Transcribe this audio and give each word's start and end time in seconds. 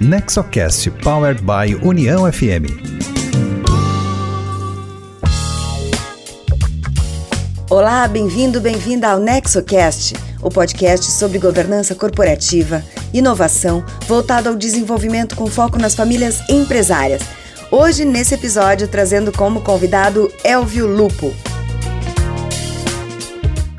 Nexocast 0.00 0.90
Powered 1.02 1.40
by 1.40 1.74
União 1.82 2.30
FM. 2.30 2.68
Olá, 7.70 8.06
bem-vindo, 8.06 8.60
bem-vinda 8.60 9.08
ao 9.08 9.18
NexoCast, 9.18 10.14
o 10.42 10.50
podcast 10.50 11.10
sobre 11.10 11.38
governança 11.38 11.94
corporativa, 11.94 12.84
inovação, 13.14 13.82
voltado 14.06 14.50
ao 14.50 14.54
desenvolvimento 14.54 15.34
com 15.34 15.46
foco 15.46 15.78
nas 15.78 15.94
famílias 15.94 16.46
empresárias. 16.50 17.22
Hoje, 17.70 18.04
nesse 18.04 18.34
episódio, 18.34 18.86
trazendo 18.86 19.32
como 19.32 19.62
convidado 19.62 20.30
Elvio 20.44 20.86
Lupo. 20.86 21.34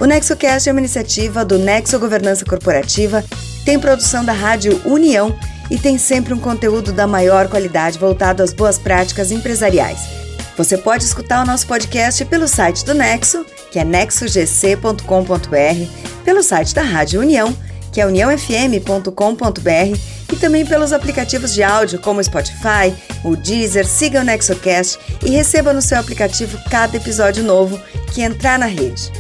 O 0.02 0.06
NexoCast 0.06 0.68
é 0.68 0.72
uma 0.72 0.82
iniciativa 0.82 1.46
do 1.46 1.60
Nexo 1.60 2.00
Governança 2.00 2.44
Corporativa, 2.44 3.24
tem 3.64 3.78
produção 3.78 4.26
da 4.26 4.34
Rádio 4.34 4.82
União 4.84 5.38
e 5.70 5.78
tem 5.78 5.98
sempre 5.98 6.34
um 6.34 6.40
conteúdo 6.40 6.92
da 6.92 7.08
maior 7.08 7.48
qualidade 7.48 8.00
voltado 8.00 8.44
às 8.44 8.54
boas 8.54 8.78
práticas 8.78 9.32
empresariais. 9.32 10.00
Você 10.58 10.78
pode 10.78 11.04
escutar 11.04 11.44
o 11.44 11.46
nosso 11.46 11.68
podcast 11.68 12.26
pelo 12.26 12.48
site 12.48 12.84
do 12.84 12.94
Nexo, 12.94 13.46
que 13.72 13.78
é 13.78 13.84
nexogc.com.br, 13.84 15.04
pelo 16.26 16.42
site 16.42 16.74
da 16.74 16.82
Rádio 16.82 17.22
União, 17.22 17.56
que 17.92 18.02
é 18.02 18.06
uniãofm.com.br 18.06 19.98
e 20.32 20.36
também 20.36 20.66
pelos 20.66 20.92
aplicativos 20.92 21.54
de 21.54 21.64
áudio 21.64 22.00
como 22.00 22.20
o 22.20 22.24
Spotify, 22.24 22.94
o 23.24 23.36
Deezer, 23.36 23.88
siga 23.88 24.22
o 24.22 24.24
NexoCast 24.24 25.00
e 25.24 25.30
receba 25.30 25.74
no 25.74 25.82
seu 25.82 26.00
aplicativo 26.00 26.58
cada 26.70 26.98
episódio 26.98 27.44
novo 27.44 27.80
que 28.14 28.22
entrar 28.22 28.60
na 28.60 28.66
rede. 28.66 29.12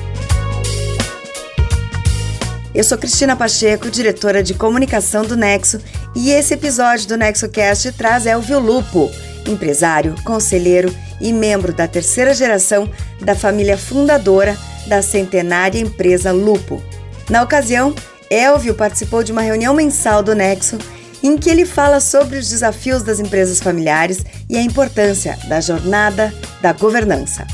Eu 2.73 2.83
sou 2.83 2.97
Cristina 2.97 3.35
Pacheco, 3.35 3.89
diretora 3.89 4.43
de 4.43 4.53
comunicação 4.53 5.23
do 5.23 5.35
Nexo, 5.35 5.79
e 6.15 6.29
esse 6.29 6.53
episódio 6.53 7.07
do 7.07 7.17
NexoCast 7.17 7.93
traz 7.93 8.25
Elvio 8.25 8.59
Lupo, 8.59 9.09
empresário, 9.47 10.15
conselheiro 10.23 10.93
e 11.19 11.31
membro 11.31 11.73
da 11.73 11.87
terceira 11.87 12.33
geração 12.33 12.89
da 13.21 13.35
família 13.35 13.77
fundadora 13.77 14.55
da 14.85 15.01
centenária 15.01 15.79
empresa 15.79 16.31
Lupo. 16.31 16.83
Na 17.29 17.41
ocasião, 17.41 17.95
Elvio 18.29 18.75
participou 18.75 19.23
de 19.23 19.31
uma 19.31 19.41
reunião 19.41 19.73
mensal 19.73 20.21
do 20.21 20.35
Nexo 20.35 20.77
em 21.23 21.37
que 21.37 21.49
ele 21.49 21.65
fala 21.65 21.99
sobre 21.99 22.37
os 22.37 22.49
desafios 22.49 23.01
das 23.01 23.19
empresas 23.19 23.59
familiares 23.59 24.23
e 24.49 24.55
a 24.55 24.61
importância 24.61 25.37
da 25.47 25.59
jornada 25.59 26.33
da 26.61 26.73
governança. 26.73 27.47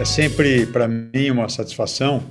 É 0.00 0.04
sempre 0.04 0.64
para 0.66 0.88
mim 0.88 1.30
uma 1.30 1.48
satisfação 1.48 2.22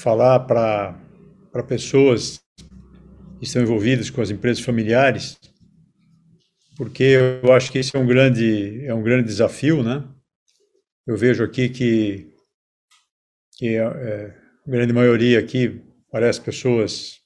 falar 0.00 0.40
para 0.40 1.62
pessoas 1.68 2.40
que 3.38 3.44
estão 3.44 3.62
envolvidas 3.62 4.08
com 4.08 4.22
as 4.22 4.30
empresas 4.30 4.64
familiares, 4.64 5.38
porque 6.76 7.18
eu 7.42 7.52
acho 7.52 7.70
que 7.70 7.78
esse 7.78 7.94
é 7.94 7.98
um 7.98 8.06
grande, 8.06 8.84
é 8.86 8.94
um 8.94 9.02
grande 9.02 9.26
desafio, 9.26 9.82
né? 9.82 10.02
Eu 11.06 11.16
vejo 11.16 11.44
aqui 11.44 11.68
que, 11.68 12.32
que 13.58 13.76
é, 13.76 13.78
é, 13.78 14.36
a 14.66 14.70
grande 14.70 14.92
maioria 14.92 15.38
aqui 15.38 15.82
parece 16.10 16.40
pessoas 16.40 17.20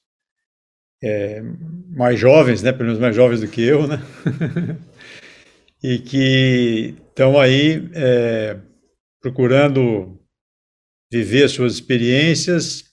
é, 1.01 1.41
mais 1.95 2.19
jovens, 2.19 2.61
né? 2.61 2.73
Pelo 2.73 2.85
menos 2.85 2.99
mais 2.99 3.15
jovens 3.15 3.39
do 3.39 3.47
que 3.47 3.61
eu, 3.61 3.87
né? 3.87 4.01
e 5.81 5.99
que 5.99 6.95
estão 7.07 7.39
aí 7.39 7.89
é, 7.93 8.57
procurando 9.21 10.19
viver 11.11 11.45
as 11.45 11.51
suas 11.51 11.73
experiências 11.73 12.85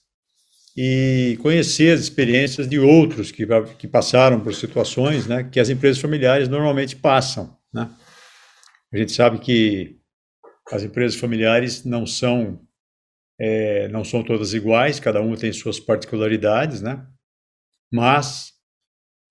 e 0.75 1.37
conhecer 1.41 1.93
as 1.93 2.01
experiências 2.01 2.67
de 2.67 2.79
outros 2.79 3.31
que, 3.31 3.45
que 3.77 3.87
passaram 3.87 4.39
por 4.39 4.53
situações 4.55 5.27
né, 5.27 5.43
que 5.43 5.59
as 5.59 5.69
empresas 5.69 6.01
familiares 6.01 6.47
normalmente 6.47 6.95
passam. 6.95 7.57
Né? 7.73 7.89
A 8.91 8.97
gente 8.97 9.11
sabe 9.11 9.39
que 9.39 9.99
as 10.71 10.83
empresas 10.83 11.19
familiares 11.19 11.83
não 11.83 12.05
são 12.05 12.61
é, 13.39 13.87
não 13.89 14.03
são 14.03 14.23
todas 14.23 14.53
iguais, 14.53 14.99
cada 14.99 15.19
uma 15.19 15.35
tem 15.35 15.51
suas 15.51 15.79
particularidades, 15.79 16.81
né? 16.81 17.05
Mas 17.91 18.53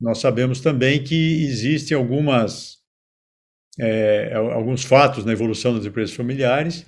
nós 0.00 0.18
sabemos 0.18 0.60
também 0.60 1.02
que 1.02 1.44
existem 1.44 1.96
algumas 1.96 2.78
é, 3.78 4.34
alguns 4.34 4.84
fatos 4.84 5.24
na 5.24 5.32
evolução 5.32 5.74
das 5.74 5.86
empresas 5.86 6.14
familiares 6.14 6.84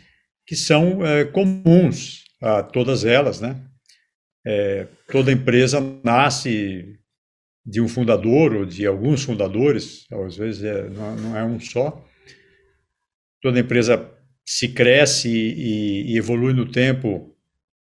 que 0.47 0.57
são 0.57 1.05
é, 1.05 1.25
comuns 1.25 2.25
a 2.41 2.63
todas 2.63 3.05
elas, 3.05 3.41
né? 3.41 3.61
É, 4.47 4.87
toda 5.09 5.33
empresa 5.33 5.81
nasce 6.03 6.99
de 7.65 7.81
um 7.81 7.89
fundador 7.89 8.55
ou 8.55 8.67
de 8.67 8.87
alguns 8.87 9.25
fundadores, 9.25 10.07
às 10.13 10.37
vezes 10.37 10.63
é, 10.63 10.89
não, 10.91 11.17
não, 11.17 11.37
é 11.37 11.45
um 11.45 11.59
só. 11.59 12.05
Toda 13.41 13.61
empresa 13.61 14.11
se 14.45 14.69
cresce 14.69 15.29
e, 15.29 16.13
e 16.13 16.19
evolui 16.19 16.53
no 16.53 16.71
tempo, 16.71 17.35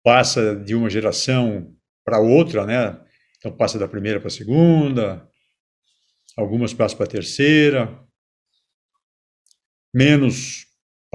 passa 0.02 0.56
de 0.56 0.74
uma 0.74 0.88
geração 0.88 1.74
para 2.04 2.20
outra, 2.20 2.64
né? 2.64 2.98
Então 3.36 3.54
passa 3.54 3.78
da 3.78 3.86
primeira 3.86 4.18
para 4.18 4.28
a 4.28 4.30
segunda, 4.30 5.28
algumas 6.36 6.72
passam 6.72 6.96
para 6.96 7.06
a 7.06 7.10
terceira, 7.10 8.00
menos 9.94 10.65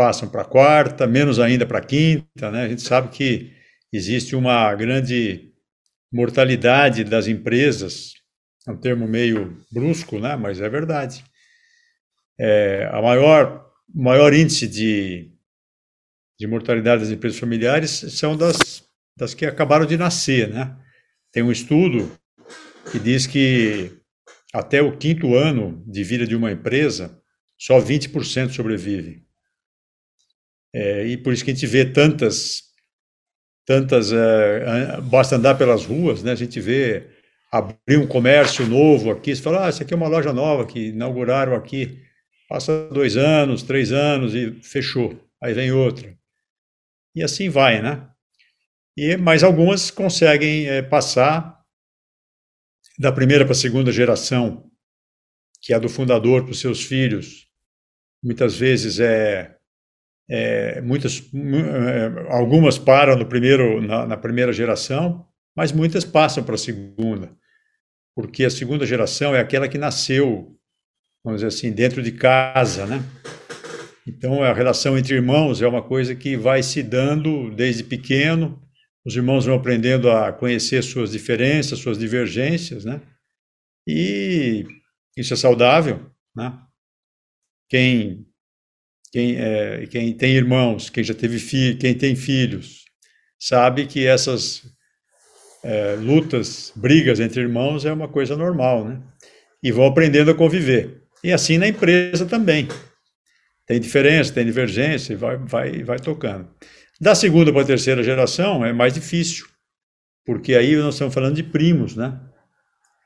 passam 0.01 0.27
para 0.27 0.43
quarta, 0.43 1.05
menos 1.05 1.39
ainda 1.39 1.63
para 1.63 1.79
quinta, 1.79 2.49
né? 2.49 2.63
A 2.63 2.67
gente 2.67 2.81
sabe 2.81 3.09
que 3.09 3.53
existe 3.93 4.35
uma 4.35 4.73
grande 4.73 5.53
mortalidade 6.11 7.03
das 7.03 7.27
empresas, 7.27 8.13
é 8.67 8.71
um 8.71 8.77
termo 8.77 9.07
meio 9.07 9.63
brusco, 9.71 10.17
né? 10.17 10.35
Mas 10.35 10.59
é 10.59 10.67
verdade. 10.67 11.23
É, 12.39 12.89
a 12.91 12.99
maior 12.99 13.63
maior 13.93 14.33
índice 14.33 14.67
de, 14.67 15.31
de 16.39 16.47
mortalidade 16.47 17.03
das 17.03 17.11
empresas 17.11 17.37
familiares 17.37 17.91
são 17.91 18.35
das, 18.35 18.83
das 19.15 19.35
que 19.35 19.45
acabaram 19.45 19.85
de 19.85 19.97
nascer, 19.97 20.49
né? 20.49 20.75
Tem 21.31 21.43
um 21.43 21.51
estudo 21.51 22.11
que 22.91 22.97
diz 22.97 23.27
que 23.27 23.91
até 24.51 24.81
o 24.81 24.97
quinto 24.97 25.35
ano 25.35 25.83
de 25.85 26.03
vida 26.03 26.25
de 26.25 26.35
uma 26.35 26.51
empresa, 26.51 27.21
só 27.55 27.79
20% 27.79 28.49
sobrevive. 28.49 29.29
É, 30.73 31.05
e 31.05 31.17
por 31.17 31.33
isso 31.33 31.43
que 31.43 31.51
a 31.51 31.53
gente 31.53 31.67
vê 31.67 31.85
tantas, 31.85 32.63
tantas, 33.65 34.11
é, 34.11 35.01
basta 35.01 35.35
andar 35.35 35.55
pelas 35.55 35.85
ruas, 35.85 36.23
né? 36.23 36.31
A 36.31 36.35
gente 36.35 36.59
vê 36.59 37.09
abrir 37.51 37.97
um 37.97 38.07
comércio 38.07 38.65
novo 38.65 39.11
aqui, 39.11 39.35
você 39.35 39.41
fala, 39.41 39.65
ah, 39.65 39.69
isso 39.69 39.83
aqui 39.83 39.93
é 39.93 39.97
uma 39.97 40.07
loja 40.07 40.31
nova 40.31 40.65
que 40.65 40.87
inauguraram 40.87 41.53
aqui, 41.53 42.01
passa 42.47 42.87
dois 42.89 43.17
anos, 43.17 43.63
três 43.63 43.91
anos 43.91 44.33
e 44.33 44.51
fechou, 44.63 45.21
aí 45.41 45.53
vem 45.53 45.71
outra. 45.71 46.17
E 47.13 47.21
assim 47.21 47.49
vai, 47.49 47.81
né? 47.81 48.07
E, 48.95 49.17
mas 49.17 49.43
algumas 49.43 49.91
conseguem 49.91 50.67
é, 50.67 50.81
passar 50.81 51.59
da 52.97 53.11
primeira 53.11 53.43
para 53.45 53.53
a 53.53 53.55
segunda 53.55 53.91
geração, 53.91 54.69
que 55.61 55.73
é 55.73 55.79
do 55.79 55.89
fundador 55.89 56.43
para 56.43 56.51
os 56.51 56.59
seus 56.59 56.83
filhos, 56.83 57.47
muitas 58.23 58.55
vezes 58.55 58.99
é 58.99 59.57
é, 60.29 60.81
muitas, 60.81 61.29
é, 61.33 62.33
algumas 62.33 62.77
param 62.77 63.17
no 63.17 63.25
primeiro, 63.25 63.81
na, 63.81 64.05
na, 64.05 64.17
primeira 64.17 64.53
geração, 64.53 65.25
mas 65.55 65.71
muitas 65.71 66.05
passam 66.05 66.43
para 66.43 66.55
a 66.55 66.57
segunda, 66.57 67.35
porque 68.15 68.45
a 68.45 68.49
segunda 68.49 68.85
geração 68.85 69.35
é 69.35 69.39
aquela 69.39 69.67
que 69.67 69.77
nasceu, 69.77 70.57
vamos 71.23 71.41
dizer 71.41 71.47
assim, 71.47 71.71
dentro 71.71 72.01
de 72.01 72.11
casa, 72.13 72.85
né? 72.85 73.03
Então 74.07 74.41
a 74.41 74.53
relação 74.53 74.97
entre 74.97 75.15
irmãos 75.15 75.61
é 75.61 75.67
uma 75.67 75.81
coisa 75.81 76.15
que 76.15 76.35
vai 76.35 76.63
se 76.63 76.81
dando 76.81 77.51
desde 77.51 77.83
pequeno. 77.83 78.61
Os 79.05 79.15
irmãos 79.15 79.45
vão 79.45 79.55
aprendendo 79.55 80.09
a 80.09 80.31
conhecer 80.31 80.83
suas 80.83 81.11
diferenças, 81.11 81.79
suas 81.79 81.97
divergências, 81.97 82.85
né? 82.85 83.01
E 83.87 84.65
isso 85.17 85.33
é 85.33 85.37
saudável, 85.37 86.11
né? 86.35 86.57
Quem 87.69 88.25
quem, 89.11 89.35
é, 89.37 89.85
quem 89.87 90.13
tem 90.13 90.33
irmãos, 90.33 90.89
quem 90.89 91.03
já 91.03 91.13
teve 91.13 91.37
filhos, 91.37 91.79
quem 91.79 91.93
tem 91.93 92.15
filhos, 92.15 92.85
sabe 93.37 93.85
que 93.85 94.07
essas 94.07 94.63
é, 95.63 95.95
lutas, 95.95 96.71
brigas 96.75 97.19
entre 97.19 97.41
irmãos 97.41 97.85
é 97.85 97.91
uma 97.91 98.07
coisa 98.07 98.35
normal, 98.37 98.85
né? 98.85 99.01
E 99.61 99.71
vão 99.71 99.85
aprendendo 99.85 100.31
a 100.31 100.35
conviver. 100.35 101.03
E 101.23 101.31
assim 101.31 101.57
na 101.57 101.67
empresa 101.67 102.25
também. 102.25 102.67
Tem 103.67 103.79
diferença, 103.79 104.33
tem 104.33 104.45
divergência, 104.45 105.15
vai, 105.15 105.37
vai, 105.37 105.83
vai 105.83 105.99
tocando. 105.99 106.49
Da 106.99 107.13
segunda 107.13 107.51
para 107.51 107.61
a 107.61 107.65
terceira 107.65 108.03
geração 108.03 108.65
é 108.65 108.73
mais 108.73 108.93
difícil, 108.93 109.45
porque 110.25 110.55
aí 110.55 110.75
nós 110.75 110.95
estamos 110.95 111.13
falando 111.13 111.35
de 111.35 111.43
primos, 111.43 111.95
né? 111.95 112.19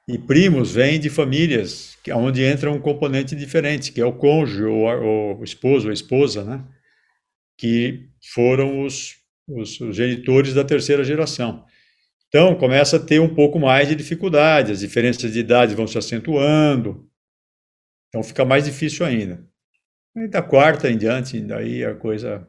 E 0.07 0.18
primos 0.18 0.74
vêm 0.74 1.00
de 1.00 1.10
famílias 1.10 1.94
onde 2.13 2.44
entra 2.44 2.72
um 2.72 2.80
componente 2.80 3.36
diferente, 3.36 3.92
que 3.92 4.02
é 4.02 4.06
o 4.06 4.13
cônjuge, 4.13 4.63
ou, 4.63 5.40
o 5.40 5.44
esposo, 5.44 5.88
ou 5.88 5.92
a 5.92 5.94
esposa, 5.94 6.44
né? 6.44 6.63
Que 7.57 8.10
foram 8.34 8.84
os, 8.84 9.16
os, 9.48 9.80
os 9.80 9.96
genitores 9.96 10.54
da 10.54 10.63
terceira 10.63 11.04
geração. 11.04 11.66
Então, 12.28 12.56
começa 12.56 12.98
a 12.98 13.00
ter 13.00 13.19
um 13.19 13.34
pouco 13.34 13.60
mais 13.60 13.88
de 13.88 13.96
dificuldade, 13.96 14.72
as 14.72 14.80
diferenças 14.80 15.31
de 15.31 15.40
idade 15.40 15.75
vão 15.75 15.88
se 15.88 15.98
acentuando, 15.98 17.10
então 18.10 18.24
fica 18.24 18.44
mais 18.44 18.66
difícil 18.66 19.06
ainda. 19.06 19.46
E 20.16 20.28
da 20.28 20.42
quarta 20.42 20.90
em 20.90 20.98
diante, 20.98 21.40
daí 21.42 21.84
a 21.84 21.96
coisa 21.96 22.48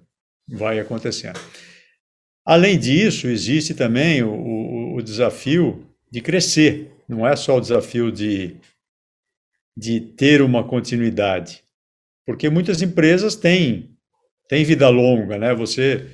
vai 0.49 0.79
acontecendo. 0.79 1.39
Além 2.45 2.79
disso, 2.79 3.27
existe 3.27 3.75
também 3.75 4.23
o, 4.23 4.31
o, 4.31 4.97
o 4.97 5.03
desafio 5.03 5.85
de 6.11 6.21
crescer, 6.21 6.93
não 7.09 7.27
é 7.27 7.35
só 7.35 7.57
o 7.57 7.61
desafio 7.61 8.13
de, 8.13 8.57
de 9.77 10.01
ter 10.01 10.41
uma 10.41 10.65
continuidade, 10.65 11.63
porque 12.25 12.49
muitas 12.49 12.81
empresas 12.81 13.37
têm, 13.37 13.91
têm 14.49 14.65
vida 14.65 14.89
longa, 14.89 15.37
né? 15.37 15.55
Você 15.55 16.07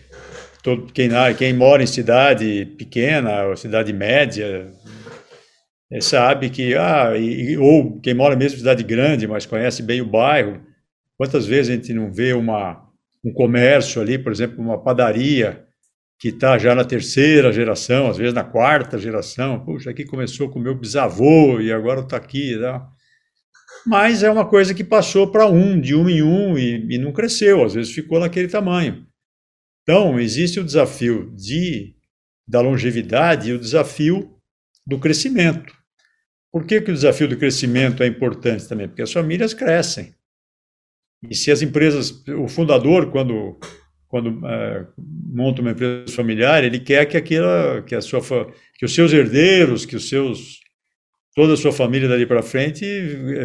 todo, 0.62 0.92
quem, 0.92 1.10
quem 1.38 1.52
mora 1.52 1.82
em 1.82 1.86
cidade 1.86 2.66
pequena 2.76 3.44
ou 3.44 3.56
cidade 3.56 3.92
média 3.92 4.72
é, 5.90 6.00
sabe 6.00 6.50
que, 6.50 6.74
ah, 6.74 7.16
e, 7.16 7.56
ou 7.56 8.00
quem 8.00 8.14
mora 8.14 8.34
mesmo 8.34 8.56
em 8.56 8.60
cidade 8.60 8.82
grande, 8.82 9.26
mas 9.26 9.46
conhece 9.46 9.82
bem 9.82 10.00
o 10.00 10.06
bairro, 10.06 10.60
quantas 11.18 11.46
vezes 11.46 11.70
a 11.70 11.74
gente 11.74 11.92
não 11.92 12.12
vê 12.12 12.32
uma, 12.32 12.82
um 13.24 13.32
comércio 13.32 14.00
ali, 14.00 14.18
por 14.18 14.32
exemplo, 14.32 14.62
uma 14.62 14.82
padaria, 14.82 15.64
que 16.18 16.28
está 16.28 16.56
já 16.56 16.74
na 16.74 16.84
terceira 16.84 17.52
geração, 17.52 18.08
às 18.08 18.16
vezes 18.16 18.32
na 18.32 18.44
quarta 18.44 18.96
geração, 18.96 19.58
puxa, 19.64 19.90
aqui 19.90 20.04
começou 20.04 20.48
com 20.48 20.60
o 20.60 20.62
meu 20.62 20.74
bisavô 20.74 21.60
e 21.60 21.72
agora 21.72 22.00
está 22.00 22.16
aqui. 22.16 22.56
Tá? 22.60 22.88
Mas 23.86 24.22
é 24.22 24.30
uma 24.30 24.48
coisa 24.48 24.74
que 24.74 24.84
passou 24.84 25.30
para 25.30 25.46
um, 25.46 25.80
de 25.80 25.94
um 25.94 26.08
em 26.08 26.22
um, 26.22 26.56
e, 26.56 26.94
e 26.94 26.98
não 26.98 27.12
cresceu, 27.12 27.64
às 27.64 27.74
vezes 27.74 27.92
ficou 27.92 28.20
naquele 28.20 28.48
tamanho. 28.48 29.06
Então, 29.82 30.18
existe 30.20 30.60
o 30.60 30.64
desafio 30.64 31.32
de, 31.34 31.94
da 32.46 32.60
longevidade 32.60 33.50
e 33.50 33.52
o 33.52 33.58
desafio 33.58 34.36
do 34.86 34.98
crescimento. 34.98 35.74
Por 36.52 36.66
que, 36.66 36.80
que 36.80 36.90
o 36.90 36.94
desafio 36.94 37.26
do 37.26 37.36
crescimento 37.36 38.02
é 38.02 38.06
importante 38.06 38.68
também? 38.68 38.86
Porque 38.86 39.02
as 39.02 39.12
famílias 39.12 39.54
crescem. 39.54 40.14
E 41.28 41.34
se 41.34 41.50
as 41.50 41.62
empresas, 41.62 42.22
o 42.28 42.46
fundador, 42.46 43.10
quando, 43.10 43.58
quando 44.06 44.46
é, 44.46 44.86
monta 44.98 45.62
uma 45.62 45.70
empresa 45.70 46.12
familiar, 46.14 46.62
ele 46.62 46.78
quer 46.78 47.06
que 47.06 47.16
aquilo, 47.16 47.82
que 47.86 47.94
a 47.94 48.00
sua, 48.00 48.20
que 48.76 48.84
os 48.84 48.94
seus 48.94 49.12
herdeiros, 49.12 49.86
que 49.86 49.96
os 49.96 50.08
seus, 50.08 50.60
toda 51.34 51.54
a 51.54 51.56
sua 51.56 51.72
família 51.72 52.08
dali 52.08 52.26
para 52.26 52.42
frente 52.42 52.84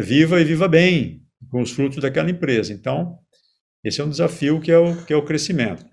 viva 0.02 0.40
e 0.40 0.44
viva 0.44 0.68
bem 0.68 1.22
com 1.50 1.62
os 1.62 1.70
frutos 1.70 1.98
daquela 2.02 2.30
empresa. 2.30 2.72
Então, 2.72 3.18
esse 3.84 4.00
é 4.00 4.04
um 4.04 4.10
desafio 4.10 4.60
que 4.60 4.70
é 4.70 4.78
o, 4.78 5.04
que 5.04 5.12
é 5.12 5.16
o 5.16 5.24
crescimento. 5.24 5.86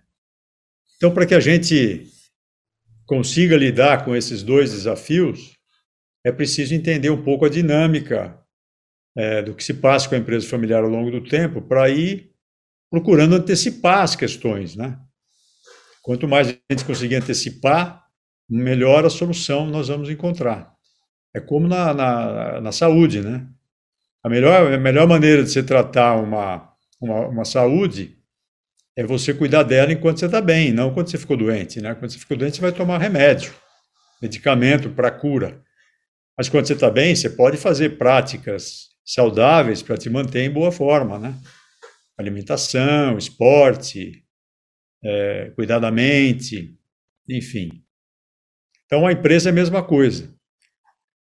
Então, 0.98 1.14
para 1.14 1.26
que 1.26 1.36
a 1.36 1.40
gente 1.40 2.08
consiga 3.06 3.56
lidar 3.56 4.04
com 4.04 4.16
esses 4.16 4.42
dois 4.42 4.72
desafios, 4.72 5.54
é 6.26 6.32
preciso 6.32 6.74
entender 6.74 7.10
um 7.10 7.24
pouco 7.24 7.46
a 7.46 7.50
dinâmica 7.50 8.40
é, 9.16 9.42
do 9.42 9.54
que 9.54 9.64
se 9.64 9.76
passa 9.76 10.10
com 10.10 10.16
a 10.16 10.18
empresa 10.18 10.48
familiar 10.48 10.84
ao 10.84 10.90
longo 10.90 11.12
do 11.12 11.24
tempo, 11.24 11.62
para 11.62 11.90
ir 11.90 12.32
procurando 12.90 13.36
antecipar 13.36 14.00
as 14.00 14.16
questões. 14.16 14.76
Né? 14.76 14.98
Quanto 16.02 16.28
mais 16.28 16.50
a 16.50 16.74
gente 16.74 16.86
conseguir 16.86 17.16
antecipar, 17.16 18.04
melhor 18.50 19.06
a 19.06 19.10
solução 19.10 19.68
nós 19.68 19.88
vamos 19.88 20.10
encontrar. 20.10 20.75
É 21.36 21.42
como 21.42 21.68
na, 21.68 21.94
na, 21.94 22.62
na 22.62 22.72
saúde, 22.72 23.22
né? 23.22 23.46
A 24.24 24.30
melhor, 24.30 24.74
a 24.74 24.78
melhor 24.78 25.06
maneira 25.06 25.44
de 25.44 25.50
se 25.50 25.62
tratar 25.62 26.16
uma, 26.16 26.74
uma, 27.00 27.28
uma 27.28 27.46
saúde 27.46 28.18
é 28.96 29.04
você 29.04 29.34
cuidar 29.34 29.64
dela 29.64 29.92
enquanto 29.92 30.18
você 30.20 30.28
está 30.28 30.40
bem, 30.40 30.72
não 30.72 30.94
quando 30.94 31.10
você 31.10 31.18
ficou 31.18 31.36
doente. 31.36 31.82
Né? 31.82 31.94
Quando 31.94 32.10
você 32.10 32.18
ficou 32.18 32.38
doente, 32.38 32.56
você 32.56 32.62
vai 32.62 32.72
tomar 32.72 33.00
remédio, 33.00 33.54
medicamento 34.22 34.90
para 34.90 35.12
cura. 35.12 35.62
Mas 36.38 36.48
quando 36.48 36.68
você 36.68 36.74
está 36.74 36.90
bem, 36.90 37.14
você 37.14 37.30
pode 37.30 37.58
fazer 37.58 37.98
práticas 37.98 38.88
saudáveis 39.06 39.82
para 39.82 39.98
te 39.98 40.10
manter 40.10 40.40
em 40.40 40.50
boa 40.50 40.72
forma, 40.72 41.20
né? 41.20 41.36
Alimentação, 42.18 43.18
esporte, 43.18 44.24
é, 45.04 45.52
cuidar 45.54 45.80
da 45.80 45.92
mente, 45.92 46.74
enfim. 47.30 47.84
Então 48.86 49.06
a 49.06 49.12
empresa 49.12 49.50
é 49.50 49.52
a 49.52 49.56
mesma 49.56 49.84
coisa. 49.84 50.35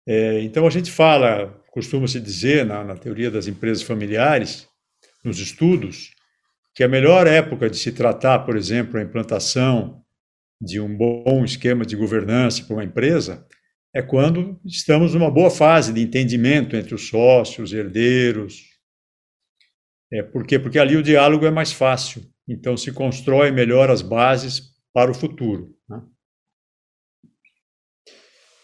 É, 0.07 0.41
então 0.41 0.65
a 0.65 0.69
gente 0.69 0.89
fala, 0.89 1.61
costuma-se 1.69 2.19
dizer 2.19 2.65
na, 2.65 2.83
na 2.83 2.95
teoria 2.95 3.29
das 3.29 3.45
empresas 3.47 3.83
familiares, 3.83 4.67
nos 5.23 5.39
estudos, 5.39 6.11
que 6.73 6.83
a 6.83 6.87
melhor 6.87 7.27
época 7.27 7.69
de 7.69 7.77
se 7.77 7.91
tratar, 7.91 8.39
por 8.39 8.55
exemplo, 8.55 8.97
a 8.97 9.03
implantação 9.03 10.01
de 10.61 10.79
um 10.79 10.95
bom 10.95 11.43
esquema 11.43 11.85
de 11.85 11.95
governança 11.95 12.63
para 12.63 12.75
uma 12.75 12.83
empresa 12.83 13.45
é 13.93 14.01
quando 14.01 14.59
estamos 14.65 15.13
numa 15.13 15.29
boa 15.29 15.49
fase 15.49 15.91
de 15.91 16.01
entendimento 16.01 16.75
entre 16.75 16.93
os 16.93 17.09
sócios, 17.09 17.73
herdeiros. 17.73 18.63
É, 20.11 20.23
por 20.23 20.45
quê? 20.45 20.57
Porque 20.57 20.79
ali 20.79 20.95
o 20.95 21.03
diálogo 21.03 21.45
é 21.45 21.51
mais 21.51 21.71
fácil. 21.71 22.23
Então 22.47 22.77
se 22.77 22.91
constrói 22.91 23.51
melhor 23.51 23.89
as 23.89 24.01
bases 24.01 24.61
para 24.93 25.11
o 25.11 25.15
futuro. 25.15 25.75
Né? 25.89 26.01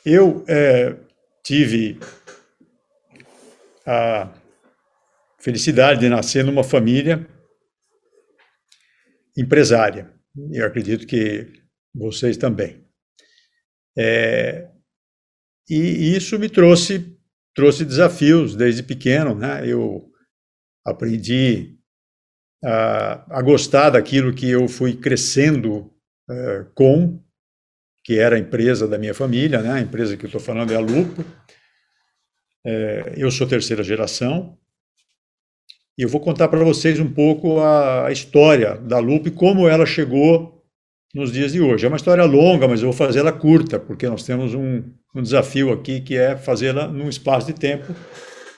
Eu 0.05 0.45
é, 0.47 0.97
tive 1.43 1.99
a 3.85 4.33
felicidade 5.39 5.99
de 5.99 6.09
nascer 6.09 6.43
numa 6.43 6.63
família 6.63 7.27
empresária. 9.37 10.13
Eu 10.51 10.65
acredito 10.65 11.05
que 11.05 11.51
vocês 11.93 12.37
também. 12.37 12.83
É, 13.97 14.69
e 15.69 16.15
isso 16.15 16.39
me 16.39 16.49
trouxe 16.49 17.13
trouxe 17.53 17.85
desafios 17.85 18.55
desde 18.55 18.81
pequeno, 18.81 19.35
né? 19.35 19.67
Eu 19.67 20.09
aprendi 20.85 21.77
a, 22.63 23.37
a 23.37 23.41
gostar 23.41 23.91
daquilo 23.91 24.33
que 24.33 24.49
eu 24.49 24.67
fui 24.67 24.95
crescendo 24.95 25.93
é, 26.29 26.65
com, 26.73 27.22
que 28.03 28.19
era 28.19 28.35
a 28.35 28.39
empresa 28.39 28.87
da 28.87 28.97
minha 28.97 29.13
família, 29.13 29.61
né? 29.61 29.73
A 29.73 29.81
empresa 29.81 30.17
que 30.17 30.25
eu 30.25 30.27
estou 30.27 30.41
falando 30.41 30.71
é 30.71 30.75
a 30.75 30.79
Lupo. 30.79 31.23
É, 32.65 33.13
eu 33.17 33.29
sou 33.29 33.47
terceira 33.47 33.83
geração, 33.83 34.57
e 35.97 36.01
eu 36.01 36.09
vou 36.09 36.19
contar 36.19 36.47
para 36.47 36.63
vocês 36.63 36.99
um 36.99 37.11
pouco 37.11 37.59
a, 37.59 38.07
a 38.07 38.11
história 38.11 38.75
da 38.75 38.97
Lupe 38.97 39.29
e 39.29 39.31
como 39.31 39.67
ela 39.67 39.85
chegou 39.85 40.63
nos 41.13 41.31
dias 41.31 41.53
de 41.53 41.61
hoje. 41.61 41.85
É 41.85 41.87
uma 41.87 41.97
história 41.97 42.23
longa, 42.25 42.67
mas 42.67 42.81
eu 42.81 42.91
vou 42.91 42.97
fazê-la 42.97 43.31
curta, 43.31 43.79
porque 43.79 44.09
nós 44.09 44.23
temos 44.23 44.55
um, 44.55 44.83
um 45.15 45.21
desafio 45.21 45.71
aqui 45.71 46.01
que 46.01 46.15
é 46.17 46.35
fazê-la 46.35 46.87
num 46.87 47.09
espaço 47.09 47.47
de 47.47 47.53
tempo, 47.53 47.93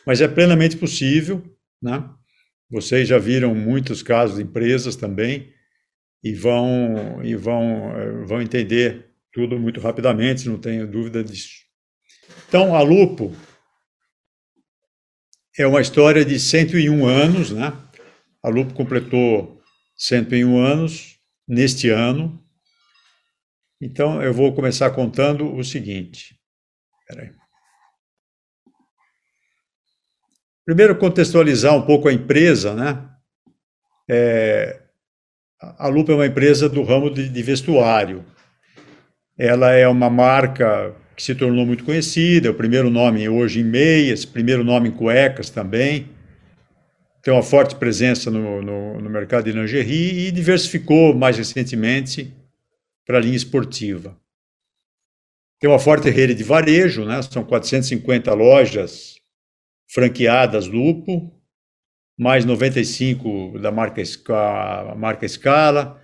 mas 0.05 0.21
é 0.21 0.27
plenamente 0.27 0.77
possível, 0.77 1.43
né? 1.81 2.09
Vocês 2.71 3.07
já 3.07 3.17
viram 3.17 3.53
muitos 3.53 4.01
casos 4.01 4.37
de 4.37 4.43
empresas 4.43 4.95
também 4.95 5.49
e 6.23 6.33
vão 6.33 7.21
e 7.23 7.35
vão 7.35 7.91
eh, 7.95 8.25
vão 8.25 8.41
entender 8.41 9.11
tudo 9.35 9.59
muito 9.59 9.81
rapidamente, 9.81 10.47
não 10.47 10.57
tenho 10.57 10.89
dúvida 10.89 11.21
disso. 11.21 11.65
Então, 12.47 12.73
a 12.73 12.81
Lupo 12.81 13.35
é 15.59 15.67
uma 15.67 15.81
história 15.81 16.23
de 16.23 16.39
101 16.39 17.05
anos, 17.05 17.51
né? 17.51 17.77
A 18.41 18.47
Lupo 18.47 18.73
completou 18.73 19.61
101 19.97 20.57
anos 20.57 21.19
neste 21.45 21.89
ano. 21.89 22.41
Então, 23.81 24.23
eu 24.23 24.33
vou 24.33 24.55
começar 24.55 24.89
contando 24.91 25.53
o 25.53 25.65
seguinte. 25.65 26.39
Peraí. 27.05 27.33
Primeiro, 30.63 30.97
contextualizar 30.97 31.75
um 31.75 31.85
pouco 31.85 32.07
a 32.07 32.13
empresa, 32.13 32.73
né? 32.73 33.09
É, 34.09 34.81
a 35.59 35.89
Lupo 35.89 36.13
é 36.13 36.15
uma 36.15 36.25
empresa 36.25 36.69
do 36.69 36.83
ramo 36.83 37.13
de, 37.13 37.27
de 37.27 37.43
vestuário. 37.43 38.25
Ela 39.37 39.71
é 39.73 39.87
uma 39.87 40.09
marca 40.09 40.95
que 41.15 41.23
se 41.23 41.35
tornou 41.35 41.65
muito 41.65 41.83
conhecida, 41.83 42.47
é 42.47 42.51
o 42.51 42.55
primeiro 42.55 42.89
nome 42.89 43.27
hoje 43.27 43.61
em 43.61 43.63
meias, 43.63 44.25
primeiro 44.25 44.63
nome 44.63 44.89
em 44.89 44.91
cuecas 44.91 45.49
também, 45.49 46.09
tem 47.25 47.33
uma 47.33 47.41
forte 47.41 47.75
presença 47.75 48.29
no, 48.29 48.61
no, 48.61 49.01
no 49.01 49.09
mercado 49.09 49.45
de 49.45 49.51
lingerie 49.51 50.27
e 50.27 50.31
diversificou 50.31 51.13
mais 51.15 51.37
recentemente 51.37 52.31
para 53.03 53.17
a 53.17 53.19
linha 53.19 53.35
esportiva. 53.35 54.15
Tem 55.59 55.67
uma 55.67 55.79
forte 55.79 56.07
rede 56.09 56.35
de 56.35 56.43
varejo, 56.43 57.03
né? 57.03 57.19
são 57.23 57.43
450 57.43 58.31
lojas 58.33 59.15
franqueadas 59.87 60.67
Lupo, 60.67 61.31
mais 62.15 62.45
95 62.45 63.57
da 63.59 63.71
marca, 63.71 64.03
marca 64.95 65.27
Scala, 65.27 65.99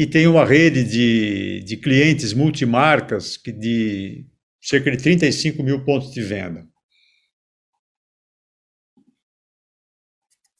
e 0.00 0.06
tem 0.06 0.26
uma 0.26 0.46
rede 0.46 0.82
de, 0.82 1.60
de 1.60 1.76
clientes 1.76 2.32
multimarcas 2.32 3.36
que 3.36 3.52
de 3.52 4.24
cerca 4.58 4.90
de 4.90 4.96
35 4.96 5.62
mil 5.62 5.84
pontos 5.84 6.10
de 6.10 6.22
venda. 6.22 6.66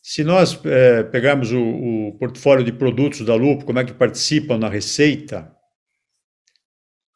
Se 0.03 0.23
nós 0.23 0.63
é, 0.67 1.05
pegarmos 1.05 1.53
o, 1.53 1.59
o, 1.59 2.19
portfólio 2.19 2.63
de 2.63 2.71
produtos 2.71 3.25
da 3.25 3.35
Lupo, 3.35 3.65
como 3.65 3.79
é 3.79 3.85
que 3.85 3.95
participam 3.95 4.59
na 4.59 4.69
receita, 4.69 5.51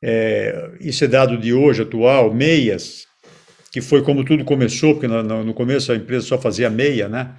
é, 0.03 0.79
isso 0.81 1.05
é 1.05 1.09
dado 1.09 1.37
de 1.37 1.53
hoje, 1.53 1.83
atual, 1.83 2.33
meias, 2.33 3.05
que 3.71 3.83
foi 3.83 4.03
como 4.03 4.25
tudo 4.25 4.47
começou, 4.47 4.95
porque 4.95 5.09
no, 5.09 5.45
no 5.45 5.53
começo 5.53 5.93
a 5.93 5.97
empresa 5.97 6.27
só 6.27 6.41
fazia 6.41 6.71
meia, 6.71 7.07
né? 7.07 7.37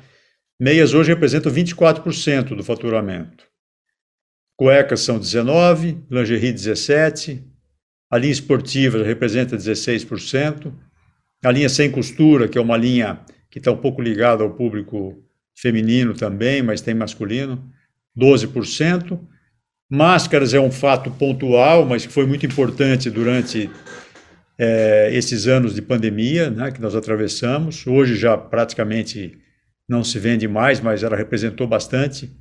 Meias 0.59 0.93
hoje 0.93 1.09
representam 1.09 1.51
24% 1.51 2.55
do 2.55 2.63
faturamento. 2.63 3.54
Cuecas 4.57 5.01
são 5.01 5.19
19%, 5.19 6.03
lingerie 6.09 6.53
17%, 6.53 7.43
a 8.09 8.17
linha 8.17 8.31
esportiva 8.31 9.03
representa 9.03 9.57
16%, 9.57 10.71
a 11.43 11.51
linha 11.51 11.69
sem 11.69 11.91
costura, 11.91 12.47
que 12.47 12.57
é 12.57 12.61
uma 12.61 12.77
linha 12.77 13.19
que 13.49 13.59
está 13.59 13.71
um 13.71 13.77
pouco 13.77 14.01
ligada 14.01 14.43
ao 14.43 14.51
público 14.51 15.21
feminino 15.55 16.13
também, 16.13 16.61
mas 16.61 16.81
tem 16.81 16.93
masculino, 16.93 17.63
12%. 18.17 19.19
Máscaras 19.89 20.53
é 20.53 20.59
um 20.59 20.71
fato 20.71 21.11
pontual, 21.11 21.85
mas 21.85 22.05
que 22.05 22.11
foi 22.11 22.25
muito 22.25 22.45
importante 22.45 23.09
durante 23.09 23.69
é, 24.57 25.09
esses 25.13 25.47
anos 25.47 25.75
de 25.75 25.81
pandemia 25.81 26.49
né, 26.49 26.71
que 26.71 26.81
nós 26.81 26.95
atravessamos. 26.95 27.85
Hoje 27.85 28.15
já 28.15 28.37
praticamente 28.37 29.37
não 29.87 30.03
se 30.03 30.17
vende 30.17 30.47
mais, 30.47 30.79
mas 30.79 31.03
ela 31.03 31.15
representou 31.15 31.67
bastante. 31.67 32.31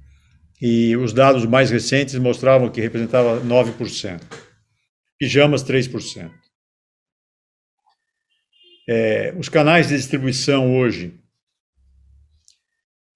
E 0.60 0.96
os 0.96 1.12
dados 1.12 1.44
mais 1.44 1.70
recentes 1.70 2.14
mostravam 2.16 2.70
que 2.70 2.80
representava 2.80 3.40
9%. 3.40 4.20
Pijamas, 5.18 5.62
3%. 5.64 6.30
É, 8.88 9.34
os 9.38 9.48
canais 9.48 9.88
de 9.88 9.96
distribuição 9.96 10.76
hoje 10.76 11.18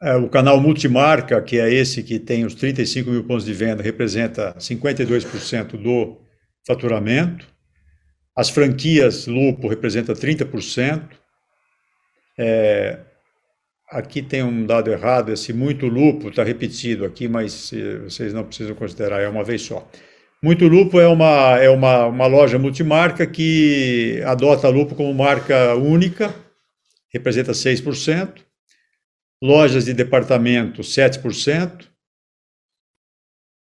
é, 0.01 0.15
o 0.15 0.29
canal 0.29 0.61
multimarca, 0.61 1.43
que 1.43 1.59
é 1.59 1.73
esse 1.73 2.05
que 2.05 2.21
tem 2.21 2.45
os 2.45 2.55
35 2.55 3.11
mil 3.11 3.25
pontos 3.25 3.45
de 3.45 3.53
venda, 3.53 3.83
representa 3.83 4.55
52% 4.55 5.77
do 5.77 6.21
faturamento. 6.65 7.49
As 8.37 8.49
franquias 8.49 9.27
Lupo 9.27 9.67
representa 9.67 10.13
30%. 10.13 11.09
É, 12.39 13.01
aqui 13.91 14.23
tem 14.23 14.43
um 14.43 14.67
dado 14.67 14.91
errado, 14.91 15.33
esse 15.33 15.53
muito 15.53 15.87
Lupo 15.87 16.29
está 16.29 16.45
repetido 16.45 17.05
aqui, 17.05 17.29
mas 17.29 17.73
vocês 18.05 18.33
não 18.33 18.45
precisam 18.45 18.75
considerar, 18.75 19.21
é 19.21 19.29
uma 19.29 19.45
vez 19.45 19.63
só. 19.63 19.89
Muito 20.43 20.69
Lupo 20.69 21.01
é 21.01 21.09
uma, 21.09 21.59
é 21.59 21.69
uma, 21.69 22.07
uma 22.07 22.27
loja 22.27 22.59
multimarca 22.59 23.27
que 23.27 24.23
adota 24.25 24.69
Lupo 24.69 24.95
como 24.95 25.13
marca 25.13 25.75
única, 25.75 26.33
representa 27.13 27.53
6%. 27.53 28.47
Lojas 29.43 29.85
de 29.85 29.95
departamento, 29.95 30.83
7%. 30.83 31.87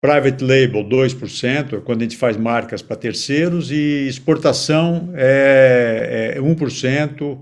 Private 0.01 0.43
label, 0.43 0.83
2%, 0.85 1.81
quando 1.83 2.01
a 2.01 2.03
gente 2.03 2.17
faz 2.17 2.38
marcas 2.38 2.81
para 2.81 2.95
terceiros. 2.95 3.71
E 3.71 4.07
exportação 4.07 5.11
é, 5.15 6.33
é 6.35 6.39
1%. 6.39 7.41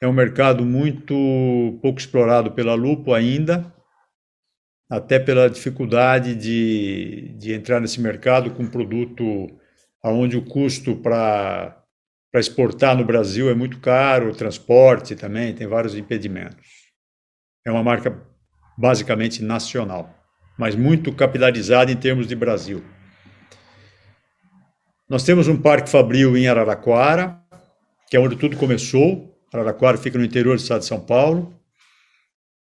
É 0.00 0.08
um 0.08 0.12
mercado 0.12 0.64
muito 0.64 1.78
pouco 1.82 1.98
explorado 1.98 2.52
pela 2.52 2.74
Lupo 2.74 3.12
ainda, 3.12 3.70
até 4.90 5.18
pela 5.18 5.50
dificuldade 5.50 6.34
de, 6.34 7.34
de 7.36 7.52
entrar 7.52 7.80
nesse 7.80 8.00
mercado 8.00 8.50
com 8.50 8.66
produto 8.66 9.46
onde 10.02 10.36
o 10.36 10.44
custo 10.44 10.96
para 10.96 11.84
exportar 12.34 12.96
no 12.96 13.04
Brasil 13.04 13.50
é 13.50 13.54
muito 13.54 13.78
caro, 13.80 14.30
o 14.30 14.34
transporte 14.34 15.14
também, 15.14 15.54
tem 15.54 15.66
vários 15.66 15.94
impedimentos. 15.94 16.66
É 17.66 17.70
uma 17.70 17.82
marca 17.82 18.26
basicamente 18.78 19.42
nacional, 19.42 20.08
mas 20.58 20.74
muito 20.74 21.12
capilarizada 21.12 21.92
em 21.92 21.96
termos 21.96 22.26
de 22.26 22.34
Brasil. 22.34 22.82
Nós 25.06 25.24
temos 25.24 25.48
um 25.48 25.60
parque 25.60 25.90
fabril 25.90 26.36
em 26.36 26.48
Araraquara, 26.48 27.38
que 28.08 28.16
é 28.16 28.20
onde 28.20 28.36
tudo 28.36 28.56
começou. 28.56 29.28
Araraquara 29.52 29.98
fica 29.98 30.18
no 30.18 30.24
interior 30.24 30.56
do 30.56 30.62
estado 30.62 30.80
de 30.80 30.86
São 30.86 31.00
Paulo. 31.00 31.58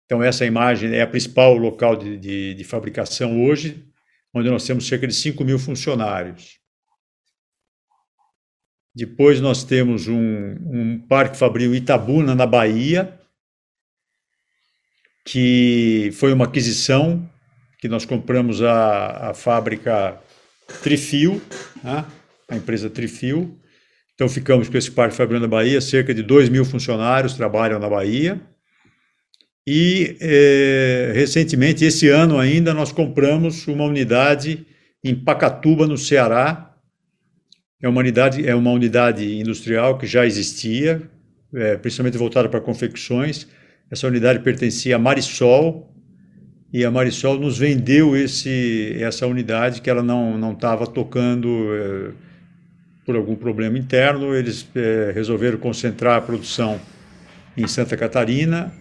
Então, 0.05 0.21
essa 0.21 0.45
imagem 0.45 0.93
é 0.93 1.01
a 1.01 1.07
principal 1.07 1.55
local 1.55 1.95
de, 1.95 2.17
de, 2.17 2.53
de 2.53 2.63
fabricação 2.63 3.43
hoje, 3.43 3.87
onde 4.33 4.49
nós 4.49 4.65
temos 4.65 4.87
cerca 4.87 5.07
de 5.07 5.13
5 5.13 5.43
mil 5.43 5.57
funcionários. 5.57 6.59
Depois 8.95 9.41
nós 9.41 9.63
temos 9.63 10.07
um, 10.07 10.15
um 10.15 10.99
parque 11.07 11.37
fabril 11.37 11.73
Itabuna, 11.73 12.35
na 12.35 12.45
Bahia, 12.45 13.19
que 15.25 16.11
foi 16.13 16.33
uma 16.33 16.45
aquisição 16.45 17.27
que 17.79 17.87
nós 17.87 18.05
compramos 18.05 18.61
a, 18.61 19.29
a 19.29 19.33
fábrica 19.33 20.21
Trifil, 20.81 21.41
né? 21.83 22.05
a 22.47 22.55
empresa 22.55 22.89
Trifil. 22.89 23.59
Então 24.15 24.29
ficamos 24.29 24.69
com 24.69 24.77
esse 24.77 24.91
parque 24.91 25.15
fabril 25.15 25.39
na 25.39 25.47
Bahia, 25.47 25.81
cerca 25.81 26.13
de 26.13 26.21
2 26.21 26.49
mil 26.49 26.63
funcionários 26.63 27.33
trabalham 27.33 27.79
na 27.79 27.89
Bahia. 27.89 28.39
E 29.65 30.17
é, 30.19 31.13
recentemente, 31.15 31.85
esse 31.85 32.09
ano 32.09 32.37
ainda, 32.37 32.73
nós 32.73 32.91
compramos 32.91 33.65
uma 33.67 33.85
unidade 33.85 34.65
em 35.03 35.15
Pacatuba, 35.15 35.87
no 35.87 35.97
Ceará. 35.97 36.75
É 37.81 37.87
uma 37.87 37.99
unidade, 37.99 38.47
é 38.47 38.53
uma 38.53 38.71
unidade 38.71 39.39
industrial 39.39 39.97
que 39.97 40.05
já 40.05 40.25
existia, 40.25 41.01
é, 41.53 41.77
principalmente 41.77 42.17
voltada 42.17 42.47
para 42.47 42.61
confecções, 42.61 43.47
essa 43.91 44.07
unidade 44.07 44.39
pertencia 44.39 44.95
à 44.95 44.99
Marisol 44.99 45.93
e 46.71 46.83
a 46.83 46.89
Marisol 46.89 47.37
nos 47.37 47.59
vendeu 47.59 48.15
esse, 48.17 48.95
essa 48.99 49.27
unidade 49.27 49.81
que 49.81 49.89
ela 49.89 50.01
não 50.01 50.51
estava 50.53 50.87
tocando 50.87 51.47
é, 51.71 52.11
por 53.05 53.15
algum 53.15 53.35
problema 53.35 53.77
interno. 53.77 54.35
Eles 54.35 54.67
é, 54.75 55.11
resolveram 55.13 55.57
concentrar 55.57 56.17
a 56.17 56.21
produção 56.21 56.79
em 57.55 57.67
Santa 57.67 57.95
Catarina 57.95 58.73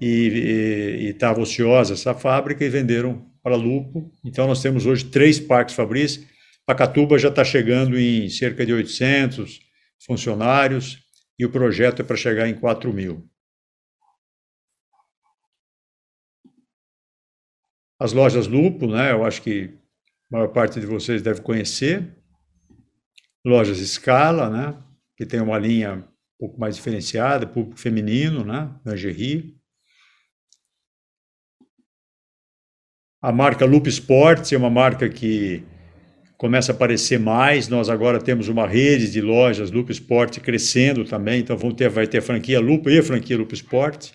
e 0.00 1.08
estava 1.10 1.40
ociosa 1.40 1.94
essa 1.94 2.14
fábrica 2.14 2.64
e 2.64 2.68
venderam 2.68 3.26
para 3.42 3.56
Lupo. 3.56 4.10
Então 4.24 4.46
nós 4.46 4.60
temos 4.60 4.86
hoje 4.86 5.04
três 5.04 5.38
parques 5.38 5.74
fabris. 5.74 6.26
Pacatuba 6.66 7.18
já 7.18 7.28
está 7.28 7.44
chegando 7.44 7.98
em 7.98 8.28
cerca 8.28 8.66
de 8.66 8.72
800 8.72 9.60
funcionários 10.04 10.98
e 11.38 11.46
o 11.46 11.50
projeto 11.50 12.02
é 12.02 12.04
para 12.04 12.16
chegar 12.16 12.48
em 12.48 12.54
4 12.54 12.92
mil. 12.92 13.28
As 17.98 18.12
lojas 18.12 18.46
Lupo, 18.46 18.86
né? 18.86 19.12
Eu 19.12 19.24
acho 19.24 19.40
que 19.42 19.78
a 20.30 20.36
maior 20.36 20.48
parte 20.48 20.80
de 20.80 20.86
vocês 20.86 21.22
deve 21.22 21.40
conhecer. 21.40 22.14
Lojas 23.46 23.78
Scala, 23.78 24.50
né? 24.50 24.76
Que 25.16 25.24
tem 25.24 25.40
uma 25.40 25.56
linha 25.56 25.94
um 25.94 26.04
pouco 26.38 26.58
mais 26.58 26.74
diferenciada, 26.74 27.46
público 27.46 27.78
feminino, 27.78 28.44
né? 28.44 28.74
Lingerie. 28.84 29.56
A 33.22 33.30
marca 33.30 33.64
Lupo 33.64 33.88
Sports 33.88 34.52
é 34.52 34.56
uma 34.56 34.68
marca 34.68 35.08
que 35.08 35.64
começa 36.36 36.72
a 36.72 36.74
aparecer 36.74 37.20
mais. 37.20 37.68
Nós 37.68 37.88
agora 37.88 38.20
temos 38.20 38.48
uma 38.48 38.66
rede 38.66 39.10
de 39.10 39.20
lojas 39.20 39.70
Lupo 39.70 39.92
Sport 39.92 40.40
crescendo 40.40 41.04
também, 41.04 41.40
então 41.40 41.56
vão 41.56 41.70
ter, 41.70 41.88
vai 41.88 42.06
ter 42.08 42.18
a 42.18 42.22
franquia 42.22 42.58
Lupo 42.58 42.90
e 42.90 42.98
a 42.98 43.02
franquia 43.02 43.38
Lupo 43.38 43.54
Sport. 43.54 44.10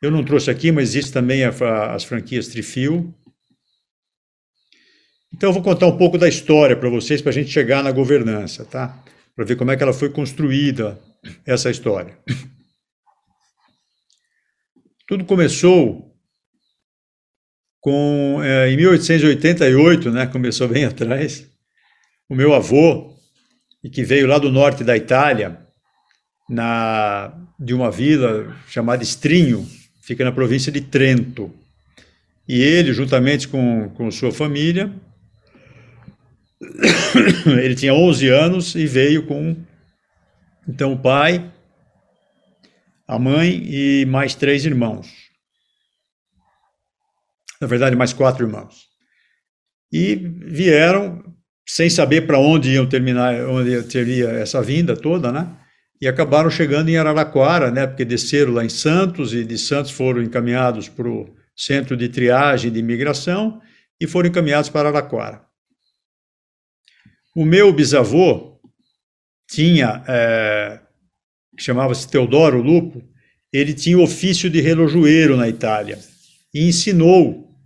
Eu 0.00 0.10
não 0.10 0.24
trouxe 0.24 0.50
aqui, 0.50 0.72
mas 0.72 0.90
existe 0.90 1.12
também 1.12 1.44
a, 1.44 1.50
as 1.92 2.04
franquias 2.04 2.48
Trifil. 2.48 3.14
Então, 5.32 5.50
eu 5.50 5.52
vou 5.52 5.62
contar 5.62 5.86
um 5.86 5.96
pouco 5.96 6.16
da 6.16 6.28
história 6.28 6.76
para 6.76 6.88
vocês, 6.88 7.20
para 7.20 7.30
a 7.30 7.34
gente 7.34 7.50
chegar 7.50 7.82
na 7.82 7.92
governança, 7.92 8.64
tá? 8.64 9.02
Para 9.36 9.44
ver 9.44 9.56
como 9.56 9.70
é 9.70 9.76
que 9.76 9.82
ela 9.82 9.92
foi 9.92 10.10
construída, 10.10 10.98
essa 11.44 11.70
história. 11.70 12.18
Tudo 15.06 15.24
começou 15.24 16.14
com, 17.80 18.40
é, 18.42 18.70
em 18.70 18.76
1888, 18.76 20.10
né? 20.10 20.26
Começou 20.26 20.68
bem 20.68 20.84
atrás. 20.86 21.46
O 22.28 22.34
meu 22.34 22.52
avô, 22.52 23.16
que 23.92 24.04
veio 24.04 24.26
lá 24.26 24.38
do 24.38 24.50
norte 24.50 24.84
da 24.84 24.96
Itália, 24.96 25.66
na, 26.48 27.32
de 27.58 27.74
uma 27.74 27.90
vila 27.90 28.54
chamada 28.68 29.02
Estrinho, 29.02 29.66
fica 30.02 30.24
na 30.24 30.32
província 30.32 30.70
de 30.70 30.80
Trento. 30.80 31.50
E 32.46 32.60
ele, 32.60 32.92
juntamente 32.92 33.48
com, 33.48 33.90
com 33.90 34.10
sua 34.10 34.32
família, 34.32 34.92
ele 37.46 37.74
tinha 37.74 37.94
11 37.94 38.28
anos 38.28 38.74
e 38.74 38.86
veio 38.86 39.26
com 39.26 39.56
então 40.68 40.92
o 40.92 40.98
pai, 40.98 41.50
a 43.06 43.18
mãe 43.18 43.62
e 43.64 44.04
mais 44.06 44.34
três 44.34 44.64
irmãos. 44.64 45.08
Na 47.60 47.66
verdade, 47.66 47.96
mais 47.96 48.12
quatro 48.12 48.46
irmãos. 48.46 48.86
E 49.92 50.14
vieram 50.14 51.24
sem 51.66 51.88
saber 51.88 52.26
para 52.26 52.38
onde 52.38 52.72
iam 52.72 52.86
terminar, 52.86 53.34
onde 53.48 53.82
teria 53.84 54.28
essa 54.28 54.62
vinda 54.62 54.94
toda, 54.96 55.32
né? 55.32 55.56
e 56.00 56.06
acabaram 56.06 56.48
chegando 56.48 56.88
em 56.88 56.96
Araraquara, 56.96 57.70
né, 57.70 57.86
porque 57.86 58.04
desceram 58.04 58.52
lá 58.52 58.64
em 58.64 58.68
Santos 58.68 59.34
e 59.34 59.44
de 59.44 59.58
Santos 59.58 59.90
foram 59.90 60.22
encaminhados 60.22 60.88
para 60.88 61.08
o 61.08 61.34
centro 61.56 61.96
de 61.96 62.08
triagem 62.08 62.70
de 62.70 62.78
imigração 62.78 63.60
e 64.00 64.06
foram 64.06 64.28
encaminhados 64.28 64.70
para 64.70 64.88
Araraquara. 64.88 65.47
O 67.38 67.44
meu 67.44 67.72
bisavô 67.72 68.58
tinha, 69.48 70.02
é, 70.08 70.80
chamava-se 71.56 72.08
Teodoro 72.08 72.60
Lupo, 72.60 73.00
ele 73.52 73.72
tinha 73.74 73.96
ofício 73.96 74.50
de 74.50 74.60
relojoeiro 74.60 75.36
na 75.36 75.48
Itália 75.48 76.00
e 76.52 76.66
ensinou 76.66 77.56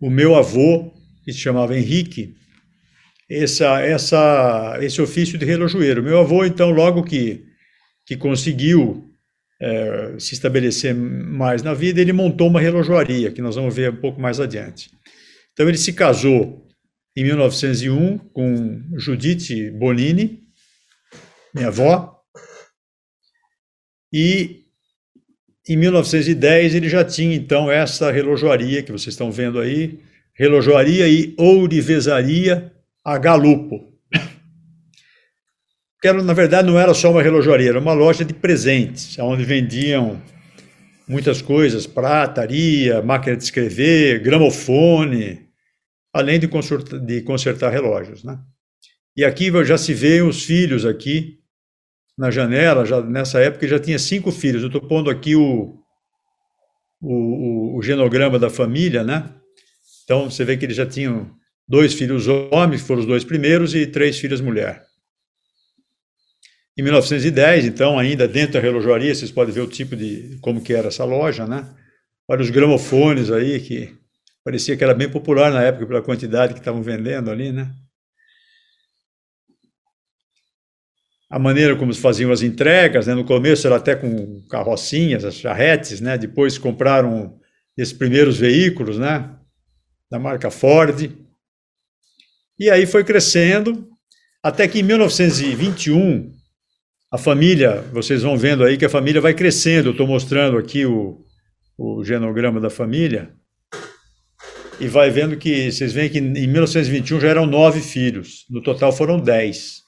o 0.00 0.10
meu 0.10 0.34
avô, 0.34 0.92
que 1.24 1.32
se 1.32 1.38
chamava 1.38 1.78
Henrique, 1.78 2.34
essa, 3.30 3.80
essa, 3.80 4.76
esse 4.80 5.00
ofício 5.00 5.38
de 5.38 5.44
relojoeiro. 5.44 6.02
Meu 6.02 6.18
avô, 6.18 6.44
então, 6.44 6.70
logo 6.72 7.04
que, 7.04 7.44
que 8.04 8.16
conseguiu 8.16 9.08
é, 9.62 10.16
se 10.18 10.34
estabelecer 10.34 10.92
mais 10.96 11.62
na 11.62 11.74
vida, 11.74 12.00
ele 12.00 12.12
montou 12.12 12.48
uma 12.48 12.60
relojoaria, 12.60 13.30
que 13.30 13.40
nós 13.40 13.54
vamos 13.54 13.72
ver 13.72 13.92
um 13.92 14.00
pouco 14.00 14.20
mais 14.20 14.40
adiante. 14.40 14.90
Então, 15.52 15.68
ele 15.68 15.78
se 15.78 15.92
casou 15.92 16.65
em 17.16 17.24
1901 17.24 18.18
com 18.18 18.82
Judite 18.94 19.70
Bonini, 19.70 20.42
minha 21.54 21.68
avó, 21.68 22.20
e 24.12 24.66
em 25.66 25.76
1910 25.76 26.74
ele 26.74 26.88
já 26.88 27.02
tinha 27.02 27.34
então 27.34 27.70
essa 27.70 28.10
relojoaria 28.12 28.82
que 28.82 28.92
vocês 28.92 29.14
estão 29.14 29.32
vendo 29.32 29.58
aí, 29.58 29.98
relojoaria 30.34 31.08
e 31.08 31.34
ourivesaria 31.38 32.72
a 33.02 33.16
Galupo. 33.18 33.92
Que 36.00 36.08
era, 36.08 36.22
na 36.22 36.34
verdade 36.34 36.68
não 36.68 36.78
era 36.78 36.92
só 36.92 37.10
uma 37.10 37.22
relojoaria, 37.22 37.70
era 37.70 37.80
uma 37.80 37.94
loja 37.94 38.24
de 38.24 38.34
presentes, 38.34 39.18
onde 39.18 39.44
vendiam 39.44 40.20
muitas 41.08 41.40
coisas, 41.40 41.86
prataria, 41.86 43.00
máquina 43.00 43.36
de 43.36 43.42
escrever, 43.42 44.20
gramofone, 44.20 45.45
além 46.16 46.40
de 46.40 46.48
consertar, 46.48 46.98
de 46.98 47.22
consertar 47.22 47.70
relógios, 47.70 48.24
né? 48.24 48.38
E 49.16 49.24
aqui 49.24 49.50
já 49.64 49.78
se 49.78 49.94
vê 49.94 50.20
os 50.22 50.44
filhos 50.44 50.84
aqui 50.84 51.38
na 52.16 52.30
janela, 52.30 52.84
já 52.84 53.00
nessa 53.00 53.40
época 53.40 53.68
já 53.68 53.78
tinha 53.78 53.98
cinco 53.98 54.30
filhos. 54.32 54.62
Eu 54.62 54.68
estou 54.68 54.80
pondo 54.80 55.10
aqui 55.10 55.36
o, 55.36 55.78
o, 57.00 57.76
o, 57.76 57.82
genograma 57.82 58.38
da 58.38 58.50
família, 58.50 59.04
né? 59.04 59.34
Então 60.04 60.30
você 60.30 60.44
vê 60.44 60.56
que 60.56 60.64
eles 60.64 60.76
já 60.76 60.86
tinham 60.86 61.30
dois 61.68 61.94
filhos 61.94 62.26
homens, 62.28 62.82
foram 62.82 63.00
os 63.00 63.06
dois 63.06 63.24
primeiros, 63.24 63.74
e 63.74 63.86
três 63.86 64.18
filhas 64.18 64.40
mulher. 64.40 64.84
Em 66.78 66.82
1910, 66.82 67.64
então, 67.64 67.98
ainda 67.98 68.28
dentro 68.28 68.54
da 68.54 68.60
relojoaria, 68.60 69.14
vocês 69.14 69.30
podem 69.30 69.54
ver 69.54 69.62
o 69.62 69.66
tipo 69.66 69.96
de 69.96 70.38
como 70.42 70.60
que 70.60 70.74
era 70.74 70.88
essa 70.88 71.04
loja, 71.04 71.46
né? 71.46 71.66
Olha 72.28 72.42
os 72.42 72.50
gramofones 72.50 73.30
aí, 73.30 73.60
que 73.60 73.96
parecia 74.46 74.76
que 74.76 74.84
era 74.84 74.94
bem 74.94 75.10
popular 75.10 75.50
na 75.50 75.60
época 75.60 75.88
pela 75.88 76.00
quantidade 76.00 76.54
que 76.54 76.60
estavam 76.60 76.80
vendendo 76.80 77.32
ali, 77.32 77.50
né? 77.50 77.68
A 81.28 81.36
maneira 81.36 81.74
como 81.74 81.92
se 81.92 82.00
faziam 82.00 82.30
as 82.30 82.42
entregas, 82.42 83.08
né? 83.08 83.14
No 83.14 83.24
começo 83.24 83.66
era 83.66 83.74
até 83.74 83.96
com 83.96 84.40
carrocinhas, 84.48 85.24
as 85.24 85.34
charretes, 85.34 86.00
né? 86.00 86.16
Depois 86.16 86.58
compraram 86.58 87.40
esses 87.76 87.92
primeiros 87.92 88.38
veículos, 88.38 89.00
né? 89.00 89.36
Da 90.08 90.16
marca 90.16 90.48
Ford. 90.48 91.10
E 92.56 92.70
aí 92.70 92.86
foi 92.86 93.02
crescendo, 93.02 93.90
até 94.40 94.68
que 94.68 94.78
em 94.78 94.84
1921, 94.84 96.32
a 97.10 97.18
família, 97.18 97.80
vocês 97.92 98.22
vão 98.22 98.38
vendo 98.38 98.62
aí 98.62 98.78
que 98.78 98.84
a 98.84 98.88
família 98.88 99.20
vai 99.20 99.34
crescendo. 99.34 99.88
Eu 99.88 99.92
estou 99.92 100.06
mostrando 100.06 100.56
aqui 100.56 100.86
o, 100.86 101.24
o 101.76 102.04
genograma 102.04 102.60
da 102.60 102.70
família. 102.70 103.34
E 104.78 104.88
vai 104.88 105.10
vendo 105.10 105.36
que, 105.36 105.72
vocês 105.72 105.92
veem 105.92 106.10
que 106.10 106.18
em 106.18 106.46
1921 106.46 107.20
já 107.20 107.28
eram 107.28 107.46
nove 107.46 107.80
filhos, 107.80 108.44
no 108.50 108.62
total 108.62 108.92
foram 108.92 109.18
dez. 109.18 109.82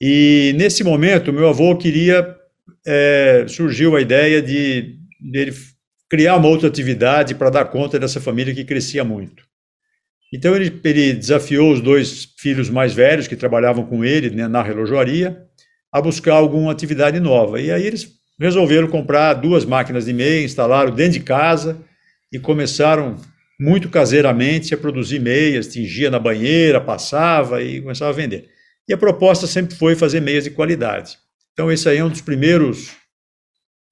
E 0.00 0.54
nesse 0.56 0.84
momento, 0.84 1.32
meu 1.32 1.48
avô 1.48 1.76
queria, 1.76 2.36
é, 2.86 3.46
surgiu 3.48 3.96
a 3.96 4.00
ideia 4.00 4.42
de, 4.42 4.98
de 5.20 5.52
criar 6.08 6.36
uma 6.36 6.48
outra 6.48 6.68
atividade 6.68 7.34
para 7.34 7.50
dar 7.50 7.64
conta 7.66 7.98
dessa 7.98 8.20
família 8.20 8.54
que 8.54 8.64
crescia 8.64 9.04
muito. 9.04 9.44
Então 10.32 10.54
ele, 10.54 10.80
ele, 10.84 11.12
desafiou 11.14 11.72
os 11.72 11.80
dois 11.80 12.28
filhos 12.38 12.70
mais 12.70 12.92
velhos 12.92 13.26
que 13.26 13.34
trabalhavam 13.34 13.84
com 13.84 14.04
ele 14.04 14.30
né, 14.30 14.46
na 14.46 14.62
relojoaria 14.62 15.44
a 15.92 16.00
buscar 16.00 16.34
alguma 16.34 16.70
atividade 16.70 17.18
nova. 17.18 17.60
E 17.60 17.70
aí 17.70 17.84
eles 17.84 18.08
resolveram 18.38 18.88
comprar 18.88 19.34
duas 19.34 19.64
máquinas 19.64 20.04
de 20.04 20.12
meia, 20.12 20.44
instalaram 20.44 20.94
dentro 20.94 21.14
de 21.14 21.20
casa 21.20 21.80
e 22.32 22.38
começaram 22.38 23.16
muito 23.60 23.90
caseiramente 23.90 24.72
a 24.72 24.78
produzir 24.78 25.18
meias, 25.18 25.68
tingia 25.68 26.10
na 26.10 26.18
banheira, 26.18 26.80
passava 26.80 27.62
e 27.62 27.82
começava 27.82 28.10
a 28.10 28.14
vender. 28.14 28.48
E 28.88 28.94
a 28.94 28.96
proposta 28.96 29.46
sempre 29.46 29.76
foi 29.76 29.94
fazer 29.94 30.18
meias 30.18 30.44
de 30.44 30.50
qualidade. 30.50 31.18
Então 31.52 31.70
esse 31.70 31.86
aí 31.86 31.98
é 31.98 32.04
um 32.04 32.08
dos 32.08 32.22
primeiros 32.22 32.96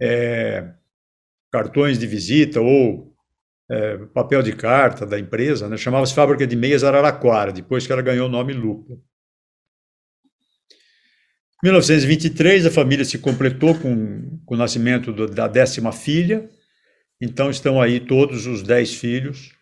é, 0.00 0.72
cartões 1.52 1.98
de 1.98 2.06
visita 2.06 2.62
ou 2.62 3.14
é, 3.70 3.98
papel 4.14 4.42
de 4.42 4.54
carta 4.54 5.04
da 5.04 5.18
empresa, 5.18 5.68
né? 5.68 5.76
chamava-se 5.76 6.14
Fábrica 6.14 6.46
de 6.46 6.56
Meias 6.56 6.82
Araraquara, 6.82 7.52
depois 7.52 7.86
que 7.86 7.92
ela 7.92 8.00
ganhou 8.00 8.26
o 8.26 8.32
nome 8.32 8.54
Lupo. 8.54 8.94
Em 11.62 11.66
1923, 11.66 12.64
a 12.64 12.70
família 12.70 13.04
se 13.04 13.18
completou 13.18 13.74
com, 13.74 14.40
com 14.46 14.54
o 14.54 14.58
nascimento 14.58 15.12
do, 15.12 15.26
da 15.26 15.46
décima 15.46 15.92
filha, 15.92 16.48
então 17.20 17.50
estão 17.50 17.82
aí 17.82 18.00
todos 18.00 18.46
os 18.46 18.62
dez 18.62 18.94
filhos, 18.94 19.57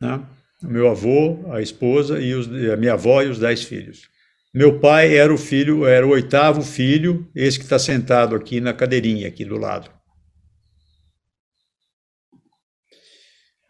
né? 0.00 0.22
meu 0.62 0.90
avô, 0.90 1.52
a 1.52 1.60
esposa, 1.60 2.20
e 2.20 2.34
os, 2.34 2.48
a 2.72 2.76
minha 2.76 2.94
avó 2.94 3.22
e 3.22 3.28
os 3.28 3.38
dez 3.38 3.62
filhos. 3.62 4.08
Meu 4.52 4.78
pai 4.78 5.16
era 5.16 5.32
o 5.34 5.38
filho, 5.38 5.86
era 5.86 6.06
o 6.06 6.10
oitavo 6.10 6.62
filho, 6.62 7.28
esse 7.34 7.58
que 7.58 7.64
está 7.64 7.78
sentado 7.78 8.36
aqui 8.36 8.60
na 8.60 8.72
cadeirinha, 8.72 9.26
aqui 9.26 9.44
do 9.44 9.58
lado. 9.58 9.90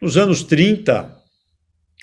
Nos 0.00 0.18
anos 0.18 0.42
30, 0.42 1.10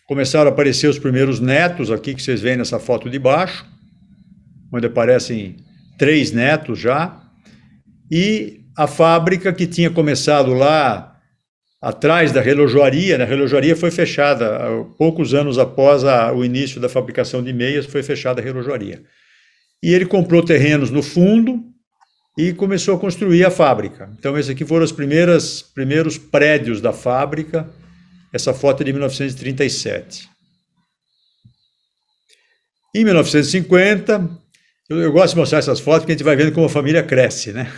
começaram 0.07 0.49
a 0.49 0.53
aparecer 0.53 0.88
os 0.88 0.97
primeiros 0.97 1.39
netos, 1.39 1.91
aqui 1.91 2.15
que 2.15 2.23
vocês 2.23 2.41
veem 2.41 2.57
nessa 2.57 2.79
foto 2.79 3.10
de 3.10 3.19
baixo, 3.19 3.65
onde 4.73 4.88
aparecem 4.88 5.57
três 5.99 6.31
netos 6.31 6.79
já, 6.79 7.21
e 8.10 8.62
a 8.75 8.88
fábrica 8.88 9.53
que 9.53 9.67
tinha 9.67 9.91
começado 9.91 10.53
lá 10.53 11.11
atrás 11.82 12.32
da 12.32 12.41
relojoaria, 12.41 13.17
né? 13.17 13.24
a 13.24 13.28
relojoaria 13.28 13.76
foi 13.76 13.89
fechada, 13.89 14.60
poucos 14.98 15.34
anos 15.34 15.58
após 15.58 16.04
a, 16.04 16.32
o 16.32 16.46
início 16.46 16.80
da 16.80 16.88
fabricação 16.88 17.44
de 17.44 17.52
meias, 17.52 17.88
foi 17.88 18.04
fechada 18.04 18.39
a 18.39 18.44
relojoaria. 18.44 19.02
E 19.82 19.91
ele 19.91 20.06
comprou 20.06 20.46
terrenos 20.46 20.91
no 20.91 21.02
fundo 21.02 21.60
e 22.38 22.54
começou 22.54 22.96
a 22.96 23.00
construir 23.00 23.44
a 23.44 23.50
fábrica. 23.50 24.13
Então, 24.17 24.38
esses 24.38 24.52
aqui 24.52 24.63
foram 24.63 24.86
os 24.86 24.91
primeiros, 24.91 25.63
primeiros 25.63 26.20
prédios 26.20 26.80
da 26.80 26.94
fábrica, 26.94 27.67
essa 28.32 28.54
foto 28.54 28.82
é 28.82 28.86
de 28.86 28.94
1937. 28.94 30.30
Em 32.96 33.04
1950, 33.04 34.30
eu, 34.89 35.02
eu, 35.02 35.12
gosto 35.12 35.34
de 35.34 35.39
mostrar 35.39 35.60
essas 35.60 35.80
fotos 35.80 36.02
porque 36.02 36.12
a 36.12 36.15
gente 36.15 36.24
vai 36.24 36.36
vendo 36.36 36.52
como 36.52 36.67
a 36.67 36.70
família 36.70 37.02
cresce, 37.02 37.52
né? 37.52 37.72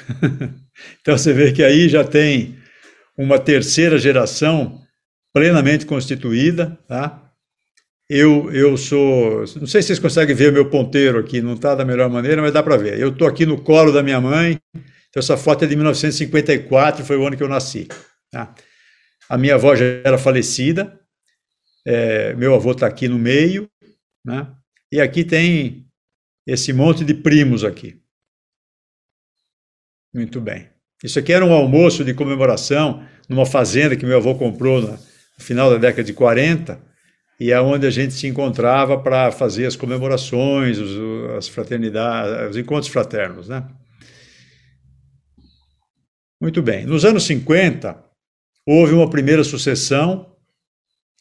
então 1.01 1.17
você 1.17 1.31
vê 1.31 1.51
que 1.51 1.63
aí 1.63 1.87
já 1.87 2.03
tem 2.03 2.57
uma 3.17 3.39
terceira 3.39 3.97
geração 3.97 4.81
plenamente 5.33 5.85
constituída, 5.85 6.77
tá? 6.87 7.19
Eu, 8.09 8.51
eu 8.53 8.77
sou, 8.77 9.39
não 9.55 9.65
sei 9.65 9.81
se 9.81 9.87
vocês 9.87 9.99
conseguem 9.99 10.35
ver 10.35 10.49
o 10.49 10.53
meu 10.53 10.69
ponteiro 10.69 11.17
aqui, 11.19 11.41
não 11.41 11.53
está 11.53 11.73
da 11.73 11.85
melhor 11.85 12.09
maneira, 12.09 12.41
mas 12.41 12.53
dá 12.53 12.61
para 12.61 12.77
ver. 12.77 12.99
Eu 12.99 13.09
estou 13.09 13.27
aqui 13.27 13.45
no 13.45 13.61
colo 13.61 13.91
da 13.91 14.03
minha 14.03 14.19
mãe, 14.19 14.59
então 14.73 15.19
essa 15.19 15.37
foto 15.37 15.63
é 15.63 15.67
de 15.67 15.75
1954, 15.75 17.05
foi 17.05 17.17
o 17.17 17.25
ano 17.25 17.37
que 17.37 17.43
eu 17.43 17.49
nasci. 17.49 17.87
Tá? 18.29 18.53
A 19.29 19.37
minha 19.37 19.55
avó 19.55 19.75
já 19.75 19.85
era 19.85 20.17
falecida, 20.17 20.99
é, 21.85 22.33
meu 22.35 22.53
avô 22.53 22.71
está 22.73 22.87
aqui 22.87 23.07
no 23.07 23.17
meio, 23.17 23.69
né? 24.23 24.53
e 24.91 24.99
aqui 24.99 25.23
tem 25.23 25.87
esse 26.45 26.73
monte 26.73 27.05
de 27.05 27.13
primos 27.13 27.63
aqui. 27.63 28.01
Muito 30.13 30.39
bem. 30.39 30.72
Isso 31.03 31.19
aqui 31.19 31.33
era 31.33 31.45
um 31.45 31.53
almoço 31.53 32.03
de 32.03 32.13
comemoração 32.13 33.03
numa 33.27 33.45
fazenda 33.45 33.95
que 33.95 34.05
meu 34.05 34.17
avô 34.17 34.35
comprou 34.35 34.81
no 34.81 34.97
final 35.37 35.69
da 35.69 35.77
década 35.77 36.03
de 36.03 36.13
40, 36.13 36.79
e 37.39 37.51
é 37.51 37.59
onde 37.59 37.85
a 37.85 37.89
gente 37.89 38.13
se 38.13 38.25
encontrava 38.25 38.97
para 38.97 39.31
fazer 39.31 39.65
as 39.65 39.75
comemorações, 39.75 40.79
os, 40.79 41.35
as 41.37 41.47
fraternidades, 41.47 42.51
os 42.51 42.57
encontros 42.57 42.91
fraternos, 42.91 43.49
né? 43.49 43.67
Muito 46.39 46.61
bem. 46.61 46.85
Nos 46.85 47.03
anos 47.05 47.23
50, 47.25 48.03
Houve 48.65 48.93
uma 48.93 49.09
primeira 49.09 49.43
sucessão, 49.43 50.33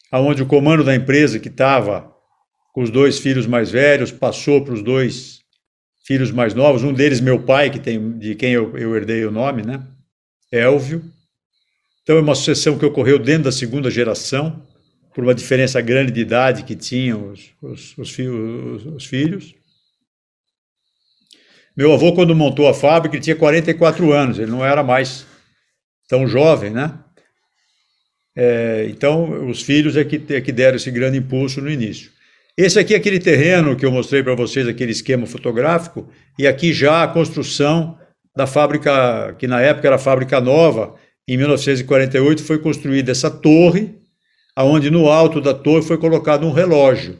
aonde 0.09 0.41
o 0.41 0.45
comando 0.45 0.81
da 0.81 0.95
empresa, 0.95 1.39
que 1.39 1.49
estava 1.49 2.09
com 2.73 2.81
os 2.81 2.89
dois 2.89 3.19
filhos 3.19 3.45
mais 3.45 3.69
velhos, 3.69 4.13
passou 4.13 4.63
para 4.63 4.73
os 4.73 4.81
dois 4.81 5.42
filhos 6.03 6.31
mais 6.31 6.53
novos, 6.53 6.83
um 6.83 6.93
deles 6.93 7.21
meu 7.21 7.39
pai, 7.39 7.69
que 7.69 7.79
tem, 7.79 8.17
de 8.17 8.35
quem 8.35 8.51
eu, 8.51 8.77
eu 8.77 8.95
herdei 8.95 9.25
o 9.25 9.31
nome, 9.31 9.63
né? 9.63 9.85
Elvio. 10.51 11.03
Então 12.03 12.17
é 12.17 12.21
uma 12.21 12.35
sucessão 12.35 12.77
que 12.77 12.85
ocorreu 12.85 13.17
dentro 13.17 13.45
da 13.45 13.51
segunda 13.51 13.89
geração, 13.89 14.61
por 15.15 15.23
uma 15.23 15.33
diferença 15.33 15.79
grande 15.79 16.11
de 16.11 16.19
idade 16.19 16.63
que 16.63 16.75
tinham 16.75 17.31
os, 17.31 17.51
os, 17.61 17.97
os, 17.97 18.17
os, 18.19 18.85
os 18.85 19.05
filhos. 19.05 19.55
Meu 21.75 21.93
avô, 21.93 22.13
quando 22.13 22.35
montou 22.35 22.67
a 22.67 22.73
fábrica, 22.73 23.15
ele 23.15 23.23
tinha 23.23 23.35
44 23.35 24.11
anos, 24.11 24.37
ele 24.37 24.51
não 24.51 24.63
era 24.63 24.83
mais 24.83 25.25
tão 26.07 26.27
jovem, 26.27 26.71
né? 26.71 26.99
É, 28.35 28.87
então, 28.89 29.47
os 29.47 29.61
filhos 29.61 29.95
é 29.95 30.03
que, 30.03 30.21
é 30.33 30.41
que 30.41 30.51
deram 30.51 30.75
esse 30.75 30.91
grande 30.91 31.17
impulso 31.17 31.61
no 31.61 31.69
início. 31.69 32.11
Esse 32.55 32.77
aqui 32.77 32.93
é 32.93 32.97
aquele 32.97 33.19
terreno 33.19 33.75
que 33.75 33.83
eu 33.83 33.91
mostrei 33.91 34.21
para 34.21 34.35
vocês, 34.35 34.67
aquele 34.67 34.91
esquema 34.91 35.25
fotográfico, 35.25 36.07
e 36.37 36.45
aqui 36.45 36.71
já 36.71 37.01
a 37.01 37.07
construção 37.07 37.97
da 38.35 38.45
fábrica, 38.45 39.35
que 39.39 39.47
na 39.47 39.59
época 39.59 39.87
era 39.87 39.95
a 39.95 39.99
fábrica 39.99 40.39
nova, 40.39 40.93
em 41.27 41.35
1948 41.35 42.43
foi 42.43 42.59
construída 42.59 43.11
essa 43.11 43.31
torre, 43.31 43.95
aonde 44.55 44.91
no 44.91 45.07
alto 45.07 45.41
da 45.41 45.53
torre 45.53 45.81
foi 45.81 45.97
colocado 45.97 46.45
um 46.45 46.51
relógio. 46.51 47.17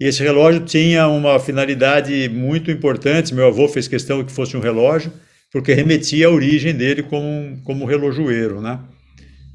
E 0.00 0.06
esse 0.06 0.22
relógio 0.22 0.62
tinha 0.62 1.08
uma 1.08 1.38
finalidade 1.38 2.28
muito 2.30 2.70
importante. 2.70 3.34
Meu 3.34 3.48
avô 3.48 3.68
fez 3.68 3.86
questão 3.86 4.24
que 4.24 4.32
fosse 4.32 4.56
um 4.56 4.60
relógio, 4.60 5.12
porque 5.52 5.74
remetia 5.74 6.26
à 6.26 6.30
origem 6.30 6.74
dele 6.74 7.02
como, 7.02 7.60
como 7.64 7.84
relojoeiro, 7.84 8.62
né? 8.62 8.80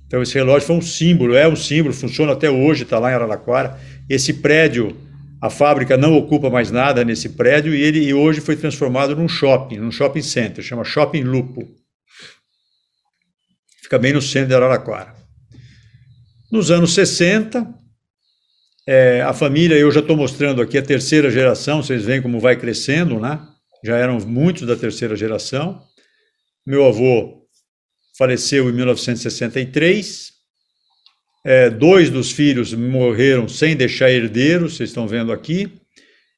Então 0.06 0.22
esse 0.22 0.34
relógio 0.36 0.68
foi 0.68 0.76
um 0.76 0.82
símbolo, 0.82 1.36
é 1.36 1.48
um 1.48 1.56
símbolo, 1.56 1.94
funciona 1.94 2.34
até 2.34 2.50
hoje, 2.50 2.84
está 2.84 3.00
lá 3.00 3.12
em 3.12 3.14
Araraquara. 3.16 3.78
Esse 4.10 4.34
prédio, 4.34 4.98
a 5.40 5.50
fábrica 5.50 5.96
não 5.96 6.18
ocupa 6.18 6.50
mais 6.50 6.72
nada 6.72 7.06
nesse 7.06 7.30
prédio 7.30 7.76
e 7.76 7.82
ele 7.82 8.00
e 8.00 8.14
hoje 8.14 8.42
foi 8.42 8.56
transformado 8.56 9.16
num 9.16 9.28
shopping, 9.28 9.78
num 9.78 9.92
shopping 9.92 10.24
center, 10.24 10.64
chama 10.64 10.84
Shopping 10.84 11.22
Lupo. 11.22 11.66
Fica 13.84 14.00
bem 14.00 14.14
no 14.14 14.22
centro 14.22 14.50
de 14.50 14.56
Araraquara. 14.56 15.16
Nos 16.52 16.72
anos 16.72 16.94
60, 16.94 17.72
é, 18.88 19.22
a 19.22 19.34
família, 19.34 19.76
eu 19.76 19.92
já 19.92 20.00
estou 20.00 20.18
mostrando 20.18 20.64
aqui 20.64 20.76
a 20.76 20.82
terceira 20.82 21.30
geração, 21.30 21.84
vocês 21.84 22.04
veem 22.04 22.24
como 22.24 22.40
vai 22.40 22.56
crescendo, 22.56 23.20
né? 23.20 23.40
Já 23.84 23.96
eram 23.96 24.18
muitos 24.20 24.66
da 24.66 24.76
terceira 24.76 25.16
geração. 25.16 25.82
Meu 26.66 26.86
avô 26.86 27.48
faleceu 28.18 28.70
em 28.70 28.74
1963. 28.74 30.39
É, 31.44 31.70
dois 31.70 32.10
dos 32.10 32.32
filhos 32.32 32.74
morreram 32.74 33.48
sem 33.48 33.76
deixar 33.76 34.12
herdeiros, 34.12 34.76
vocês 34.76 34.90
estão 34.90 35.08
vendo 35.08 35.32
aqui. 35.32 35.72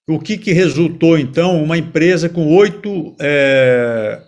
O 0.07 0.19
que, 0.19 0.37
que 0.37 0.51
resultou, 0.51 1.17
então? 1.17 1.61
Uma 1.63 1.77
empresa 1.77 2.29
com 2.29 2.55
oito, 2.55 3.15
é, 3.19 4.21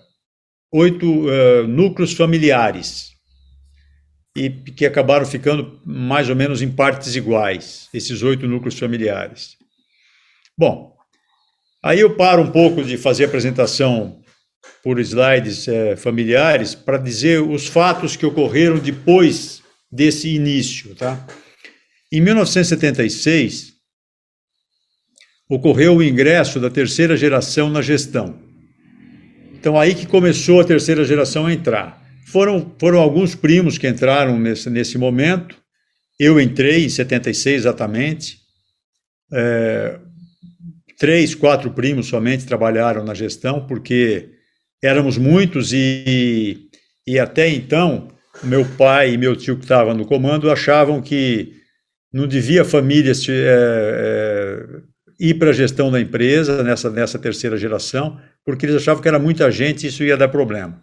oito 0.71 1.29
é, 1.29 1.63
núcleos 1.63 2.13
familiares 2.13 3.13
e 4.35 4.49
que 4.49 4.85
acabaram 4.85 5.25
ficando 5.25 5.79
mais 5.85 6.29
ou 6.29 6.35
menos 6.35 6.61
em 6.61 6.71
partes 6.71 7.15
iguais, 7.15 7.87
esses 7.93 8.23
oito 8.23 8.47
núcleos 8.47 8.77
familiares. 8.79 9.57
Bom, 10.57 10.95
aí 11.83 11.99
eu 11.99 12.15
paro 12.15 12.41
um 12.41 12.51
pouco 12.51 12.83
de 12.83 12.97
fazer 12.97 13.25
a 13.25 13.27
apresentação 13.27 14.19
por 14.83 14.99
slides 14.99 15.67
é, 15.67 15.95
familiares 15.95 16.73
para 16.73 16.97
dizer 16.97 17.41
os 17.41 17.67
fatos 17.67 18.15
que 18.15 18.25
ocorreram 18.25 18.79
depois 18.79 19.62
desse 19.93 20.27
início, 20.27 20.95
tá? 20.95 21.23
Em 22.11 22.19
1976 22.19 23.73
ocorreu 25.47 25.97
o 25.97 26.03
ingresso 26.03 26.59
da 26.59 26.69
terceira 26.69 27.15
geração 27.15 27.69
na 27.69 27.81
gestão. 27.81 28.41
Então 29.53 29.79
aí 29.79 29.93
que 29.93 30.07
começou 30.07 30.59
a 30.59 30.65
terceira 30.65 31.05
geração 31.05 31.45
a 31.45 31.53
entrar. 31.53 32.01
Foram, 32.25 32.75
foram 32.79 32.99
alguns 32.99 33.35
primos 33.35 33.77
que 33.77 33.87
entraram 33.87 34.39
nesse, 34.39 34.67
nesse 34.67 34.97
momento. 34.97 35.55
Eu 36.19 36.41
entrei 36.41 36.85
em 36.85 36.89
76 36.89 37.61
exatamente. 37.61 38.39
É, 39.31 39.99
três, 40.97 41.35
quatro 41.35 41.69
primos 41.71 42.07
somente 42.07 42.45
trabalharam 42.45 43.03
na 43.03 43.13
gestão, 43.13 43.67
porque 43.67 44.29
éramos 44.81 45.19
muitos 45.19 45.71
e, 45.71 46.67
e 47.05 47.19
até 47.19 47.47
então 47.49 48.12
meu 48.43 48.65
pai 48.77 49.13
e 49.13 49.17
meu 49.17 49.35
tio 49.35 49.55
que 49.55 49.63
estavam 49.63 49.93
no 49.93 50.05
comando 50.05 50.51
achavam 50.51 51.01
que 51.01 51.53
não 52.11 52.27
devia 52.27 52.61
a 52.61 52.65
família 52.65 53.11
é, 53.11 53.31
é, 53.31 54.81
ir 55.19 55.33
para 55.35 55.49
a 55.49 55.53
gestão 55.53 55.91
da 55.91 55.99
empresa 55.99 56.63
nessa, 56.63 56.89
nessa 56.89 57.17
terceira 57.17 57.57
geração, 57.57 58.19
porque 58.45 58.65
eles 58.65 58.75
achavam 58.75 59.01
que 59.01 59.07
era 59.07 59.17
muita 59.17 59.49
gente 59.49 59.85
e 59.85 59.89
isso 59.89 60.03
ia 60.03 60.15
dar 60.15 60.27
problema. 60.27 60.79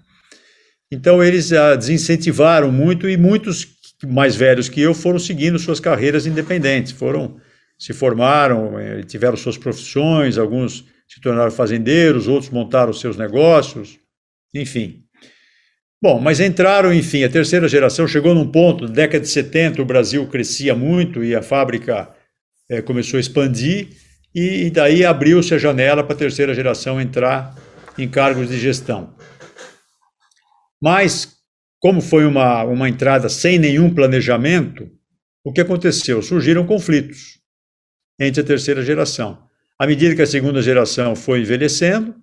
Então 0.91 1.23
eles 1.23 1.53
a 1.53 1.77
desincentivaram 1.77 2.73
muito 2.73 3.09
e 3.09 3.17
muitos 3.17 3.69
mais 4.07 4.35
velhos 4.35 4.69
que 4.69 4.81
eu 4.81 4.93
foram 4.93 5.19
seguindo 5.19 5.59
suas 5.59 5.79
carreiras 5.79 6.27
independentes, 6.27 6.93
foram 6.93 7.37
se 7.79 7.95
formaram, 7.95 8.79
eh, 8.79 9.03
tiveram 9.05 9.37
suas 9.37 9.57
profissões, 9.57 10.37
alguns 10.37 10.85
se 11.09 11.21
tornaram 11.21 11.51
fazendeiros, 11.51 12.29
outros 12.29 12.51
montaram 12.51 12.93
seus 12.93 13.17
negócios, 13.17 13.99
enfim. 14.55 15.05
Bom, 16.03 16.19
mas 16.19 16.41
entraram, 16.41 16.95
enfim, 16.95 17.25
a 17.25 17.29
terceira 17.29 17.69
geração 17.69 18.09
chegou 18.09 18.35
num 18.35 18.51
ponto, 18.51 18.87
na 18.87 18.93
década 18.93 19.21
de 19.21 19.29
70, 19.29 19.83
o 19.83 19.85
Brasil 19.85 20.27
crescia 20.27 20.75
muito 20.75 21.23
e 21.23 21.35
a 21.35 21.43
fábrica 21.43 22.09
é, 22.71 22.81
começou 22.81 23.19
a 23.19 23.21
expandir, 23.21 23.91
e, 24.35 24.71
daí 24.71 25.05
abriu-se 25.05 25.53
a 25.55 25.59
janela 25.59 26.05
para 26.05 26.15
a 26.15 26.19
terceira 26.19 26.55
geração 26.55 27.01
entrar 27.01 27.55
em 27.99 28.09
cargos 28.09 28.49
de 28.49 28.59
gestão. 28.59 29.15
Mas, 30.81 31.37
como 31.79 32.01
foi 32.01 32.25
uma, 32.25 32.63
uma 32.65 32.89
entrada 32.89 33.29
sem 33.29 33.59
nenhum 33.59 33.93
planejamento, 33.93 34.89
o 35.45 35.53
que 35.53 35.61
aconteceu? 35.61 36.23
Surgiram 36.23 36.65
conflitos 36.65 37.41
entre 38.19 38.41
a 38.41 38.45
terceira 38.45 38.83
geração. 38.83 39.43
À 39.79 39.87
medida 39.87 40.15
que 40.15 40.23
a 40.23 40.27
segunda 40.27 40.63
geração 40.63 41.17
foi 41.17 41.41
envelhecendo, 41.41 42.15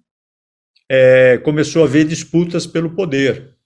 é, 0.89 1.37
começou 1.39 1.83
a 1.83 1.85
haver 1.85 2.05
disputas 2.05 2.65
pelo 2.65 2.91
poder, 2.91 3.56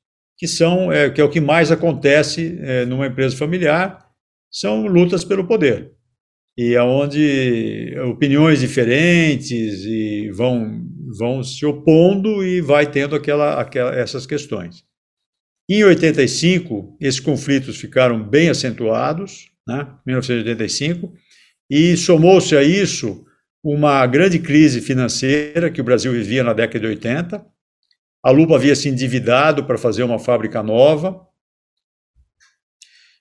que 0.42 0.48
são 0.48 0.92
é, 0.92 1.08
que 1.08 1.22
é 1.22 1.24
o 1.24 1.30
que 1.30 1.40
mais 1.40 1.72
acontece 1.72 2.58
é, 2.64 2.84
numa 2.84 3.06
empresa 3.06 3.38
familiar, 3.38 4.10
são 4.52 4.88
lutas 4.88 5.24
pelo 5.24 5.46
poder 5.46 5.92
e 6.58 6.76
aonde 6.76 7.96
opiniões 8.10 8.60
diferentes 8.60 9.86
e 9.86 10.32
vão 10.32 10.84
vão 11.16 11.44
se 11.44 11.64
opondo 11.64 12.44
e 12.44 12.60
vai 12.60 12.90
tendo 12.90 13.16
aquela, 13.16 13.62
aquela 13.62 13.94
essas 13.94 14.26
questões. 14.26 14.84
Em 15.70 15.84
85, 15.84 16.98
esses 17.00 17.20
conflitos 17.20 17.78
ficaram 17.78 18.28
bem 18.28 18.50
acentuados, 18.50 19.52
né, 19.68 19.94
1985, 20.08 21.14
e 21.70 21.96
somou-se 21.96 22.58
a 22.58 22.64
isso 22.64 23.24
uma 23.64 24.08
grande 24.08 24.40
crise 24.40 24.82
financeira 24.82 25.70
que 25.70 25.82
o 25.82 25.84
Brasil 25.84 26.12
vivia 26.12 26.44
na 26.44 26.54
década 26.54 26.80
de 26.80 26.88
80. 26.88 27.46
A 28.24 28.30
Lupa 28.30 28.56
havia 28.56 28.76
se 28.76 28.88
endividado 28.88 29.66
para 29.66 29.78
fazer 29.78 30.04
uma 30.04 30.20
fábrica 30.20 30.62
nova 30.62 31.26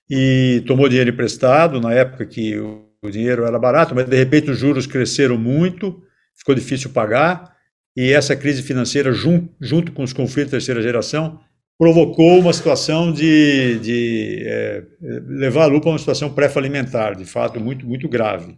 e 0.09 0.63
tomou 0.67 0.87
dinheiro 0.87 1.09
emprestado 1.09 1.79
na 1.79 1.93
época 1.93 2.25
que 2.25 2.59
o 2.59 3.09
dinheiro 3.09 3.45
era 3.45 3.57
barato, 3.57 3.95
mas 3.95 4.07
de 4.07 4.15
repente 4.15 4.51
os 4.51 4.59
juros 4.59 4.85
cresceram 4.85 5.37
muito, 5.37 6.03
ficou 6.35 6.53
difícil 6.53 6.91
pagar 6.91 7.55
e 7.95 8.11
essa 8.11 8.35
crise 8.35 8.61
financeira, 8.61 9.11
junto, 9.11 9.53
junto 9.59 9.91
com 9.91 10.03
os 10.03 10.13
conflitos 10.13 10.51
da 10.51 10.57
terceira 10.57 10.81
geração, 10.81 11.39
provocou 11.77 12.39
uma 12.39 12.53
situação 12.53 13.11
de, 13.11 13.79
de 13.79 14.43
é, 14.45 14.83
levar 15.01 15.63
a 15.63 15.67
lupa 15.67 15.89
a 15.89 15.93
uma 15.93 15.99
situação 15.99 16.31
pré-falimentar, 16.31 17.15
de 17.15 17.25
fato, 17.25 17.59
muito, 17.59 17.85
muito 17.85 18.07
grave. 18.07 18.57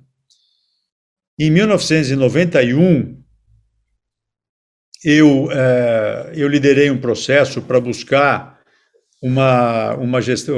Em 1.40 1.50
1991, 1.50 3.23
eu, 5.04 5.50
é, 5.52 6.32
eu 6.36 6.48
liderei 6.48 6.90
um 6.90 6.98
processo 6.98 7.62
para 7.62 7.80
buscar 7.80 8.60
uma, 9.22 9.96
uma, 9.96 10.22
gestão, 10.22 10.56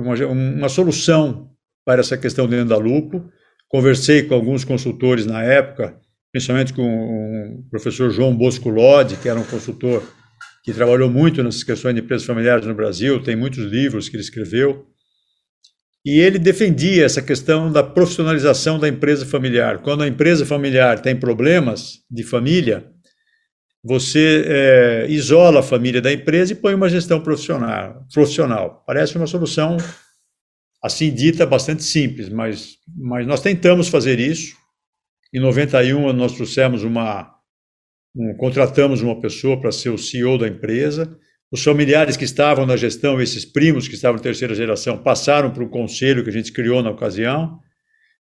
uma, 0.00 0.14
uma 0.26 0.68
solução 0.68 1.50
para 1.84 2.00
essa 2.00 2.16
questão 2.16 2.46
dentro 2.48 2.68
da 2.68 2.76
Lupo. 2.76 3.28
Conversei 3.68 4.22
com 4.22 4.34
alguns 4.34 4.64
consultores 4.64 5.26
na 5.26 5.42
época, 5.42 5.96
principalmente 6.32 6.72
com 6.72 6.82
o 6.82 7.70
professor 7.70 8.10
João 8.10 8.36
Bosco 8.36 8.68
Lodi, 8.68 9.16
que 9.16 9.28
era 9.28 9.38
um 9.38 9.44
consultor 9.44 10.02
que 10.64 10.72
trabalhou 10.72 11.10
muito 11.10 11.42
nessas 11.42 11.62
questões 11.62 11.94
de 11.94 12.00
empresas 12.00 12.26
familiares 12.26 12.66
no 12.66 12.74
Brasil, 12.74 13.22
tem 13.22 13.36
muitos 13.36 13.64
livros 13.64 14.08
que 14.08 14.16
ele 14.16 14.22
escreveu. 14.22 14.86
E 16.06 16.20
ele 16.20 16.38
defendia 16.38 17.04
essa 17.04 17.20
questão 17.20 17.70
da 17.70 17.82
profissionalização 17.82 18.78
da 18.78 18.88
empresa 18.88 19.26
familiar. 19.26 19.80
Quando 19.82 20.02
a 20.02 20.08
empresa 20.08 20.44
familiar 20.44 21.00
tem 21.00 21.16
problemas 21.16 22.00
de 22.10 22.22
família, 22.22 22.93
você 23.84 24.44
é, 24.46 25.06
isola 25.10 25.60
a 25.60 25.62
família 25.62 26.00
da 26.00 26.10
empresa 26.10 26.52
e 26.52 26.56
põe 26.56 26.74
uma 26.74 26.88
gestão 26.88 27.20
profissional. 27.20 28.02
profissional. 28.12 28.82
Parece 28.86 29.16
uma 29.18 29.26
solução, 29.26 29.76
assim 30.82 31.12
dita, 31.12 31.44
bastante 31.44 31.82
simples, 31.82 32.30
mas, 32.30 32.78
mas 32.96 33.26
nós 33.26 33.42
tentamos 33.42 33.88
fazer 33.88 34.18
isso. 34.18 34.56
Em 35.34 35.38
91, 35.38 36.14
nós 36.14 36.32
trouxemos 36.32 36.82
uma. 36.82 37.30
Um, 38.16 38.34
contratamos 38.38 39.02
uma 39.02 39.20
pessoa 39.20 39.60
para 39.60 39.72
ser 39.72 39.90
o 39.90 39.98
CEO 39.98 40.38
da 40.38 40.48
empresa. 40.48 41.18
os 41.52 41.62
familiares 41.62 42.16
que 42.16 42.24
estavam 42.24 42.64
na 42.64 42.76
gestão, 42.76 43.20
esses 43.20 43.44
primos 43.44 43.86
que 43.86 43.94
estavam 43.94 44.16
na 44.16 44.22
terceira 44.22 44.54
geração, 44.54 44.96
passaram 45.02 45.52
para 45.52 45.62
o 45.62 45.68
conselho 45.68 46.24
que 46.24 46.30
a 46.30 46.32
gente 46.32 46.52
criou 46.52 46.82
na 46.82 46.90
ocasião. 46.90 47.60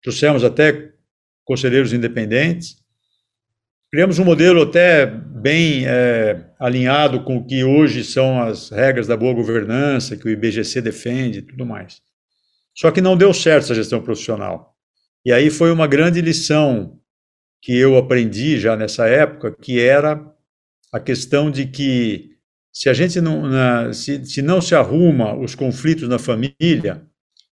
Trouxemos 0.01 0.43
até 0.43 0.93
conselheiros 1.43 1.91
independentes. 1.91 2.75
Criamos 3.91 4.19
um 4.19 4.23
modelo 4.23 4.61
até 4.61 5.07
bem 5.07 5.87
é, 5.87 6.45
alinhado 6.59 7.23
com 7.23 7.37
o 7.37 7.45
que 7.45 7.63
hoje 7.63 8.03
são 8.03 8.39
as 8.39 8.69
regras 8.69 9.07
da 9.07 9.17
boa 9.17 9.33
governança, 9.33 10.15
que 10.15 10.27
o 10.27 10.29
IBGC 10.29 10.79
defende 10.79 11.39
e 11.39 11.41
tudo 11.41 11.65
mais. 11.65 11.99
Só 12.77 12.91
que 12.91 13.01
não 13.01 13.17
deu 13.17 13.33
certo 13.33 13.63
essa 13.63 13.73
gestão 13.73 13.99
profissional. 13.99 14.75
E 15.25 15.33
aí 15.33 15.49
foi 15.49 15.71
uma 15.71 15.87
grande 15.87 16.21
lição 16.21 16.99
que 17.61 17.75
eu 17.75 17.97
aprendi 17.97 18.59
já 18.59 18.77
nessa 18.77 19.07
época, 19.07 19.55
que 19.59 19.79
era 19.79 20.23
a 20.93 20.99
questão 20.99 21.49
de 21.49 21.65
que 21.65 22.37
se 22.71 22.89
a 22.89 22.93
gente 22.93 23.19
não, 23.19 23.41
na, 23.41 23.91
se, 23.91 24.23
se 24.23 24.41
não 24.43 24.61
se 24.61 24.75
arruma 24.75 25.35
os 25.35 25.55
conflitos 25.55 26.07
na 26.07 26.19
família, 26.19 27.05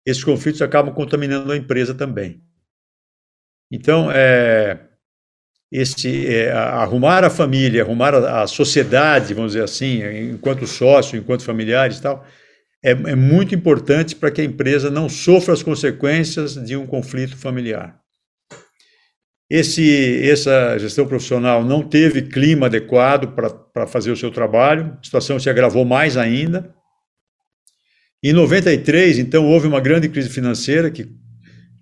esses 0.05 0.25
conflitos 0.25 0.62
acabam 0.62 0.95
contaminando 0.95 1.53
a 1.53 1.57
empresa 1.57 1.95
também. 1.95 2.42
Então, 3.71 4.11
é, 4.11 4.88
esse, 5.72 6.26
é, 6.26 6.52
arrumar 6.52 7.24
a 7.24 7.30
família, 7.30 7.82
arrumar 7.82 8.14
a, 8.14 8.42
a, 8.42 8.46
sociedade, 8.46 9.32
vamos 9.32 9.52
dizer 9.52 9.64
assim, 9.64 10.02
enquanto 10.30 10.66
sócio, 10.66 11.18
enquanto 11.18 11.42
familiares 11.42 11.96
e 11.96 12.02
tal, 12.02 12.26
é, 12.85 12.90
é 12.90 13.16
muito 13.16 13.54
importante 13.54 14.14
para 14.14 14.30
que 14.30 14.42
a 14.42 14.44
empresa 14.44 14.90
não 14.90 15.08
sofra 15.08 15.54
as 15.54 15.62
consequências 15.62 16.54
de 16.54 16.76
um 16.76 16.87
conflito 16.87 17.38
familiar. 17.38 17.98
Esse, 19.48 20.28
essa 20.28 20.78
gestão 20.78 21.06
profissional 21.06 21.64
não 21.64 21.82
teve 21.82 22.22
clima 22.22 22.66
adequado 22.66 23.35
para 23.72 23.87
fazer 23.87 24.11
o 24.11 24.16
seu 24.16 24.30
trabalho, 24.30 24.96
a 25.00 25.04
situação 25.04 25.38
se 25.38 25.48
agravou 25.48 25.85
mais 25.87 26.18
ainda. 26.18 26.74
Em 28.22 28.32
93, 28.32 29.18
então, 29.18 29.46
houve 29.46 29.66
uma 29.66 29.80
grande 29.80 30.08
crise 30.08 30.28
financeira 30.28 30.90
que, 30.90 31.08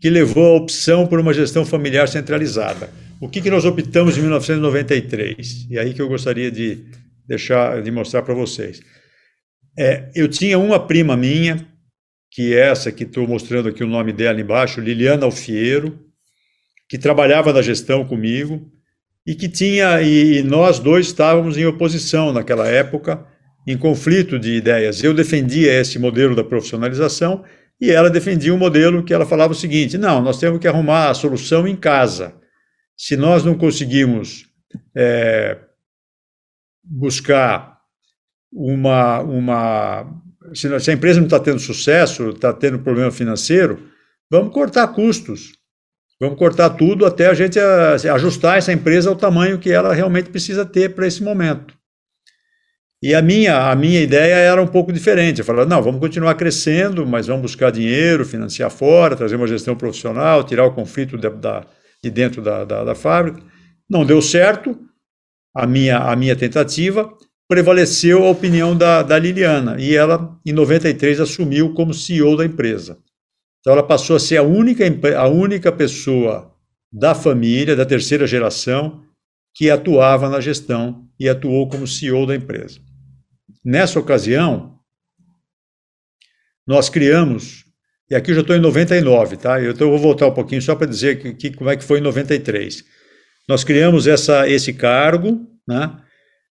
que 0.01 0.09
levou 0.09 0.55
à 0.55 0.57
opção 0.57 1.07
por 1.07 1.19
uma 1.21 1.35
gestão 1.35 1.65
familiar 1.65 2.09
centralizada. 2.09 2.89
O 3.21 3.29
que, 3.29 3.43
que 3.43 3.51
nós 3.51 3.67
optamos 3.67 4.17
em 4.17 4.23
1993? 4.23 5.67
E 5.69 5.79
aí 5.79 5.93
que 5.93 6.01
eu 6.01 6.09
gostaria 6.09 6.51
de 6.51 6.87
deixar, 7.29 7.83
de 7.83 7.91
mostrar 7.91 8.23
para 8.23 8.33
vocês. 8.33 8.81
É, 9.79 10.11
eu 10.15 10.27
tinha 10.27 10.59
uma 10.59 10.81
prima 10.81 11.17
minha, 11.19 11.69
que 12.33 12.55
é 12.55 12.71
essa 12.71 12.91
que 12.91 13.05
estou 13.05 13.29
mostrando 13.29 13.69
aqui 13.69 13.85
o 13.85 13.87
nome 13.87 14.11
dela 14.13 14.41
embaixo, 14.41 14.81
Liliana 14.81 15.27
Alfiero, 15.27 15.99
que 16.89 16.97
trabalhava 16.97 17.53
na 17.53 17.61
gestão 17.61 18.07
comigo 18.07 18.67
e 19.27 19.35
que 19.35 19.51
tinha 19.51 20.01
e 20.01 20.43
nós 20.43 20.79
dois 20.79 21.07
estávamos 21.07 21.59
em 21.59 21.67
oposição 21.67 22.33
naquela 22.33 22.67
época, 22.67 23.23
em 23.67 23.77
conflito 23.77 24.39
de 24.39 24.55
ideias. 24.55 25.05
Eu 25.05 25.13
defendia 25.13 25.79
esse 25.79 25.99
modelo 25.99 26.35
da 26.35 26.43
profissionalização 26.43 27.45
e 27.79 27.91
ela 27.91 28.09
defendia 28.09 28.55
um 28.55 28.59
modelo 28.59 29.05
que 29.05 29.13
ela 29.13 29.27
falava 29.27 29.53
o 29.53 29.57
seguinte: 29.57 29.99
não, 29.99 30.23
nós 30.23 30.39
temos 30.39 30.59
que 30.59 30.67
arrumar 30.67 31.11
a 31.11 31.15
solução 31.15 31.69
em 31.69 31.77
casa. 31.77 32.40
Se 33.03 33.17
nós 33.17 33.43
não 33.43 33.57
conseguimos 33.57 34.47
é, 34.95 35.57
buscar 36.85 37.81
uma, 38.53 39.21
uma 39.21 40.23
se 40.53 40.91
a 40.91 40.93
empresa 40.93 41.19
não 41.19 41.27
está 41.27 41.41
tendo 41.41 41.59
sucesso, 41.59 42.29
está 42.29 42.53
tendo 42.53 42.81
problema 42.81 43.11
financeiro, 43.11 43.89
vamos 44.31 44.53
cortar 44.53 44.87
custos. 44.89 45.53
Vamos 46.21 46.39
cortar 46.39 46.69
tudo 46.69 47.07
até 47.07 47.29
a 47.29 47.33
gente 47.33 47.59
eh, 47.59 48.11
ajustar 48.11 48.59
essa 48.59 48.71
empresa 48.71 49.09
ao 49.09 49.17
tamanho 49.17 49.59
que 49.59 49.73
ela 49.73 49.95
realmente 49.95 50.29
precisa 50.29 50.67
ter 50.67 50.95
para 50.95 51.07
esse 51.07 51.23
momento. 51.23 51.75
E 53.03 53.15
a 53.15 53.23
minha, 53.23 53.71
a 53.71 53.75
minha 53.75 54.03
ideia 54.03 54.35
era 54.35 54.61
um 54.61 54.67
pouco 54.67 54.93
diferente. 54.93 55.39
Eu 55.39 55.45
falava, 55.47 55.67
não, 55.67 55.83
vamos 55.83 56.01
continuar 56.01 56.35
crescendo, 56.35 57.07
mas 57.07 57.29
vamos 57.29 57.41
buscar 57.41 57.71
dinheiro, 57.71 58.27
financiar 58.27 58.71
fora, 58.71 59.17
trazer 59.17 59.37
uma 59.37 59.47
gestão 59.47 59.75
profissional, 59.75 60.45
tirar 60.45 60.67
o 60.67 60.75
conflito 60.75 61.17
de, 61.17 61.31
da, 61.31 61.65
de 62.03 62.11
dentro 62.11 62.43
da, 62.43 62.65
da, 62.65 62.85
da 62.85 62.95
fábrica. 62.95 63.43
Não 63.89 64.05
deu 64.05 64.23
certo 64.23 64.79
a 65.55 65.67
minha, 65.67 65.99
a 65.99 66.17
minha 66.17 66.37
tentativa, 66.37 67.13
prevaleceu 67.49 68.25
a 68.25 68.31
opinião 68.31 68.77
da, 68.77 69.03
da 69.03 69.19
Liliana, 69.19 69.77
e 69.81 69.95
ela, 69.95 70.39
em 70.47 70.53
93, 70.53 71.21
assumiu 71.21 71.75
como 71.75 71.93
CEO 71.93 72.37
da 72.37 72.45
empresa. 72.45 72.99
Então 73.61 73.73
ela 73.73 73.83
passou 73.83 74.17
a 74.17 74.21
ser 74.21 74.37
a 74.37 74.43
única, 74.43 74.85
a 75.19 75.29
única 75.29 75.73
pessoa 75.73 76.55
da 76.93 77.15
família, 77.15 77.77
da 77.77 77.85
terceira 77.85 78.27
geração, 78.27 79.05
que 79.55 79.69
atuava 79.69 80.29
na 80.29 80.41
gestão 80.41 81.09
e 81.19 81.29
atuou 81.29 81.69
como 81.69 81.87
CEO 81.87 82.27
da 82.27 82.35
empresa. 82.35 82.81
Nessa 83.65 83.99
ocasião, 83.99 84.79
nós 86.67 86.89
criamos, 86.89 87.65
e 88.11 88.15
aqui 88.17 88.33
eu 88.33 88.35
já 88.35 88.41
estou 88.41 88.57
em 88.57 88.61
99, 88.61 89.37
tá? 89.37 89.63
Então 89.63 89.87
eu 89.87 89.91
vou 89.91 89.99
voltar 89.99 90.27
um 90.27 90.35
pouquinho 90.35 90.61
só 90.61 90.75
para 90.75 90.87
dizer 90.87 91.21
que, 91.21 91.33
que, 91.33 91.57
como 91.57 91.71
é 91.71 91.77
que 91.77 91.85
foi 91.85 91.99
em 91.99 92.03
93. 92.03 92.85
Nós 93.49 93.63
criamos 93.63 94.07
essa, 94.07 94.49
esse 94.49 94.73
cargo, 94.73 95.47
né? 95.67 95.97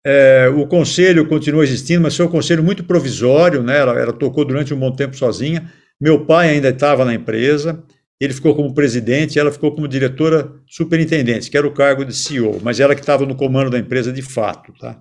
É, 0.06 0.48
o 0.48 0.66
conselho 0.66 1.28
continua 1.28 1.64
existindo, 1.64 2.02
mas 2.02 2.16
foi 2.16 2.26
um 2.26 2.30
conselho 2.30 2.64
muito 2.64 2.86
provisório, 2.86 3.62
né? 3.62 3.78
Ela, 3.78 4.00
ela 4.00 4.14
tocou 4.14 4.46
durante 4.46 4.74
um 4.74 4.80
bom 4.80 4.92
tempo 4.92 5.18
sozinha. 5.18 5.70
Meu 6.00 6.26
pai 6.26 6.52
ainda 6.52 6.70
estava 6.70 7.04
na 7.04 7.14
empresa, 7.14 7.84
ele 8.20 8.34
ficou 8.34 8.56
como 8.56 8.74
presidente, 8.74 9.38
ela 9.38 9.52
ficou 9.52 9.74
como 9.74 9.88
diretora 9.88 10.50
superintendente, 10.66 11.52
que 11.52 11.58
era 11.58 11.68
o 11.68 11.74
cargo 11.74 12.06
de 12.06 12.16
CEO, 12.16 12.60
mas 12.62 12.80
ela 12.80 12.96
que 12.96 13.02
estava 13.02 13.26
no 13.26 13.36
comando 13.36 13.70
da 13.70 13.78
empresa 13.78 14.14
de 14.14 14.22
fato. 14.22 14.74
Tá? 14.80 14.98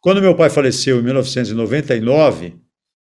Quando 0.00 0.22
meu 0.22 0.34
pai 0.34 0.48
faleceu 0.48 1.00
em 1.00 1.02
1999, 1.02 2.54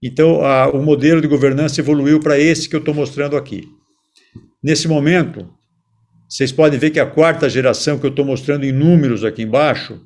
então 0.02 0.44
a, 0.44 0.70
o 0.70 0.82
modelo 0.82 1.22
de 1.22 1.28
governança 1.28 1.82
evoluiu 1.82 2.20
para 2.20 2.40
esse 2.40 2.68
que 2.68 2.76
eu 2.76 2.80
estou 2.80 2.94
mostrando 2.94 3.38
aqui. 3.38 3.68
Nesse 4.64 4.88
momento, 4.88 5.50
vocês 6.30 6.52
podem 6.52 6.80
ver 6.80 6.92
que 6.92 7.00
a 7.00 7.06
quarta 7.06 7.50
geração 7.50 8.00
que 8.00 8.06
eu 8.06 8.10
estou 8.10 8.26
mostrando 8.26 8.64
em 8.64 8.72
números 8.72 9.24
aqui 9.24 9.42
embaixo 9.42 10.02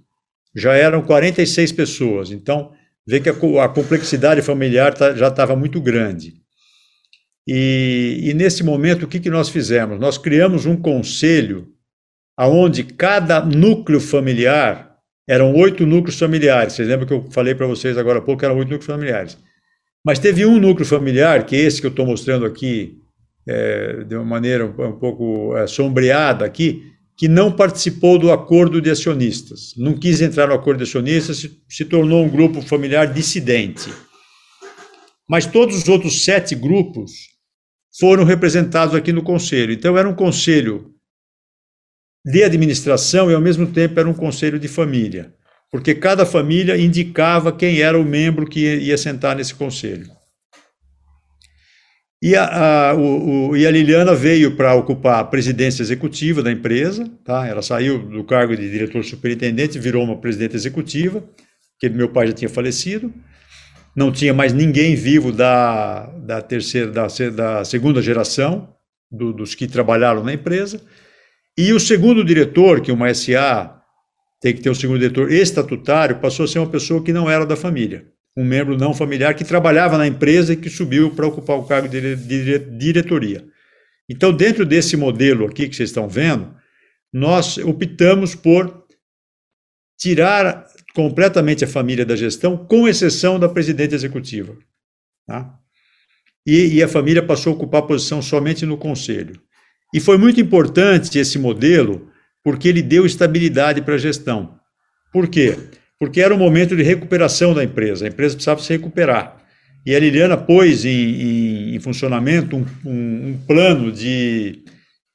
já 0.56 0.74
eram 0.74 1.02
46 1.02 1.72
pessoas. 1.74 2.32
Então, 2.32 2.72
vê 3.06 3.20
que 3.20 3.30
a, 3.30 3.34
a 3.64 3.70
complexidade 3.70 4.42
familiar 4.42 4.94
tá, 4.94 5.14
já 5.14 5.28
estava 5.28 5.56
muito 5.56 5.80
grande. 5.82 6.34
E, 7.48 8.22
e 8.24 8.34
nesse 8.34 8.64
momento, 8.64 9.04
o 9.04 9.08
que, 9.08 9.20
que 9.20 9.30
nós 9.30 9.50
fizemos? 9.50 10.00
Nós 10.00 10.18
criamos 10.18 10.66
um 10.66 10.76
conselho 10.76 11.68
aonde 12.36 12.84
cada 12.84 13.44
núcleo 13.46 14.00
familiar, 14.00 14.98
eram 15.28 15.54
oito 15.56 15.86
núcleos 15.86 16.20
familiares, 16.20 16.74
vocês 16.74 16.88
lembram 16.88 17.08
que 17.08 17.14
eu 17.14 17.32
falei 17.32 17.56
para 17.56 17.66
vocês 17.66 17.98
agora 17.98 18.20
há 18.20 18.22
pouco 18.22 18.44
eram 18.44 18.58
oito 18.58 18.70
núcleos 18.70 18.86
familiares. 18.86 19.38
Mas 20.06 20.20
teve 20.20 20.46
um 20.46 20.60
núcleo 20.60 20.86
familiar, 20.86 21.48
que 21.48 21.56
é 21.56 21.60
esse 21.62 21.82
que 21.82 21.88
eu 21.88 21.90
estou 21.90 22.06
mostrando 22.06 22.46
aqui, 22.46 23.00
é, 23.48 24.04
de 24.04 24.16
uma 24.16 24.24
maneira 24.24 24.66
um, 24.66 24.88
um 24.90 25.00
pouco 25.00 25.58
é, 25.58 25.66
sombreada 25.66 26.46
aqui, 26.46 26.92
que 27.18 27.28
não 27.28 27.52
participou 27.52 28.20
do 28.20 28.32
acordo 28.32 28.80
de 28.80 28.92
acionistas, 28.92 29.74
não 29.78 29.98
quis 29.98 30.22
entrar 30.22 30.48
no 30.48 30.54
acordo 30.54 30.78
de 30.78 30.84
acionistas, 30.84 31.38
se, 31.38 31.60
se 31.68 31.86
tornou 31.86 32.24
um 32.24 32.30
grupo 32.30 32.62
familiar 32.62 33.12
dissidente. 33.12 33.92
Mas 35.28 35.48
todos 35.48 35.76
os 35.76 35.88
outros 35.88 36.24
sete 36.24 36.54
grupos 36.54 37.12
foram 38.00 38.24
representados 38.24 38.94
aqui 38.94 39.12
no 39.12 39.24
conselho. 39.24 39.74
Então, 39.74 39.98
era 39.98 40.08
um 40.08 40.14
conselho 40.14 40.94
de 42.24 42.44
administração 42.44 43.32
e, 43.32 43.34
ao 43.34 43.42
mesmo 43.42 43.66
tempo, 43.66 44.00
era 44.00 44.10
um 44.10 44.14
conselho 44.14 44.60
de 44.60 44.68
família, 44.68 45.34
porque 45.76 45.94
cada 45.94 46.26
família 46.26 46.78
indicava 46.78 47.52
quem 47.52 47.82
era 47.82 48.00
o 48.00 48.06
membro 48.06 48.48
que 48.48 48.62
ia 48.62 48.98
sentar 48.98 49.36
nesse 49.36 49.54
conselho. 49.54 50.10
E 52.24 52.34
a, 52.34 52.92
a, 52.92 52.94
o, 52.96 53.50
o, 53.50 53.58
e 53.58 53.68
a 53.68 53.72
Liliana 53.72 54.16
veio 54.16 54.56
para 54.56 54.74
ocupar 54.74 55.20
a 55.20 55.24
presidência 55.26 55.84
executiva 55.84 56.42
da 56.42 56.50
empresa, 56.50 57.12
tá? 57.26 57.46
ela 57.46 57.62
saiu 57.62 58.00
do 58.00 58.24
cargo 58.24 58.56
de 58.56 58.72
diretor 58.72 59.04
superintendente, 59.04 59.78
virou 59.78 60.06
uma 60.06 60.16
presidente 60.16 60.56
executiva, 60.56 61.22
porque 61.74 61.94
meu 61.94 62.08
pai 62.08 62.28
já 62.28 62.34
tinha 62.34 62.50
falecido, 62.50 63.14
não 63.94 64.14
tinha 64.14 64.34
mais 64.34 64.54
ninguém 64.54 64.96
vivo 64.96 65.30
da, 65.30 66.06
da 66.26 66.42
terceira, 66.42 66.90
da, 66.90 67.08
da 67.36 67.66
segunda 67.66 68.02
geração, 68.02 68.74
do, 69.12 69.34
dos 69.34 69.54
que 69.54 69.68
trabalharam 69.68 70.24
na 70.24 70.32
empresa, 70.32 70.80
e 71.58 71.74
o 71.74 71.82
segundo 71.82 72.24
diretor, 72.24 72.80
que 72.80 72.94
uma 72.94 73.14
SA 73.14 73.75
tem 74.46 74.54
que 74.54 74.62
ter 74.62 74.70
um 74.70 74.76
segundo 74.76 75.00
diretor 75.00 75.32
estatutário, 75.32 76.20
passou 76.20 76.44
a 76.44 76.48
ser 76.48 76.60
uma 76.60 76.70
pessoa 76.70 77.02
que 77.02 77.12
não 77.12 77.28
era 77.28 77.48
da 77.48 77.56
família, 77.56 78.06
um 78.38 78.46
membro 78.46 78.78
não 78.78 78.94
familiar 78.94 79.34
que 79.34 79.44
trabalhava 79.44 79.98
na 79.98 80.06
empresa 80.06 80.54
e 80.54 80.56
que 80.56 80.70
subiu 80.70 81.10
para 81.10 81.26
ocupar 81.26 81.58
o 81.58 81.64
cargo 81.64 81.88
de, 81.88 82.60
diretoria. 82.78 83.44
Então, 84.08 84.32
dentro 84.32 84.64
desse 84.64 84.96
modelo 84.96 85.48
aqui 85.48 85.68
que 85.68 85.76
vocês 85.76 85.90
estão 85.90 86.08
vendo, 86.08 86.56
nós 87.12 87.58
optamos 87.58 88.36
por 88.36 88.86
tirar 89.98 90.68
completamente 90.94 91.66
a 91.66 91.68
família 91.68 92.06
da 92.06 92.16
gestão, 92.16 92.56
com 92.56 92.88
exceção 92.88 93.40
da 93.40 93.50
presidente 93.50 93.96
executiva. 93.96 94.56
Tá? 95.26 95.58
E, 96.46 96.76
e, 96.76 96.84
a 96.84 96.88
família 96.88 97.24
passou 97.24 97.52
a 97.52 97.56
ocupar 97.56 97.82
posição 97.88 98.22
somente 98.22 98.64
no 98.64 98.78
conselho. 98.78 99.42
E 99.92 100.00
foi 100.00 100.20
muito 100.20 100.40
importante 100.40 101.18
esse 101.18 101.40
modelo, 101.40 102.12
porque 102.46 102.70
ele 102.70 102.82
deu 102.82 103.06
estabilidade 103.06 103.82
para 103.82 103.96
a 103.96 103.98
gestão. 103.98 104.58
Por 105.12 105.28
quê? 105.28 105.58
porque 106.00 106.22
era 106.22 106.34
um 106.34 106.38
momento 106.38 106.76
de 106.76 106.84
recuperação 106.84 107.54
da 107.54 107.64
empresa, 107.64 108.06
a 108.06 108.08
empresa 108.08 108.36
precisava 108.36 108.62
se 108.62 108.74
recuperar. 108.74 109.38
E 109.86 109.96
a 109.96 110.00
Liliana 110.00 110.36
pôs 110.36 110.84
em, 110.84 110.90
em, 110.90 111.76
em 111.76 111.80
funcionamento 111.80 112.56
um, 112.56 112.66
um, 112.86 113.30
um, 113.30 113.38
plano 113.46 113.92
de, 113.92 114.64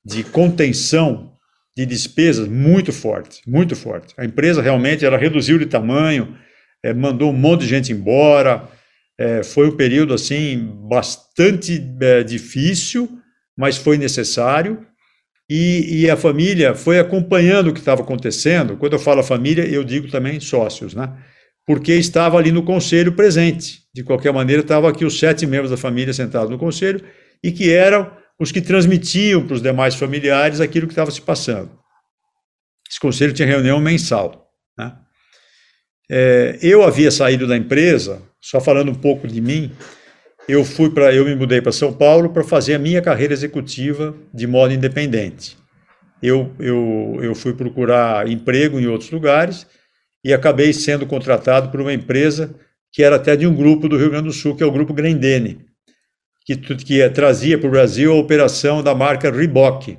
de 0.04 0.22
contenção 0.22 1.32
de 1.76 1.84
despesas 1.84 2.48
muito 2.48 2.92
forte, 2.92 3.42
muito 3.46 3.74
forte. 3.74 4.14
A 4.16 4.24
empresa 4.24 4.62
realmente 4.62 5.04
ela 5.04 5.18
reduziu 5.18 5.58
de 5.58 5.66
tamanho, 5.66 6.36
é, 6.84 6.94
mandou 6.94 7.30
um 7.30 7.36
monte 7.36 7.62
de 7.62 7.66
gente 7.66 7.92
embora, 7.92 8.68
é, 9.18 9.42
foi 9.42 9.68
um 9.68 9.76
período 9.76 10.14
assim 10.14 10.72
bastante 10.88 11.82
é, 12.00 12.22
difícil, 12.22 13.08
mas 13.56 13.76
foi 13.76 13.98
necessário. 13.98 14.86
E, 15.52 16.02
e, 16.02 16.10
a 16.10 16.16
família 16.16 16.76
foi 16.76 17.00
acompanhando 17.00 17.70
o 17.70 17.72
que 17.72 17.80
estava 17.80 18.02
acontecendo. 18.02 18.76
Quando 18.76 18.92
eu 18.92 19.00
falo 19.00 19.20
família, 19.20 19.68
eu 19.68 19.82
digo 19.82 20.08
também 20.08 20.38
sócios, 20.38 20.94
né? 20.94 21.12
Porque 21.66 21.92
estava 21.94 22.38
ali 22.38 22.52
no 22.52 22.62
conselho 22.62 23.16
presente. 23.16 23.80
De 23.92 24.04
qualquer 24.04 24.32
maneira, 24.32 24.62
estavam 24.62 24.88
aqui 24.88 25.04
os 25.04 25.18
sete 25.18 25.48
membros 25.48 25.72
da 25.72 25.76
família 25.76 26.14
sentados 26.14 26.50
no 26.50 26.56
conselho 26.56 27.04
e 27.42 27.50
que 27.50 27.68
eram 27.68 28.16
os 28.38 28.52
que 28.52 28.60
transmitiam 28.60 29.44
para 29.44 29.54
os 29.54 29.60
demais 29.60 29.96
familiares 29.96 30.60
aquilo 30.60 30.86
que 30.86 30.92
estava 30.92 31.10
se 31.10 31.20
passando. 31.20 31.72
Esse 32.88 33.00
conselho 33.00 33.32
tinha 33.32 33.48
reunião 33.48 33.80
mensal. 33.80 34.52
Né? 34.78 34.92
É, 36.08 36.58
eu 36.62 36.84
havia 36.84 37.10
saído 37.10 37.48
da 37.48 37.56
empresa, 37.56 38.22
só 38.40 38.60
falando 38.60 38.92
um 38.92 38.94
pouco 38.94 39.26
de 39.26 39.40
mim, 39.40 39.72
eu 40.48 40.64
fui 40.64 40.90
para, 40.90 41.14
eu 41.14 41.24
me 41.24 41.35
mudei 41.35 41.61
para 41.61 41.72
São 41.72 41.92
Paulo 41.92 42.31
para 42.31 42.42
fazer 42.42 42.74
a 42.74 42.79
minha 42.79 43.00
carreira 43.00 43.33
executiva 43.33 44.14
de 44.33 44.46
modo 44.46 44.72
independente. 44.72 45.57
Eu, 46.22 46.53
eu, 46.59 47.18
eu 47.22 47.35
fui 47.35 47.55
procurar 47.55 48.29
emprego 48.29 48.79
em 48.79 48.87
outros 48.87 49.11
lugares 49.11 49.66
e 50.24 50.33
acabei 50.35 50.72
sendo 50.72 51.07
contratado 51.07 51.70
por 51.70 51.81
uma 51.81 51.92
empresa 51.92 52.55
que 52.92 53.03
era 53.03 53.16
até 53.16 53.37
de 53.37 53.46
um 53.46 53.55
grupo 53.55 53.88
do 53.88 53.96
Rio 53.96 54.11
Grande 54.11 54.26
do 54.26 54.33
Sul, 54.33 54.57
que 54.57 54.62
é 54.62 54.66
o 54.66 54.72
Grupo 54.72 54.92
Grendene, 54.92 55.64
que, 56.44 56.57
que 56.57 57.00
é, 57.00 57.09
trazia 57.09 57.57
para 57.57 57.68
o 57.68 57.70
Brasil 57.70 58.12
a 58.12 58.16
operação 58.16 58.83
da 58.83 58.94
marca 58.94 59.31
Reebok, 59.31 59.96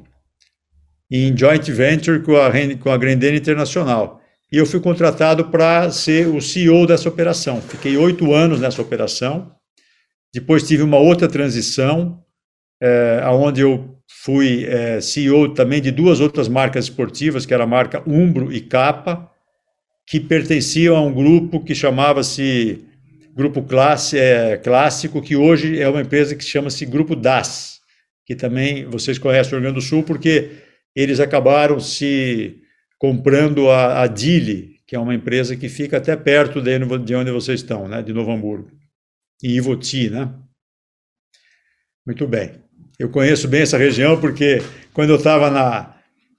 em 1.09 1.35
joint 1.35 1.71
venture 1.71 2.21
com 2.21 2.35
a, 2.35 2.51
com 2.79 2.91
a 2.91 2.97
Grendene 2.97 3.37
Internacional. 3.37 4.21
E 4.51 4.57
eu 4.57 4.65
fui 4.65 4.81
contratado 4.81 5.45
para 5.45 5.89
ser 5.89 6.27
o 6.27 6.41
CEO 6.41 6.85
dessa 6.85 7.07
operação. 7.07 7.61
Fiquei 7.61 7.95
oito 7.95 8.33
anos 8.33 8.59
nessa 8.59 8.81
operação 8.81 9.49
depois 10.33 10.65
tive 10.65 10.81
uma 10.81 10.97
outra 10.97 11.27
transição, 11.27 12.23
é, 12.81 13.21
onde 13.27 13.61
eu 13.61 13.97
fui 14.07 14.65
é, 14.65 15.01
CEO 15.01 15.53
também 15.53 15.81
de 15.81 15.91
duas 15.91 16.19
outras 16.19 16.47
marcas 16.47 16.85
esportivas, 16.85 17.45
que 17.45 17.53
era 17.53 17.63
a 17.63 17.67
marca 17.67 18.01
Umbro 18.07 18.51
e 18.51 18.61
Capa, 18.61 19.29
que 20.07 20.19
pertenciam 20.19 20.95
a 20.95 21.01
um 21.01 21.13
grupo 21.13 21.63
que 21.63 21.75
chamava-se 21.75 22.83
Grupo 23.35 23.61
Classe, 23.63 24.17
é, 24.17 24.57
Clássico, 24.57 25.21
que 25.21 25.35
hoje 25.35 25.79
é 25.79 25.87
uma 25.87 26.01
empresa 26.01 26.35
que 26.35 26.43
chama-se 26.43 26.85
Grupo 26.85 27.15
DAS, 27.15 27.79
que 28.25 28.35
também 28.35 28.85
vocês 28.85 29.17
conhecem 29.17 29.51
o 29.51 29.55
Rio 29.55 29.61
Grande 29.61 29.75
do 29.75 29.81
Sul, 29.81 30.03
porque 30.03 30.51
eles 30.95 31.19
acabaram 31.19 31.79
se 31.79 32.57
comprando 32.97 33.69
a, 33.69 34.03
a 34.03 34.07
Dili, 34.07 34.75
que 34.87 34.95
é 34.95 34.99
uma 34.99 35.15
empresa 35.15 35.55
que 35.55 35.67
fica 35.67 35.97
até 35.97 36.15
perto 36.15 36.61
de, 36.61 36.77
de 36.99 37.15
onde 37.15 37.31
vocês 37.31 37.61
estão, 37.61 37.87
né, 37.87 38.01
de 38.01 38.13
Novo 38.13 38.31
Hamburgo 38.31 38.80
e 39.41 39.57
Ivoti, 39.57 40.09
né? 40.09 40.29
Muito 42.05 42.27
bem. 42.27 42.51
Eu 42.99 43.09
conheço 43.09 43.47
bem 43.47 43.61
essa 43.61 43.77
região 43.77 44.19
porque 44.19 44.61
quando 44.93 45.09
eu 45.09 45.15
estava 45.15 45.49
na, 45.49 45.95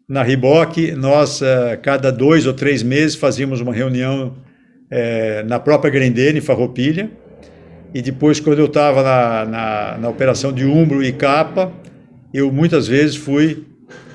na 0.08 0.22
Riboc, 0.22 0.76
nós, 0.96 1.40
uh, 1.40 1.80
cada 1.82 2.12
dois 2.12 2.46
ou 2.46 2.52
três 2.52 2.82
meses, 2.82 3.16
fazíamos 3.16 3.60
uma 3.60 3.72
reunião 3.72 4.28
uh, 4.28 5.48
na 5.48 5.58
própria 5.58 5.90
Grendene, 5.90 6.40
Farroupilha, 6.40 7.10
e 7.94 8.00
depois, 8.00 8.40
quando 8.40 8.58
eu 8.58 8.66
estava 8.66 9.02
na, 9.02 9.44
na, 9.44 9.98
na, 9.98 10.08
operação 10.08 10.52
de 10.52 10.64
Umbro 10.64 11.02
e 11.02 11.12
Capa, 11.12 11.70
eu 12.32 12.50
muitas 12.50 12.88
vezes 12.88 13.16
fui, 13.16 13.66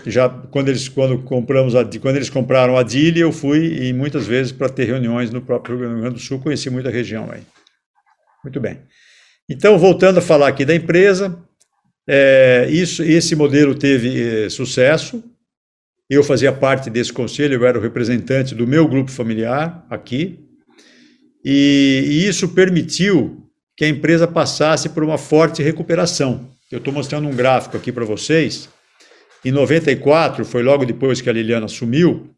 já 0.06 0.28
quando 0.28 0.70
eles, 0.70 0.90
quando 0.90 1.20
compramos 1.20 1.76
a, 1.76 1.86
quando 2.00 2.16
eles 2.16 2.30
compraram 2.30 2.76
a 2.76 2.82
Dili, 2.82 3.20
eu 3.20 3.32
fui 3.32 3.88
e 3.88 3.94
muitas 3.94 4.26
vezes 4.26 4.52
para 4.52 4.68
ter 4.68 4.86
reuniões 4.86 5.32
no 5.32 5.42
próprio 5.42 5.78
Rio 5.78 6.00
Grande 6.00 6.16
do 6.16 6.20
Sul, 6.20 6.40
conheci 6.40 6.70
muita 6.70 6.90
região 6.90 7.30
aí. 7.32 7.42
Muito 8.48 8.62
bem. 8.62 8.80
Então, 9.50 9.78
voltando 9.78 10.20
a 10.20 10.22
falar 10.22 10.48
aqui 10.48 10.64
da 10.64 10.74
empresa, 10.74 11.38
é, 12.08 12.66
isso, 12.70 13.04
esse 13.04 13.36
modelo 13.36 13.76
teve 13.76 14.46
é, 14.46 14.50
sucesso. 14.50 15.22
Eu 16.10 16.24
fazia 16.24 16.54
parte 16.54 16.90
desse 16.90 17.12
conselho, 17.12 17.56
eu 17.56 17.68
era 17.68 17.78
o 17.78 17.82
representante 17.82 18.56
do 18.56 18.66
meu 18.66 18.88
grupo 18.88 19.12
familiar 19.12 19.86
aqui, 19.90 20.40
e, 21.44 22.06
e 22.08 22.26
isso 22.26 22.48
permitiu 22.48 23.46
que 23.76 23.84
a 23.84 23.90
empresa 23.90 24.26
passasse 24.26 24.88
por 24.88 25.04
uma 25.04 25.18
forte 25.18 25.62
recuperação. 25.62 26.50
Eu 26.72 26.78
estou 26.78 26.94
mostrando 26.94 27.28
um 27.28 27.36
gráfico 27.36 27.76
aqui 27.76 27.92
para 27.92 28.06
vocês. 28.06 28.70
Em 29.44 29.52
94, 29.52 30.46
foi 30.46 30.64
logo 30.64 30.86
depois 30.86 31.20
que 31.20 31.30
a 31.30 31.34
Liliana 31.34 31.66
assumiu, 31.66 32.34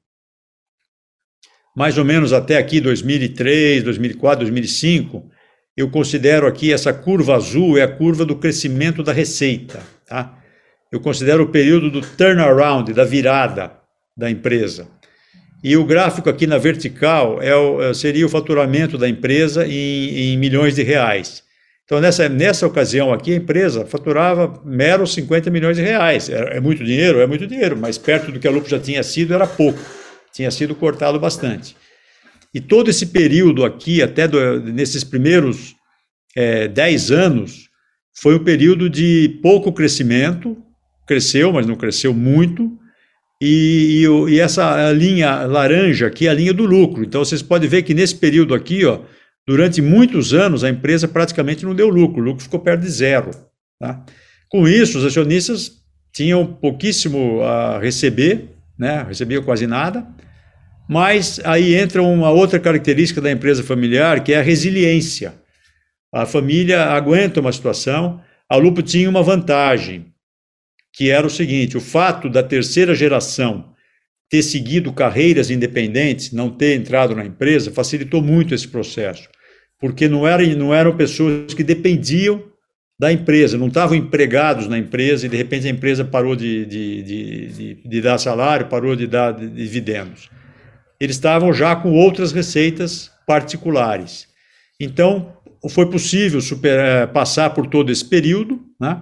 mais 1.78 2.00
ou 2.00 2.04
menos 2.04 2.34
até 2.34 2.58
aqui 2.58 2.82
2003, 2.82 3.84
2004, 3.84 4.40
2005, 4.40 5.30
eu 5.80 5.90
considero 5.90 6.46
aqui 6.46 6.74
essa 6.74 6.92
curva 6.92 7.38
azul 7.38 7.78
é 7.78 7.84
a 7.84 7.88
curva 7.88 8.26
do 8.26 8.36
crescimento 8.36 9.02
da 9.02 9.14
receita. 9.14 9.80
Tá? 10.06 10.38
Eu 10.92 11.00
considero 11.00 11.44
o 11.44 11.48
período 11.48 11.90
do 11.90 12.02
turnaround, 12.02 12.92
da 12.92 13.06
virada 13.06 13.72
da 14.16 14.30
empresa. 14.30 14.90
E 15.64 15.78
o 15.78 15.86
gráfico 15.86 16.30
aqui 16.30 16.46
na 16.46 16.58
vertical 16.58 17.42
é 17.42 17.56
o, 17.56 17.82
é, 17.82 17.94
seria 17.94 18.26
o 18.26 18.30
faturamento 18.30 18.98
da 18.98 19.08
empresa 19.08 19.66
em, 19.66 20.34
em, 20.34 20.38
milhões 20.38 20.76
de 20.76 20.84
reais. 20.84 21.44
Então, 21.86 22.02
nessa, 22.02 22.28
nessa 22.28 22.68
ocasião 22.68 23.14
aqui, 23.14 23.32
a 23.32 23.38
empresa 23.38 23.86
faturava 23.86 24.62
meros 24.66 25.14
50 25.14 25.50
milhões 25.50 25.78
de 25.78 25.84
reais. 25.84 26.28
É, 26.28 26.58
é 26.58 26.60
muito 26.60 26.84
dinheiro? 26.84 27.22
É 27.22 27.26
muito 27.26 27.48
dinheiro, 27.48 27.78
mas 27.78 27.98
perto 27.98 28.34
do 28.34 28.40
que 28.40 28.48
a 28.50 28.52
Lupo 28.52 28.68
já 28.68 28.80
tinha 28.80 29.02
sido, 29.02 29.34
era 29.34 29.48
pouco. 29.48 29.80
Tinha 30.34 30.52
sido 30.52 30.76
cortado 30.76 31.18
bastante. 31.18 31.74
E 32.54 32.60
todo 32.60 32.90
esse 32.90 33.08
período 33.08 33.64
aqui, 33.64 34.02
até 34.02 34.28
do, 34.28 34.60
nesses 34.62 35.04
primeiros 35.04 35.76
é, 36.36 36.68
10 36.68 37.12
anos, 37.12 37.70
foi 38.20 38.36
um 38.36 38.44
período 38.44 38.90
de 38.90 39.40
pouco 39.42 39.72
crescimento, 39.72 40.58
cresceu, 41.08 41.54
mas 41.54 41.66
não 41.66 41.76
cresceu 41.76 42.14
muito, 42.14 42.78
e, 43.42 44.04
e, 44.04 44.34
e, 44.34 44.40
essa 44.40 44.92
linha 44.92 45.46
laranja 45.46 46.08
aqui 46.08 46.28
é 46.28 46.30
a 46.30 46.34
linha 46.34 46.54
do 46.54 46.66
lucro. 46.66 47.04
Então 47.04 47.24
vocês 47.24 47.42
podem 47.42 47.70
ver 47.70 47.84
que 47.84 47.94
nesse 47.94 48.16
período 48.16 48.54
aqui, 48.54 48.86
ó, 48.86 49.00
durante 49.48 49.82
muitos 49.82 50.34
anos, 50.34 50.64
a 50.64 50.70
empresa 50.70 51.08
praticamente 51.08 51.64
não 51.66 51.74
deu 51.74 51.88
lucro, 51.88 52.22
o 52.22 52.26
lucro 52.26 52.44
ficou 52.44 52.60
perto 52.60 52.82
de 52.82 52.90
zero. 52.90 53.32
Tá? 53.80 54.04
Com 54.50 54.68
isso, 54.68 54.98
os 54.98 55.06
acionistas 55.06 55.72
tinham 56.14 56.46
pouquíssimo 56.46 57.42
a 57.44 57.80
receber, 57.80 58.50
né? 58.78 59.04
recebiam 59.08 59.42
quase 59.42 59.66
nada, 59.66 60.06
mas 60.90 61.40
aí 61.44 61.76
entra 61.76 62.02
uma 62.02 62.32
outra 62.32 62.60
característica 62.60 63.22
da 63.22 63.30
empresa 63.30 63.64
familiar, 63.64 64.24
que 64.24 64.34
é 64.34 64.40
a 64.40 64.42
resiliência. 64.42 65.36
A 66.12 66.26
família 66.26 66.84
aguenta 66.86 67.40
uma 67.40 67.52
situação. 67.52 68.20
A 68.50 68.56
Lupo 68.56 68.82
tinha 68.82 69.08
uma 69.08 69.22
vantagem, 69.22 70.08
que 70.92 71.12
era 71.12 71.28
o 71.28 71.30
seguinte: 71.30 71.78
o 71.78 71.80
fato 71.80 72.28
da 72.28 72.42
terceira 72.42 72.96
geração 72.96 73.72
ter 74.32 74.42
seguido 74.42 74.92
carreiras 74.92 75.52
independentes, 75.52 76.32
não 76.32 76.50
ter 76.50 76.76
entrado 76.76 77.16
na 77.16 77.24
empresa, 77.24 77.72
facilitou 77.72 78.20
muito 78.20 78.56
esse 78.56 78.68
processo, 78.68 79.30
porque 79.80 80.08
não, 80.08 80.28
era, 80.28 80.44
não 80.56 80.74
eram 80.74 80.98
pessoas 80.98 81.54
que 81.54 81.64
dependiam 81.64 82.44
da 83.00 83.14
empresa, 83.14 83.60
não 83.60 83.68
estavam 83.68 83.96
empregados 83.96 84.68
na 84.68 84.78
empresa 84.78 85.28
e 85.28 85.30
de 85.30 85.38
repente 85.38 85.68
a 85.68 85.72
empresa 85.72 86.04
parou 86.04 86.36
de, 86.36 86.66
de, 86.66 87.04
de, 87.04 87.48
de, 87.48 87.76
de 87.88 88.02
dar 88.02 88.18
salário, 88.18 88.68
parou 88.68 88.96
de 88.96 89.06
dar 89.06 89.34
dividendos 89.34 90.30
eles 91.00 91.16
estavam 91.16 91.54
já 91.54 91.76
com 91.76 91.94
outras 91.94 92.32
receitas 92.32 93.12
particulares. 93.26 94.28
Então, 94.80 95.34
foi 95.70 95.90
possível 95.90 96.40
eh, 96.64 97.08
passar 97.08 97.52
por 97.52 97.68
todo 97.68 97.92
esse 97.92 98.06
período, 98.06 98.60
né? 98.80 99.02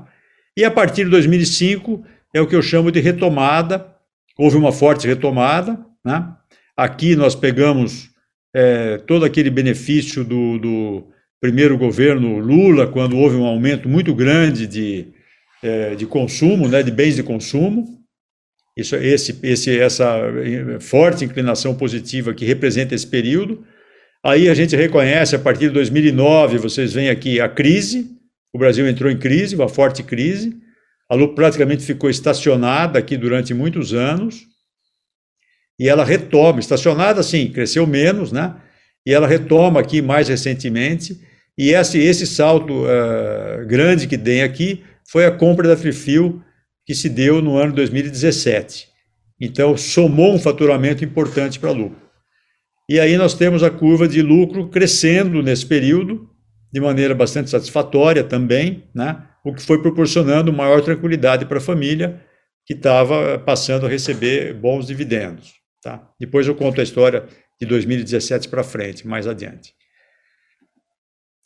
e 0.56 0.64
a 0.64 0.72
partir 0.72 1.06
de 1.06 1.12
2005 1.12 2.04
é 2.34 2.42
o 2.42 2.48
que 2.48 2.56
eu 2.56 2.62
chamo 2.62 2.92
de 2.92 3.00
retomada, 3.00 3.95
houve 4.38 4.58
uma 4.58 4.72
forte 4.72 5.08
retomada. 5.08 5.80
Né? 6.04 6.28
Aqui 6.76 7.16
nós 7.16 7.36
pegamos 7.36 8.10
é, 8.54 8.98
todo 9.00 9.26
aquele 9.26 9.50
benefício 9.50 10.24
do, 10.24 10.58
do, 10.58 11.08
primeiro 11.39 11.78
governo 11.78 12.39
Lula, 12.39 12.88
quando 12.88 13.18
houve 13.18 13.36
um 13.36 13.45
aumento 13.45 13.88
muito 13.88 14.14
grande 14.14 14.66
de, 14.66 15.08
é, 15.62 15.95
de 15.95 16.06
consumo, 16.06 16.68
né, 16.68 16.82
de 16.82 16.91
bens 16.91 17.16
de 17.16 17.24
consumo, 17.24 17.97
isso, 18.78 18.95
esse, 18.95 19.39
esse, 19.41 19.80
essa 19.80 20.21
forte 20.80 21.25
inclinação 21.25 21.75
positiva 21.75 22.34
que 22.34 22.45
representa 22.45 22.93
esse 22.93 23.07
período. 23.07 23.65
Aí 24.23 24.47
a 24.47 24.53
gente 24.53 24.75
reconhece, 24.75 25.36
a 25.36 25.39
partir 25.39 25.67
de 25.67 25.71
2009, 25.71 26.59
vocês 26.59 26.93
veem 26.93 27.09
aqui 27.09 27.41
a 27.41 27.49
crise, 27.49 28.07
o 28.53 28.59
Brasil 28.59 28.88
entrou 28.88 29.11
em 29.11 29.17
crise, 29.17 29.55
uma 29.55 29.67
forte 29.67 30.03
crise, 30.03 30.55
a 31.09 31.15
Lu 31.15 31.34
praticamente 31.34 31.84
ficou 31.84 32.09
estacionada 32.09 32.99
aqui 32.99 33.17
durante 33.17 33.53
muitos 33.53 33.93
anos, 33.93 34.45
e 35.80 35.89
ela 35.89 36.03
retoma, 36.03 36.59
estacionada 36.59 37.23
sim, 37.23 37.49
cresceu 37.49 37.88
menos, 37.88 38.32
né? 38.32 38.55
e 39.05 39.13
ela 39.13 39.28
retoma 39.28 39.80
aqui 39.80 40.01
mais 40.01 40.28
recentemente, 40.28 41.19
e 41.57 41.69
esse, 41.69 41.97
esse 41.97 42.28
salto 42.28 42.84
uh, 42.84 43.65
grande 43.65 44.05
que 44.05 44.17
tem 44.17 44.43
aqui 44.43 44.84
foi 45.09 45.25
a 45.25 45.32
compra 45.32 45.67
da 45.67 45.75
Trifil, 45.75 46.43
que 46.88 46.96
se 46.96 47.10
deu 47.10 47.42
no 47.42 47.58
ano 47.58 47.74
2017. 47.74 48.88
Então, 49.40 49.76
somou 49.76 50.34
um 50.34 50.40
faturamento 50.40 51.04
importante 51.04 51.60
para 51.60 51.70
a 51.70 51.74
Lupo. 51.74 51.98
E 52.90 52.98
aí 52.98 53.18
nós 53.18 53.34
temos 53.34 53.62
a 53.62 53.70
curva 53.70 54.08
de 54.08 54.22
lucro 54.22 54.70
crescendo 54.70 55.44
nesse 55.44 55.66
período, 55.66 56.30
de 56.72 56.80
maneira 56.80 57.14
bastante 57.14 57.50
satisfatória 57.50 58.24
também, 58.24 58.86
né? 58.96 59.22
o 59.44 59.54
que 59.54 59.62
foi 59.62 59.82
proporcionando 59.82 60.54
maior 60.54 60.82
tranquilidade 60.82 61.46
para 61.46 61.58
a 61.58 61.62
família, 61.62 62.24
que 62.66 62.74
estava 62.74 63.38
passando 63.40 63.86
a 63.86 63.90
receber 63.90 64.54
bons 64.54 64.88
dividendos. 64.88 65.56
Tá? 65.82 66.10
Depois 66.18 66.48
eu 66.48 66.56
conto 66.56 66.80
a 66.80 66.84
história 66.84 67.26
de 67.60 67.68
2017 67.68 68.48
para 68.48 68.64
frente, 68.64 69.06
mais 69.06 69.28
adiante. 69.28 69.74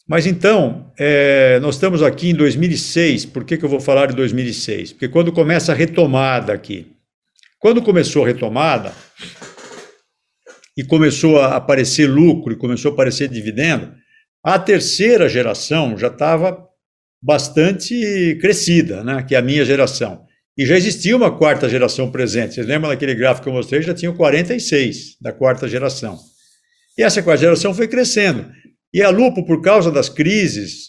Mas 0.07 0.25
então, 0.25 0.91
é, 0.99 1.59
nós 1.59 1.75
estamos 1.75 2.03
aqui 2.03 2.29
em 2.29 2.35
2006. 2.35 3.25
Por 3.25 3.43
que, 3.45 3.57
que 3.57 3.63
eu 3.63 3.69
vou 3.69 3.79
falar 3.79 4.07
de 4.07 4.15
2006? 4.15 4.93
Porque 4.93 5.07
quando 5.07 5.31
começa 5.31 5.71
a 5.71 5.75
retomada 5.75 6.53
aqui. 6.53 6.87
Quando 7.59 7.81
começou 7.81 8.23
a 8.23 8.27
retomada 8.27 8.91
e 10.75 10.83
começou 10.83 11.39
a 11.39 11.55
aparecer 11.55 12.07
lucro 12.07 12.53
e 12.53 12.57
começou 12.57 12.89
a 12.91 12.93
aparecer 12.93 13.29
dividendo, 13.29 13.93
a 14.43 14.57
terceira 14.57 15.29
geração 15.29 15.95
já 15.95 16.07
estava 16.07 16.67
bastante 17.21 18.37
crescida, 18.41 19.03
né, 19.03 19.23
que 19.23 19.35
é 19.35 19.37
a 19.37 19.43
minha 19.43 19.63
geração. 19.63 20.25
E 20.57 20.65
já 20.65 20.75
existia 20.75 21.15
uma 21.15 21.37
quarta 21.37 21.69
geração 21.69 22.11
presente. 22.11 22.55
Vocês 22.55 22.67
lembram 22.67 22.89
daquele 22.89 23.15
gráfico 23.15 23.43
que 23.43 23.49
eu 23.49 23.53
mostrei? 23.53 23.81
Já 23.81 23.93
tinham 23.93 24.15
46 24.15 25.17
da 25.21 25.31
quarta 25.31 25.67
geração. 25.67 26.19
E 26.97 27.03
essa 27.03 27.21
quarta 27.23 27.41
geração 27.41 27.73
foi 27.73 27.87
crescendo. 27.87 28.51
E 28.93 29.01
a 29.01 29.09
Lupo, 29.09 29.45
por 29.45 29.61
causa 29.61 29.91
das 29.91 30.09
crises 30.09 30.87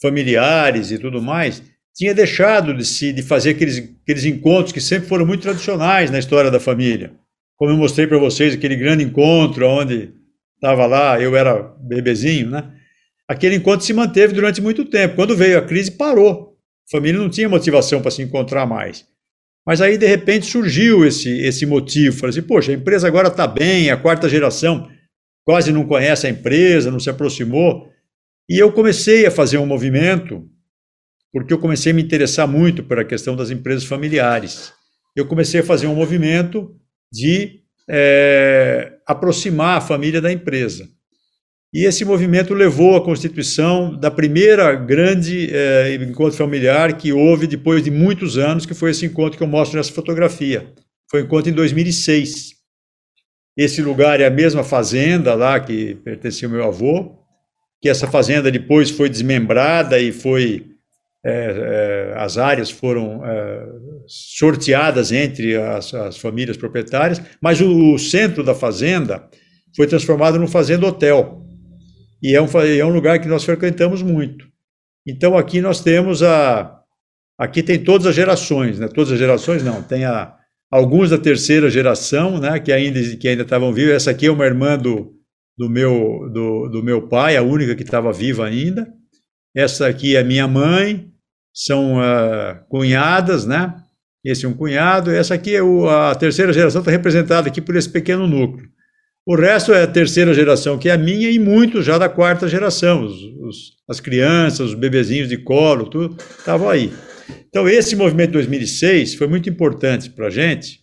familiares 0.00 0.90
e 0.90 0.98
tudo 0.98 1.20
mais, 1.20 1.62
tinha 1.94 2.14
deixado 2.14 2.74
de, 2.74 2.84
se, 2.84 3.12
de 3.12 3.22
fazer 3.22 3.50
aqueles, 3.50 3.78
aqueles 4.02 4.24
encontros 4.24 4.72
que 4.72 4.80
sempre 4.80 5.08
foram 5.08 5.24
muito 5.24 5.42
tradicionais 5.42 6.10
na 6.10 6.18
história 6.18 6.50
da 6.50 6.58
família. 6.58 7.12
Como 7.56 7.70
eu 7.70 7.76
mostrei 7.76 8.06
para 8.06 8.18
vocês, 8.18 8.54
aquele 8.54 8.76
grande 8.76 9.04
encontro 9.04 9.66
onde 9.66 10.12
estava 10.56 10.86
lá, 10.86 11.20
eu 11.20 11.36
era 11.36 11.62
bebezinho, 11.80 12.50
né? 12.50 12.72
Aquele 13.28 13.54
encontro 13.54 13.86
se 13.86 13.92
manteve 13.92 14.34
durante 14.34 14.60
muito 14.60 14.84
tempo. 14.84 15.14
Quando 15.14 15.36
veio 15.36 15.58
a 15.58 15.62
crise, 15.62 15.90
parou. 15.90 16.58
A 16.86 16.90
família 16.90 17.18
não 17.18 17.30
tinha 17.30 17.48
motivação 17.48 18.02
para 18.02 18.10
se 18.10 18.22
encontrar 18.22 18.66
mais. 18.66 19.06
Mas 19.66 19.80
aí, 19.80 19.96
de 19.96 20.06
repente, 20.06 20.44
surgiu 20.44 21.06
esse, 21.06 21.30
esse 21.40 21.64
motivo. 21.64 22.16
Falei 22.16 22.30
assim, 22.30 22.46
poxa, 22.46 22.72
a 22.72 22.74
empresa 22.74 23.06
agora 23.06 23.28
está 23.28 23.46
bem, 23.46 23.90
a 23.90 23.96
quarta 23.96 24.28
geração 24.28 24.90
quase 25.44 25.72
não 25.72 25.86
conhece 25.86 26.26
a 26.26 26.30
empresa, 26.30 26.90
não 26.90 27.00
se 27.00 27.10
aproximou. 27.10 27.88
E 28.48 28.58
eu 28.58 28.72
comecei 28.72 29.26
a 29.26 29.30
fazer 29.30 29.58
um 29.58 29.66
movimento, 29.66 30.48
porque 31.32 31.52
eu 31.52 31.58
comecei 31.58 31.92
a 31.92 31.94
me 31.94 32.02
interessar 32.02 32.48
muito 32.48 32.82
pela 32.82 33.04
questão 33.04 33.36
das 33.36 33.50
empresas 33.50 33.84
familiares. 33.84 34.72
Eu 35.14 35.26
comecei 35.26 35.60
a 35.60 35.64
fazer 35.64 35.86
um 35.86 35.94
movimento 35.94 36.74
de 37.12 37.60
é, 37.88 38.94
aproximar 39.06 39.78
a 39.78 39.80
família 39.80 40.20
da 40.20 40.32
empresa. 40.32 40.88
E 41.72 41.84
esse 41.84 42.04
movimento 42.04 42.54
levou 42.54 42.96
à 42.96 43.04
constituição 43.04 43.98
da 43.98 44.08
primeira 44.08 44.74
grande 44.76 45.50
é, 45.52 45.94
encontro 45.96 46.38
familiar 46.38 46.96
que 46.96 47.12
houve 47.12 47.48
depois 47.48 47.82
de 47.82 47.90
muitos 47.90 48.38
anos, 48.38 48.64
que 48.64 48.74
foi 48.74 48.92
esse 48.92 49.04
encontro 49.04 49.36
que 49.36 49.42
eu 49.42 49.48
mostro 49.48 49.76
nessa 49.76 49.92
fotografia. 49.92 50.72
Foi 51.10 51.22
um 51.22 51.24
encontro 51.24 51.50
em 51.50 51.54
2006. 51.54 52.53
Esse 53.56 53.80
lugar 53.80 54.20
é 54.20 54.26
a 54.26 54.30
mesma 54.30 54.64
fazenda 54.64 55.34
lá 55.34 55.60
que 55.60 55.94
pertencia 55.96 56.48
ao 56.48 56.52
meu 56.54 56.64
avô, 56.64 57.16
que 57.80 57.88
essa 57.88 58.06
fazenda 58.06 58.50
depois 58.50 58.90
foi 58.90 59.08
desmembrada 59.08 59.98
e 60.00 60.10
foi 60.10 60.74
é, 61.26 62.12
é, 62.12 62.18
as 62.18 62.36
áreas 62.36 62.70
foram 62.70 63.24
é, 63.24 63.66
sorteadas 64.06 65.10
entre 65.10 65.56
as, 65.56 65.94
as, 65.94 66.18
famílias 66.18 66.56
proprietárias, 66.56 67.20
mas 67.40 67.62
o, 67.62 67.94
o, 67.94 67.98
centro 67.98 68.44
da 68.44 68.54
fazenda 68.54 69.26
foi 69.74 69.86
transformado 69.86 70.38
num 70.38 70.46
fazenda 70.46 70.86
hotel 70.86 71.42
e 72.22 72.34
é 72.34 72.42
um, 72.42 72.46
é 72.60 72.84
um 72.84 72.92
lugar 72.92 73.18
que 73.20 73.28
nós 73.28 73.42
frequentamos 73.42 74.02
muito. 74.02 74.46
Então 75.06 75.36
aqui 75.36 75.62
nós 75.62 75.80
temos 75.80 76.22
a 76.22 76.78
aqui 77.38 77.62
tem 77.62 77.82
todas 77.82 78.06
as 78.06 78.14
gerações, 78.14 78.78
né? 78.78 78.88
Todas 78.88 79.12
as 79.12 79.18
gerações 79.18 79.62
não, 79.62 79.82
tem 79.82 80.04
a 80.04 80.34
alguns 80.70 81.10
da 81.10 81.18
terceira 81.18 81.70
geração, 81.70 82.38
né, 82.38 82.58
que 82.58 82.72
ainda 82.72 83.00
que 83.16 83.28
ainda 83.28 83.42
estavam 83.42 83.72
vivos. 83.72 83.94
Essa 83.94 84.10
aqui 84.10 84.26
é 84.26 84.30
uma 84.30 84.44
irmã 84.46 84.76
do, 84.78 85.12
do 85.56 85.68
meu 85.68 86.30
do, 86.32 86.68
do 86.68 86.82
meu 86.82 87.08
pai, 87.08 87.36
a 87.36 87.42
única 87.42 87.74
que 87.74 87.82
estava 87.82 88.12
viva 88.12 88.46
ainda. 88.46 88.86
Essa 89.54 89.86
aqui 89.86 90.16
é 90.16 90.24
minha 90.24 90.48
mãe, 90.48 91.08
são 91.54 91.98
uh, 91.98 92.58
cunhadas, 92.68 93.46
né? 93.46 93.74
Esse 94.24 94.46
é 94.46 94.48
um 94.48 94.54
cunhado. 94.54 95.10
Essa 95.10 95.34
aqui 95.34 95.54
é 95.54 95.62
o, 95.62 95.88
a 95.88 96.14
terceira 96.14 96.52
geração 96.52 96.80
está 96.80 96.90
representada 96.90 97.48
aqui 97.48 97.60
por 97.60 97.76
esse 97.76 97.88
pequeno 97.88 98.26
núcleo. 98.26 98.68
O 99.26 99.36
resto 99.36 99.72
é 99.72 99.82
a 99.82 99.86
terceira 99.86 100.34
geração, 100.34 100.76
que 100.76 100.88
é 100.88 100.92
a 100.92 100.98
minha, 100.98 101.30
e 101.30 101.38
muitos 101.38 101.84
já 101.84 101.96
da 101.96 102.08
quarta 102.08 102.46
geração. 102.46 103.04
Os, 103.04 103.14
os, 103.40 103.72
as 103.88 104.00
crianças, 104.00 104.70
os 104.70 104.74
bebezinhos 104.74 105.28
de 105.28 105.38
colo, 105.38 105.86
tudo, 105.86 106.16
estavam 106.38 106.68
aí. 106.68 106.92
Então, 107.48 107.68
esse 107.68 107.94
movimento 107.96 108.28
de 108.28 108.34
2006 108.34 109.14
foi 109.14 109.26
muito 109.26 109.48
importante 109.48 110.10
para 110.10 110.26
a 110.26 110.30
gente, 110.30 110.80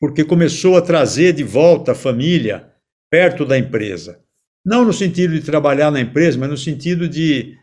porque 0.00 0.24
começou 0.24 0.76
a 0.76 0.82
trazer 0.82 1.32
de 1.32 1.44
volta 1.44 1.92
a 1.92 1.94
família 1.94 2.72
perto 3.10 3.44
da 3.44 3.58
empresa. 3.58 4.20
Não 4.64 4.84
no 4.84 4.92
sentido 4.92 5.34
de 5.34 5.40
trabalhar 5.40 5.90
na 5.90 6.00
empresa, 6.00 6.38
mas 6.38 6.50
no 6.50 6.56
sentido 6.56 7.08
de, 7.08 7.54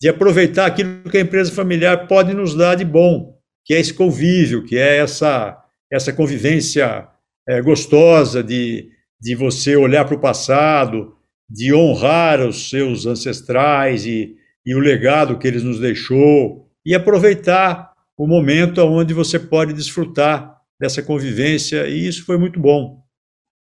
de 0.00 0.08
aproveitar 0.08 0.66
aquilo 0.66 1.10
que 1.10 1.18
a 1.18 1.22
empresa 1.22 1.50
familiar 1.52 2.06
pode 2.06 2.34
nos 2.34 2.54
dar 2.54 2.74
de 2.74 2.84
bom, 2.84 3.38
que 3.64 3.74
é 3.74 3.80
esse 3.80 3.94
convívio, 3.94 4.64
que 4.64 4.76
é 4.76 4.98
essa, 4.98 5.58
essa 5.90 6.12
convivência 6.12 7.08
é, 7.48 7.60
gostosa 7.60 8.42
de, 8.42 8.90
de 9.20 9.34
você 9.34 9.76
olhar 9.76 10.04
para 10.04 10.16
o 10.16 10.20
passado, 10.20 11.16
de 11.48 11.72
honrar 11.72 12.40
os 12.40 12.70
seus 12.70 13.06
ancestrais 13.06 14.06
e, 14.06 14.36
e 14.64 14.74
o 14.74 14.78
legado 14.78 15.38
que 15.38 15.46
eles 15.46 15.62
nos 15.62 15.78
deixou, 15.78 16.61
e 16.84 16.94
aproveitar 16.94 17.92
o 18.16 18.26
momento 18.26 18.78
onde 18.82 19.14
você 19.14 19.38
pode 19.38 19.72
desfrutar 19.72 20.60
dessa 20.80 21.02
convivência, 21.02 21.86
e 21.88 22.06
isso 22.06 22.24
foi 22.24 22.36
muito 22.36 22.58
bom. 22.58 23.02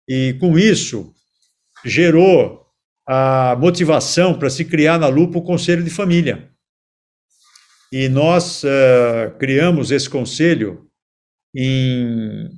E 0.08 0.34
com 0.40 0.58
isso, 0.58 1.14
gerou 1.84 2.66
a 3.06 3.56
motivação 3.58 4.38
para 4.38 4.50
se 4.50 4.64
criar 4.64 4.98
na 4.98 5.08
Lupa 5.08 5.38
o 5.38 5.42
Conselho 5.42 5.84
de 5.84 5.90
Família. 5.90 6.50
E 7.92 8.08
nós 8.08 8.64
uh, 8.64 9.38
criamos 9.38 9.90
esse 9.90 10.10
conselho 10.10 10.90
em, 11.54 12.50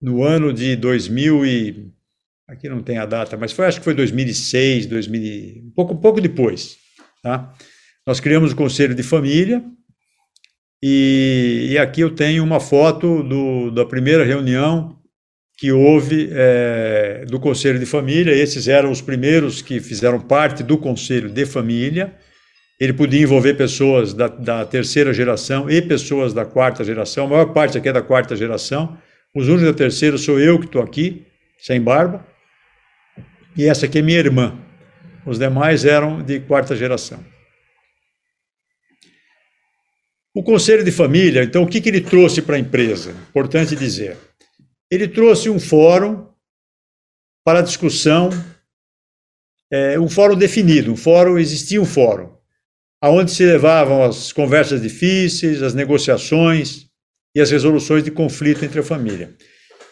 no 0.00 0.22
ano 0.22 0.52
de 0.52 0.76
2000 0.76 1.46
e 1.46 1.92
aqui 2.46 2.68
não 2.68 2.82
tem 2.82 2.98
a 2.98 3.06
data, 3.06 3.36
mas 3.36 3.52
foi 3.52 3.66
acho 3.66 3.78
que 3.78 3.84
foi 3.84 3.94
2006, 3.94 4.86
2000, 4.86 5.64
um 5.64 5.70
pouco, 5.70 5.96
pouco 5.96 6.20
depois, 6.20 6.76
tá? 7.22 7.54
Nós 8.06 8.20
criamos 8.20 8.52
o 8.52 8.56
Conselho 8.56 8.94
de 8.94 9.02
Família, 9.02 9.64
e, 10.86 11.68
e 11.70 11.78
aqui 11.78 12.02
eu 12.02 12.10
tenho 12.10 12.44
uma 12.44 12.60
foto 12.60 13.22
do, 13.22 13.70
da 13.70 13.86
primeira 13.86 14.22
reunião 14.22 14.98
que 15.56 15.72
houve 15.72 16.28
é, 16.30 17.24
do 17.26 17.40
Conselho 17.40 17.78
de 17.78 17.86
Família. 17.86 18.34
Esses 18.34 18.68
eram 18.68 18.90
os 18.90 19.00
primeiros 19.00 19.62
que 19.62 19.80
fizeram 19.80 20.20
parte 20.20 20.62
do 20.62 20.76
Conselho 20.76 21.30
de 21.30 21.46
Família. 21.46 22.14
Ele 22.78 22.92
podia 22.92 23.22
envolver 23.22 23.54
pessoas 23.54 24.12
da, 24.12 24.28
da 24.28 24.66
terceira 24.66 25.14
geração 25.14 25.70
e 25.70 25.80
pessoas 25.80 26.34
da 26.34 26.44
quarta 26.44 26.84
geração. 26.84 27.24
A 27.24 27.28
maior 27.30 27.54
parte 27.54 27.78
aqui 27.78 27.88
é 27.88 27.92
da 27.92 28.02
quarta 28.02 28.36
geração. 28.36 28.98
Os 29.34 29.48
únicos 29.48 29.68
da 29.68 29.72
terceira 29.72 30.18
sou 30.18 30.38
eu 30.38 30.58
que 30.58 30.66
estou 30.66 30.82
aqui, 30.82 31.24
sem 31.58 31.80
barba. 31.80 32.26
E 33.56 33.64
essa 33.64 33.86
aqui 33.86 34.00
é 34.00 34.02
minha 34.02 34.18
irmã. 34.18 34.58
Os 35.24 35.38
demais 35.38 35.86
eram 35.86 36.22
de 36.22 36.40
quarta 36.40 36.76
geração. 36.76 37.33
O 40.36 40.42
conselho 40.42 40.82
de 40.82 40.90
família, 40.90 41.44
então, 41.44 41.62
o 41.62 41.68
que, 41.68 41.80
que 41.80 41.88
ele 41.88 42.00
trouxe 42.00 42.42
para 42.42 42.56
a 42.56 42.58
empresa? 42.58 43.12
Importante 43.28 43.76
dizer. 43.76 44.16
Ele 44.90 45.06
trouxe 45.06 45.48
um 45.48 45.60
fórum 45.60 46.26
para 47.44 47.62
discussão, 47.62 48.30
é, 49.72 49.98
um 50.00 50.08
fórum 50.08 50.34
definido, 50.34 50.92
um 50.92 50.96
fórum, 50.96 51.38
existia 51.38 51.80
um 51.80 51.84
fórum, 51.84 52.36
aonde 53.00 53.30
se 53.30 53.44
levavam 53.44 54.02
as 54.02 54.32
conversas 54.32 54.82
difíceis, 54.82 55.62
as 55.62 55.72
negociações 55.72 56.86
e 57.32 57.40
as 57.40 57.52
resoluções 57.52 58.02
de 58.02 58.10
conflito 58.10 58.64
entre 58.64 58.80
a 58.80 58.84
família. 58.84 59.36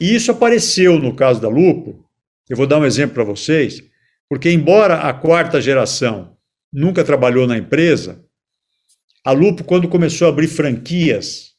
E 0.00 0.12
isso 0.12 0.32
apareceu 0.32 0.98
no 0.98 1.14
caso 1.14 1.40
da 1.40 1.48
Lupo, 1.48 2.04
eu 2.50 2.56
vou 2.56 2.66
dar 2.66 2.80
um 2.80 2.84
exemplo 2.84 3.14
para 3.14 3.24
vocês, 3.24 3.80
porque 4.28 4.50
embora 4.50 5.02
a 5.02 5.14
quarta 5.14 5.60
geração 5.60 6.36
nunca 6.72 7.04
trabalhou 7.04 7.46
na 7.46 7.56
empresa, 7.56 8.24
a 9.24 9.30
Lupo, 9.32 9.64
quando 9.64 9.88
começou 9.88 10.26
a 10.26 10.30
abrir 10.30 10.48
franquias, 10.48 11.52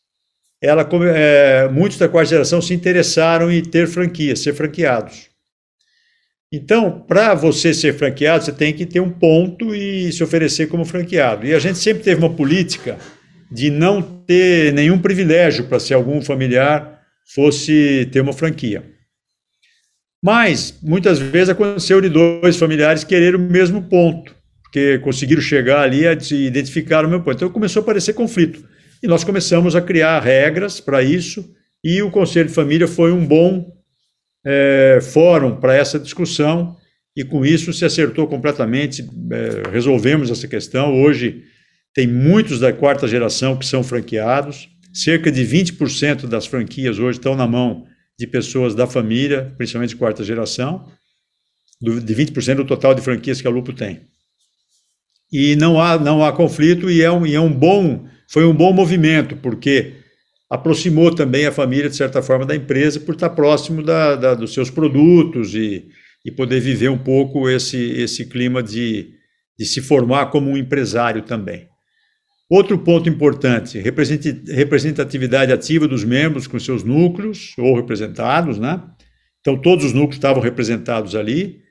ela, 0.62 0.88
é, 1.14 1.68
muitos 1.70 1.98
da 1.98 2.08
quarta 2.08 2.30
geração 2.30 2.62
se 2.62 2.74
interessaram 2.74 3.52
em 3.52 3.62
ter 3.62 3.88
franquias, 3.88 4.40
ser 4.40 4.54
franqueados. 4.54 5.30
Então, 6.52 7.02
para 7.08 7.34
você 7.34 7.74
ser 7.74 7.98
franqueado, 7.98 8.46
você 8.46 8.52
tem 8.52 8.74
que 8.74 8.86
ter 8.86 9.00
um 9.00 9.10
ponto 9.10 9.74
e 9.74 10.12
se 10.12 10.24
oferecer 10.24 10.68
como 10.68 10.86
franqueado. 10.86 11.46
E 11.48 11.54
a 11.54 11.60
gente 11.60 11.80
sempre 11.80 12.04
teve 12.04 12.20
uma 12.20 12.34
política 12.34 12.98
de 13.52 13.70
não 13.70 14.02
ter 14.02 14.72
nenhum 14.72 15.00
privilégio 15.00 15.66
para 15.66 15.80
se 15.80 15.94
algum 15.94 16.22
familiar 16.22 17.02
fosse 17.34 18.08
ter 18.12 18.22
uma 18.22 18.34
franquia. 18.34 18.84
Mas, 20.24 20.78
muitas 20.82 21.20
vezes 21.20 21.50
aconteceu 21.50 22.00
de 22.00 22.08
dois 22.08 22.56
familiares 22.56 23.04
querer 23.04 23.36
o 23.36 23.40
mesmo 23.40 23.82
ponto, 23.82 24.34
porque 24.74 24.98
conseguiram 24.98 25.40
chegar 25.42 25.82
ali 25.82 26.08
a 26.08 26.14
identificar 26.14 27.06
o 27.06 27.08
meu 27.08 27.22
ponto. 27.22 27.36
Então 27.36 27.50
começou 27.52 27.82
a 27.82 27.84
aparecer 27.84 28.14
conflito. 28.14 28.68
E 29.04 29.08
nós 29.08 29.24
começamos 29.24 29.76
a 29.76 29.82
criar 29.82 30.20
regras 30.20 30.80
para 30.80 31.04
isso, 31.04 31.48
e 31.84 32.02
o 32.02 32.10
Conselho 32.10 32.50
de 32.50 32.56
Família 32.56 32.88
foi 32.88 33.12
um 33.12 33.24
bom 33.24 33.72
é, 34.44 34.98
fórum 35.00 35.58
para 35.58 35.76
essa 35.76 36.00
discussão, 36.00 36.76
e 37.16 37.24
com 37.24 37.46
isso 37.46 37.72
se 37.72 37.86
acertou 37.86 38.26
completamente, 38.26 39.04
é, 39.32 39.70
resolvemos 39.70 40.32
essa 40.32 40.48
questão. 40.48 41.00
Hoje 41.04 41.44
tem 41.94 42.08
muitos 42.08 42.60
da 42.60 42.74
quarta 42.74 43.08
geração 43.08 43.56
que 43.56 43.68
são 43.68 43.84
franqueados, 43.84 44.70
cerca 44.92 45.32
de 45.32 45.46
20% 45.46 46.26
das 46.26 46.48
franquias 46.48 46.98
hoje 46.98 47.20
estão 47.20 47.36
na 47.36 47.46
mão 47.46 47.86
de 48.18 48.26
pessoas 48.26 48.74
da 48.74 48.88
família, 48.88 49.54
principalmente 49.56 49.92
de 49.92 49.98
quarta 49.98 50.24
geração, 50.24 50.92
de 51.80 52.16
20% 52.16 52.56
do 52.56 52.66
total 52.66 52.96
de 52.96 53.02
franquias 53.02 53.40
que 53.40 53.48
a 53.48 53.52
Lupo 53.52 53.72
tem. 53.72 54.12
E 55.34 55.56
não 55.56 55.82
há, 55.82 55.98
não 55.98 56.24
há 56.24 56.32
conflito 56.32 56.92
e 56.92 57.02
é 57.02 57.12
um, 57.12 57.26
e 57.26 57.34
é 57.34 57.42
um 57.42 57.52
bom, 57.52 58.06
foi 58.28 58.46
um 58.46 58.54
bom 58.54 58.72
movimento, 58.72 59.36
porque 59.38 59.94
aproximou 60.48 61.10
também 61.10 61.48
a 61.48 61.52
família, 61.52 61.90
de 61.90 61.96
certa 61.96 62.22
forma, 62.22 62.46
da 62.46 62.56
empresa, 62.56 63.00
por 63.00 63.16
estar 63.16 63.32
próximo 63.32 63.82
da, 63.82 64.16
da, 64.16 64.36
dos 64.36 64.54
seus 64.54 64.70
produtos 64.70 65.56
e, 65.56 65.88
e 66.24 66.32
poder 66.32 66.60
viver 66.60 66.90
um 66.90 67.00
pouco 67.00 67.50
esse, 67.50 67.78
esse 67.78 68.28
clima 68.28 68.62
de, 68.62 69.10
de 69.58 69.66
se 69.66 69.82
formar 69.82 70.28
como 70.28 70.52
um 70.52 70.58
empresário 70.58 71.24
também. 71.24 71.68
Outro 72.48 72.78
ponto 72.78 73.10
importante, 73.10 73.80
representatividade 73.80 75.52
ativa 75.52 75.88
dos 75.88 76.04
membros 76.04 76.46
com 76.46 76.60
seus 76.60 76.84
núcleos 76.84 77.56
ou 77.58 77.76
representados, 77.76 78.60
né? 78.60 78.84
Então, 79.42 79.60
todos 79.60 79.84
os 79.84 79.94
núcleos 79.94 80.18
estavam 80.18 80.44
representados 80.44 81.16
ali. 81.16 81.64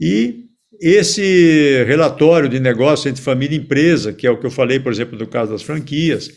E 0.00 0.43
esse 0.80 1.84
relatório 1.84 2.48
de 2.48 2.60
negócio 2.60 3.08
entre 3.08 3.22
família 3.22 3.56
e 3.56 3.60
empresa, 3.60 4.12
que 4.12 4.26
é 4.26 4.30
o 4.30 4.38
que 4.38 4.46
eu 4.46 4.50
falei, 4.50 4.80
por 4.80 4.92
exemplo, 4.92 5.16
do 5.16 5.26
caso 5.26 5.52
das 5.52 5.62
franquias, 5.62 6.30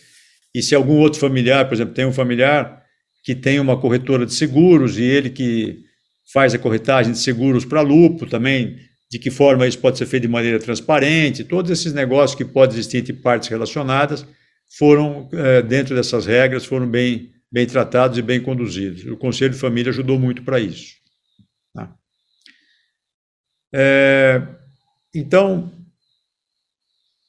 e 0.53 0.61
se 0.61 0.73
algum 0.73 0.97
outro 0.97 1.19
familiar, 1.19 1.67
por 1.67 1.75
exemplo, 1.75 1.93
tem 1.93 2.05
um 2.05 2.13
familiar 2.13 2.83
que 3.23 3.35
tem 3.35 3.59
uma 3.59 3.79
corretora 3.79 4.25
de 4.25 4.33
seguros 4.33 4.97
e 4.97 5.03
ele 5.03 5.29
que 5.29 5.79
faz 6.33 6.53
a 6.53 6.57
corretagem 6.59 7.11
de 7.11 7.19
seguros 7.19 7.65
para 7.65 7.81
lupo 7.81 8.25
também 8.25 8.77
de 9.09 9.17
que 9.17 9.31
forma 9.31 9.67
isso 9.67 9.79
pode 9.79 9.97
ser 9.97 10.05
feito 10.05 10.23
de 10.23 10.29
maneira 10.29 10.59
transparente, 10.59 11.43
todos 11.43 11.71
esses 11.71 11.93
negócios 11.93 12.35
que 12.35 12.43
podem 12.43 12.75
existir 12.75 12.97
entre 12.97 13.13
partes 13.13 13.47
relacionadas 13.47 14.25
foram, 14.77 15.29
é, 15.31 15.61
dentro 15.61 15.95
dessas 15.95 16.25
regras, 16.25 16.65
foram 16.65 16.89
bem, 16.89 17.31
bem 17.51 17.65
tratados 17.65 18.17
e 18.17 18.21
bem 18.21 18.41
conduzidos. 18.41 19.05
O 19.05 19.15
Conselho 19.15 19.53
de 19.53 19.59
Família 19.59 19.91
ajudou 19.91 20.19
muito 20.19 20.43
para 20.43 20.59
isso. 20.59 20.95
É, 23.73 24.41
então, 25.13 25.71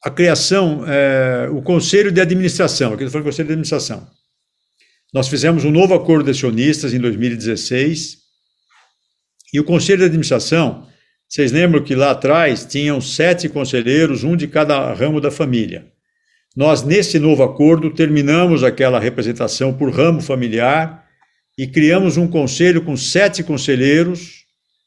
a 0.03 0.09
criação, 0.09 0.85
é, 0.87 1.49
o 1.49 1.61
Conselho 1.61 2.11
de 2.11 2.21
Administração, 2.21 2.93
aqui 2.93 3.09
foi 3.09 3.21
o 3.21 3.23
Conselho 3.23 3.47
de 3.47 3.53
Administração. 3.53 4.09
Nós 5.13 5.27
fizemos 5.27 5.65
um 5.65 5.71
novo 5.71 5.93
acordo 5.93 6.25
de 6.25 6.31
acionistas 6.31 6.93
em 6.93 6.99
2016 6.99 8.17
e 9.53 9.59
o 9.59 9.63
Conselho 9.63 9.99
de 9.99 10.05
Administração 10.05 10.87
vocês 11.29 11.51
lembram 11.51 11.83
que 11.83 11.93
lá 11.93 12.09
atrás 12.09 12.65
tinham 12.65 12.99
sete 12.99 13.47
conselheiros, 13.47 14.23
um 14.23 14.35
de 14.35 14.47
cada 14.47 14.91
ramo 14.95 15.21
da 15.21 15.29
família. 15.29 15.85
Nós, 16.55 16.81
nesse 16.81 17.19
novo 17.19 17.43
acordo, 17.43 17.93
terminamos 17.93 18.63
aquela 18.63 18.99
representação 18.99 19.71
por 19.71 19.91
ramo 19.91 20.21
familiar 20.21 21.05
e 21.55 21.67
criamos 21.67 22.17
um 22.17 22.27
conselho 22.27 22.81
com 22.81 22.97
sete 22.97 23.43
conselheiros, 23.43 24.38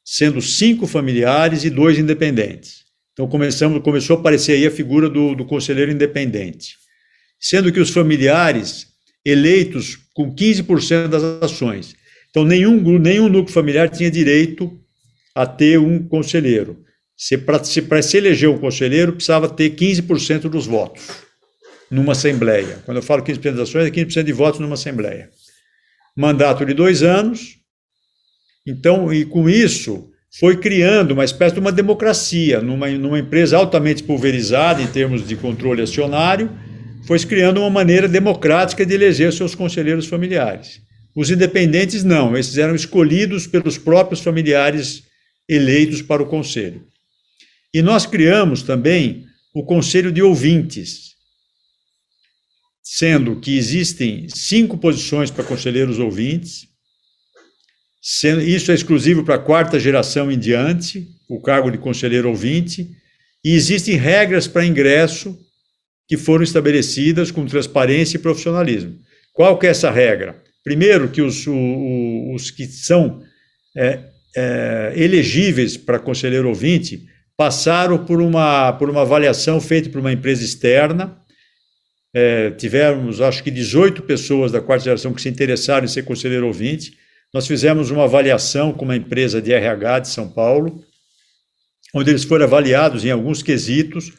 sendo 0.04 0.40
cinco 0.40 0.86
familiares 0.86 1.64
e 1.64 1.70
dois 1.70 1.98
independentes. 1.98 2.82
Então 3.12 3.28
começamos, 3.28 3.82
começou 3.82 4.16
a 4.16 4.20
aparecer 4.20 4.52
aí 4.52 4.66
a 4.66 4.70
figura 4.70 5.08
do, 5.08 5.34
do 5.34 5.44
conselheiro 5.44 5.92
independente. 5.92 6.76
Sendo 7.38 7.72
que 7.72 7.80
os 7.80 7.90
familiares 7.90 8.86
eleitos 9.24 9.98
com 10.14 10.34
15% 10.34 11.08
das 11.08 11.22
ações. 11.42 11.94
Então 12.30 12.44
nenhum, 12.44 12.98
nenhum 12.98 13.28
núcleo 13.28 13.52
familiar 13.52 13.88
tinha 13.88 14.10
direito 14.10 14.80
a 15.34 15.46
ter 15.46 15.78
um 15.78 16.06
conselheiro. 16.06 16.84
Para 17.46 17.62
se, 17.62 17.82
se 18.02 18.16
eleger 18.16 18.48
um 18.48 18.58
conselheiro, 18.58 19.12
precisava 19.12 19.48
ter 19.48 19.70
15% 19.70 20.48
dos 20.48 20.66
votos 20.66 21.02
numa 21.90 22.12
Assembleia. 22.12 22.82
Quando 22.84 22.96
eu 22.96 23.02
falo 23.02 23.22
15% 23.22 23.52
das 23.52 23.68
ações, 23.68 23.86
é 23.86 23.90
15% 23.90 24.24
de 24.24 24.32
votos 24.32 24.60
numa 24.60 24.74
Assembleia. 24.74 25.30
Mandato 26.16 26.64
de 26.64 26.72
dois 26.72 27.02
anos. 27.02 27.58
Então, 28.66 29.12
e 29.12 29.24
com 29.24 29.48
isso, 29.48 30.10
foi 30.38 30.56
criando 30.56 31.12
uma 31.12 31.24
espécie 31.24 31.54
de 31.54 31.60
uma 31.60 31.72
democracia 31.72 32.60
numa, 32.60 32.88
numa 32.90 33.18
empresa 33.18 33.56
altamente 33.56 34.02
pulverizada 34.02 34.80
em 34.80 34.86
termos 34.86 35.26
de 35.26 35.36
controle 35.36 35.82
acionário, 35.82 36.50
foi 37.04 37.18
criando 37.20 37.60
uma 37.60 37.70
maneira 37.70 38.08
democrática 38.08 38.86
de 38.86 38.94
eleger 38.94 39.32
seus 39.32 39.54
conselheiros 39.54 40.06
familiares. 40.06 40.80
Os 41.14 41.30
independentes 41.30 42.02
não, 42.04 42.36
esses 42.36 42.56
eram 42.56 42.74
escolhidos 42.74 43.46
pelos 43.46 43.76
próprios 43.76 44.20
familiares 44.20 45.02
eleitos 45.48 46.00
para 46.00 46.22
o 46.22 46.26
conselho. 46.26 46.86
E 47.74 47.82
nós 47.82 48.06
criamos 48.06 48.62
também 48.62 49.26
o 49.52 49.62
conselho 49.64 50.10
de 50.10 50.22
ouvintes, 50.22 51.12
sendo 52.82 53.38
que 53.40 53.56
existem 53.56 54.26
cinco 54.28 54.78
posições 54.78 55.30
para 55.30 55.44
conselheiros 55.44 55.98
ouvintes, 55.98 56.66
sendo, 58.02 58.42
isso 58.42 58.72
é 58.72 58.74
exclusivo 58.74 59.22
para 59.22 59.36
a 59.36 59.38
quarta 59.38 59.78
geração 59.78 60.30
em 60.30 60.38
diante, 60.38 61.06
o 61.28 61.40
cargo 61.40 61.70
de 61.70 61.78
conselheiro 61.78 62.28
ouvinte, 62.28 62.90
e 63.44 63.54
existem 63.54 63.94
regras 63.94 64.48
para 64.48 64.66
ingresso 64.66 65.38
que 66.08 66.16
foram 66.16 66.42
estabelecidas 66.42 67.30
com 67.30 67.46
transparência 67.46 68.16
e 68.16 68.20
profissionalismo. 68.20 68.98
Qual 69.32 69.56
que 69.58 69.66
é 69.66 69.70
essa 69.70 69.90
regra? 69.90 70.42
Primeiro, 70.64 71.08
que 71.08 71.22
os, 71.22 71.46
os, 71.46 72.34
os 72.34 72.50
que 72.50 72.66
são 72.66 73.22
é, 73.76 74.00
é, 74.36 74.92
elegíveis 74.96 75.76
para 75.76 75.98
conselheiro 75.98 76.48
ouvinte 76.48 77.06
passaram 77.36 78.04
por 78.04 78.20
uma, 78.20 78.72
por 78.74 78.90
uma 78.90 79.02
avaliação 79.02 79.60
feita 79.60 79.88
por 79.88 80.00
uma 80.00 80.12
empresa 80.12 80.44
externa. 80.44 81.18
É, 82.14 82.50
tivemos, 82.50 83.20
acho 83.20 83.42
que, 83.42 83.50
18 83.50 84.02
pessoas 84.02 84.52
da 84.52 84.60
quarta 84.60 84.84
geração 84.84 85.14
que 85.14 85.22
se 85.22 85.28
interessaram 85.28 85.84
em 85.84 85.88
ser 85.88 86.04
conselheiro 86.04 86.46
ouvinte. 86.46 86.92
Nós 87.32 87.46
fizemos 87.46 87.90
uma 87.90 88.04
avaliação 88.04 88.72
com 88.72 88.84
uma 88.84 88.96
empresa 88.96 89.40
de 89.40 89.52
RH 89.52 90.00
de 90.00 90.08
São 90.08 90.28
Paulo, 90.28 90.84
onde 91.94 92.10
eles 92.10 92.24
foram 92.24 92.44
avaliados 92.44 93.04
em 93.04 93.10
alguns 93.10 93.42
quesitos 93.42 94.12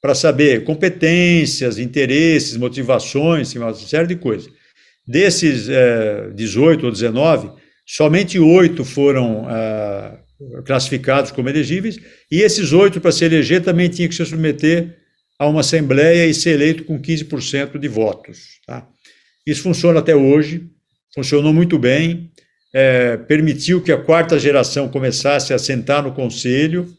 para 0.00 0.14
saber 0.14 0.64
competências, 0.64 1.78
interesses, 1.78 2.56
motivações, 2.56 3.54
uma 3.54 3.74
série 3.74 4.06
de 4.06 4.16
coisas. 4.16 4.52
Desses 5.06 5.68
é, 5.68 6.30
18 6.34 6.86
ou 6.86 6.92
19, 6.92 7.50
somente 7.86 8.38
oito 8.38 8.84
foram 8.84 9.46
ah, 9.48 10.18
classificados 10.64 11.30
como 11.30 11.48
elegíveis, 11.48 11.98
e 12.30 12.40
esses 12.40 12.72
oito, 12.72 13.00
para 13.00 13.12
se 13.12 13.24
eleger, 13.24 13.62
também 13.62 13.88
tinham 13.88 14.08
que 14.08 14.14
se 14.14 14.24
submeter 14.24 14.96
a 15.38 15.48
uma 15.48 15.60
assembleia 15.60 16.26
e 16.26 16.34
ser 16.34 16.50
eleito 16.50 16.84
com 16.84 17.00
15% 17.00 17.78
de 17.78 17.88
votos. 17.88 18.60
Tá? 18.66 18.86
Isso 19.46 19.62
funciona 19.62 19.98
até 19.98 20.14
hoje, 20.14 20.68
funcionou 21.14 21.52
muito 21.52 21.78
bem, 21.78 22.30
é, 22.74 23.16
permitiu 23.16 23.80
que 23.80 23.92
a 23.92 24.02
quarta 24.02 24.36
geração 24.36 24.88
começasse 24.88 25.54
a 25.54 25.58
sentar 25.58 26.02
no 26.02 26.12
conselho 26.12 26.92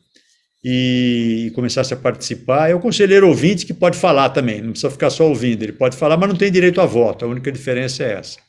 e 0.63 1.51
começasse 1.53 1.93
a 1.93 1.97
participar. 1.97 2.69
É 2.69 2.73
o 2.73 2.79
conselheiro 2.79 3.27
ouvinte 3.27 3.65
que 3.65 3.73
pode 3.73 3.97
falar 3.97 4.29
também, 4.29 4.61
não 4.61 4.71
precisa 4.71 4.89
ficar 4.89 5.09
só 5.09 5.27
ouvindo, 5.27 5.63
ele 5.63 5.73
pode 5.73 5.97
falar, 5.97 6.15
mas 6.15 6.29
não 6.29 6.37
tem 6.37 6.49
direito 6.49 6.79
a 6.79 6.85
voto, 6.85 7.25
a 7.25 7.27
única 7.27 7.51
diferença 7.51 8.03
é 8.03 8.13
essa. 8.13 8.39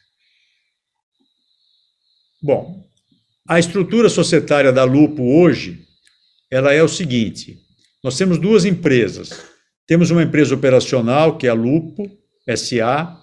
Bom, 2.41 2.87
a 3.49 3.59
estrutura 3.59 4.09
societária 4.09 4.72
da 4.72 4.85
Lupo 4.85 5.22
hoje, 5.22 5.85
ela 6.49 6.72
é 6.72 6.83
o 6.83 6.89
seguinte: 6.89 7.59
nós 8.05 8.16
temos 8.16 8.39
duas 8.39 8.64
empresas. 8.64 9.31
Temos 9.87 10.11
uma 10.11 10.22
empresa 10.22 10.55
operacional, 10.55 11.37
que 11.39 11.47
é 11.47 11.51
a 11.51 11.55
Lupo 11.55 12.11
SA, 12.57 13.16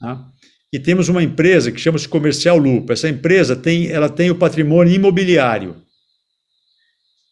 tá? 0.00 0.30
E 0.72 0.78
temos 0.78 1.08
uma 1.08 1.22
empresa 1.22 1.70
que 1.70 1.80
chama-se 1.80 2.08
Comercial 2.08 2.56
Lupo. 2.56 2.92
Essa 2.92 3.08
empresa 3.08 3.54
tem, 3.54 3.88
ela 3.88 4.08
tem 4.08 4.30
o 4.30 4.34
patrimônio 4.34 4.92
imobiliário. 4.92 5.76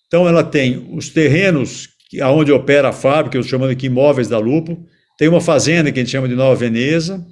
Então, 0.07 0.28
ela 0.28 0.45
tem 0.45 0.89
os 0.93 1.09
terrenos 1.09 1.89
aonde 2.20 2.53
opera 2.53 2.91
a 2.91 2.93
fábrica, 2.93 3.37
eu 3.37 3.41
estou 3.41 3.59
chamando 3.59 3.72
aqui 3.72 3.87
imóveis 3.87 4.28
da 4.28 4.39
Lupo, 4.39 4.87
tem 5.18 5.28
uma 5.28 5.41
fazenda 5.41 5.91
que 5.91 5.99
a 5.99 6.03
gente 6.03 6.12
chama 6.12 6.28
de 6.28 6.35
Nova 6.35 6.55
Veneza, 6.55 7.24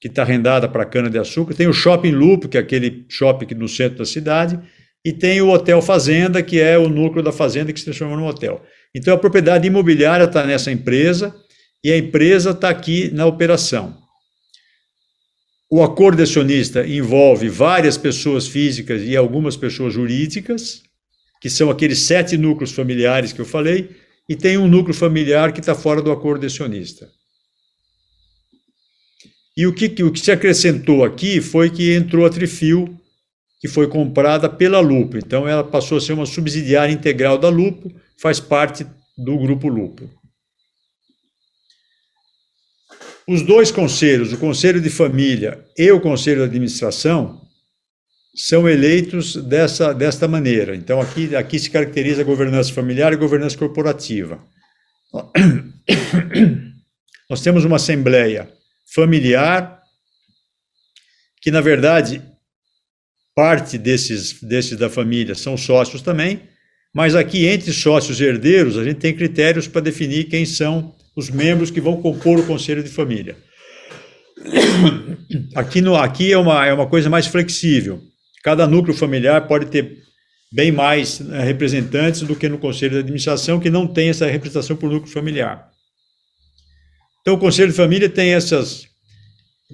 que 0.00 0.08
está 0.08 0.22
arrendada 0.22 0.68
para 0.68 0.84
cana-de-açúcar. 0.84 1.54
Tem 1.54 1.68
o 1.68 1.72
Shopping 1.72 2.12
Loop, 2.12 2.48
que 2.48 2.56
é 2.56 2.60
aquele 2.60 3.04
shopping 3.08 3.54
no 3.54 3.68
centro 3.68 3.98
da 3.98 4.04
cidade. 4.04 4.58
e 5.02 5.14
tem 5.14 5.40
o 5.40 5.48
Hotel 5.48 5.80
Fazenda, 5.80 6.42
que 6.42 6.60
é 6.60 6.78
o 6.78 6.86
núcleo 6.86 7.22
da 7.22 7.32
fazenda 7.32 7.72
que 7.72 7.78
se 7.78 7.86
transformou 7.86 8.18
num 8.18 8.26
hotel. 8.26 8.62
Então 8.94 9.14
a 9.14 9.18
propriedade 9.18 9.66
imobiliária 9.66 10.24
está 10.24 10.44
nessa 10.44 10.70
empresa 10.70 11.34
e 11.82 11.90
a 11.90 11.96
empresa 11.96 12.50
está 12.50 12.68
aqui 12.68 13.10
na 13.14 13.24
operação. 13.24 13.99
O 15.72 15.84
acordo 15.84 16.20
acionista 16.20 16.84
envolve 16.84 17.48
várias 17.48 17.96
pessoas 17.96 18.48
físicas 18.48 19.02
e 19.02 19.16
algumas 19.16 19.56
pessoas 19.56 19.94
jurídicas, 19.94 20.82
que 21.40 21.48
são 21.48 21.70
aqueles 21.70 22.00
sete 22.00 22.36
núcleos 22.36 22.72
familiares 22.72 23.32
que 23.32 23.40
eu 23.40 23.44
falei, 23.44 23.90
e 24.28 24.34
tem 24.34 24.58
um 24.58 24.66
núcleo 24.66 24.92
familiar 24.92 25.52
que 25.52 25.60
está 25.60 25.72
fora 25.72 26.02
do 26.02 26.10
acordo 26.10 26.44
acionista. 26.44 27.08
E 29.56 29.64
o 29.64 29.72
que, 29.72 30.02
o 30.02 30.10
que 30.10 30.18
se 30.18 30.32
acrescentou 30.32 31.04
aqui 31.04 31.40
foi 31.40 31.70
que 31.70 31.94
entrou 31.94 32.26
a 32.26 32.30
Trifil, 32.30 32.98
que 33.60 33.68
foi 33.68 33.86
comprada 33.86 34.48
pela 34.48 34.80
Lupo. 34.80 35.18
Então, 35.18 35.46
ela 35.46 35.62
passou 35.62 35.98
a 35.98 36.00
ser 36.00 36.14
uma 36.14 36.26
subsidiária 36.26 36.92
integral 36.92 37.38
da 37.38 37.48
Lupo, 37.48 37.92
faz 38.20 38.40
parte 38.40 38.84
do 39.16 39.38
Grupo 39.38 39.68
Lupo. 39.68 40.10
Os 43.30 43.42
dois 43.42 43.70
conselhos, 43.70 44.32
o 44.32 44.38
Conselho 44.38 44.80
de 44.80 44.90
Família 44.90 45.64
e 45.78 45.88
o 45.92 46.00
Conselho 46.00 46.38
de 46.38 46.46
Administração, 46.46 47.40
são 48.34 48.68
eleitos 48.68 49.36
dessa, 49.36 49.94
desta 49.94 50.26
maneira. 50.26 50.74
Então, 50.74 51.00
aqui, 51.00 51.36
aqui 51.36 51.56
se 51.56 51.70
caracteriza 51.70 52.22
a 52.22 52.24
governança 52.24 52.72
familiar 52.72 53.12
e 53.12 53.16
governança 53.16 53.56
corporativa. 53.56 54.44
Nós 57.30 57.40
temos 57.40 57.64
uma 57.64 57.76
assembleia 57.76 58.52
familiar, 58.92 59.80
que, 61.40 61.52
na 61.52 61.60
verdade, 61.60 62.20
parte 63.32 63.78
desses, 63.78 64.42
desses 64.42 64.76
da 64.76 64.90
família 64.90 65.36
são 65.36 65.56
sócios 65.56 66.02
também, 66.02 66.48
mas 66.92 67.14
aqui, 67.14 67.46
entre 67.46 67.72
sócios 67.72 68.20
e 68.20 68.24
herdeiros, 68.24 68.76
a 68.76 68.82
gente 68.82 68.98
tem 68.98 69.14
critérios 69.14 69.68
para 69.68 69.82
definir 69.82 70.24
quem 70.24 70.44
são 70.44 70.98
os 71.20 71.28
membros 71.30 71.70
que 71.70 71.80
vão 71.80 72.00
compor 72.00 72.40
o 72.40 72.46
conselho 72.46 72.82
de 72.82 72.88
família. 72.88 73.36
Aqui, 75.54 75.80
no, 75.80 75.94
aqui 75.94 76.32
é, 76.32 76.38
uma, 76.38 76.66
é 76.66 76.72
uma 76.72 76.86
coisa 76.86 77.10
mais 77.10 77.26
flexível. 77.26 78.00
Cada 78.42 78.66
núcleo 78.66 78.96
familiar 78.96 79.46
pode 79.46 79.66
ter 79.66 79.98
bem 80.50 80.72
mais 80.72 81.20
né, 81.20 81.44
representantes 81.44 82.22
do 82.22 82.34
que 82.34 82.48
no 82.48 82.58
conselho 82.58 82.92
de 82.92 82.98
administração, 83.00 83.60
que 83.60 83.70
não 83.70 83.86
tem 83.86 84.08
essa 84.08 84.26
representação 84.26 84.76
por 84.76 84.90
núcleo 84.90 85.12
familiar. 85.12 85.68
Então, 87.20 87.34
o 87.34 87.38
conselho 87.38 87.70
de 87.70 87.76
família 87.76 88.08
tem 88.08 88.32
essas. 88.32 88.86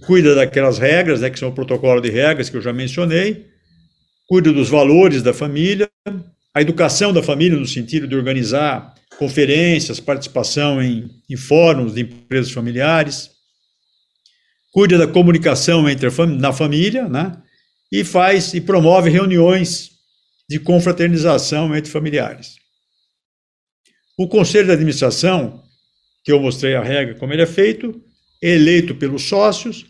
cuida 0.04 0.34
daquelas 0.34 0.78
regras, 0.78 1.20
né, 1.20 1.30
que 1.30 1.38
são 1.38 1.50
o 1.50 1.54
protocolo 1.54 2.00
de 2.00 2.10
regras 2.10 2.50
que 2.50 2.56
eu 2.56 2.62
já 2.62 2.72
mencionei, 2.72 3.46
cuida 4.28 4.52
dos 4.52 4.68
valores 4.68 5.22
da 5.22 5.32
família, 5.32 5.88
a 6.52 6.60
educação 6.60 7.12
da 7.12 7.22
família, 7.22 7.56
no 7.56 7.66
sentido 7.66 8.08
de 8.08 8.16
organizar 8.16 8.95
conferências, 9.18 10.00
participação 10.00 10.82
em, 10.82 11.10
em 11.28 11.36
fóruns 11.36 11.94
de 11.94 12.02
empresas 12.02 12.52
familiares, 12.52 13.30
cuida 14.72 14.98
da 14.98 15.06
comunicação 15.06 15.88
entre 15.88 16.06
a 16.06 16.26
na 16.26 16.52
família, 16.52 17.08
né? 17.08 17.42
E 17.90 18.04
faz 18.04 18.52
e 18.52 18.60
promove 18.60 19.08
reuniões 19.10 19.90
de 20.48 20.58
confraternização 20.58 21.74
entre 21.74 21.90
familiares. 21.90 22.56
O 24.18 24.28
conselho 24.28 24.66
de 24.66 24.72
administração, 24.72 25.62
que 26.24 26.32
eu 26.32 26.40
mostrei 26.40 26.74
a 26.74 26.82
regra 26.82 27.14
como 27.14 27.32
ele 27.32 27.42
é 27.42 27.46
feito, 27.46 28.00
é 28.42 28.50
eleito 28.50 28.94
pelos 28.94 29.22
sócios, 29.22 29.86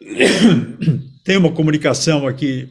tem 1.24 1.36
uma 1.36 1.52
comunicação 1.52 2.26
aqui 2.26 2.68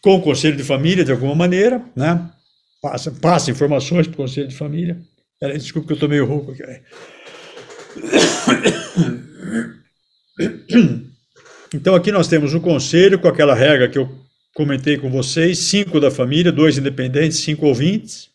com 0.00 0.16
o 0.16 0.22
conselho 0.22 0.56
de 0.56 0.62
família 0.62 1.04
de 1.04 1.10
alguma 1.10 1.34
maneira, 1.34 1.84
né? 1.96 2.30
Passa, 2.80 3.10
passa 3.10 3.50
informações 3.50 4.06
para 4.06 4.14
o 4.14 4.18
Conselho 4.18 4.48
de 4.48 4.56
Família. 4.56 5.00
Peraí, 5.38 5.58
desculpa 5.58 5.86
que 5.86 5.92
eu 5.92 5.96
estou 5.96 6.08
meio 6.08 6.24
rouco 6.24 6.52
aqui. 6.52 6.62
Então, 11.74 11.94
aqui 11.94 12.12
nós 12.12 12.28
temos 12.28 12.54
o 12.54 12.60
conselho 12.60 13.18
com 13.18 13.28
aquela 13.28 13.54
regra 13.54 13.88
que 13.88 13.98
eu 13.98 14.08
comentei 14.54 14.96
com 14.96 15.10
vocês: 15.10 15.58
cinco 15.58 16.00
da 16.00 16.10
família, 16.10 16.52
dois 16.52 16.78
independentes, 16.78 17.38
cinco 17.38 17.66
ouvintes. 17.66 18.30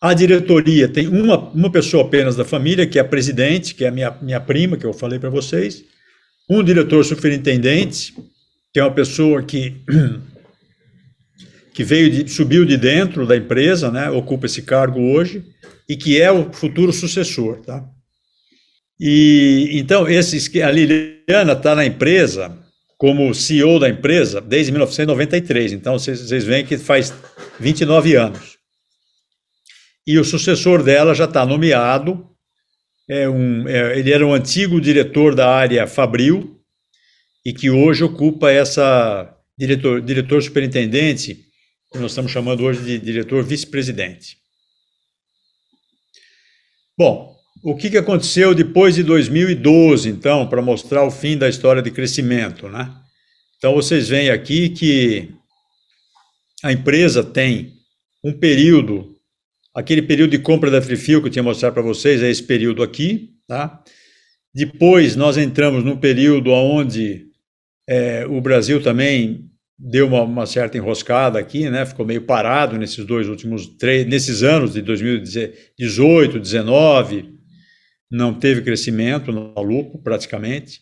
A 0.00 0.12
diretoria 0.12 0.86
tem 0.86 1.08
uma, 1.08 1.38
uma 1.38 1.72
pessoa 1.72 2.04
apenas 2.04 2.36
da 2.36 2.44
família, 2.44 2.86
que 2.86 2.98
é 2.98 3.00
a 3.00 3.04
presidente, 3.04 3.74
que 3.74 3.84
é 3.84 3.88
a 3.88 3.90
minha, 3.90 4.10
minha 4.20 4.40
prima, 4.40 4.76
que 4.76 4.84
eu 4.84 4.92
falei 4.92 5.18
para 5.18 5.30
vocês. 5.30 5.82
Um 6.50 6.62
diretor 6.62 7.02
superintendente, 7.04 8.14
que 8.72 8.80
é 8.80 8.82
uma 8.84 8.92
pessoa 8.92 9.42
que 9.42 9.80
que 11.74 11.82
veio 11.82 12.08
de, 12.08 12.30
subiu 12.30 12.64
de 12.64 12.76
dentro 12.76 13.26
da 13.26 13.36
empresa, 13.36 13.90
né, 13.90 14.08
ocupa 14.08 14.46
esse 14.46 14.62
cargo 14.62 15.00
hoje 15.00 15.44
e 15.88 15.96
que 15.96 16.20
é 16.20 16.30
o 16.30 16.52
futuro 16.52 16.92
sucessor, 16.92 17.60
tá? 17.60 17.84
E 18.98 19.70
então 19.72 20.08
esses 20.08 20.48
a 20.56 20.70
Liliana 20.70 21.52
está 21.52 21.74
na 21.74 21.84
empresa 21.84 22.56
como 22.96 23.34
CEO 23.34 23.80
da 23.80 23.88
empresa 23.88 24.40
desde 24.40 24.70
1993. 24.70 25.72
Então 25.72 25.98
vocês, 25.98 26.20
vocês 26.20 26.44
veem 26.44 26.64
que 26.64 26.78
faz 26.78 27.12
29 27.58 28.14
anos. 28.14 28.56
E 30.06 30.16
o 30.16 30.24
sucessor 30.24 30.80
dela 30.82 31.12
já 31.12 31.24
está 31.24 31.44
nomeado. 31.44 32.30
É 33.10 33.28
um, 33.28 33.68
é, 33.68 33.98
ele 33.98 34.12
era 34.12 34.24
um 34.24 34.32
antigo 34.32 34.80
diretor 34.80 35.34
da 35.34 35.50
área 35.50 35.88
Fabril 35.88 36.60
e 37.44 37.52
que 37.52 37.68
hoje 37.68 38.04
ocupa 38.04 38.50
essa 38.50 39.36
diretor, 39.58 40.00
diretor 40.00 40.40
superintendente 40.40 41.44
que 41.94 42.00
nós 42.00 42.10
estamos 42.10 42.32
chamando 42.32 42.64
hoje 42.64 42.82
de 42.82 42.98
diretor 42.98 43.44
vice-presidente. 43.44 44.36
Bom, 46.98 47.36
o 47.62 47.76
que, 47.76 47.88
que 47.88 47.96
aconteceu 47.96 48.52
depois 48.52 48.96
de 48.96 49.04
2012, 49.04 50.08
então, 50.08 50.48
para 50.48 50.60
mostrar 50.60 51.04
o 51.04 51.10
fim 51.10 51.38
da 51.38 51.48
história 51.48 51.80
de 51.80 51.92
crescimento, 51.92 52.68
né? 52.68 52.92
Então, 53.56 53.72
vocês 53.74 54.08
veem 54.08 54.30
aqui 54.30 54.70
que 54.70 55.32
a 56.64 56.72
empresa 56.72 57.22
tem 57.22 57.74
um 58.24 58.32
período, 58.32 59.16
aquele 59.72 60.02
período 60.02 60.32
de 60.32 60.40
compra 60.40 60.72
da 60.72 60.80
Trifil 60.80 61.20
que 61.20 61.28
eu 61.28 61.32
tinha 61.32 61.44
mostrado 61.44 61.74
para 61.74 61.82
vocês, 61.82 62.24
é 62.24 62.28
esse 62.28 62.42
período 62.42 62.82
aqui, 62.82 63.36
tá? 63.46 63.84
Depois, 64.52 65.14
nós 65.14 65.36
entramos 65.36 65.84
num 65.84 65.96
período 65.96 66.50
onde 66.50 67.28
é, 67.88 68.26
o 68.26 68.40
Brasil 68.40 68.82
também 68.82 69.53
deu 69.78 70.06
uma, 70.06 70.22
uma, 70.22 70.46
certa 70.46 70.78
enroscada 70.78 71.38
aqui, 71.38 71.68
né? 71.68 71.84
Ficou 71.84 72.06
meio 72.06 72.22
parado 72.22 72.78
nesses 72.78 73.04
dois 73.04 73.28
últimos 73.28 73.66
três, 73.66 74.06
nesses 74.06 74.42
anos 74.42 74.72
de 74.72 74.80
2018, 74.82 76.38
19, 76.38 77.34
não 78.10 78.34
teve 78.34 78.62
crescimento 78.62 79.32
no 79.32 79.52
lucro 79.60 80.00
praticamente. 80.02 80.80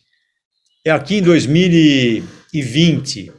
É 0.85 0.91
aqui 0.91 1.15
em 1.15 1.21
2020 1.21 3.31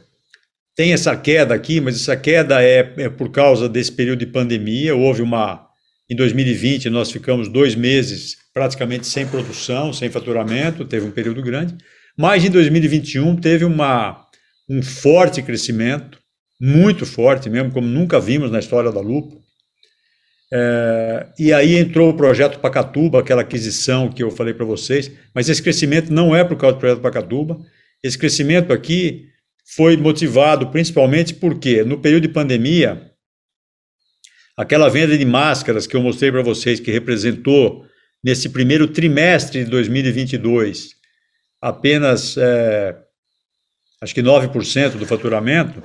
tem 0.75 0.91
essa 0.91 1.15
queda 1.15 1.55
aqui, 1.55 1.79
mas 1.79 1.95
essa 1.95 2.17
queda 2.17 2.61
é, 2.61 2.93
é 2.97 3.09
por 3.09 3.31
causa 3.31 3.69
desse 3.69 3.91
período 3.91 4.19
de 4.19 4.25
pandemia. 4.25 4.95
Houve 4.95 5.21
uma 5.21 5.65
em 6.09 6.15
2020 6.15 6.89
nós 6.89 7.11
ficamos 7.11 7.47
dois 7.47 7.73
meses 7.73 8.37
praticamente 8.53 9.07
sem 9.07 9.25
produção, 9.25 9.91
sem 9.91 10.09
faturamento, 10.09 10.85
teve 10.85 11.05
um 11.05 11.11
período 11.11 11.41
grande. 11.41 11.75
Mas 12.17 12.45
em 12.45 12.49
2021 12.49 13.35
teve 13.37 13.65
uma 13.65 14.24
um 14.69 14.81
forte 14.81 15.41
crescimento, 15.41 16.19
muito 16.59 17.05
forte 17.05 17.49
mesmo, 17.49 17.71
como 17.71 17.87
nunca 17.87 18.19
vimos 18.19 18.51
na 18.51 18.59
história 18.59 18.91
da 18.91 18.99
Lupo. 18.99 19.43
É, 20.53 21.27
e 21.37 21.51
aí 21.51 21.75
entrou 21.75 22.09
o 22.09 22.17
projeto 22.17 22.59
Pacatuba, 22.59 23.19
aquela 23.19 23.41
aquisição 23.41 24.09
que 24.09 24.23
eu 24.23 24.31
falei 24.31 24.53
para 24.53 24.65
vocês, 24.65 25.11
mas 25.33 25.49
esse 25.49 25.61
crescimento 25.61 26.11
não 26.11 26.35
é 26.35 26.43
por 26.43 26.57
causa 26.57 26.75
do 26.75 26.79
projeto 26.79 27.01
Pacatuba. 27.01 27.59
Esse 28.03 28.17
crescimento 28.17 28.71
aqui 28.71 29.29
foi 29.75 29.97
motivado 29.97 30.69
principalmente 30.69 31.33
porque 31.33 31.83
no 31.83 31.99
período 31.99 32.23
de 32.23 32.29
pandemia, 32.29 33.11
aquela 34.55 34.89
venda 34.89 35.17
de 35.17 35.25
máscaras 35.25 35.87
que 35.87 35.95
eu 35.95 36.01
mostrei 36.01 36.31
para 36.31 36.43
vocês, 36.43 36.79
que 36.79 36.91
representou 36.91 37.85
nesse 38.23 38.49
primeiro 38.49 38.87
trimestre 38.87 39.63
de 39.63 39.69
2022 39.69 40.95
apenas 41.61 42.37
é, 42.37 42.95
acho 44.01 44.13
que 44.13 44.21
9% 44.21 44.97
do 44.97 45.05
faturamento, 45.05 45.81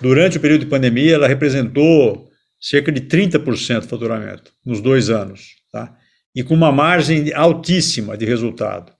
durante 0.00 0.36
o 0.36 0.40
período 0.40 0.60
de 0.60 0.70
pandemia 0.70 1.14
ela 1.14 1.28
representou 1.28 2.28
cerca 2.60 2.90
de 2.90 3.02
30% 3.02 3.80
do 3.80 3.88
faturamento 3.88 4.52
nos 4.64 4.80
dois 4.80 5.10
anos, 5.10 5.56
tá? 5.72 5.94
E 6.34 6.42
com 6.42 6.54
uma 6.54 6.72
margem 6.72 7.32
altíssima 7.32 8.16
de 8.16 8.24
resultado. 8.24 8.92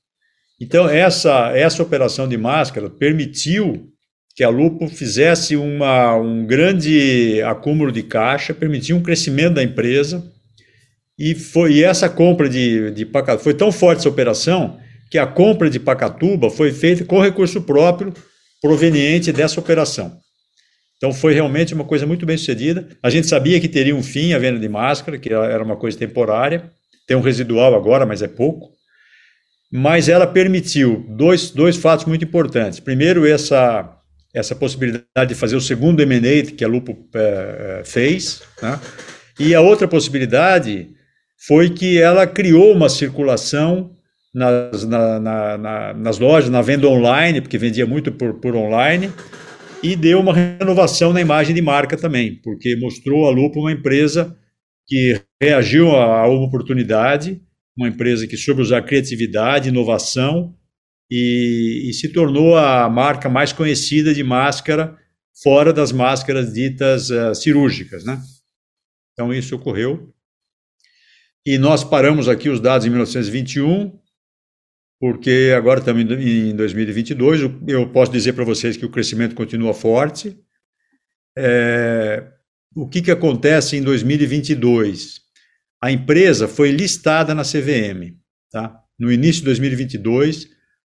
Então 0.60 0.88
essa 0.88 1.52
essa 1.56 1.82
operação 1.82 2.28
de 2.28 2.36
máscara 2.36 2.90
permitiu 2.90 3.92
que 4.34 4.44
a 4.44 4.48
Lupo 4.48 4.86
fizesse 4.88 5.56
uma, 5.56 6.14
um 6.16 6.46
grande 6.46 7.42
acúmulo 7.42 7.90
de 7.90 8.04
caixa, 8.04 8.54
permitiu 8.54 8.96
um 8.96 9.02
crescimento 9.02 9.54
da 9.54 9.64
empresa 9.64 10.32
e 11.18 11.34
foi 11.34 11.74
e 11.74 11.84
essa 11.84 12.08
compra 12.08 12.48
de, 12.48 12.92
de 12.92 13.08
foi 13.40 13.54
tão 13.54 13.72
forte 13.72 13.98
essa 13.98 14.08
operação 14.08 14.78
que 15.10 15.18
a 15.18 15.26
compra 15.26 15.68
de 15.68 15.80
Pacatuba 15.80 16.50
foi 16.50 16.70
feita 16.70 17.04
com 17.04 17.20
recurso 17.20 17.62
próprio 17.62 18.12
proveniente 18.60 19.32
dessa 19.32 19.60
operação. 19.60 20.18
Então 20.96 21.12
foi 21.12 21.32
realmente 21.32 21.72
uma 21.72 21.84
coisa 21.84 22.04
muito 22.06 22.26
bem 22.26 22.36
sucedida. 22.36 22.88
A 23.02 23.08
gente 23.08 23.28
sabia 23.28 23.60
que 23.60 23.68
teria 23.68 23.94
um 23.94 24.02
fim 24.02 24.32
a 24.32 24.38
venda 24.38 24.58
de 24.58 24.68
máscara, 24.68 25.16
que 25.16 25.32
era 25.32 25.62
uma 25.62 25.76
coisa 25.76 25.96
temporária, 25.96 26.70
tem 27.06 27.16
um 27.16 27.20
residual 27.20 27.74
agora, 27.74 28.04
mas 28.04 28.20
é 28.20 28.28
pouco. 28.28 28.70
Mas 29.70 30.08
ela 30.08 30.26
permitiu 30.26 31.06
dois, 31.08 31.50
dois 31.50 31.76
fatos 31.76 32.04
muito 32.04 32.24
importantes. 32.24 32.80
Primeiro, 32.80 33.26
essa, 33.26 33.96
essa 34.34 34.56
possibilidade 34.56 35.28
de 35.28 35.34
fazer 35.34 35.56
o 35.56 35.60
segundo 35.60 36.02
M&A 36.02 36.50
que 36.50 36.64
a 36.64 36.68
Lupo 36.68 37.08
é, 37.14 37.82
fez, 37.84 38.42
né? 38.60 38.80
e 39.38 39.54
a 39.54 39.60
outra 39.60 39.86
possibilidade 39.86 40.88
foi 41.46 41.70
que 41.70 42.00
ela 42.00 42.26
criou 42.26 42.72
uma 42.72 42.88
circulação 42.88 43.96
nas, 44.38 44.84
na, 44.84 45.20
na, 45.20 45.58
na, 45.58 45.94
nas 45.94 46.18
lojas, 46.18 46.48
na 46.48 46.62
venda 46.62 46.88
online, 46.88 47.40
porque 47.40 47.58
vendia 47.58 47.86
muito 47.86 48.12
por, 48.12 48.34
por 48.40 48.54
online, 48.54 49.12
e 49.82 49.94
deu 49.94 50.20
uma 50.20 50.32
renovação 50.32 51.12
na 51.12 51.20
imagem 51.20 51.54
de 51.54 51.60
marca 51.60 51.96
também, 51.96 52.40
porque 52.42 52.76
mostrou 52.76 53.26
a 53.26 53.30
Lupo 53.30 53.60
uma 53.60 53.72
empresa 53.72 54.36
que 54.86 55.20
reagiu 55.42 55.90
a 55.90 56.26
uma 56.26 56.46
oportunidade, 56.46 57.40
uma 57.76 57.88
empresa 57.88 58.26
que 58.26 58.36
soube 58.36 58.62
usar 58.62 58.82
criatividade, 58.82 59.68
inovação 59.68 60.54
e, 61.10 61.88
e, 61.88 61.92
se 61.92 62.08
tornou 62.08 62.56
a 62.56 62.88
marca 62.88 63.28
mais 63.28 63.52
conhecida 63.52 64.12
de 64.12 64.24
máscara 64.24 64.96
fora 65.42 65.72
das 65.72 65.92
máscaras 65.92 66.52
ditas 66.52 67.10
uh, 67.10 67.34
cirúrgicas, 67.34 68.04
né? 68.04 68.20
Então 69.12 69.32
isso 69.32 69.54
ocorreu 69.54 70.12
e 71.46 71.56
nós 71.56 71.82
paramos 71.82 72.28
aqui 72.28 72.50
os 72.50 72.60
dados 72.60 72.86
em 72.86 72.90
1921 72.90 73.97
porque 75.00 75.52
agora 75.56 75.80
estamos 75.80 76.02
em 76.02 76.54
2022, 76.56 77.42
eu 77.68 77.88
posso 77.90 78.10
dizer 78.10 78.32
para 78.32 78.44
vocês 78.44 78.76
que 78.76 78.84
o 78.84 78.90
crescimento 78.90 79.34
continua 79.34 79.72
forte. 79.72 80.36
É, 81.36 82.26
o 82.74 82.88
que, 82.88 83.00
que 83.02 83.10
acontece 83.10 83.76
em 83.76 83.82
2022? 83.82 85.20
A 85.80 85.92
empresa 85.92 86.48
foi 86.48 86.72
listada 86.72 87.34
na 87.34 87.42
CVM. 87.42 88.16
Tá? 88.50 88.76
No 88.98 89.12
início 89.12 89.40
de 89.40 89.46
2022, 89.46 90.48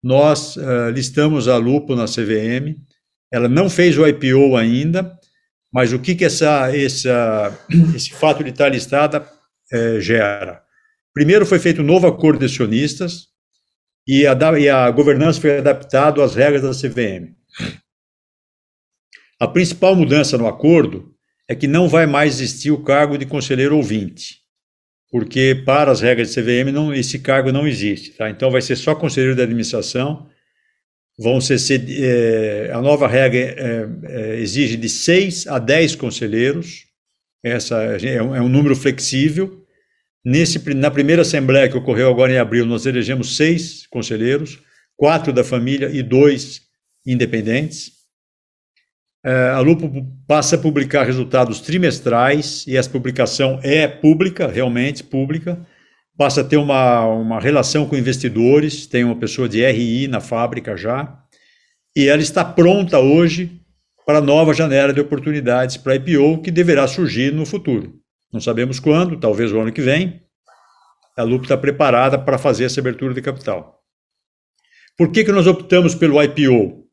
nós 0.03 0.55
uh, 0.55 0.89
listamos 0.91 1.47
a 1.47 1.57
Lupo 1.57 1.95
na 1.95 2.05
CVM. 2.05 2.75
Ela 3.31 3.47
não 3.47 3.69
fez 3.69 3.97
o 3.97 4.07
IPO 4.07 4.57
ainda, 4.57 5.15
mas 5.71 5.93
o 5.93 5.99
que, 5.99 6.15
que 6.15 6.25
essa, 6.25 6.75
essa, 6.75 7.65
esse 7.95 8.11
fato 8.11 8.43
de 8.43 8.49
estar 8.49 8.69
listada 8.69 9.25
é, 9.71 9.99
gera? 9.99 10.61
Primeiro, 11.13 11.45
foi 11.45 11.59
feito 11.59 11.81
um 11.81 11.85
novo 11.85 12.07
acordo 12.07 12.39
de 12.39 12.45
acionistas, 12.45 13.30
e 14.07 14.25
a, 14.25 14.35
e 14.59 14.69
a 14.69 14.89
governança 14.89 15.39
foi 15.39 15.57
adaptada 15.57 16.23
às 16.23 16.35
regras 16.35 16.61
da 16.61 16.71
CVM. 16.71 17.35
A 19.39 19.47
principal 19.47 19.95
mudança 19.95 20.37
no 20.37 20.47
acordo 20.47 21.13
é 21.47 21.55
que 21.55 21.67
não 21.67 21.87
vai 21.87 22.05
mais 22.05 22.35
existir 22.39 22.71
o 22.71 22.83
cargo 22.83 23.17
de 23.17 23.25
conselheiro 23.25 23.75
ouvinte, 23.75 24.37
porque 25.09 25.61
para 25.65 25.91
as 25.91 26.01
regras 26.01 26.29
de 26.29 26.41
CVM 26.41 26.71
não, 26.71 26.93
esse 26.93 27.19
cargo 27.19 27.51
não 27.51 27.67
existe. 27.67 28.11
Tá? 28.11 28.29
Então 28.29 28.51
vai 28.51 28.61
ser 28.61 28.75
só 28.75 28.95
conselheiro 28.95 29.35
de 29.35 29.41
administração. 29.41 30.29
Vão 31.19 31.41
ser, 31.41 31.59
é, 32.01 32.71
a 32.73 32.81
nova 32.81 33.07
regra 33.07 33.39
é, 33.39 33.87
é, 34.03 34.39
exige 34.39 34.77
de 34.77 34.87
6 34.87 35.47
a 35.47 35.59
10 35.59 35.95
conselheiros. 35.95 36.85
Essa 37.43 37.81
é 37.83 38.21
um, 38.21 38.35
é 38.35 38.41
um 38.41 38.49
número 38.49 38.75
flexível 38.75 39.60
Nesse, 40.23 40.73
na 40.75 40.91
primeira 40.91 41.23
assembleia 41.23 41.67
que 41.67 41.77
ocorreu 41.77 42.09
agora 42.09 42.31
em 42.31 42.37
abril, 42.37 42.65
nós 42.65 42.85
elegemos 42.85 43.35
seis 43.35 43.87
conselheiros, 43.87 44.59
quatro 44.95 45.33
da 45.33 45.43
família 45.43 45.89
e 45.89 46.03
dois 46.03 46.61
independentes. 47.05 48.01
É, 49.23 49.49
a 49.49 49.59
Lupo 49.59 49.89
passa 50.27 50.55
a 50.55 50.59
publicar 50.59 51.03
resultados 51.03 51.59
trimestrais 51.59 52.65
e 52.67 52.77
essa 52.77 52.89
publicação 52.89 53.59
é 53.63 53.87
pública, 53.87 54.47
realmente 54.47 55.03
pública. 55.03 55.65
Passa 56.15 56.41
a 56.41 56.43
ter 56.43 56.57
uma, 56.57 57.05
uma 57.05 57.39
relação 57.39 57.87
com 57.87 57.95
investidores, 57.95 58.85
tem 58.85 59.03
uma 59.03 59.15
pessoa 59.15 59.49
de 59.49 59.65
RI 59.65 60.07
na 60.07 60.19
fábrica 60.19 60.77
já. 60.77 61.19
E 61.95 62.07
ela 62.07 62.21
está 62.21 62.45
pronta 62.45 62.99
hoje 62.99 63.59
para 64.05 64.19
a 64.19 64.21
nova 64.21 64.53
janela 64.53 64.93
de 64.93 65.01
oportunidades 65.01 65.77
para 65.77 65.95
IPO 65.95 66.41
que 66.43 66.51
deverá 66.51 66.87
surgir 66.87 67.33
no 67.33 67.45
futuro. 67.45 68.00
Não 68.31 68.39
sabemos 68.39 68.79
quando, 68.79 69.19
talvez 69.19 69.51
o 69.51 69.59
ano 69.59 69.71
que 69.71 69.81
vem. 69.81 70.21
A 71.17 71.23
Lupo 71.23 71.43
está 71.43 71.57
preparada 71.57 72.17
para 72.17 72.37
fazer 72.37 72.65
essa 72.65 72.79
abertura 72.79 73.13
de 73.13 73.21
capital. 73.21 73.81
Por 74.97 75.11
que, 75.11 75.23
que 75.23 75.31
nós 75.31 75.47
optamos 75.47 75.93
pelo 75.93 76.21
IPO? 76.21 76.85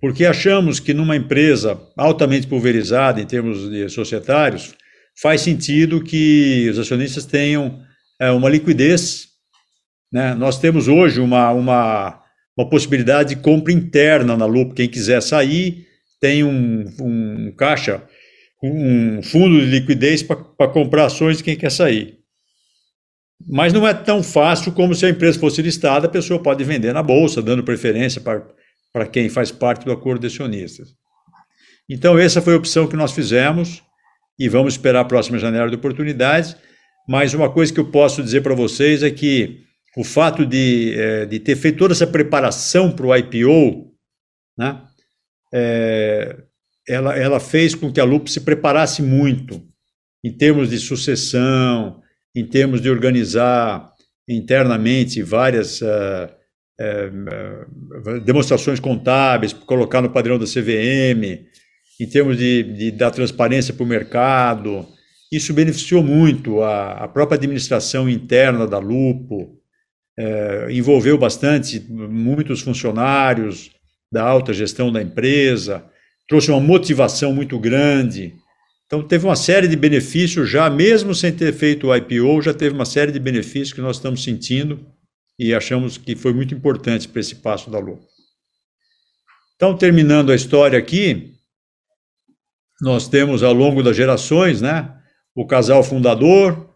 Porque 0.00 0.24
achamos 0.24 0.80
que 0.80 0.94
numa 0.94 1.16
empresa 1.16 1.80
altamente 1.96 2.46
pulverizada 2.46 3.20
em 3.20 3.26
termos 3.26 3.70
de 3.70 3.88
societários, 3.88 4.74
faz 5.20 5.42
sentido 5.42 6.02
que 6.02 6.68
os 6.70 6.78
acionistas 6.78 7.26
tenham 7.26 7.80
é, 8.20 8.30
uma 8.30 8.48
liquidez. 8.48 9.28
Né? 10.10 10.34
Nós 10.34 10.58
temos 10.58 10.88
hoje 10.88 11.20
uma, 11.20 11.50
uma, 11.52 12.20
uma 12.56 12.68
possibilidade 12.68 13.34
de 13.34 13.42
compra 13.42 13.72
interna 13.72 14.36
na 14.36 14.46
Lupo. 14.46 14.74
Quem 14.74 14.88
quiser 14.88 15.20
sair 15.22 15.86
tem 16.20 16.42
um, 16.42 16.84
um 17.00 17.52
caixa 17.56 18.02
um 18.62 19.22
fundo 19.22 19.60
de 19.60 19.66
liquidez 19.66 20.22
para 20.22 20.68
comprar 20.68 21.06
ações 21.06 21.38
de 21.38 21.44
quem 21.44 21.56
quer 21.56 21.70
sair. 21.70 22.18
Mas 23.48 23.72
não 23.72 23.86
é 23.86 23.92
tão 23.92 24.22
fácil 24.22 24.70
como 24.72 24.94
se 24.94 25.04
a 25.04 25.10
empresa 25.10 25.38
fosse 25.38 25.60
listada, 25.60 26.06
a 26.06 26.10
pessoa 26.10 26.40
pode 26.40 26.62
vender 26.62 26.92
na 26.92 27.02
bolsa, 27.02 27.42
dando 27.42 27.64
preferência 27.64 28.20
para, 28.20 29.06
quem 29.06 29.28
faz 29.28 29.50
parte 29.50 29.84
do 29.84 29.90
acordo 29.90 30.20
de 30.20 30.28
acionistas. 30.28 30.94
Então, 31.88 32.16
essa 32.16 32.40
foi 32.40 32.54
a 32.54 32.56
opção 32.56 32.86
que 32.86 32.94
nós 32.94 33.12
fizemos 33.12 33.82
e 34.38 34.48
vamos 34.48 34.74
esperar 34.74 35.00
a 35.00 35.04
próxima 35.04 35.38
janela 35.38 35.68
de 35.68 35.74
oportunidades. 35.74 36.56
Mas 37.08 37.34
uma 37.34 37.50
coisa 37.50 37.72
que 37.72 37.80
eu 37.80 37.90
posso 37.90 38.22
dizer 38.22 38.42
para 38.42 38.54
vocês 38.54 39.02
é 39.02 39.10
que 39.10 39.64
o 39.96 40.04
fato 40.04 40.46
de, 40.46 40.94
é, 40.96 41.26
de 41.26 41.40
ter 41.40 41.56
feito 41.56 41.78
toda 41.78 41.92
essa 41.92 42.06
preparação 42.06 42.92
para 42.92 43.06
o 43.06 43.16
IPO, 43.16 43.92
né, 44.56 44.82
é, 45.52 46.36
ela, 46.88 47.16
ela 47.16 47.40
fez 47.40 47.74
com 47.74 47.92
que 47.92 48.00
a 48.00 48.04
Lupo 48.04 48.28
se 48.28 48.40
preparasse 48.40 49.02
muito 49.02 49.62
em 50.24 50.32
termos 50.32 50.70
de 50.70 50.78
sucessão, 50.78 52.00
em 52.34 52.44
termos 52.46 52.80
de 52.80 52.88
organizar 52.88 53.92
internamente 54.28 55.22
várias 55.22 55.80
uh, 55.80 56.28
uh, 56.80 58.20
demonstrações 58.20 58.80
contábeis, 58.80 59.52
colocar 59.52 60.00
no 60.00 60.10
padrão 60.10 60.38
da 60.38 60.46
CVM, 60.46 61.44
em 62.00 62.08
termos 62.08 62.38
de, 62.38 62.62
de 62.62 62.90
dar 62.90 63.10
transparência 63.10 63.74
para 63.74 63.84
o 63.84 63.86
mercado. 63.86 64.86
Isso 65.30 65.52
beneficiou 65.52 66.02
muito 66.02 66.62
a, 66.62 67.04
a, 67.04 67.08
própria 67.08 67.36
administração 67.36 68.08
interna 68.08 68.66
da 68.66 68.78
Lupo, 68.78 69.58
uh, 70.18 70.70
envolveu 70.70 71.18
bastante 71.18 71.80
muitos 71.80 72.60
funcionários 72.60 73.70
da 74.10 74.22
alta 74.22 74.52
gestão 74.52 74.92
da 74.92 75.02
empresa, 75.02 75.84
trouxe 76.28 76.50
uma 76.50 76.60
motivação 76.60 77.32
muito 77.32 77.58
grande. 77.58 78.34
Então, 78.86 79.02
teve 79.02 79.24
uma 79.24 79.36
série 79.36 79.68
de 79.68 79.76
benefícios 79.76 80.50
já, 80.50 80.68
mesmo 80.68 81.14
sem 81.14 81.32
ter 81.32 81.52
feito 81.52 81.86
o 81.86 81.96
IPO, 81.96 82.42
já 82.42 82.52
teve 82.52 82.74
uma 82.74 82.84
série 82.84 83.10
de 83.10 83.18
benefícios 83.18 83.72
que 83.72 83.80
nós 83.80 83.96
estamos 83.96 84.22
sentindo 84.22 84.86
e 85.38 85.54
achamos 85.54 85.96
que 85.96 86.14
foi 86.14 86.32
muito 86.32 86.54
importante 86.54 87.08
para 87.08 87.20
esse 87.20 87.36
passo 87.36 87.70
da 87.70 87.78
Lua. 87.78 87.98
Então, 89.56 89.76
terminando 89.76 90.30
a 90.30 90.34
história 90.34 90.78
aqui, 90.78 91.34
nós 92.80 93.08
temos 93.08 93.42
ao 93.42 93.54
longo 93.54 93.82
das 93.82 93.96
gerações, 93.96 94.60
né, 94.60 94.92
o 95.34 95.46
casal 95.46 95.82
fundador, 95.82 96.68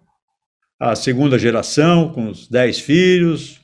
a 0.79 0.95
segunda 0.95 1.39
geração 1.39 2.13
com 2.13 2.31
os 2.31 2.49
dez 2.49 2.79
filhos, 2.79 3.61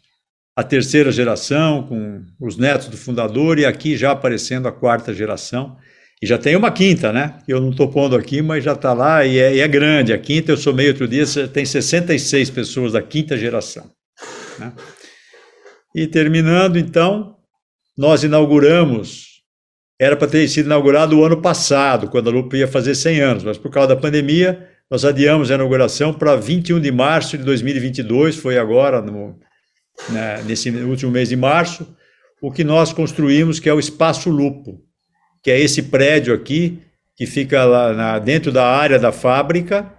a 0.55 0.63
terceira 0.63 1.11
geração, 1.11 1.83
com 1.85 2.23
os 2.41 2.57
netos 2.57 2.89
do 2.89 2.97
fundador, 2.97 3.59
e 3.59 3.65
aqui 3.65 3.97
já 3.97 4.13
aparecendo 4.13 4.69
a 4.69 4.73
quarta 4.73 5.13
geração. 5.13 5.77
E 6.23 6.27
já 6.27 6.39
tem 6.39 6.55
uma 6.55 6.71
quinta, 6.71 7.13
né? 7.13 7.39
Eu 7.49 7.61
não 7.61 7.71
estou 7.71 7.89
pondo 7.89 8.15
aqui, 8.15 8.43
mas 8.43 8.63
já 8.63 8.75
está 8.75 8.93
lá 8.93 9.25
e 9.25 9.39
é, 9.39 9.57
e 9.57 9.61
é, 9.61 9.67
grande. 9.67 10.13
A 10.13 10.19
quinta, 10.19 10.53
eu 10.53 10.57
somei 10.57 10.89
outro 10.89 11.09
dia, 11.09 11.25
tem 11.49 11.65
66 11.65 12.51
pessoas 12.51 12.93
da 12.93 13.03
quinta 13.03 13.37
geração. 13.37 13.91
Né? 14.59 14.73
E 15.97 16.07
terminando, 16.07 16.79
então, 16.79 17.37
nós 17.97 18.23
inauguramos, 18.23 19.43
era 19.99 20.17
para 20.17 20.29
ter 20.29 20.47
sido 20.49 20.67
inaugurado 20.67 21.19
o 21.19 21.25
ano 21.25 21.43
passado, 21.43 22.09
quando 22.09 22.29
a 22.29 22.33
Lupa 22.33 22.57
ia 22.57 22.69
fazer 22.69 22.95
100 22.95 23.21
anos, 23.21 23.45
mas 23.45 23.59
por 23.59 23.71
causa 23.71 23.89
da 23.89 23.97
pandemia, 23.97 24.69
nós 24.91 25.05
adiamos 25.05 25.51
a 25.51 25.55
inauguração 25.55 26.15
para 26.15 26.37
21 26.37 26.79
de 26.79 26.93
março 26.93 27.37
de 27.37 27.45
2022, 27.45 28.37
foi 28.37 28.59
agora, 28.59 29.03
no, 29.03 29.39
né, 30.09 30.43
nesse 30.45 30.71
último 30.71 31.11
mês 31.11 31.29
de 31.29 31.37
março, 31.37 31.87
o 32.41 32.51
que 32.51 32.65
nós 32.65 32.93
construímos, 32.93 33.61
que 33.61 33.69
é 33.69 33.75
o 33.75 33.79
Espaço 33.79 34.31
Lupo, 34.31 34.81
que 35.43 35.51
é 35.51 35.61
esse 35.61 35.85
prédio 35.85 36.35
aqui, 36.35 36.83
que 37.17 37.27
fica 37.27 37.65
lá 37.65 37.93
na, 37.93 38.19
dentro 38.19 38.51
da 38.51 38.67
área 38.67 38.99
da 38.99 39.13
fábrica. 39.13 39.93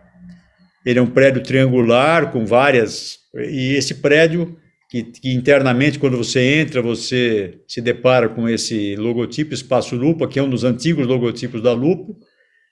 Ele 0.85 0.99
é 0.99 1.01
um 1.01 1.09
prédio 1.09 1.41
triangular 1.41 2.31
com 2.31 2.45
várias. 2.45 3.17
E 3.33 3.73
esse 3.75 3.95
prédio 3.95 4.57
que, 4.89 5.03
que, 5.03 5.33
internamente, 5.33 5.97
quando 5.97 6.17
você 6.17 6.59
entra, 6.59 6.81
você 6.81 7.59
se 7.67 7.81
depara 7.81 8.27
com 8.29 8.47
esse 8.49 8.95
logotipo 8.95 9.53
Espaço 9.53 9.95
Lupo, 9.95 10.27
que 10.27 10.37
é 10.37 10.43
um 10.43 10.49
dos 10.49 10.63
antigos 10.63 11.07
logotipos 11.07 11.61
da 11.61 11.71
Lupo. 11.71 12.17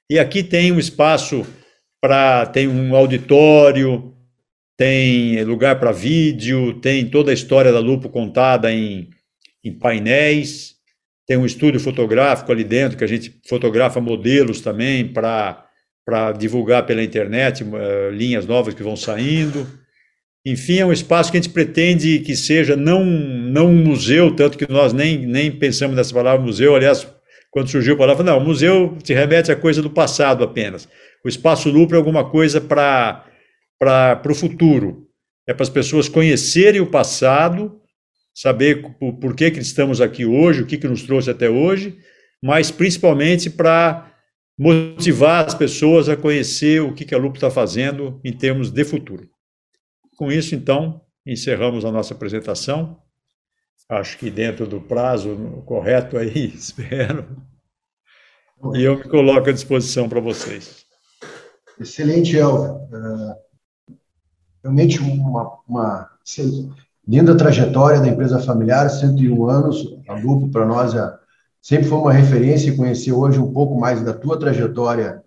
E 0.09 0.19
aqui 0.19 0.43
tem 0.43 0.71
um 0.71 0.79
espaço 0.79 1.45
para. 2.01 2.45
tem 2.45 2.67
um 2.67 2.95
auditório, 2.95 4.13
tem 4.81 5.43
lugar 5.43 5.79
para 5.79 5.91
vídeo, 5.91 6.73
tem 6.73 7.05
toda 7.05 7.29
a 7.29 7.33
história 7.35 7.71
da 7.71 7.77
Lupo 7.77 8.09
contada 8.09 8.73
em, 8.73 9.11
em 9.63 9.71
painéis, 9.71 10.73
tem 11.27 11.37
um 11.37 11.45
estúdio 11.45 11.79
fotográfico 11.79 12.51
ali 12.51 12.63
dentro, 12.63 12.97
que 12.97 13.03
a 13.03 13.07
gente 13.07 13.39
fotografa 13.47 14.01
modelos 14.01 14.59
também 14.59 15.07
para 15.07 16.31
divulgar 16.35 16.83
pela 16.87 17.03
internet, 17.03 17.63
uh, 17.63 18.09
linhas 18.11 18.47
novas 18.47 18.73
que 18.73 18.81
vão 18.81 18.95
saindo. 18.95 19.67
Enfim, 20.43 20.79
é 20.79 20.85
um 20.87 20.91
espaço 20.91 21.29
que 21.29 21.37
a 21.37 21.41
gente 21.41 21.53
pretende 21.53 22.17
que 22.21 22.35
seja 22.35 22.75
não, 22.75 23.05
não 23.05 23.67
um 23.67 23.83
museu, 23.83 24.35
tanto 24.35 24.57
que 24.57 24.67
nós 24.67 24.93
nem, 24.93 25.27
nem 25.27 25.51
pensamos 25.51 25.95
nessa 25.95 26.11
palavra 26.11 26.43
museu. 26.43 26.75
Aliás, 26.75 27.07
quando 27.51 27.69
surgiu 27.69 27.93
a 27.93 27.97
palavra, 27.97 28.23
não, 28.23 28.39
museu 28.39 28.97
te 29.03 29.13
remete 29.13 29.51
a 29.51 29.55
coisa 29.55 29.79
do 29.79 29.91
passado 29.91 30.43
apenas. 30.43 30.89
O 31.23 31.29
espaço 31.29 31.69
Lupro 31.69 31.95
é 31.95 31.99
alguma 31.99 32.27
coisa 32.31 32.59
para 32.59 33.27
o 34.29 34.35
futuro. 34.35 35.07
É 35.47 35.53
para 35.53 35.63
as 35.63 35.69
pessoas 35.69 36.07
conhecerem 36.07 36.81
o 36.81 36.89
passado, 36.89 37.81
saber 38.33 38.95
por, 38.97 39.13
por 39.13 39.35
que, 39.35 39.51
que 39.51 39.59
estamos 39.59 39.99
aqui 39.99 40.25
hoje, 40.25 40.61
o 40.61 40.65
que, 40.65 40.77
que 40.77 40.87
nos 40.87 41.03
trouxe 41.03 41.29
até 41.29 41.49
hoje, 41.49 41.97
mas 42.41 42.71
principalmente 42.71 43.49
para 43.49 44.11
motivar 44.57 45.45
as 45.45 45.55
pessoas 45.55 46.07
a 46.07 46.15
conhecer 46.15 46.81
o 46.81 46.93
que, 46.93 47.05
que 47.05 47.15
a 47.15 47.17
Lupo 47.17 47.37
está 47.37 47.49
fazendo 47.49 48.19
em 48.23 48.31
termos 48.31 48.69
de 48.69 48.83
futuro. 48.83 49.27
Com 50.17 50.31
isso, 50.31 50.53
então, 50.53 51.01
encerramos 51.25 51.83
a 51.83 51.91
nossa 51.91 52.13
apresentação. 52.13 53.01
Acho 53.89 54.17
que 54.17 54.29
dentro 54.29 54.67
do 54.67 54.79
prazo 54.79 55.63
correto 55.65 56.17
aí, 56.17 56.45
espero. 56.53 57.25
E 58.75 58.83
eu 58.83 58.97
me 58.97 59.03
coloco 59.03 59.49
à 59.49 59.51
disposição 59.51 60.07
para 60.07 60.19
vocês. 60.19 60.85
Excelente, 61.79 62.37
Elvio. 62.37 62.79
Realmente 64.63 64.99
uma, 64.99 65.57
uma 65.67 66.09
linda 67.07 67.35
trajetória 67.35 67.99
da 67.99 68.07
empresa 68.07 68.39
familiar, 68.39 68.89
101 68.89 69.49
anos. 69.49 69.97
A 70.07 70.13
Lupo, 70.13 70.49
para 70.49 70.65
nós, 70.65 70.93
é, 70.93 71.13
sempre 71.61 71.87
foi 71.87 71.97
uma 71.97 72.13
referência 72.13 72.69
e 72.69 72.77
conhecer 72.77 73.11
hoje 73.11 73.39
um 73.39 73.51
pouco 73.51 73.79
mais 73.79 74.03
da 74.03 74.13
tua 74.13 74.39
trajetória 74.39 75.23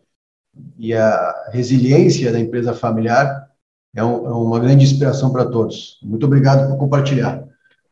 e 0.78 0.94
a 0.94 1.48
resiliência 1.50 2.30
da 2.30 2.38
empresa 2.38 2.72
familiar 2.72 3.48
é, 3.94 4.02
um, 4.02 4.26
é 4.26 4.30
uma 4.30 4.60
grande 4.60 4.84
inspiração 4.84 5.32
para 5.32 5.46
todos. 5.46 5.98
Muito 6.02 6.26
obrigado 6.26 6.68
por 6.68 6.78
compartilhar. 6.78 7.42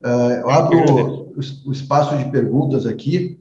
Uh, 0.00 0.32
eu 0.40 0.50
abro 0.50 0.78
o, 0.78 1.68
o, 1.68 1.72
espaço 1.72 2.16
de 2.18 2.30
perguntas 2.30 2.86
aqui. 2.86 3.40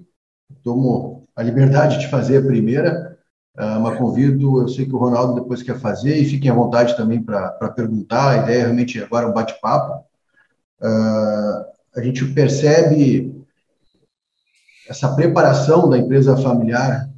Tomo 0.64 1.28
a 1.36 1.42
liberdade 1.42 2.00
de 2.00 2.08
fazer 2.08 2.38
a 2.38 2.46
primeira, 2.46 3.11
uh, 3.58 3.80
mas 3.82 3.98
convido, 3.98 4.62
eu 4.62 4.68
sei 4.68 4.86
que 4.86 4.94
o 4.94 4.98
Ronaldo 4.98 5.42
depois 5.42 5.64
quer 5.64 5.80
fazer, 5.80 6.16
e 6.18 6.26
fiquem 6.26 6.52
à 6.52 6.54
vontade 6.54 6.96
também 6.96 7.22
para 7.22 7.70
perguntar. 7.76 8.30
A 8.30 8.38
ideia 8.44 8.58
é 8.58 8.62
realmente 8.64 9.02
agora 9.02 9.26
é 9.26 9.30
um 9.30 9.34
bate-papo. 9.34 10.06
Uh, 10.82 11.66
a 11.96 12.02
gente 12.02 12.26
percebe 12.34 13.36
essa 14.88 15.14
preparação 15.14 15.90
da 15.90 15.98
empresa 15.98 16.36
familiar 16.38 17.10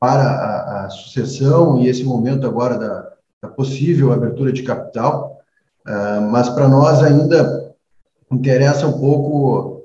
para 0.00 0.22
a, 0.22 0.86
a 0.86 0.90
sucessão 0.90 1.78
e 1.78 1.88
esse 1.88 2.02
momento 2.02 2.46
agora 2.46 2.78
da, 2.78 3.12
da 3.42 3.48
possível 3.48 4.12
abertura 4.12 4.50
de 4.50 4.62
capital, 4.62 5.38
uh, 5.86 6.22
mas 6.30 6.48
para 6.48 6.66
nós 6.66 7.02
ainda 7.02 7.74
interessa 8.30 8.86
um 8.86 8.98
pouco 8.98 9.79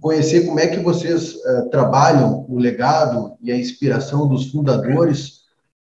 conhecer 0.00 0.46
como 0.46 0.60
é 0.60 0.66
que 0.66 0.80
vocês 0.80 1.34
uh, 1.34 1.68
trabalham 1.70 2.44
o 2.48 2.58
legado 2.58 3.34
e 3.40 3.50
a 3.50 3.56
inspiração 3.56 4.28
dos 4.28 4.50
fundadores 4.50 5.40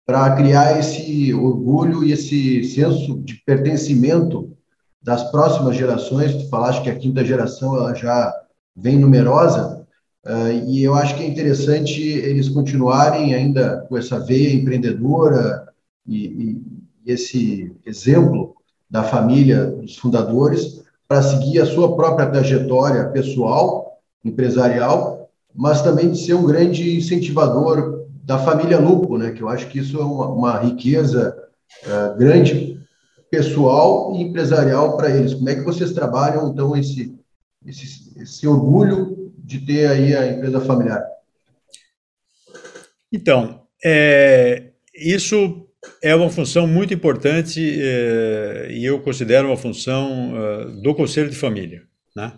para 0.07 0.35
criar 0.37 0.79
esse 0.79 1.33
orgulho 1.33 2.05
e 2.05 2.13
esse 2.13 2.63
senso 2.65 3.21
de 3.21 3.35
pertencimento 3.47 4.55
das 5.03 5.31
próximas 5.31 5.77
gerações. 5.77 6.35
Tu 6.35 6.49
falaste 6.49 6.83
que 6.83 6.91
a 6.91 6.97
quinta 6.97 7.25
geração 7.25 7.77
ela 7.77 7.95
já 7.95 8.33
vem 8.77 8.99
numerosa, 8.99 9.87
uh, 10.27 10.69
e 10.69 10.83
eu 10.83 10.95
acho 10.95 11.17
que 11.17 11.23
é 11.23 11.27
interessante 11.27 12.03
eles 12.03 12.49
continuarem 12.49 13.35
ainda 13.35 13.87
com 13.89 13.97
essa 13.97 14.19
veia 14.19 14.53
empreendedora, 14.53 15.69
e, 16.07 16.27
e, 16.27 16.63
esse 17.07 17.71
exemplo 17.85 18.55
da 18.89 19.03
família 19.03 19.67
dos 19.67 19.97
fundadores 19.97 20.84
para 21.07 21.23
seguir 21.23 21.61
a 21.61 21.67
sua 21.67 21.95
própria 21.95 22.27
trajetória 22.27 23.09
pessoal, 23.09 24.01
empresarial, 24.25 25.31
mas 25.55 25.83
também 25.83 26.11
de 26.11 26.19
ser 26.19 26.35
um 26.35 26.47
grande 26.47 26.97
incentivador 26.97 28.07
da 28.25 28.39
família 28.39 28.79
Lupo, 28.79 29.19
né? 29.19 29.31
Que 29.31 29.43
eu 29.43 29.49
acho 29.49 29.69
que 29.69 29.79
isso 29.79 30.01
é 30.01 30.05
uma, 30.05 30.29
uma 30.29 30.59
riqueza 30.59 31.37
uh, 31.85 32.17
grande 32.17 32.81
pessoal 33.31 34.15
e 34.15 34.23
empresarial 34.23 34.97
para 34.97 35.11
eles. 35.11 35.35
Como 35.35 35.49
é 35.49 35.55
que 35.55 35.63
vocês 35.63 35.93
trabalham 35.93 36.49
então 36.49 36.77
esse, 36.77 37.15
esse 37.67 38.05
esse 38.17 38.47
orgulho 38.47 39.33
de 39.37 39.61
ter 39.61 39.87
aí 39.87 40.17
a 40.17 40.33
empresa 40.33 40.61
familiar? 40.61 41.05
Então, 43.13 43.63
é, 43.85 44.71
isso 44.95 45.69
é 46.03 46.15
uma 46.15 46.31
função 46.31 46.67
muito 46.67 46.93
importante 46.93 47.61
eh, 47.61 48.69
e 48.71 48.85
eu 48.85 49.01
considero 49.01 49.49
uma 49.49 49.57
função 49.57 50.35
uh, 50.35 50.83
do 50.83 50.95
Conselho 50.95 51.31
de 51.31 51.37
Família, 51.37 51.83
né? 52.17 52.33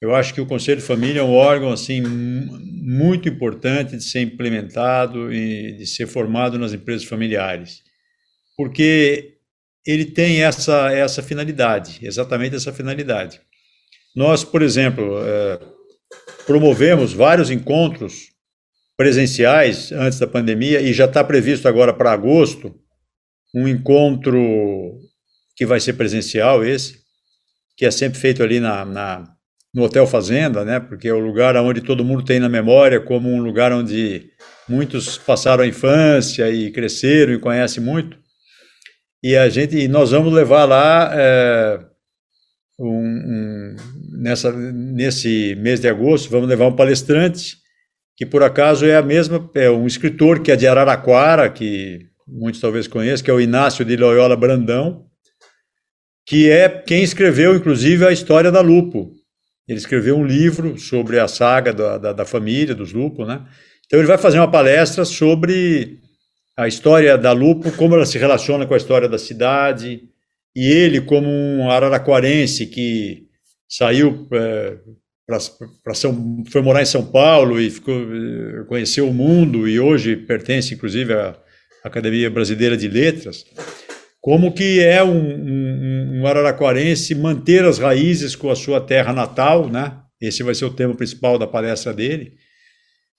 Eu 0.00 0.14
acho 0.14 0.34
que 0.34 0.40
o 0.40 0.46
Conselho 0.46 0.80
de 0.80 0.86
Família 0.86 1.20
é 1.20 1.24
um 1.24 1.32
órgão 1.32 1.72
assim 1.72 2.02
muito 2.02 3.28
importante 3.28 3.96
de 3.96 4.04
ser 4.04 4.20
implementado 4.20 5.32
e 5.32 5.72
de 5.78 5.86
ser 5.86 6.06
formado 6.06 6.58
nas 6.58 6.74
empresas 6.74 7.06
familiares, 7.06 7.82
porque 8.56 9.38
ele 9.86 10.04
tem 10.04 10.42
essa 10.42 10.92
essa 10.92 11.22
finalidade, 11.22 12.00
exatamente 12.02 12.56
essa 12.56 12.72
finalidade. 12.72 13.40
Nós, 14.14 14.44
por 14.44 14.62
exemplo, 14.62 15.18
uh, 15.18 15.76
promovemos 16.46 17.12
vários 17.12 17.50
encontros 17.50 18.35
presenciais 18.96 19.92
antes 19.92 20.18
da 20.18 20.26
pandemia 20.26 20.80
e 20.80 20.92
já 20.92 21.04
está 21.04 21.22
previsto 21.22 21.68
agora 21.68 21.92
para 21.92 22.12
agosto 22.12 22.74
um 23.54 23.68
encontro 23.68 24.98
que 25.54 25.64
vai 25.64 25.80
ser 25.80 25.94
presencial 25.94 26.64
esse, 26.64 26.98
que 27.76 27.86
é 27.86 27.90
sempre 27.90 28.18
feito 28.18 28.42
ali 28.42 28.60
na, 28.60 28.84
na, 28.84 29.24
no 29.74 29.84
Hotel 29.84 30.06
Fazenda, 30.06 30.64
né? 30.64 30.80
Porque 30.80 31.08
é 31.08 31.12
o 31.12 31.18
lugar 31.18 31.56
onde 31.56 31.80
todo 31.80 32.04
mundo 32.04 32.24
tem 32.24 32.38
na 32.38 32.48
memória 32.48 33.00
como 33.00 33.30
um 33.30 33.40
lugar 33.40 33.72
onde 33.72 34.30
muitos 34.68 35.16
passaram 35.16 35.64
a 35.64 35.66
infância 35.66 36.50
e 36.50 36.70
cresceram 36.70 37.32
e 37.32 37.38
conhecem 37.38 37.82
muito. 37.82 38.18
E 39.22 39.36
a 39.36 39.48
gente, 39.48 39.76
e 39.76 39.88
nós 39.88 40.10
vamos 40.10 40.32
levar 40.32 40.64
lá 40.64 41.10
é, 41.14 41.80
um, 42.78 42.86
um, 42.86 43.76
nessa, 44.20 44.52
nesse 44.52 45.54
mês 45.56 45.80
de 45.80 45.88
agosto, 45.88 46.30
vamos 46.30 46.48
levar 46.48 46.66
um 46.66 46.76
palestrante 46.76 47.56
que 48.16 48.24
por 48.24 48.42
acaso 48.42 48.86
é 48.86 48.96
a 48.96 49.02
mesma, 49.02 49.48
é 49.54 49.70
um 49.70 49.86
escritor 49.86 50.40
que 50.40 50.50
é 50.50 50.56
de 50.56 50.66
Araraquara, 50.66 51.50
que 51.50 52.06
muitos 52.26 52.60
talvez 52.60 52.88
conheçam, 52.88 53.24
que 53.24 53.30
é 53.30 53.34
o 53.34 53.40
Inácio 53.40 53.84
de 53.84 53.96
Loyola 53.96 54.36
Brandão, 54.36 55.06
que 56.26 56.50
é 56.50 56.68
quem 56.68 57.02
escreveu, 57.02 57.54
inclusive, 57.54 58.06
a 58.06 58.10
história 58.10 58.50
da 58.50 58.60
Lupo. 58.60 59.12
Ele 59.68 59.78
escreveu 59.78 60.16
um 60.16 60.24
livro 60.24 60.78
sobre 60.78 61.20
a 61.20 61.28
saga 61.28 61.72
da, 61.72 61.98
da, 61.98 62.12
da 62.12 62.24
família, 62.24 62.74
dos 62.74 62.92
Lupo, 62.92 63.24
né? 63.24 63.44
Então 63.84 63.98
ele 64.00 64.08
vai 64.08 64.18
fazer 64.18 64.38
uma 64.38 64.50
palestra 64.50 65.04
sobre 65.04 66.00
a 66.56 66.66
história 66.66 67.18
da 67.18 67.32
Lupo, 67.32 67.70
como 67.72 67.94
ela 67.94 68.06
se 68.06 68.18
relaciona 68.18 68.66
com 68.66 68.74
a 68.74 68.78
história 68.78 69.08
da 69.08 69.18
cidade, 69.18 70.08
e 70.54 70.66
ele 70.66 71.02
como 71.02 71.28
um 71.28 71.70
araraquarense 71.70 72.66
que 72.66 73.26
saiu 73.68 74.26
é, 74.32 74.78
para 75.26 75.94
São, 75.94 76.44
foi 76.50 76.62
morar 76.62 76.82
em 76.82 76.86
São 76.86 77.04
Paulo 77.04 77.60
e 77.60 77.70
ficou, 77.70 78.00
conheceu 78.68 79.08
o 79.08 79.14
mundo 79.14 79.68
e 79.68 79.80
hoje 79.80 80.16
pertence 80.16 80.74
inclusive 80.74 81.12
à 81.12 81.36
Academia 81.82 82.30
Brasileira 82.30 82.76
de 82.76 82.88
Letras, 82.88 83.44
como 84.20 84.52
que 84.52 84.80
é 84.80 85.02
um, 85.02 85.10
um, 85.10 86.20
um 86.20 86.26
araraquarense 86.26 87.14
manter 87.14 87.64
as 87.64 87.78
raízes 87.78 88.36
com 88.36 88.50
a 88.50 88.56
sua 88.56 88.80
terra 88.80 89.12
natal, 89.12 89.68
né? 89.68 89.98
Esse 90.20 90.42
vai 90.42 90.54
ser 90.54 90.64
o 90.64 90.72
tema 90.72 90.94
principal 90.94 91.38
da 91.38 91.46
palestra 91.46 91.92
dele. 91.92 92.34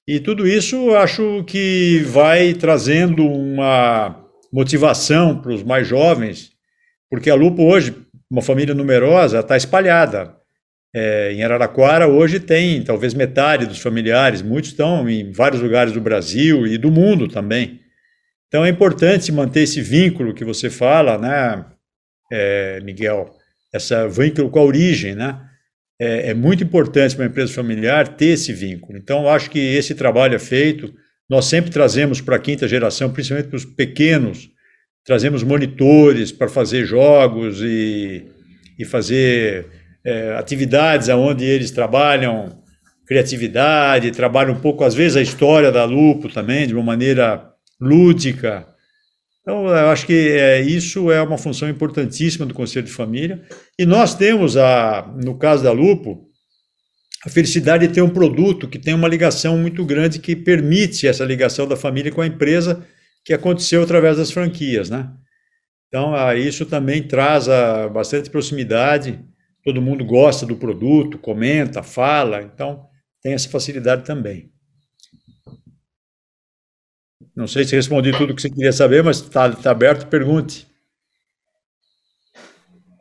E 0.08 0.20
tudo 0.20 0.48
isso 0.48 0.96
acho 0.96 1.44
que 1.44 2.00
vai 2.06 2.54
trazendo 2.54 3.26
uma 3.26 4.26
motivação 4.52 5.42
para 5.42 5.54
os 5.54 5.64
mais 5.64 5.88
jovens, 5.88 6.52
porque 7.10 7.30
a 7.30 7.36
Lupo 7.36 7.64
hoje, 7.64 7.94
uma 8.30 8.42
família 8.42 8.74
numerosa, 8.74 9.40
está 9.40 9.58
espalhada. 9.58 10.37
É, 10.96 11.34
em 11.34 11.44
Araraquara, 11.44 12.08
hoje 12.08 12.40
tem 12.40 12.82
talvez 12.82 13.14
metade 13.14 13.66
dos 13.66 13.80
familiares, 13.80 14.42
muitos 14.42 14.72
estão 14.72 15.08
em 15.10 15.32
vários 15.32 15.62
lugares 15.62 15.94
do 15.94 16.02
Brasil 16.02 16.66
e 16.66 16.78
do 16.78 16.90
mundo 16.90 17.28
também. 17.28 17.82
Então 18.48 18.66
é 18.66 18.70
importante 18.70 19.32
manter 19.32 19.62
esse 19.62 19.82
vínculo 19.82 20.34
que 20.34 20.46
você 20.46 20.70
fala, 20.70 21.18
né, 21.18 21.66
é, 22.32 22.80
Miguel? 22.82 23.38
essa 23.74 24.08
vínculo 24.08 24.50
com 24.50 24.60
a 24.60 24.64
origem, 24.64 25.16
né? 25.16 25.40
É, 26.00 26.30
é 26.30 26.34
muito 26.34 26.64
importante 26.64 27.16
para 27.16 27.24
uma 27.24 27.30
empresa 27.30 27.54
familiar 27.54 28.08
ter 28.08 28.28
esse 28.28 28.54
vínculo. 28.54 28.98
Então, 28.98 29.28
acho 29.28 29.50
que 29.50 29.60
esse 29.60 29.96
trabalho 29.96 30.36
é 30.36 30.40
feito. 30.40 30.94
Nós 31.30 31.46
sempre 31.46 31.72
trazemos 31.72 32.22
para 32.22 32.36
a 32.36 32.40
quinta 32.40 32.68
geração, 32.68 33.12
principalmente 33.12 33.50
para 33.50 33.58
os 33.58 33.66
pequenos, 33.66 34.50
trazemos 35.04 35.44
monitores 35.44 36.32
para 36.32 36.48
fazer 36.48 36.86
jogos 36.86 37.62
e, 37.62 38.26
e 38.78 38.86
fazer 38.86 39.66
é, 40.08 40.38
atividades 40.38 41.10
onde 41.10 41.44
eles 41.44 41.70
trabalham 41.70 42.64
criatividade, 43.06 44.12
trabalham 44.12 44.54
um 44.54 44.60
pouco, 44.60 44.84
às 44.84 44.96
vezes, 44.96 45.18
a 45.18 45.22
história 45.22 45.72
da 45.72 45.84
Lupo 45.84 46.30
também, 46.30 46.66
de 46.66 46.74
uma 46.74 46.84
maneira 46.84 47.52
lúdica. 47.80 48.68
Então, 49.42 49.66
eu 49.68 49.90
acho 49.90 50.06
que 50.06 50.14
é, 50.14 50.62
isso 50.62 51.12
é 51.12 51.22
uma 51.22 51.38
função 51.38 51.70
importantíssima 51.70 52.46
do 52.46 52.54
Conselho 52.54 52.86
de 52.86 52.92
Família. 52.92 53.42
E 53.80 53.86
nós 53.86 54.14
temos, 54.14 54.58
a, 54.58 55.14
no 55.24 55.38
caso 55.38 55.64
da 55.64 55.72
Lupo, 55.72 56.28
a 57.26 57.30
felicidade 57.30 57.88
de 57.88 57.94
ter 57.94 58.02
um 58.02 58.10
produto 58.10 58.68
que 58.68 58.80
tem 58.80 58.94
uma 58.94 59.08
ligação 59.08 59.58
muito 59.58 59.86
grande 59.86 60.20
que 60.20 60.36
permite 60.36 61.08
essa 61.08 61.24
ligação 61.24 61.68
da 61.68 61.76
família 61.76 62.12
com 62.12 62.22
a 62.22 62.28
empresa 62.28 62.86
que 63.26 63.34
aconteceu 63.34 63.84
através 63.84 64.18
das 64.18 64.32
franquias, 64.32 64.90
né? 64.90 65.10
Então, 65.88 66.14
isso 66.34 66.66
também 66.66 67.04
traz 67.04 67.48
a, 67.48 67.88
bastante 67.88 68.30
proximidade, 68.30 69.20
todo 69.68 69.82
mundo 69.82 70.06
gosta 70.06 70.46
do 70.46 70.56
produto, 70.56 71.18
comenta, 71.18 71.84
fala, 71.84 72.42
então 72.42 72.88
tem 73.22 73.34
essa 73.34 73.50
facilidade 73.50 74.06
também. 74.06 74.50
Não 77.36 77.48
sei 77.48 77.66
se 77.66 77.76
respondi 77.76 78.14
tudo 78.14 78.32
o 78.32 78.36
que 78.36 78.42
você 78.42 78.50
queria 78.50 78.72
saber, 78.72 79.04
mas 79.04 79.18
está 79.18 79.54
tá 79.54 79.72
aberto, 79.72 80.08
pergunte. 80.08 80.66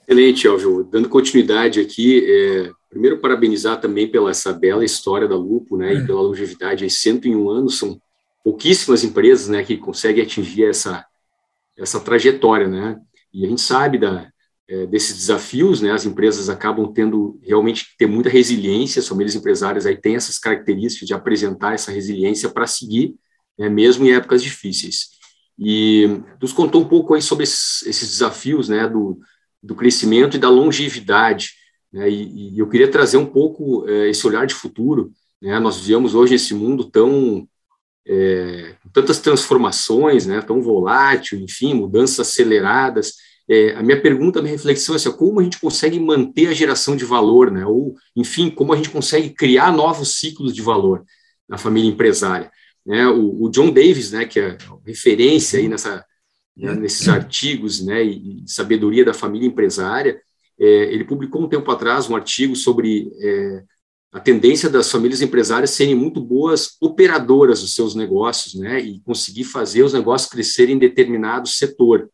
Excelente, 0.02 0.44
Elvio. 0.44 0.82
Dando 0.82 1.08
continuidade 1.08 1.78
aqui, 1.78 2.26
é, 2.28 2.72
primeiro 2.90 3.20
parabenizar 3.20 3.80
também 3.80 4.10
pela 4.10 4.32
essa 4.32 4.52
bela 4.52 4.84
história 4.84 5.28
da 5.28 5.36
Lupo, 5.36 5.76
né, 5.76 5.94
e 5.94 6.04
pela 6.04 6.20
longevidade, 6.20 6.82
aí 6.82 6.90
101 6.90 7.48
anos, 7.48 7.78
são 7.78 8.02
pouquíssimas 8.42 9.04
empresas, 9.04 9.46
né, 9.46 9.62
que 9.62 9.76
conseguem 9.76 10.24
atingir 10.24 10.64
essa, 10.64 11.06
essa 11.78 12.00
trajetória, 12.00 12.66
né, 12.66 12.98
e 13.32 13.46
a 13.46 13.48
gente 13.48 13.60
sabe 13.60 13.98
da, 13.98 14.22
é, 14.22 14.32
desses 14.90 15.16
desafios, 15.16 15.80
né, 15.80 15.92
as 15.92 16.04
empresas 16.04 16.48
acabam 16.48 16.92
tendo 16.92 17.38
realmente 17.40 17.94
ter 17.96 18.06
muita 18.06 18.28
resiliência, 18.28 18.98
as 18.98 19.06
famílias 19.06 19.36
empresárias 19.36 19.86
aí 19.86 19.96
têm 19.96 20.16
essas 20.16 20.38
características 20.38 21.06
de 21.06 21.14
apresentar 21.14 21.74
essa 21.74 21.92
resiliência 21.92 22.48
para 22.48 22.66
seguir 22.66 23.14
né, 23.58 23.68
mesmo 23.68 24.04
em 24.04 24.12
épocas 24.12 24.42
difíceis. 24.42 25.10
E 25.58 26.20
nos 26.40 26.52
contou 26.52 26.82
um 26.82 26.88
pouco 26.88 27.14
aí 27.14 27.22
sobre 27.22 27.44
esses, 27.44 28.00
desafios 28.00 28.68
né, 28.68 28.88
do, 28.88 29.18
do 29.62 29.74
crescimento 29.74 30.36
e 30.36 30.40
da 30.40 30.50
longevidade. 30.50 31.52
Né, 31.92 32.10
e, 32.10 32.54
e, 32.54 32.58
eu 32.58 32.68
queria 32.68 32.90
trazer 32.90 33.16
um 33.16 33.26
pouco 33.26 33.88
é, 33.88 34.10
esse 34.10 34.26
olhar 34.26 34.46
de 34.46 34.54
futuro. 34.54 35.12
Né, 35.40 35.58
nós 35.58 35.78
vivemos 35.78 36.14
hoje 36.14 36.32
nesse 36.32 36.54
mundo 36.54 36.84
tão 36.84 37.48
é, 38.08 38.76
tantas 38.92 39.18
transformações, 39.18 40.26
né, 40.26 40.40
tão 40.40 40.60
volátil, 40.60 41.40
enfim, 41.40 41.74
mudanças 41.74 42.20
aceleradas. 42.20 43.14
É, 43.48 43.74
a 43.74 43.82
minha 43.82 44.00
pergunta, 44.00 44.38
a 44.38 44.42
minha 44.42 44.54
reflexão 44.54 44.94
é 44.94 44.96
assim, 44.96 45.12
como 45.12 45.40
a 45.40 45.42
gente 45.44 45.60
consegue 45.60 46.00
manter 46.00 46.48
a 46.48 46.52
geração 46.52 46.96
de 46.96 47.04
valor, 47.04 47.50
né, 47.50 47.64
ou, 47.64 47.94
enfim, 48.14 48.50
como 48.50 48.72
a 48.72 48.76
gente 48.76 48.90
consegue 48.90 49.30
criar 49.30 49.72
novos 49.72 50.16
ciclos 50.18 50.52
de 50.52 50.62
valor 50.62 51.04
na 51.48 51.56
família 51.56 51.88
empresária. 51.88 52.50
Né, 52.84 53.06
o, 53.06 53.44
o, 53.44 53.48
John 53.48 53.70
Davis, 53.70 54.10
né, 54.10 54.24
que 54.24 54.40
é 54.40 54.58
referência 54.84 55.60
aí 55.60 55.68
nessa, 55.68 56.04
né, 56.56 56.74
nesses 56.74 57.08
artigos 57.08 57.84
né, 57.84 58.04
e, 58.04 58.42
e, 58.42 58.50
sabedoria 58.50 59.04
da 59.04 59.14
família 59.14 59.46
empresária, 59.46 60.20
é, 60.58 60.92
ele 60.92 61.04
publicou 61.04 61.42
um 61.42 61.48
tempo 61.48 61.70
atrás 61.70 62.08
um 62.08 62.16
artigo 62.16 62.56
sobre 62.56 63.12
é, 63.20 63.62
a 64.12 64.18
tendência 64.18 64.70
das 64.70 64.90
famílias 64.90 65.20
empresárias 65.20 65.70
serem 65.70 65.94
muito 65.94 66.20
boas 66.20 66.76
operadoras 66.80 67.60
dos 67.60 67.74
seus 67.74 67.94
negócios 67.94 68.54
né, 68.54 68.80
e 68.80 69.00
conseguir 69.00 69.44
fazer 69.44 69.82
os 69.82 69.92
negócios 69.92 70.30
crescerem 70.30 70.74
em 70.74 70.78
determinado 70.78 71.46
setor. 71.46 72.10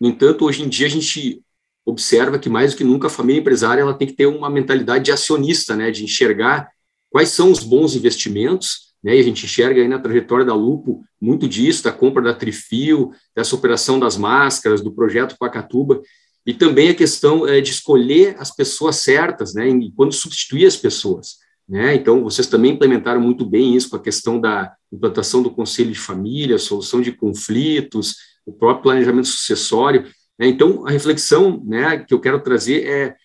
No 0.00 0.08
entanto, 0.08 0.44
hoje 0.44 0.62
em 0.62 0.68
dia 0.68 0.86
a 0.86 0.90
gente 0.90 1.42
observa 1.84 2.38
que 2.38 2.48
mais 2.48 2.72
do 2.72 2.78
que 2.78 2.84
nunca 2.84 3.06
a 3.06 3.10
família 3.10 3.40
empresária 3.40 3.80
ela 3.80 3.94
tem 3.94 4.08
que 4.08 4.14
ter 4.14 4.26
uma 4.26 4.50
mentalidade 4.50 5.04
de 5.04 5.12
acionista, 5.12 5.76
né, 5.76 5.90
de 5.90 6.04
enxergar 6.04 6.68
quais 7.10 7.28
são 7.28 7.52
os 7.52 7.62
bons 7.62 7.94
investimentos 7.94 8.86
né? 9.06 9.16
E 9.16 9.20
a 9.20 9.22
gente 9.22 9.44
enxerga 9.44 9.80
aí 9.80 9.86
na 9.86 10.00
trajetória 10.00 10.44
da 10.44 10.52
Lupo 10.52 11.04
muito 11.20 11.48
disso, 11.48 11.84
da 11.84 11.92
compra 11.92 12.20
da 12.20 12.34
Trifio, 12.34 13.12
dessa 13.36 13.54
operação 13.54 14.00
das 14.00 14.16
máscaras, 14.16 14.80
do 14.80 14.92
projeto 14.92 15.36
Pacatuba, 15.38 16.02
e 16.44 16.52
também 16.52 16.88
a 16.88 16.94
questão 16.94 17.46
é, 17.46 17.60
de 17.60 17.70
escolher 17.70 18.34
as 18.38 18.50
pessoas 18.50 18.96
certas, 18.96 19.54
né? 19.54 19.68
E 19.68 19.92
quando 19.92 20.12
substituir 20.12 20.66
as 20.66 20.76
pessoas. 20.76 21.36
Né? 21.68 21.94
Então, 21.94 22.22
vocês 22.24 22.48
também 22.48 22.72
implementaram 22.72 23.20
muito 23.20 23.44
bem 23.44 23.76
isso 23.76 23.90
com 23.90 23.96
a 23.96 24.02
questão 24.02 24.40
da 24.40 24.72
implantação 24.92 25.40
do 25.40 25.50
conselho 25.50 25.92
de 25.92 25.98
família, 25.98 26.58
solução 26.58 27.00
de 27.00 27.12
conflitos, 27.12 28.16
o 28.46 28.52
próprio 28.52 28.84
planejamento 28.84 29.26
sucessório. 29.26 30.04
Né? 30.38 30.46
Então, 30.46 30.86
a 30.86 30.90
reflexão 30.90 31.62
né, 31.66 31.98
que 31.98 32.14
eu 32.14 32.20
quero 32.20 32.40
trazer 32.40 32.86
é, 32.86 33.16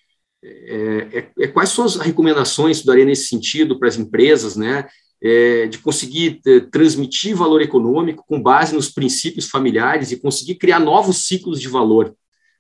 é, 0.44 1.08
é, 1.14 1.32
é 1.40 1.48
quais 1.48 1.70
são 1.70 1.86
as 1.86 1.96
recomendações 1.96 2.82
que 2.82 2.88
daria 2.88 3.06
nesse 3.06 3.28
sentido 3.28 3.78
para 3.78 3.88
as 3.88 3.98
empresas, 3.98 4.56
né, 4.56 4.88
é, 5.24 5.68
de 5.68 5.78
conseguir 5.78 6.42
é, 6.48 6.60
transmitir 6.62 7.36
valor 7.36 7.62
econômico 7.62 8.26
com 8.28 8.42
base 8.42 8.74
nos 8.74 8.90
princípios 8.90 9.48
familiares 9.48 10.12
e 10.12 10.20
conseguir 10.20 10.56
criar 10.56 10.80
novos 10.80 11.28
ciclos 11.28 11.62
de 11.62 11.68
valor 11.68 12.16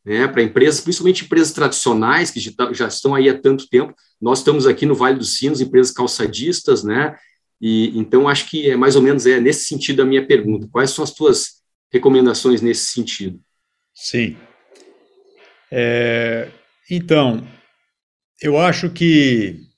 né, 0.05 0.27
para 0.27 0.43
empresas, 0.43 0.81
principalmente 0.81 1.25
empresas 1.25 1.51
tradicionais 1.51 2.29
que 2.29 2.39
já 2.39 2.87
estão 2.87 3.15
aí 3.15 3.29
há 3.29 3.37
tanto 3.37 3.67
tempo. 3.67 3.93
Nós 4.21 4.39
estamos 4.39 4.67
aqui 4.67 4.85
no 4.85 4.95
Vale 4.95 5.17
dos 5.17 5.37
Sinos, 5.37 5.61
empresas 5.61 5.91
calçadistas, 5.91 6.83
né? 6.83 7.15
E 7.59 7.97
então 7.97 8.27
acho 8.27 8.49
que 8.49 8.69
é 8.69 8.75
mais 8.75 8.95
ou 8.95 9.01
menos 9.03 9.27
é 9.27 9.39
nesse 9.39 9.65
sentido 9.65 10.01
a 10.01 10.05
minha 10.05 10.25
pergunta. 10.25 10.67
Quais 10.71 10.89
são 10.91 11.03
as 11.03 11.11
tuas 11.11 11.60
recomendações 11.91 12.61
nesse 12.61 12.85
sentido? 12.85 13.39
Sim. 13.93 14.37
É, 15.71 16.49
então, 16.89 17.45
eu 18.41 18.57
acho 18.57 18.89
que 18.89 19.71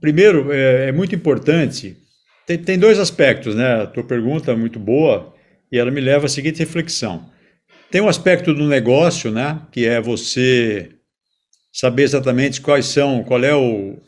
Primeiro, 0.00 0.52
é, 0.52 0.88
é 0.88 0.92
muito 0.92 1.14
importante. 1.14 1.96
Tem, 2.46 2.58
tem, 2.58 2.78
dois 2.78 2.98
aspectos, 2.98 3.54
né? 3.54 3.82
A 3.82 3.86
tua 3.86 4.04
pergunta 4.04 4.52
é 4.52 4.56
muito 4.56 4.78
boa 4.78 5.34
e 5.70 5.78
ela 5.78 5.90
me 5.90 6.00
leva 6.00 6.26
à 6.26 6.28
seguinte 6.28 6.58
reflexão. 6.58 7.30
Tem 7.90 8.00
um 8.00 8.08
aspecto 8.08 8.52
do 8.52 8.66
negócio, 8.66 9.30
né? 9.30 9.62
Que 9.72 9.86
é 9.86 10.00
você 10.00 10.90
saber 11.72 12.02
exatamente 12.02 12.60
quais 12.60 12.86
são, 12.86 13.22
qual 13.24 13.42
é 13.42 13.54
o, 13.54 13.98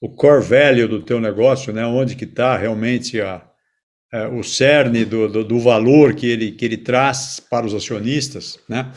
o 0.00 0.08
core 0.14 0.42
value 0.42 0.88
do 0.88 1.02
teu 1.02 1.20
negócio, 1.20 1.72
né? 1.72 1.86
Onde 1.86 2.16
que 2.16 2.24
está 2.24 2.56
realmente 2.56 3.20
a, 3.20 3.42
a, 4.14 4.28
o 4.28 4.44
cerne 4.44 5.04
do, 5.04 5.28
do, 5.28 5.44
do, 5.44 5.58
valor 5.58 6.14
que 6.14 6.26
ele, 6.26 6.52
que 6.52 6.64
ele 6.64 6.76
traz 6.76 7.40
para 7.40 7.66
os 7.66 7.74
acionistas, 7.74 8.58
né? 8.68 8.92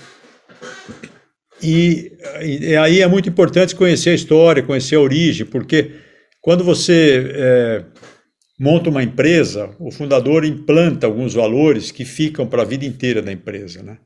E, 1.61 2.11
e 2.41 2.75
aí 2.75 3.01
é 3.01 3.07
muito 3.07 3.27
importante 3.27 3.75
conhecer 3.75 4.11
a 4.11 4.15
história, 4.15 4.61
conhecer 4.61 4.95
a 4.95 5.01
origem, 5.01 5.45
porque 5.45 5.93
quando 6.39 6.63
você 6.63 7.31
é, 7.33 7.85
monta 8.59 8.89
uma 8.89 9.01
empresa, 9.01 9.75
o 9.79 9.91
fundador 9.91 10.45
implanta 10.45 11.07
alguns 11.07 11.33
valores 11.33 11.91
que 11.91 12.05
ficam 12.05 12.47
para 12.47 12.61
a 12.61 12.65
vida 12.65 12.85
inteira 12.85 13.21
da 13.21 13.31
empresa. 13.31 13.81
Né? 13.81 13.97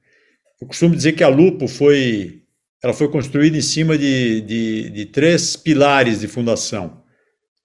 Eu 0.62 0.68
costumo 0.68 0.96
dizer 0.96 1.12
que 1.12 1.24
a 1.24 1.28
Lupo 1.28 1.68
foi, 1.68 2.44
ela 2.82 2.94
foi 2.94 3.10
construída 3.10 3.58
em 3.58 3.62
cima 3.62 3.98
de, 3.98 4.42
de, 4.42 4.90
de 4.90 5.06
três 5.08 5.58
pilares 5.58 6.22
de 6.22 6.28
fundação: 6.28 7.04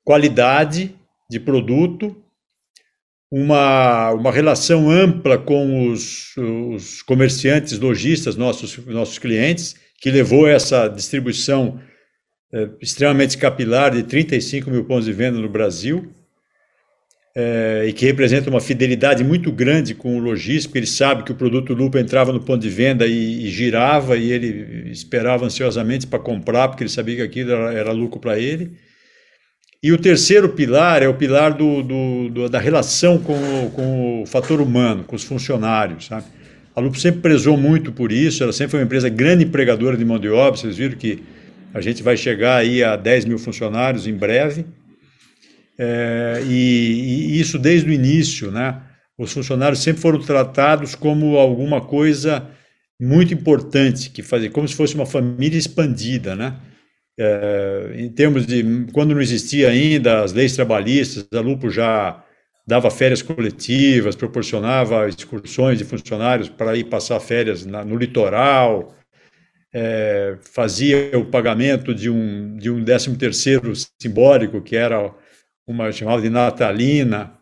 qualidade 0.05 0.97
de 1.31 1.39
produto, 1.39 2.17
uma, 3.31 4.13
uma 4.13 4.31
relação 4.31 4.91
ampla 4.91 5.37
com 5.37 5.91
os, 5.91 6.37
os 6.37 7.03
comerciantes, 7.03 7.79
lojistas, 7.79 8.37
nossos, 8.37 8.79
nossos 8.87 9.19
clientes, 9.19 9.75
que 10.01 10.11
levou 10.11 10.47
essa 10.47 10.89
distribuição 10.89 11.81
é, 12.53 12.69
extremamente 12.81 13.37
capilar 13.37 13.91
de 13.91 14.03
35 14.05 14.71
mil 14.71 14.85
pontos 14.85 15.07
de 15.07 15.13
venda 15.13 15.39
no 15.39 15.49
Brasil 15.49 16.13
é, 17.37 17.85
e 17.87 17.93
que 17.93 18.07
representa 18.07 18.49
uma 18.49 18.61
fidelidade 18.61 19.23
muito 19.23 19.53
grande 19.53 19.95
com 19.95 20.17
o 20.17 20.19
lojista, 20.19 20.71
porque 20.71 20.79
ele 20.79 20.87
sabe 20.87 21.23
que 21.23 21.33
o 21.33 21.35
produto 21.35 21.75
Lupa 21.75 22.01
entrava 22.01 22.33
no 22.33 22.41
ponto 22.41 22.63
de 22.63 22.71
venda 22.71 23.07
e, 23.07 23.45
e 23.45 23.51
girava 23.51 24.17
e 24.17 24.33
ele 24.33 24.91
esperava 24.91 25.45
ansiosamente 25.45 26.07
para 26.07 26.19
comprar, 26.19 26.69
porque 26.69 26.83
ele 26.83 26.91
sabia 26.91 27.17
que 27.17 27.23
aquilo 27.23 27.51
era, 27.51 27.73
era 27.75 27.93
lucro 27.93 28.19
para 28.19 28.39
ele. 28.39 28.79
E 29.87 29.93
o 29.93 29.99
terceiro 29.99 30.49
pilar 30.49 31.01
é 31.01 31.07
o 31.07 31.15
pilar 31.15 31.55
do, 31.55 31.81
do, 31.81 32.29
do, 32.29 32.49
da 32.49 32.59
relação 32.59 33.19
com 33.19 33.35
o, 33.35 33.71
com 33.71 34.23
o 34.23 34.27
fator 34.27 34.61
humano, 34.61 35.05
com 35.05 35.15
os 35.15 35.23
funcionários. 35.23 36.07
Sabe? 36.07 36.25
A 36.75 36.81
Lupo 36.81 36.99
sempre 36.99 37.21
prezou 37.21 37.57
muito 37.57 37.93
por 37.93 38.11
isso, 38.11 38.43
ela 38.43 38.53
sempre 38.53 38.73
foi 38.73 38.81
uma 38.81 38.85
empresa 38.87 39.09
grande 39.09 39.45
empregadora 39.45 39.97
de 39.97 40.05
mão 40.05 40.19
de 40.19 40.29
obra, 40.29 40.59
vocês 40.59 40.77
viram 40.77 40.97
que 40.97 41.23
a 41.73 41.81
gente 41.81 42.03
vai 42.03 42.17
chegar 42.17 42.57
aí 42.57 42.83
a 42.83 42.97
10 42.97 43.27
mil 43.27 43.39
funcionários 43.39 44.09
em 44.09 44.15
breve. 44.15 44.67
É, 45.79 46.43
e, 46.49 47.37
e, 47.37 47.41
isso 47.41 47.57
desde 47.57 47.89
o 47.89 47.93
início, 47.93 48.51
né? 48.51 48.81
Os 49.17 49.33
funcionários 49.33 49.85
sempre 49.85 50.03
foram 50.03 50.19
tratados 50.19 50.97
como 50.97 51.37
alguma 51.37 51.81
coisa 51.81 52.45
muito 53.01 53.33
importante 53.33 54.11
que 54.11 54.21
fazia, 54.21 54.51
como 54.51 54.67
se 54.67 54.75
fosse 54.75 54.97
uma 54.97 55.07
família 55.07 55.57
expandida, 55.57 56.35
né? 56.35 56.57
É, 57.19 57.93
em 57.97 58.11
termos 58.11 58.47
de 58.47 58.63
quando 58.93 59.15
não 59.15 59.21
existia 59.23 59.71
ainda 59.71 60.23
as 60.23 60.33
leis 60.33 60.55
trabalhistas, 60.55 61.27
a 61.33 61.41
Lupo 61.41 61.71
já 61.71 62.23
dava 62.67 62.91
férias 62.91 63.23
coletivas, 63.23 64.17
proporcionava 64.17 65.09
excursões 65.09 65.79
de 65.79 65.85
funcionários 65.85 66.49
para 66.49 66.77
ir 66.77 66.85
passar 66.85 67.19
férias 67.21 67.65
na, 67.65 67.85
no 67.85 67.97
litoral, 67.97 68.95
é, 69.73 70.37
fazia 70.53 71.19
o 71.19 71.27
pagamento 71.27 71.95
de 71.95 72.11
um 72.11 72.57
de 72.57 72.71
um 72.71 72.83
décimo 72.83 73.17
terceiro 73.17 73.73
simbólico 74.01 74.61
que 74.63 74.77
era 74.77 75.13
uma 75.67 75.93
chamada 75.93 76.23
de 76.23 76.31
natalina, 76.31 77.33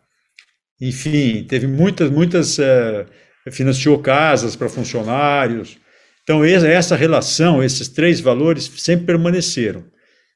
enfim, 0.79 1.43
teve 1.47 1.67
muitas 1.67 2.09
muitas 2.09 2.59
é, 2.59 3.05
financiou 3.51 3.99
casas 3.99 4.55
para 4.55 4.69
funcionários. 4.69 5.77
Então, 6.25 6.43
essa 6.43 6.95
relação, 6.95 7.63
esses 7.63 7.87
três 7.87 8.19
valores 8.19 8.69
sempre 8.77 9.05
permaneceram. 9.05 9.85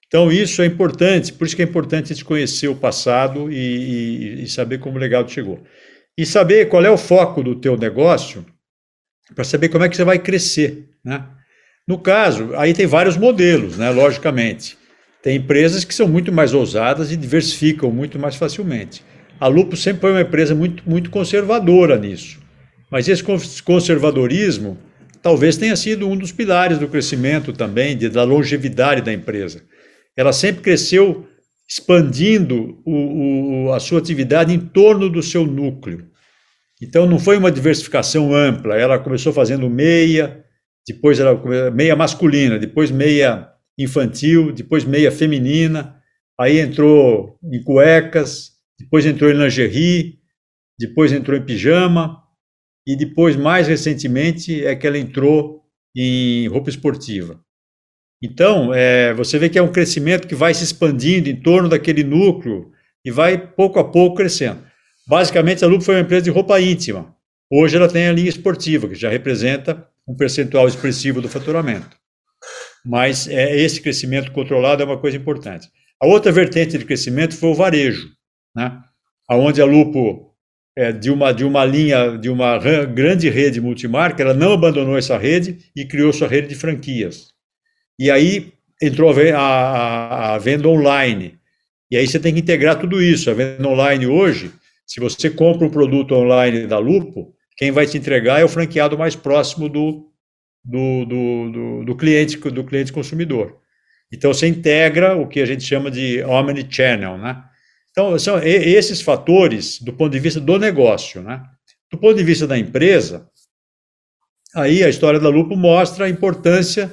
Então, 0.06 0.32
isso 0.32 0.62
é 0.62 0.66
importante, 0.68 1.34
por 1.34 1.48
isso 1.48 1.56
que 1.56 1.64
é 1.64 1.66
importante 1.66 2.14
a 2.14 2.16
gente 2.16 2.24
conhecer 2.24 2.68
o 2.68 2.76
passado 2.76 3.52
e, 3.52 3.56
e, 3.58 4.44
e 4.44 4.48
saber 4.48 4.78
como 4.78 4.98
o 4.98 5.00
legado 5.00 5.32
chegou. 5.32 5.64
E 6.16 6.28
saber 6.28 6.70
qual 6.70 6.86
é 6.86 6.92
o 6.92 6.98
foco 6.98 7.42
do 7.42 7.56
teu 7.56 7.76
negócio, 7.76 8.46
para 9.34 9.44
saber 9.44 9.70
como 9.70 9.84
é 9.84 9.90
que 9.90 9.96
você 9.96 10.04
vai 10.04 10.20
crescer, 10.20 10.90
né? 11.04 11.26
No 11.88 11.98
caso, 11.98 12.52
aí 12.56 12.72
tem 12.72 12.86
vários 12.86 13.18
modelos, 13.18 13.76
né, 13.78 13.90
logicamente. 13.90 14.78
Tem 15.24 15.38
empresas 15.38 15.84
que 15.84 15.94
são 15.94 16.08
muito 16.08 16.32
mais 16.32 16.54
ousadas 16.54 17.12
e 17.12 17.18
diversificam 17.18 17.90
muito 17.90 18.20
mais 18.20 18.36
facilmente. 18.36 19.04
A 19.40 19.48
Lupo 19.48 19.76
sempre 19.76 20.02
foi 20.02 20.12
uma 20.12 20.22
empresa 20.22 20.54
muito, 20.54 20.88
muito 20.88 21.10
conservadora 21.10 21.98
nisso. 21.98 22.40
Mas 22.92 23.08
esse 23.08 23.24
conservadorismo 23.64 24.78
talvez 25.22 25.58
tenha 25.58 25.76
sido 25.76 26.08
um 26.08 26.18
dos 26.18 26.32
pilares 26.32 26.78
do 26.78 26.88
crescimento 26.88 27.54
também, 27.54 27.98
de, 27.98 28.10
da 28.10 28.24
longevidade 28.24 29.02
da 29.02 29.14
empresa. 29.14 29.64
Ela 30.16 30.34
sempre 30.34 30.62
cresceu 30.62 31.28
expandindo 31.68 32.82
o, 32.86 33.68
o, 33.68 33.74
a 33.74 33.80
sua 33.80 34.00
atividade 34.00 34.54
em 34.54 34.60
torno 34.60 35.10
do 35.10 35.22
seu 35.22 35.46
núcleo. 35.46 36.08
Então 36.82 37.06
não 37.06 37.20
foi 37.20 37.38
uma 37.38 37.52
diversificação 37.52 38.34
ampla. 38.34 38.76
Ela 38.76 38.98
começou 38.98 39.32
fazendo 39.32 39.70
meia, 39.70 40.44
depois 40.88 41.20
era 41.20 41.36
meia 41.72 41.96
masculina, 41.96 42.58
depois 42.58 42.90
meia 42.90 43.50
infantil, 43.78 44.52
depois 44.52 44.84
meia 44.84 45.12
feminina, 45.12 45.96
aí 46.40 46.60
entrou 46.60 47.38
em 47.44 47.64
cuecas, 47.64 48.52
depois 48.80 49.06
entrou 49.06 49.30
em 49.30 49.36
lingerie, 49.36 50.20
depois 50.78 51.12
entrou 51.12 51.38
em 51.38 51.46
pijama, 51.46 52.18
e 52.88 52.96
depois, 52.96 53.36
mais 53.36 53.68
recentemente, 53.68 54.66
é 54.66 54.76
que 54.76 54.88
ela 54.88 54.98
entrou 54.98 55.64
em 55.96 56.48
roupa 56.48 56.70
esportiva. 56.70 57.40
Então, 58.22 58.74
é, 58.74 59.14
você 59.14 59.38
vê 59.40 59.50
que 59.50 59.58
é 59.58 59.62
um 59.62 59.72
crescimento 59.72 60.28
que 60.28 60.36
vai 60.36 60.54
se 60.54 60.64
expandindo 60.64 61.30
em 61.30 61.36
torno 61.36 61.70
daquele 61.70 62.04
núcleo 62.04 62.72
e 63.04 63.12
vai 63.12 63.38
pouco 63.38 63.80
a 63.80 63.84
pouco 63.84 64.18
crescendo. 64.18 64.62
Basicamente, 65.08 65.64
a 65.64 65.68
Lupo 65.68 65.84
foi 65.84 65.96
uma 65.96 66.02
empresa 66.02 66.24
de 66.24 66.30
roupa 66.30 66.60
íntima. 66.60 67.16
Hoje 67.52 67.78
ela 67.78 67.88
tem 67.88 68.08
a 68.08 68.12
linha 68.12 68.30
esportiva, 68.30 68.88
que 68.88 68.96
já 68.96 69.10
representa 69.10 69.88
um 70.08 70.16
percentual 70.16 70.68
expressivo 70.68 71.22
do 71.22 71.30
faturamento. 71.30 71.98
Mas 72.86 73.28
é, 73.28 73.56
esse 73.58 73.82
crescimento 73.82 74.32
controlado 74.32 74.84
é 74.84 74.86
uma 74.86 75.00
coisa 75.00 75.18
importante. 75.18 75.68
A 76.02 76.08
outra 76.08 76.32
vertente 76.32 76.78
de 76.78 76.86
crescimento 76.86 77.36
foi 77.36 77.50
o 77.50 77.56
varejo, 77.56 78.10
né? 78.56 78.80
onde 79.32 79.62
a 79.62 79.66
Lupo 79.66 80.29
é, 80.76 80.92
de, 80.92 81.12
uma, 81.12 81.34
de 81.34 81.44
uma 81.44 81.66
linha, 81.66 82.18
de 82.18 82.30
uma 82.30 82.58
grande 82.86 83.30
rede 83.30 83.60
multimarca, 83.60 84.24
ela 84.24 84.34
não 84.34 84.54
abandonou 84.54 84.98
essa 84.98 85.18
rede 85.18 85.60
e 85.76 85.86
criou 85.86 86.14
sua 86.14 86.28
rede 86.28 86.48
de 86.48 86.56
franquias. 86.56 87.34
E 87.98 88.10
aí 88.10 88.54
entrou 88.82 89.12
a, 89.12 89.38
a, 89.38 90.36
a 90.36 90.38
venda 90.38 90.68
online. 90.68 91.38
E 91.92 91.98
aí 91.98 92.08
você 92.08 92.20
tem 92.20 92.34
que 92.34 92.40
integrar 92.40 92.80
tudo 92.80 93.02
isso. 93.02 93.30
A 93.30 93.34
venda 93.34 93.68
online 93.68 94.08
hoje, 94.08 94.52
se 94.86 95.00
você 95.00 95.30
compra 95.30 95.68
um 95.68 95.72
produto 95.72 96.14
online 96.14 96.66
da 96.66 96.78
Lupo, 96.78 97.34
quem 97.58 97.72
vai 97.72 97.86
te 97.86 97.98
entregar 97.98 98.40
é 98.40 98.46
o 98.46 98.50
franqueado 98.50 98.98
mais 98.98 99.16
próximo 99.16 99.68
do, 99.68 100.10
do, 100.64 101.06
do, 101.06 101.52
do, 101.52 101.86
do 101.86 101.96
cliente 101.96 102.38
do 102.38 102.64
cliente 102.64 102.94
consumidor. 102.94 103.60
Então 104.12 104.34
você 104.34 104.48
integra 104.48 105.16
o 105.16 105.28
que 105.28 105.42
a 105.42 105.46
gente 105.46 105.64
chama 105.64 105.92
de 105.92 106.24
omnichannel, 106.24 107.18
né? 107.18 107.44
Então, 107.92 108.18
são 108.20 108.40
esses 108.42 109.02
fatores 109.02 109.82
do 109.82 109.94
ponto 109.94 110.12
de 110.12 110.20
vista 110.20 110.40
do 110.40 110.58
negócio. 110.58 111.22
Né? 111.22 111.42
Do 111.92 111.98
ponto 111.98 112.16
de 112.16 112.24
vista 112.24 112.46
da 112.46 112.58
empresa, 112.58 113.28
aí 114.56 114.84
a 114.84 114.90
história 114.90 115.20
da 115.20 115.30
Lupo 115.30 115.56
mostra 115.56 116.06
a 116.06 116.10
importância 116.10 116.92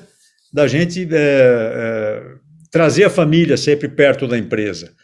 da 0.52 0.66
gente 0.66 1.02
é, 1.02 1.08
é, 1.12 2.22
trazer 2.70 3.04
a 3.04 3.10
família 3.10 3.56
sempre 3.56 3.88
perto 3.88 4.26
da 4.26 4.38
empresa. 4.38 4.94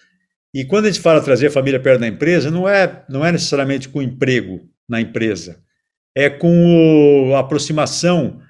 E 0.55 0.64
quando 0.64 0.86
a 0.86 0.90
gente 0.90 1.01
fala 1.01 1.20
trazer 1.22 1.47
a 1.47 1.51
família 1.51 1.80
perto 1.80 2.01
da 2.01 2.09
empresa, 2.09 2.51
não 2.51 2.68
é, 2.68 3.05
não 3.09 3.24
é 3.24 3.32
necessariamente 3.32 3.88
com 3.88 4.03
emprego 4.03 4.61
na 4.88 5.01
empresa, 5.01 5.59
é 6.14 6.28
com 6.28 7.30
o, 7.30 7.34
a 7.34 7.40
aproximação 7.40 8.40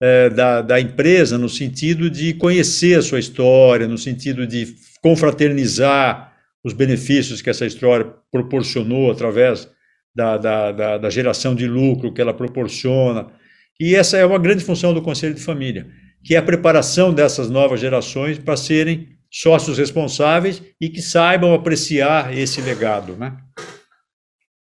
é, 0.00 0.28
da, 0.28 0.62
da 0.62 0.80
empresa 0.80 1.38
no 1.38 1.48
sentido 1.48 2.10
de 2.10 2.34
conhecer 2.34 2.98
a 2.98 3.02
sua 3.02 3.20
história, 3.20 3.86
no 3.86 3.96
sentido 3.96 4.46
de 4.46 4.74
confraternizar, 5.00 6.31
os 6.64 6.72
benefícios 6.72 7.42
que 7.42 7.50
essa 7.50 7.66
história 7.66 8.12
proporcionou 8.30 9.10
através 9.10 9.68
da, 10.14 10.36
da, 10.36 10.72
da, 10.72 10.98
da, 10.98 11.10
geração 11.10 11.54
de 11.54 11.66
lucro 11.66 12.12
que 12.12 12.20
ela 12.20 12.34
proporciona. 12.34 13.32
E 13.80 13.94
essa 13.94 14.16
é 14.16 14.24
uma 14.24 14.38
grande 14.38 14.62
função 14.62 14.94
do 14.94 15.02
Conselho 15.02 15.34
de 15.34 15.40
Família, 15.40 15.88
que 16.22 16.34
é 16.34 16.38
a 16.38 16.42
preparação 16.42 17.12
dessas 17.12 17.50
novas 17.50 17.80
gerações 17.80 18.38
para 18.38 18.56
serem 18.56 19.08
sócios 19.30 19.78
responsáveis 19.78 20.62
e 20.80 20.88
que 20.88 21.00
saibam 21.00 21.54
apreciar 21.54 22.36
esse 22.36 22.60
legado. 22.60 23.16
Né? 23.16 23.36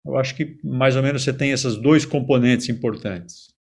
Eu 0.05 0.17
acho 0.17 0.35
que 0.35 0.57
mais 0.63 0.95
ou 0.95 1.03
menos 1.03 1.23
você 1.23 1.33
tem 1.33 1.51
esses 1.51 1.75
dois 1.75 2.05
componentes 2.05 2.69
importantes. 2.69 3.51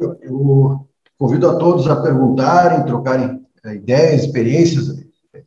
Eu 0.00 0.88
convido 1.16 1.48
a 1.48 1.56
todos 1.56 1.86
a 1.86 2.02
perguntarem, 2.02 2.84
trocarem 2.84 3.40
eh, 3.64 3.74
ideias, 3.76 4.24
experiências 4.24 5.01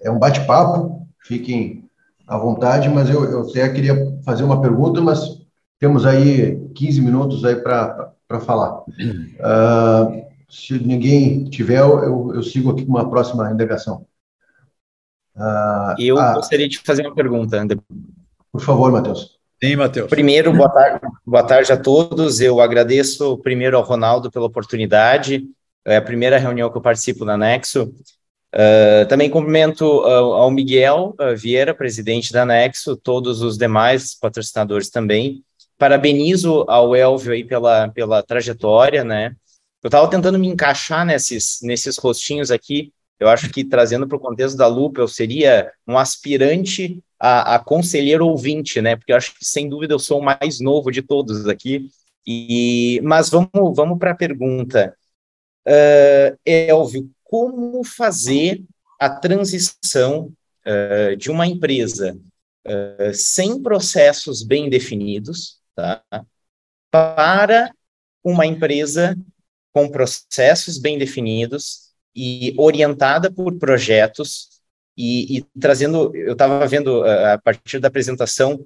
é 0.06 0.12
um 0.12 0.20
bate-papo, 0.20 1.08
fiquem 1.24 1.90
à 2.28 2.38
vontade, 2.38 2.88
mas 2.90 3.10
eu, 3.10 3.26
eu 3.26 3.42
até 3.42 3.68
queria 3.70 3.96
fazer 4.24 4.44
uma 4.44 4.62
pergunta, 4.62 5.02
mas 5.02 5.42
temos 5.80 6.06
aí 6.06 6.58
15 6.76 7.02
minutos 7.02 7.44
aí 7.44 7.56
para 7.56 8.14
falar. 8.42 8.82
Uh, 8.82 10.26
se 10.50 10.78
ninguém 10.80 11.46
tiver, 11.46 11.80
eu, 11.80 12.32
eu 12.36 12.44
sigo 12.44 12.72
aqui 12.72 12.86
com 12.86 12.92
uma 12.92 13.10
próxima 13.10 13.52
indagação. 13.52 14.06
Uh, 15.36 16.00
eu 16.00 16.18
ah, 16.18 16.34
gostaria 16.36 16.70
de 16.70 16.80
fazer 16.80 17.06
uma 17.06 17.16
pergunta, 17.16 17.60
André. 17.60 17.78
Por 18.52 18.62
favor, 18.62 18.92
Matheus. 18.92 19.38
Sim, 19.62 19.76
Matheus. 19.76 20.10
Primeiro, 20.10 20.54
boa 20.54 20.70
tarde, 20.70 21.02
boa 21.26 21.44
tarde 21.44 21.74
a 21.74 21.78
todos. 21.78 22.40
Eu 22.40 22.62
agradeço 22.62 23.38
primeiro 23.40 23.76
ao 23.76 23.84
Ronaldo 23.84 24.32
pela 24.32 24.46
oportunidade. 24.46 25.44
É 25.84 25.98
a 25.98 26.02
primeira 26.02 26.38
reunião 26.38 26.70
que 26.70 26.78
eu 26.78 26.82
participo 26.82 27.26
na 27.26 27.38
Nexo. 27.38 27.92
Uh, 28.56 29.06
também 29.10 29.30
cumprimento 29.30 29.84
uh, 29.84 30.34
ao 30.34 30.50
Miguel 30.50 31.14
uh, 31.20 31.36
Vieira, 31.36 31.76
presidente 31.76 32.32
da 32.32 32.46
Nexo, 32.46 32.96
todos 32.96 33.42
os 33.42 33.58
demais 33.58 34.16
patrocinadores 34.18 34.90
também. 34.90 35.44
Parabenizo 35.78 36.64
ao 36.70 36.96
Elvio 36.96 37.34
aí 37.34 37.44
pela, 37.44 37.90
pela 37.90 38.24
trajetória, 38.24 39.04
né? 39.04 39.36
Eu 39.84 39.90
estava 39.90 40.10
tentando 40.10 40.40
me 40.40 40.48
encaixar 40.48 41.06
nesses, 41.06 41.60
nesses 41.62 41.98
rostinhos 41.98 42.50
aqui. 42.50 42.94
Eu 43.20 43.28
acho 43.28 43.50
que, 43.50 43.64
trazendo 43.64 44.08
para 44.08 44.16
o 44.16 44.22
contexto 44.22 44.56
da 44.56 44.68
Lupa, 44.68 45.02
eu 45.02 45.08
seria 45.08 45.70
um 45.86 45.98
aspirante 45.98 47.04
a, 47.20 47.56
a 47.56 47.60
conselheiro 47.60 48.26
ouvinte, 48.26 48.82
né? 48.82 48.96
Porque 48.96 49.12
eu 49.12 49.18
acho 49.18 49.38
que, 49.38 49.44
sem 49.46 49.68
dúvida, 49.68 49.94
eu 49.94 50.00
sou 50.00 50.20
o 50.20 50.24
mais 50.24 50.62
novo 50.62 50.92
de 50.92 51.02
todos 51.02 51.46
aqui. 51.48 51.90
E, 52.26 53.02
mas 53.04 53.30
vamos, 53.30 53.50
vamos 53.54 54.00
para 54.00 54.12
a 54.12 54.16
pergunta. 54.16 54.96
Uh, 55.68 56.38
Elvio, 56.46 57.10
como 57.26 57.84
fazer 57.84 58.64
a 59.00 59.10
transição 59.10 60.32
uh, 60.66 61.16
de 61.18 61.30
uma 61.30 61.46
empresa 61.46 62.18
uh, 62.66 63.14
sem 63.14 63.62
processos 63.62 64.44
bem 64.44 64.70
definidos 64.70 65.60
tá, 65.76 66.02
para 66.90 67.72
uma 68.24 68.46
empresa 68.46 69.18
com 69.74 69.90
processos 69.90 70.78
bem 70.78 70.98
definidos 70.98 71.92
e 72.16 72.56
orientada 72.58 73.30
por 73.30 73.58
projetos 73.58 74.62
e, 74.96 75.40
e 75.40 75.46
trazendo, 75.60 76.16
eu 76.16 76.34
estava 76.34 76.66
vendo 76.68 77.02
uh, 77.02 77.34
a 77.34 77.38
partir 77.38 77.80
da 77.80 77.88
apresentação 77.88 78.66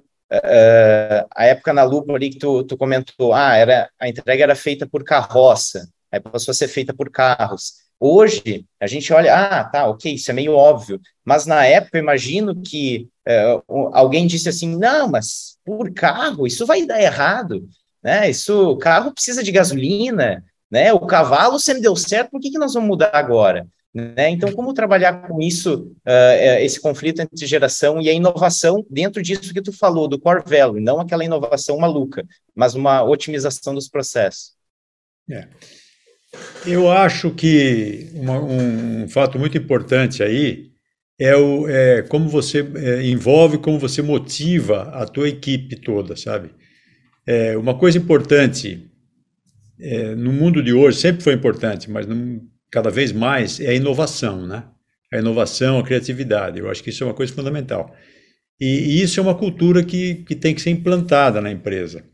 a 1.34 1.44
época 1.46 1.72
na 1.72 1.82
lupa 1.82 2.12
ali 2.12 2.30
que 2.30 2.38
tu, 2.38 2.62
tu 2.62 2.76
comentou, 2.76 3.34
ah, 3.34 3.56
era, 3.56 3.90
a 3.98 4.08
entrega 4.08 4.44
era 4.44 4.54
feita 4.54 4.86
por 4.86 5.02
carroça, 5.02 5.90
aí 6.08 6.20
passou 6.20 6.52
a 6.52 6.54
ser 6.54 6.68
feita 6.68 6.94
por 6.94 7.10
carros. 7.10 7.89
Hoje, 8.02 8.64
a 8.80 8.86
gente 8.86 9.12
olha, 9.12 9.34
ah, 9.34 9.62
tá, 9.62 9.86
ok, 9.86 10.14
isso 10.14 10.30
é 10.30 10.34
meio 10.34 10.54
óbvio, 10.54 10.98
mas 11.22 11.44
na 11.44 11.66
época, 11.66 11.98
eu 11.98 12.02
imagino 12.02 12.62
que 12.62 13.08
é, 13.26 13.60
alguém 13.92 14.26
disse 14.26 14.48
assim, 14.48 14.74
não, 14.74 15.06
mas 15.06 15.58
por 15.64 15.92
carro, 15.92 16.46
isso 16.46 16.64
vai 16.64 16.86
dar 16.86 17.00
errado. 17.00 17.68
né? 18.02 18.30
Isso, 18.30 18.70
o 18.70 18.78
carro 18.78 19.12
precisa 19.12 19.42
de 19.42 19.52
gasolina, 19.52 20.42
né? 20.70 20.92
O 20.94 21.00
cavalo 21.00 21.58
sempre 21.58 21.82
deu 21.82 21.94
certo, 21.94 22.30
por 22.30 22.40
que, 22.40 22.50
que 22.50 22.58
nós 22.58 22.72
vamos 22.72 22.88
mudar 22.88 23.10
agora? 23.12 23.68
Né? 23.92 24.30
Então, 24.30 24.52
como 24.52 24.72
trabalhar 24.72 25.26
com 25.26 25.42
isso, 25.42 25.92
uh, 26.06 26.60
esse 26.60 26.80
conflito 26.80 27.20
entre 27.20 27.44
geração 27.44 28.00
e 28.00 28.08
a 28.08 28.12
inovação 28.12 28.86
dentro 28.88 29.20
disso 29.20 29.52
que 29.52 29.60
tu 29.60 29.72
falou, 29.72 30.06
do 30.06 30.18
core 30.18 30.44
value, 30.46 30.80
não 30.80 31.00
aquela 31.00 31.24
inovação 31.24 31.76
maluca, 31.76 32.24
mas 32.54 32.74
uma 32.74 33.02
otimização 33.02 33.74
dos 33.74 33.88
processos. 33.88 34.52
É. 35.28 35.48
Eu 36.66 36.90
acho 36.90 37.30
que 37.30 38.10
uma, 38.14 38.38
um, 38.38 39.08
fato 39.08 39.38
muito 39.38 39.56
importante 39.56 40.22
aí 40.22 40.70
é, 41.18 41.36
o, 41.36 41.68
é 41.68 42.02
como 42.02 42.28
você 42.28 42.66
é, 42.76 43.02
envolve, 43.06 43.58
como 43.58 43.78
você 43.78 44.02
motiva 44.02 44.82
a 44.92 45.06
tua 45.06 45.28
equipe 45.28 45.76
toda, 45.76 46.16
sabe? 46.16 46.50
É, 47.26 47.56
uma 47.56 47.76
coisa 47.76 47.98
importante 47.98 48.90
é, 49.80 50.14
no 50.14 50.32
mundo 50.32 50.62
de 50.62 50.72
hoje, 50.72 50.98
sempre 50.98 51.22
foi 51.22 51.34
importante, 51.34 51.90
mas 51.90 52.06
cada 52.70 52.90
vez 52.90 53.12
mais, 53.12 53.58
é 53.60 53.70
a 53.70 53.74
inovação, 53.74 54.46
né? 54.46 54.64
A 55.12 55.18
inovação, 55.18 55.78
a 55.78 55.84
criatividade. 55.84 56.58
Eu 56.58 56.70
acho 56.70 56.82
que 56.82 56.90
isso 56.90 57.02
é 57.02 57.06
uma 57.06 57.14
coisa 57.14 57.32
fundamental. 57.32 57.94
E, 58.60 58.66
e 58.66 59.02
isso 59.02 59.18
é 59.18 59.22
uma 59.22 59.34
cultura 59.34 59.82
que, 59.82 60.16
que 60.26 60.36
tem 60.36 60.54
que 60.54 60.60
ser 60.60 60.70
implantada 60.70 61.40
na 61.40 61.50
empresa. 61.50 62.04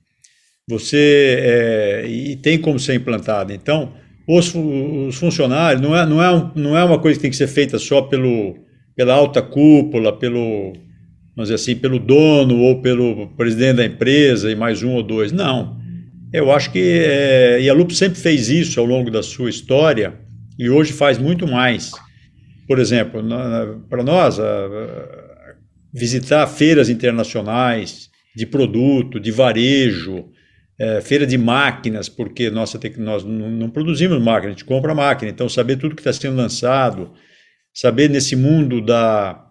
Você, 0.68 1.36
é, 1.40 2.06
e 2.06 2.36
tem 2.36 2.58
como 2.58 2.78
ser 2.78 2.94
implantada. 2.94 3.52
Então, 3.52 3.94
os, 4.26 4.54
os 4.54 5.16
funcionários, 5.16 5.80
não 5.80 5.96
é, 5.96 6.04
não, 6.04 6.22
é 6.22 6.34
um, 6.34 6.50
não 6.54 6.76
é 6.76 6.84
uma 6.84 6.98
coisa 6.98 7.18
que 7.18 7.22
tem 7.22 7.30
que 7.30 7.36
ser 7.36 7.46
feita 7.46 7.78
só 7.78 8.02
pelo, 8.02 8.56
pela 8.96 9.14
alta 9.14 9.40
cúpula, 9.40 10.12
pelo, 10.12 10.72
vamos 11.34 11.48
dizer 11.48 11.54
assim, 11.54 11.76
pelo 11.76 11.98
dono 11.98 12.58
ou 12.58 12.80
pelo 12.80 13.28
presidente 13.36 13.76
da 13.76 13.84
empresa 13.84 14.50
e 14.50 14.56
mais 14.56 14.82
um 14.82 14.94
ou 14.94 15.02
dois. 15.02 15.30
Não. 15.30 15.76
Eu 16.32 16.50
acho 16.50 16.72
que, 16.72 16.80
é, 16.80 17.60
e 17.60 17.70
a 17.70 17.72
Lupo 17.72 17.94
sempre 17.94 18.18
fez 18.18 18.48
isso 18.48 18.80
ao 18.80 18.86
longo 18.86 19.10
da 19.10 19.22
sua 19.22 19.48
história 19.48 20.14
e 20.58 20.68
hoje 20.68 20.92
faz 20.92 21.18
muito 21.18 21.46
mais. 21.46 21.92
Por 22.66 22.80
exemplo, 22.80 23.22
para 23.88 24.02
nós, 24.02 24.40
a, 24.40 24.44
a, 24.44 25.26
visitar 25.94 26.46
feiras 26.48 26.88
internacionais 26.88 28.10
de 28.34 28.44
produto, 28.44 29.20
de 29.20 29.30
varejo, 29.30 30.26
é, 30.78 31.00
feira 31.00 31.26
de 31.26 31.38
máquinas, 31.38 32.08
porque 32.08 32.50
nossa, 32.50 32.78
nós 32.98 33.24
não, 33.24 33.70
produzimos 33.70 34.20
máquina, 34.22 34.48
a 34.48 34.50
gente 34.50 34.64
compra 34.64 34.94
máquina, 34.94 35.30
então 35.30 35.48
saber 35.48 35.76
tudo 35.76 35.94
que 35.94 36.00
está 36.00 36.12
sendo 36.12 36.36
lançado, 36.36 37.12
saber 37.72 38.10
nesse 38.10 38.36
mundo 38.36 38.80
da, 38.80 39.46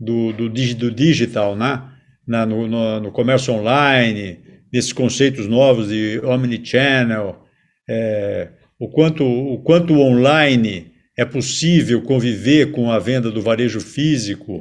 do, 0.00 0.32
do, 0.32 0.48
do 0.48 0.90
digital, 0.90 1.56
né? 1.56 1.90
Na, 2.26 2.46
no, 2.46 2.66
no, 2.66 3.00
no, 3.00 3.12
comércio 3.12 3.52
online, 3.52 4.38
nesses 4.72 4.92
conceitos 4.92 5.46
novos 5.46 5.88
de 5.88 6.20
omnichannel, 6.24 7.44
é, 7.88 8.48
o, 8.78 8.88
quanto, 8.88 9.22
o 9.24 9.62
quanto 9.62 10.00
online 10.00 10.90
é 11.16 11.24
possível 11.24 12.00
conviver 12.02 12.72
com 12.72 12.90
a 12.90 12.98
venda 12.98 13.30
do 13.30 13.42
varejo 13.42 13.78
físico. 13.80 14.60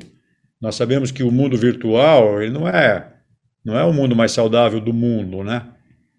Nós 0.61 0.75
sabemos 0.75 1.09
que 1.09 1.23
o 1.23 1.31
mundo 1.31 1.57
virtual 1.57 2.41
ele 2.41 2.51
não 2.51 2.67
é 2.67 3.11
não 3.65 3.77
é 3.77 3.83
o 3.85 3.93
mundo 3.93 4.13
mais 4.13 4.33
saudável 4.33 4.81
do 4.81 4.91
mundo, 4.91 5.41
né? 5.41 5.72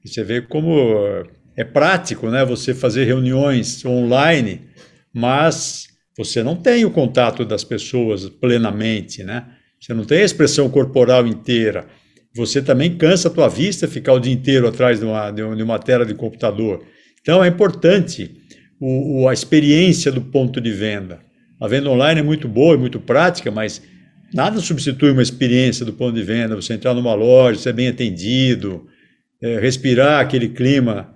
Você 0.05 0.23
vê 0.23 0.43
como 0.43 1.25
é 1.57 1.65
prático, 1.65 2.29
né? 2.31 2.45
Você 2.45 2.75
fazer 2.75 3.05
reuniões 3.05 3.85
online, 3.85 4.63
mas 5.13 5.87
você 6.17 6.43
não 6.43 6.57
tem 6.57 6.85
o 6.85 6.91
contato 6.91 7.45
das 7.45 7.65
pessoas 7.65 8.29
plenamente, 8.29 9.23
né? 9.23 9.47
Você 9.81 9.95
não 9.95 10.05
tem 10.05 10.19
a 10.19 10.25
expressão 10.25 10.69
corporal 10.69 11.27
inteira. 11.27 11.87
Você 12.35 12.61
também 12.61 12.97
cansa 12.97 13.29
a 13.29 13.31
tua 13.31 13.49
vista 13.49 13.87
ficar 13.87 14.13
o 14.13 14.19
dia 14.19 14.33
inteiro 14.33 14.67
atrás 14.67 14.99
de 14.99 15.05
uma, 15.05 15.31
de 15.31 15.43
uma 15.43 15.79
tela 15.79 16.05
de 16.05 16.15
computador. 16.15 16.85
Então 17.21 17.43
é 17.43 17.49
importante 17.49 18.31
o, 18.81 19.23
o, 19.23 19.29
a 19.29 19.33
experiência 19.33 20.11
do 20.11 20.21
ponto 20.21 20.61
de 20.61 20.71
venda. 20.71 21.21
A 21.61 21.69
venda 21.69 21.89
online 21.89 22.21
é 22.21 22.23
muito 22.23 22.49
boa, 22.49 22.75
é 22.75 22.79
muito 22.79 22.99
prática, 22.99 23.51
mas 23.51 23.81
nada 24.33 24.61
substitui 24.61 25.11
uma 25.11 25.23
experiência 25.23 25.87
do 25.87 25.93
ponto 25.93 26.15
de 26.15 26.23
venda. 26.23 26.57
Você 26.57 26.75
entrar 26.75 26.93
numa 26.93 27.15
loja, 27.15 27.61
ser 27.61 27.73
bem 27.73 27.89
atendido, 27.89 28.87
é, 29.45 29.61
respirar 29.61 30.23
aquele 30.23 30.49
clima 30.49 31.13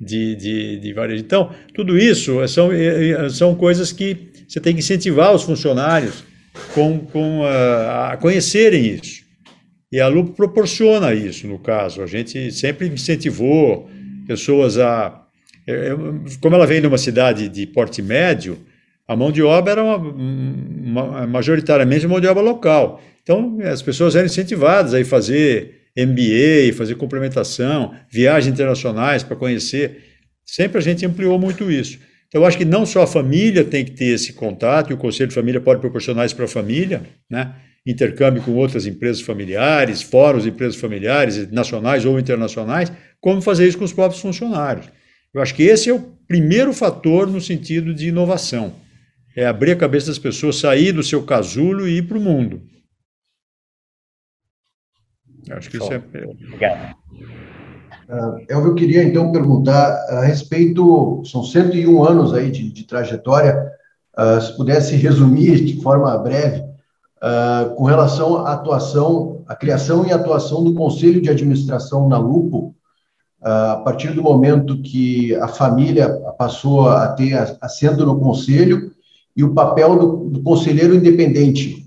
de, 0.00 0.36
de, 0.36 0.78
de 0.78 0.92
varejo. 0.92 1.20
Então, 1.20 1.50
tudo 1.74 1.98
isso 1.98 2.46
são, 2.46 2.70
é, 2.70 3.10
é, 3.10 3.28
são 3.28 3.56
coisas 3.56 3.90
que 3.90 4.28
você 4.46 4.60
tem 4.60 4.72
que 4.72 4.78
incentivar 4.78 5.34
os 5.34 5.42
funcionários 5.42 6.22
com, 6.74 7.00
com 7.00 7.42
a, 7.44 8.12
a 8.12 8.16
conhecerem 8.18 8.86
isso. 8.86 9.22
E 9.90 9.98
a 10.00 10.06
Lupo 10.06 10.32
proporciona 10.32 11.12
isso, 11.12 11.48
no 11.48 11.58
caso. 11.58 12.02
A 12.02 12.06
gente 12.06 12.52
sempre 12.52 12.86
incentivou 12.86 13.90
pessoas 14.28 14.78
a. 14.78 15.20
Como 16.40 16.54
ela 16.54 16.66
vem 16.66 16.80
de 16.80 16.86
uma 16.86 16.98
cidade 16.98 17.48
de 17.48 17.66
porte 17.66 18.00
médio, 18.00 18.58
a 19.08 19.16
mão 19.16 19.32
de 19.32 19.42
obra 19.42 19.72
era 19.72 19.84
uma, 19.84 19.96
uma, 19.96 21.26
majoritariamente 21.26 22.06
mão 22.06 22.20
de 22.20 22.28
obra 22.28 22.42
local. 22.42 23.02
Então, 23.24 23.58
as 23.64 23.82
pessoas 23.82 24.14
eram 24.14 24.26
incentivadas 24.26 24.94
a 24.94 25.04
fazer 25.04 25.81
MBA, 25.96 26.74
fazer 26.76 26.94
complementação, 26.94 27.94
viagens 28.10 28.52
internacionais 28.52 29.22
para 29.22 29.36
conhecer. 29.36 29.98
Sempre 30.44 30.78
a 30.78 30.80
gente 30.80 31.04
ampliou 31.04 31.38
muito 31.38 31.70
isso. 31.70 31.98
Então, 32.28 32.40
eu 32.40 32.46
acho 32.46 32.56
que 32.56 32.64
não 32.64 32.86
só 32.86 33.02
a 33.02 33.06
família 33.06 33.62
tem 33.62 33.84
que 33.84 33.90
ter 33.90 34.06
esse 34.06 34.32
contato, 34.32 34.90
e 34.90 34.94
o 34.94 34.96
Conselho 34.96 35.28
de 35.28 35.34
Família 35.34 35.60
pode 35.60 35.80
proporcionar 35.80 36.24
isso 36.24 36.34
para 36.34 36.46
a 36.46 36.48
família, 36.48 37.02
né? 37.30 37.54
intercâmbio 37.86 38.42
com 38.42 38.52
outras 38.52 38.86
empresas 38.86 39.20
familiares, 39.20 40.02
fóruns 40.02 40.44
de 40.44 40.48
empresas 40.48 40.76
familiares, 40.76 41.50
nacionais 41.50 42.04
ou 42.04 42.18
internacionais, 42.18 42.92
como 43.20 43.42
fazer 43.42 43.66
isso 43.66 43.76
com 43.76 43.84
os 43.84 43.92
próprios 43.92 44.22
funcionários. 44.22 44.86
Eu 45.34 45.42
acho 45.42 45.54
que 45.54 45.62
esse 45.62 45.90
é 45.90 45.92
o 45.92 46.00
primeiro 46.28 46.72
fator 46.72 47.26
no 47.26 47.40
sentido 47.40 47.92
de 47.92 48.08
inovação. 48.08 48.74
É 49.36 49.46
abrir 49.46 49.72
a 49.72 49.76
cabeça 49.76 50.08
das 50.08 50.18
pessoas, 50.18 50.56
sair 50.56 50.92
do 50.92 51.02
seu 51.02 51.22
casulo 51.22 51.88
e 51.88 51.98
ir 51.98 52.02
para 52.02 52.18
o 52.18 52.20
mundo. 52.20 52.62
Acho 55.50 55.70
que 55.70 55.76
isso 55.76 55.92
é. 55.92 55.96
Obrigado. 55.96 56.96
Uh, 58.08 58.44
eu 58.46 58.74
queria 58.74 59.02
então 59.02 59.32
perguntar 59.32 59.88
a 60.10 60.20
respeito, 60.20 61.22
são 61.24 61.42
101 61.42 62.04
anos 62.04 62.34
aí 62.34 62.50
de, 62.50 62.70
de 62.70 62.84
trajetória, 62.84 63.72
uh, 64.18 64.40
se 64.40 64.56
pudesse 64.56 64.96
resumir 64.96 65.64
de 65.64 65.80
forma 65.80 66.16
breve, 66.18 66.60
uh, 66.60 67.74
com 67.74 67.84
relação 67.84 68.44
à 68.44 68.52
atuação, 68.52 69.42
à 69.46 69.54
criação 69.54 70.06
e 70.06 70.12
atuação 70.12 70.62
do 70.62 70.74
Conselho 70.74 71.22
de 71.22 71.30
Administração 71.30 72.08
na 72.08 72.18
Lupo, 72.18 72.74
a 73.44 73.82
partir 73.84 74.12
do 74.12 74.22
momento 74.22 74.80
que 74.82 75.34
a 75.34 75.48
família 75.48 76.08
passou 76.38 76.88
a 76.88 77.08
ter 77.08 77.34
assento 77.60 78.06
no 78.06 78.20
conselho 78.20 78.92
e 79.36 79.42
o 79.42 79.52
papel 79.52 79.98
do, 79.98 80.30
do 80.30 80.42
conselheiro 80.44 80.94
independente, 80.94 81.81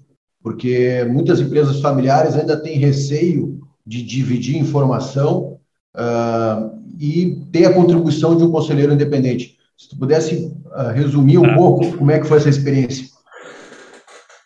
porque 0.46 1.04
muitas 1.06 1.40
empresas 1.40 1.82
familiares 1.82 2.36
ainda 2.36 2.56
têm 2.56 2.78
receio 2.78 3.68
de 3.84 4.04
dividir 4.04 4.56
informação 4.56 5.60
uh, 5.96 6.80
e 7.00 7.44
ter 7.52 7.66
a 7.66 7.74
contribuição 7.74 8.38
de 8.38 8.44
um 8.44 8.52
conselheiro 8.52 8.94
independente. 8.94 9.58
Se 9.76 9.90
tu 9.90 9.98
pudesse 9.98 10.56
uh, 10.68 10.92
resumir 10.94 11.40
um 11.40 11.46
ah. 11.46 11.56
pouco 11.56 11.98
como 11.98 12.12
é 12.12 12.20
que 12.20 12.28
foi 12.28 12.38
essa 12.38 12.48
experiência. 12.48 13.08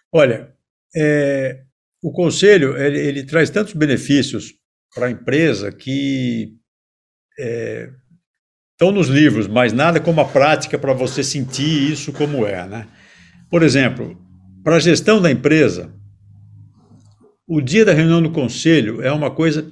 Olha, 0.10 0.54
é, 0.96 1.64
o 2.02 2.14
conselho 2.14 2.78
ele, 2.78 2.98
ele, 2.98 3.24
traz 3.26 3.50
tantos 3.50 3.74
benefícios 3.74 4.54
para 4.96 5.08
a 5.08 5.12
empresa 5.12 5.70
que 5.70 6.54
é, 7.38 7.90
estão 8.72 8.94
nos 8.94 9.10
livros, 9.10 9.50
mas 9.50 9.74
nada 9.74 10.00
como 10.00 10.22
a 10.22 10.26
prática 10.26 10.80
para 10.80 10.94
você 10.94 11.26
sentir 11.26 11.92
isso 11.92 12.14
como 12.14 12.48
é, 12.48 12.66
né? 12.66 12.88
Por 13.50 13.64
exemplo, 13.64 14.18
para 14.64 14.76
a 14.76 14.80
gestão 14.80 15.22
da 15.22 15.32
empresa, 15.32 15.94
o 17.48 17.62
dia 17.62 17.86
da 17.86 17.94
reunião 17.94 18.22
do 18.22 18.32
conselho 18.32 19.02
é 19.02 19.12
uma 19.12 19.32
coisa 19.32 19.72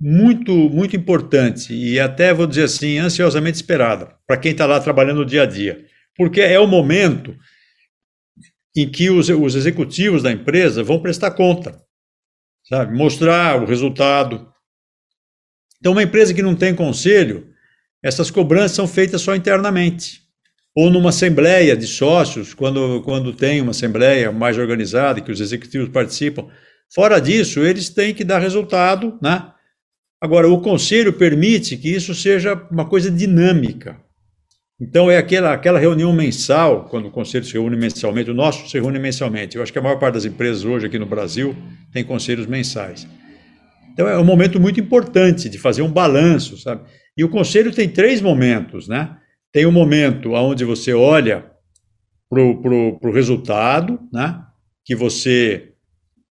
muito, 0.00 0.52
muito 0.52 0.94
importante 0.94 1.72
e 1.72 1.98
até, 1.98 2.34
vou 2.34 2.46
dizer 2.46 2.64
assim, 2.64 2.98
ansiosamente 2.98 3.56
esperada 3.56 4.14
para 4.26 4.36
quem 4.36 4.52
está 4.52 4.66
lá 4.66 4.78
trabalhando 4.80 5.18
no 5.18 5.26
dia 5.26 5.42
a 5.42 5.46
dia. 5.46 5.86
Porque 6.16 6.40
é 6.40 6.58
o 6.58 6.66
momento 6.66 7.36
em 8.76 8.88
que 8.90 9.08
os, 9.08 9.28
os 9.28 9.54
executivos 9.54 10.22
da 10.22 10.30
empresa 10.30 10.82
vão 10.82 11.00
prestar 11.00 11.30
conta, 11.30 11.80
sabe? 12.68 12.96
Mostrar 12.96 13.62
o 13.62 13.64
resultado. 13.64 14.52
Então, 15.78 15.92
uma 15.92 16.02
empresa 16.02 16.34
que 16.34 16.42
não 16.42 16.54
tem 16.54 16.74
conselho, 16.74 17.50
essas 18.02 18.30
cobranças 18.30 18.72
são 18.72 18.86
feitas 18.86 19.22
só 19.22 19.34
internamente 19.34 20.25
ou 20.76 20.90
numa 20.90 21.08
assembleia 21.08 21.74
de 21.74 21.86
sócios, 21.86 22.52
quando, 22.52 23.00
quando 23.00 23.32
tem 23.32 23.62
uma 23.62 23.70
assembleia 23.70 24.30
mais 24.30 24.58
organizada, 24.58 25.22
que 25.22 25.32
os 25.32 25.40
executivos 25.40 25.88
participam. 25.88 26.48
Fora 26.94 27.18
disso, 27.18 27.60
eles 27.60 27.88
têm 27.88 28.12
que 28.12 28.22
dar 28.22 28.40
resultado, 28.40 29.18
né? 29.22 29.50
Agora, 30.20 30.46
o 30.50 30.60
conselho 30.60 31.14
permite 31.14 31.78
que 31.78 31.88
isso 31.88 32.14
seja 32.14 32.54
uma 32.70 32.84
coisa 32.84 33.10
dinâmica. 33.10 33.96
Então, 34.78 35.10
é 35.10 35.16
aquela, 35.16 35.54
aquela 35.54 35.78
reunião 35.78 36.12
mensal, 36.12 36.84
quando 36.90 37.06
o 37.06 37.10
conselho 37.10 37.46
se 37.46 37.54
reúne 37.54 37.76
mensalmente, 37.76 38.30
o 38.30 38.34
nosso 38.34 38.68
se 38.68 38.78
reúne 38.78 38.98
mensalmente. 38.98 39.56
Eu 39.56 39.62
acho 39.62 39.72
que 39.72 39.78
a 39.78 39.82
maior 39.82 39.98
parte 39.98 40.14
das 40.14 40.26
empresas 40.26 40.62
hoje 40.62 40.86
aqui 40.86 40.98
no 40.98 41.06
Brasil 41.06 41.56
tem 41.90 42.04
conselhos 42.04 42.46
mensais. 42.46 43.08
Então 43.94 44.06
é 44.06 44.18
um 44.18 44.24
momento 44.24 44.60
muito 44.60 44.78
importante 44.78 45.48
de 45.48 45.56
fazer 45.56 45.80
um 45.80 45.90
balanço, 45.90 46.58
sabe? 46.58 46.82
E 47.16 47.24
o 47.24 47.30
conselho 47.30 47.72
tem 47.72 47.88
três 47.88 48.20
momentos, 48.20 48.86
né? 48.86 49.16
Tem 49.56 49.64
um 49.64 49.72
momento 49.72 50.32
onde 50.34 50.66
você 50.66 50.92
olha 50.92 51.46
para 52.28 52.42
o 52.42 53.10
resultado, 53.10 53.98
né? 54.12 54.38
Que 54.84 54.94
você 54.94 55.70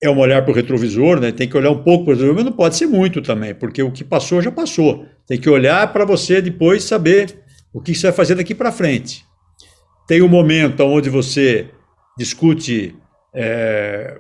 é 0.03 0.11
um 0.11 0.19
olhar 0.19 0.43
para 0.43 0.51
o 0.51 0.55
retrovisor, 0.55 1.21
né? 1.21 1.31
Tem 1.31 1.49
que 1.49 1.57
olhar 1.57 1.71
um 1.71 1.85
pouco 1.85 2.05
para 2.05 2.11
o 2.11 2.15
retrovisor, 2.15 2.35
mas 2.35 2.45
não 2.45 2.51
pode 2.51 2.75
ser 2.75 2.89
muito 2.89 3.23
também, 3.23 3.55
porque 3.55 3.81
o 3.81 3.93
que 3.93 4.03
passou 4.03 4.43
já 4.43 4.51
passou. 4.51 5.07
Tem 5.25 5.39
que 5.39 5.49
olhar 5.49 5.93
para 5.93 6.05
você 6.05 6.43
depois 6.43 6.83
saber 6.83 7.45
o 7.73 7.81
que 7.81 7.95
você 7.95 8.09
vai 8.09 8.13
fazer 8.13 8.35
daqui 8.35 8.57
para 8.57 8.73
frente. 8.73 9.25
Tem 10.09 10.21
um 10.21 10.29
momento 10.29 10.81
onde 10.81 11.09
você 11.09 11.71
discute 12.19 12.93
é, 13.33 14.19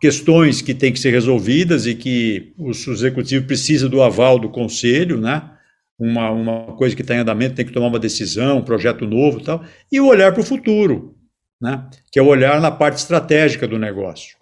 questões 0.00 0.62
que 0.62 0.72
têm 0.72 0.92
que 0.92 1.00
ser 1.00 1.10
resolvidas 1.10 1.84
e 1.84 1.96
que 1.96 2.52
o 2.56 2.70
executivo 2.70 3.44
precisa 3.44 3.88
do 3.88 4.00
aval 4.00 4.38
do 4.38 4.50
conselho, 4.50 5.20
né? 5.20 5.55
Uma, 5.98 6.30
uma 6.30 6.76
coisa 6.76 6.94
que 6.94 7.02
está 7.02 7.14
em 7.14 7.18
andamento 7.18 7.54
tem 7.54 7.64
que 7.64 7.72
tomar 7.72 7.86
uma 7.86 7.98
decisão, 7.98 8.58
um 8.58 8.64
projeto 8.64 9.06
novo, 9.06 9.40
tal, 9.40 9.64
e 9.90 9.98
o 9.98 10.06
olhar 10.06 10.32
para 10.32 10.42
o 10.42 10.44
futuro, 10.44 11.16
né? 11.60 11.88
Que 12.12 12.18
é 12.18 12.22
o 12.22 12.26
olhar 12.26 12.60
na 12.60 12.70
parte 12.70 12.98
estratégica 12.98 13.66
do 13.66 13.78
negócio. 13.78 14.36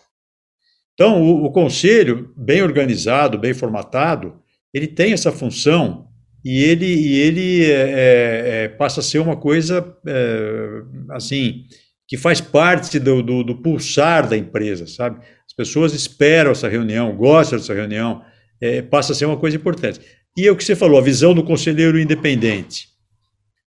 Então, 0.94 1.22
o, 1.22 1.44
o 1.44 1.52
conselho, 1.52 2.32
bem 2.36 2.62
organizado, 2.62 3.38
bem 3.38 3.54
formatado, 3.54 4.40
ele 4.72 4.88
tem 4.88 5.12
essa 5.12 5.30
função 5.30 6.08
e 6.44 6.62
ele, 6.62 6.86
e 6.86 7.20
ele 7.20 7.64
é, 7.64 7.70
é, 7.70 8.64
é 8.64 8.68
passa 8.68 9.00
a 9.00 9.02
ser 9.02 9.18
uma 9.18 9.36
coisa 9.36 9.96
é, 10.06 10.82
assim 11.10 11.64
que 12.06 12.16
faz 12.18 12.40
parte 12.40 12.98
do, 12.98 13.22
do, 13.22 13.42
do, 13.42 13.56
pulsar 13.62 14.28
da 14.28 14.36
empresa, 14.36 14.86
sabe? 14.86 15.24
As 15.46 15.54
pessoas 15.56 15.94
esperam 15.94 16.50
essa 16.50 16.68
reunião, 16.68 17.16
gostam 17.16 17.58
dessa 17.58 17.72
reunião, 17.72 18.22
é, 18.60 18.82
passa 18.82 19.12
a 19.12 19.14
ser 19.14 19.24
uma 19.24 19.38
coisa 19.38 19.56
importante. 19.56 20.00
E 20.36 20.46
é 20.46 20.50
o 20.50 20.56
que 20.56 20.64
você 20.64 20.74
falou, 20.74 20.98
a 20.98 21.02
visão 21.02 21.32
do 21.32 21.44
conselheiro 21.44 21.98
independente. 21.98 22.88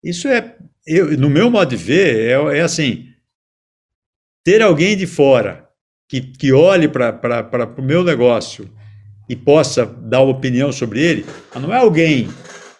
Isso 0.03 0.27
é, 0.27 0.55
eu, 0.85 1.17
no 1.17 1.29
meu 1.29 1.49
modo 1.49 1.69
de 1.69 1.75
ver, 1.75 2.29
é, 2.29 2.57
é 2.57 2.61
assim, 2.61 3.07
ter 4.43 4.61
alguém 4.61 4.95
de 4.95 5.07
fora 5.07 5.67
que, 6.07 6.21
que 6.21 6.51
olhe 6.51 6.87
para 6.87 7.75
o 7.77 7.81
meu 7.81 8.03
negócio 8.03 8.69
e 9.29 9.35
possa 9.35 9.85
dar 9.85 10.21
uma 10.21 10.31
opinião 10.31 10.71
sobre 10.71 11.01
ele, 11.01 11.25
não 11.55 11.73
é 11.73 11.77
alguém 11.77 12.27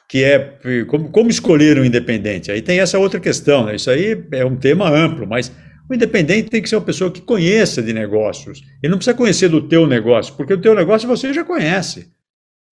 que 0.10 0.24
é 0.24 0.60
como, 0.88 1.10
como 1.10 1.30
escolher 1.30 1.80
um 1.80 1.86
independente. 1.86 2.52
Aí 2.52 2.62
tem 2.62 2.80
essa 2.80 3.00
outra 3.00 3.20
questão, 3.20 3.66
né? 3.66 3.76
Isso 3.76 3.90
aí 3.90 4.24
é 4.32 4.46
um 4.46 4.56
tema 4.56 4.88
amplo, 4.88 5.26
mas 5.26 5.52
o 5.90 5.94
independente 5.94 6.50
tem 6.50 6.62
que 6.62 6.70
ser 6.70 6.76
uma 6.76 6.86
pessoa 6.86 7.10
que 7.10 7.22
conheça 7.22 7.82
de 7.82 7.94
negócios. 7.94 8.62
Ele 8.82 8.92
não 8.92 8.98
precisa 8.98 9.18
conhecer 9.18 9.50
do 9.50 9.68
teu 9.68 9.88
negócio, 9.88 10.36
porque 10.36 10.54
o 10.54 10.62
teu 10.62 10.76
negócio 10.76 11.08
você 11.08 11.34
já 11.34 11.44
conhece. 11.44 12.12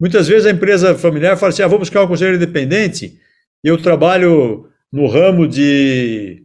Muitas 0.01 0.27
vezes 0.27 0.47
a 0.47 0.51
empresa 0.51 0.95
familiar 0.95 1.37
fala 1.37 1.51
assim: 1.51 1.61
ah, 1.61 1.67
vou 1.67 1.77
buscar 1.77 2.03
um 2.03 2.07
conselheiro 2.07 2.37
independente, 2.37 3.19
eu 3.63 3.79
trabalho 3.79 4.67
no 4.91 5.05
ramo 5.05 5.47
de 5.47 6.43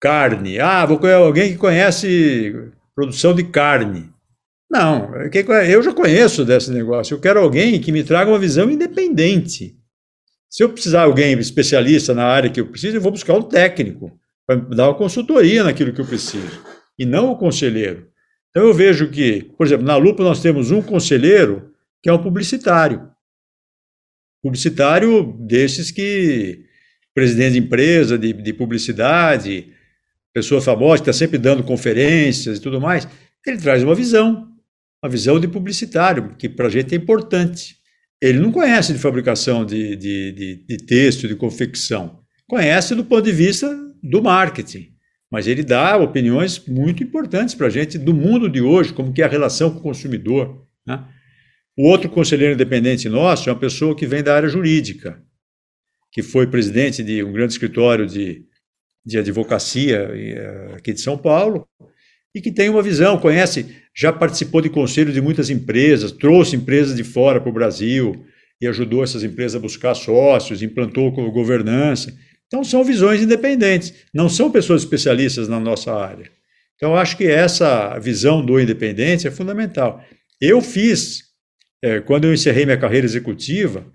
carne. 0.00 0.58
Ah, 0.58 0.86
vou 0.86 0.98
conhecer 0.98 1.16
alguém 1.16 1.52
que 1.52 1.58
conhece 1.58 2.54
produção 2.94 3.34
de 3.34 3.44
carne. 3.44 4.08
Não, 4.70 5.10
eu 5.14 5.82
já 5.82 5.92
conheço 5.92 6.46
desse 6.46 6.70
negócio. 6.70 7.14
Eu 7.14 7.20
quero 7.20 7.40
alguém 7.40 7.78
que 7.78 7.92
me 7.92 8.02
traga 8.02 8.30
uma 8.30 8.38
visão 8.38 8.70
independente. 8.70 9.76
Se 10.48 10.64
eu 10.64 10.70
precisar 10.70 11.00
de 11.00 11.10
alguém 11.10 11.38
especialista 11.38 12.14
na 12.14 12.24
área 12.24 12.48
que 12.48 12.60
eu 12.60 12.68
preciso, 12.68 12.96
eu 12.96 13.00
vou 13.02 13.12
buscar 13.12 13.34
um 13.34 13.42
técnico 13.42 14.18
para 14.46 14.56
dar 14.56 14.88
uma 14.88 14.94
consultoria 14.94 15.62
naquilo 15.62 15.92
que 15.92 16.00
eu 16.00 16.06
preciso, 16.06 16.62
e 16.98 17.04
não 17.04 17.30
o 17.30 17.36
conselheiro. 17.36 18.08
Então 18.48 18.66
eu 18.66 18.72
vejo 18.72 19.10
que, 19.10 19.42
por 19.58 19.66
exemplo, 19.66 19.86
na 19.86 19.96
Lupa 19.96 20.24
nós 20.24 20.40
temos 20.40 20.70
um 20.70 20.80
conselheiro 20.80 21.70
que 22.02 22.08
é 22.08 22.12
um 22.12 22.22
publicitário. 22.22 23.10
Publicitário 24.42 25.32
desses 25.46 25.90
que, 25.90 26.64
presidente 27.14 27.54
de 27.54 27.58
empresa, 27.58 28.18
de, 28.18 28.32
de 28.32 28.52
publicidade, 28.52 29.72
pessoa 30.32 30.60
famosa, 30.60 31.02
que 31.02 31.10
está 31.10 31.18
sempre 31.18 31.38
dando 31.38 31.64
conferências 31.64 32.58
e 32.58 32.60
tudo 32.60 32.80
mais, 32.80 33.08
ele 33.46 33.58
traz 33.58 33.82
uma 33.82 33.94
visão, 33.94 34.48
uma 35.02 35.10
visão 35.10 35.40
de 35.40 35.48
publicitário, 35.48 36.34
que 36.36 36.48
para 36.48 36.66
a 36.66 36.70
gente 36.70 36.94
é 36.94 36.98
importante. 36.98 37.76
Ele 38.20 38.38
não 38.38 38.52
conhece 38.52 38.92
de 38.92 38.98
fabricação 38.98 39.64
de, 39.64 39.96
de, 39.96 40.32
de, 40.32 40.66
de 40.66 40.76
texto, 40.84 41.26
de 41.26 41.34
confecção. 41.34 42.20
Conhece 42.48 42.94
do 42.94 43.04
ponto 43.04 43.22
de 43.22 43.32
vista 43.32 43.68
do 44.02 44.22
marketing. 44.22 44.88
Mas 45.30 45.46
ele 45.46 45.62
dá 45.62 45.96
opiniões 45.96 46.64
muito 46.66 47.02
importantes 47.02 47.54
para 47.54 47.66
a 47.66 47.70
gente 47.70 47.98
do 47.98 48.14
mundo 48.14 48.48
de 48.48 48.60
hoje, 48.60 48.92
como 48.92 49.12
que 49.12 49.22
é 49.22 49.24
a 49.24 49.28
relação 49.28 49.70
com 49.70 49.78
o 49.78 49.82
consumidor. 49.82 50.66
Né? 50.86 51.04
O 51.78 51.86
outro 51.86 52.10
conselheiro 52.10 52.54
independente 52.54 53.08
nosso 53.08 53.48
é 53.48 53.52
uma 53.52 53.58
pessoa 53.60 53.94
que 53.94 54.04
vem 54.04 54.20
da 54.20 54.34
área 54.34 54.48
jurídica, 54.48 55.22
que 56.10 56.24
foi 56.24 56.48
presidente 56.48 57.04
de 57.04 57.22
um 57.22 57.30
grande 57.30 57.52
escritório 57.52 58.04
de, 58.04 58.42
de 59.06 59.16
advocacia 59.16 60.10
eh, 60.12 60.72
aqui 60.76 60.92
de 60.92 61.00
São 61.00 61.16
Paulo, 61.16 61.68
e 62.34 62.40
que 62.40 62.50
tem 62.50 62.68
uma 62.68 62.82
visão, 62.82 63.16
conhece, 63.16 63.76
já 63.94 64.12
participou 64.12 64.60
de 64.60 64.68
conselhos 64.68 65.14
de 65.14 65.20
muitas 65.20 65.50
empresas, 65.50 66.10
trouxe 66.10 66.56
empresas 66.56 66.96
de 66.96 67.04
fora 67.04 67.40
para 67.40 67.48
o 67.48 67.54
Brasil 67.54 68.26
e 68.60 68.66
ajudou 68.66 69.04
essas 69.04 69.22
empresas 69.22 69.54
a 69.54 69.60
buscar 69.60 69.94
sócios, 69.94 70.64
implantou 70.64 71.12
governança. 71.30 72.12
Então, 72.48 72.64
são 72.64 72.82
visões 72.82 73.22
independentes, 73.22 73.94
não 74.12 74.28
são 74.28 74.50
pessoas 74.50 74.82
especialistas 74.82 75.46
na 75.46 75.60
nossa 75.60 75.94
área. 75.94 76.28
Então, 76.74 76.96
acho 76.96 77.16
que 77.16 77.28
essa 77.28 77.96
visão 78.00 78.44
do 78.44 78.58
independente 78.58 79.28
é 79.28 79.30
fundamental. 79.30 80.02
Eu 80.40 80.60
fiz, 80.60 81.27
é, 81.82 82.00
quando 82.00 82.24
eu 82.24 82.34
encerrei 82.34 82.64
minha 82.64 82.78
carreira 82.78 83.06
executiva, 83.06 83.86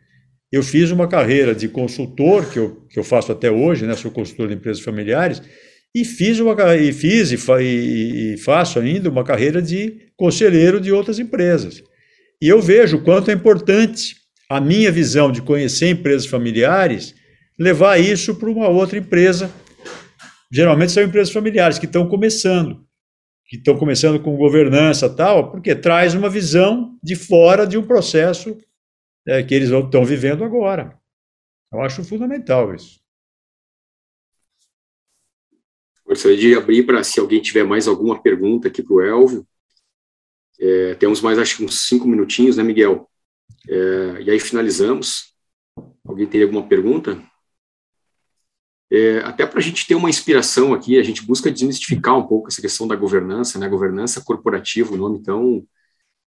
eu 0.52 0.62
fiz 0.62 0.92
uma 0.92 1.08
carreira 1.08 1.56
de 1.56 1.68
consultor, 1.68 2.50
que 2.50 2.60
eu, 2.60 2.86
que 2.90 3.00
eu 3.00 3.04
faço 3.04 3.32
até 3.32 3.50
hoje, 3.50 3.86
né, 3.86 3.96
sou 3.96 4.12
consultor 4.12 4.48
de 4.48 4.54
empresas 4.54 4.84
familiares, 4.84 5.42
e 5.96 6.06
fiz, 6.06 6.40
uma, 6.40 6.76
e 6.76 6.92
fiz 6.92 7.32
e, 7.32 7.38
fa, 7.38 7.62
e, 7.62 8.34
e 8.34 8.38
faço 8.38 8.80
ainda 8.80 9.10
uma 9.10 9.24
carreira 9.24 9.62
de 9.62 10.10
conselheiro 10.16 10.80
de 10.80 10.92
outras 10.92 11.20
empresas. 11.20 11.84
E 12.42 12.48
eu 12.48 12.62
vejo 12.62 12.98
o 12.98 13.04
quanto 13.04 13.32
é 13.32 13.34
importante 13.34 14.16
a 14.50 14.60
minha 14.60 14.92
visão 14.92 15.32
de 15.32 15.42
conhecer 15.42 15.90
empresas 15.90 16.28
familiares, 16.28 17.16
levar 17.58 18.00
isso 18.00 18.36
para 18.36 18.50
uma 18.50 18.68
outra 18.68 18.98
empresa. 18.98 19.52
Geralmente 20.52 20.92
são 20.92 21.04
empresas 21.04 21.34
familiares 21.34 21.80
que 21.80 21.86
estão 21.86 22.08
começando, 22.08 22.83
que 23.54 23.58
estão 23.58 23.78
começando 23.78 24.20
com 24.20 24.36
governança 24.36 25.08
tal, 25.08 25.52
porque 25.52 25.76
traz 25.76 26.16
uma 26.16 26.28
visão 26.28 26.98
de 27.04 27.16
fora 27.16 27.68
de 27.68 27.78
um 27.78 27.86
processo 27.86 28.58
é, 29.28 29.44
que 29.44 29.54
eles 29.54 29.70
estão 29.70 30.04
vivendo 30.04 30.44
agora. 30.44 31.00
Eu 31.72 31.80
acho 31.82 32.04
fundamental 32.04 32.74
isso. 32.74 33.00
Gostaria 36.04 36.36
de 36.36 36.56
abrir 36.56 36.82
para 36.84 37.04
se 37.04 37.20
alguém 37.20 37.40
tiver 37.44 37.64
mais 37.64 37.88
alguma 37.88 38.20
pergunta 38.20 38.70
aqui 38.70 38.82
para 38.82 38.94
o 38.96 39.02
Elvio. 39.02 39.48
É, 40.60 40.96
temos 40.96 41.22
mais, 41.22 41.38
acho 41.38 41.58
que 41.58 41.64
uns 41.64 41.88
cinco 41.88 42.08
minutinhos, 42.08 42.58
né, 42.58 42.64
Miguel? 42.64 43.08
É, 43.70 44.22
e 44.24 44.32
aí 44.32 44.40
finalizamos. 44.40 45.32
Alguém 46.04 46.26
teria 46.26 46.48
alguma 46.48 46.68
pergunta? 46.68 47.22
É, 48.94 49.18
até 49.24 49.44
para 49.44 49.58
a 49.58 49.62
gente 49.62 49.88
ter 49.88 49.96
uma 49.96 50.10
inspiração 50.10 50.72
aqui, 50.72 51.00
a 51.00 51.04
gente 51.04 51.26
busca 51.26 51.50
desmistificar 51.50 52.16
um 52.16 52.28
pouco 52.28 52.50
essa 52.50 52.62
questão 52.62 52.88
da 52.88 52.96
governança, 52.96 53.58
né? 53.58 53.68
Governança 53.68 54.22
corporativa, 54.22 54.94
o 54.94 54.98
nome 54.98 55.24
tão, 55.24 55.66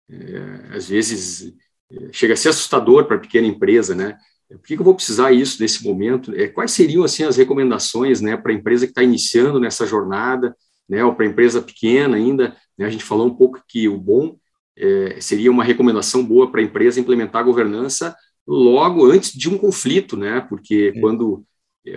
é, 0.09 0.75
às 0.75 0.89
vezes, 0.89 1.53
é, 1.89 2.09
chega 2.11 2.33
a 2.33 2.35
ser 2.35 2.49
assustador 2.49 3.05
para 3.05 3.15
a 3.15 3.19
pequena 3.19 3.47
empresa, 3.47 3.95
né? 3.95 4.17
Por 4.49 4.63
que, 4.63 4.75
que 4.75 4.81
eu 4.81 4.83
vou 4.83 4.93
precisar 4.95 5.31
isso 5.31 5.61
nesse 5.61 5.85
momento? 5.85 6.35
É, 6.35 6.49
quais 6.49 6.71
seriam 6.71 7.03
assim 7.05 7.23
as 7.23 7.37
recomendações, 7.37 8.19
né, 8.19 8.35
para 8.35 8.51
a 8.51 8.55
empresa 8.55 8.85
que 8.85 8.91
está 8.91 9.03
iniciando 9.03 9.59
nessa 9.59 9.85
jornada, 9.85 10.53
né, 10.87 11.05
ou 11.05 11.15
para 11.15 11.25
a 11.25 11.29
empresa 11.29 11.61
pequena 11.61 12.17
ainda? 12.17 12.57
Né, 12.77 12.85
a 12.85 12.89
gente 12.89 13.05
falou 13.05 13.27
um 13.27 13.35
pouco 13.35 13.63
que 13.67 13.87
o 13.87 13.97
bom 13.97 14.37
é, 14.75 15.21
seria 15.21 15.51
uma 15.51 15.63
recomendação 15.63 16.25
boa 16.25 16.51
para 16.51 16.59
a 16.61 16.63
empresa 16.63 16.99
implementar 16.99 17.41
a 17.41 17.45
governança 17.45 18.15
logo 18.45 19.05
antes 19.05 19.31
de 19.31 19.47
um 19.49 19.57
conflito, 19.57 20.17
né? 20.17 20.41
Porque 20.41 20.93
é. 20.95 20.99
quando 20.99 21.45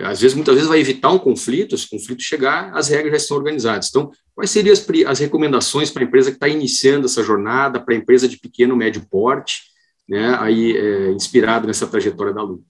às 0.01 0.21
vezes, 0.21 0.35
muitas 0.35 0.55
vezes 0.55 0.69
vai 0.69 0.79
evitar 0.79 1.11
um 1.11 1.19
conflito, 1.19 1.77
se 1.77 1.85
o 1.85 1.89
conflito 1.89 2.21
chegar, 2.21 2.71
as 2.73 2.87
regras 2.87 3.11
já 3.11 3.17
estão 3.17 3.37
organizadas. 3.37 3.89
Então, 3.89 4.11
quais 4.33 4.49
seriam 4.49 4.73
as, 4.73 4.85
as 5.07 5.19
recomendações 5.19 5.91
para 5.91 6.03
a 6.03 6.05
empresa 6.05 6.31
que 6.31 6.37
está 6.37 6.47
iniciando 6.47 7.05
essa 7.05 7.21
jornada, 7.21 7.79
para 7.79 7.93
a 7.93 7.97
empresa 7.97 8.27
de 8.27 8.37
pequeno, 8.37 8.75
médio 8.75 9.05
porte, 9.09 9.61
né, 10.07 10.35
aí 10.39 10.75
é, 10.75 11.11
inspirado 11.11 11.67
nessa 11.67 11.87
trajetória 11.87 12.33
da 12.33 12.41
luta? 12.41 12.63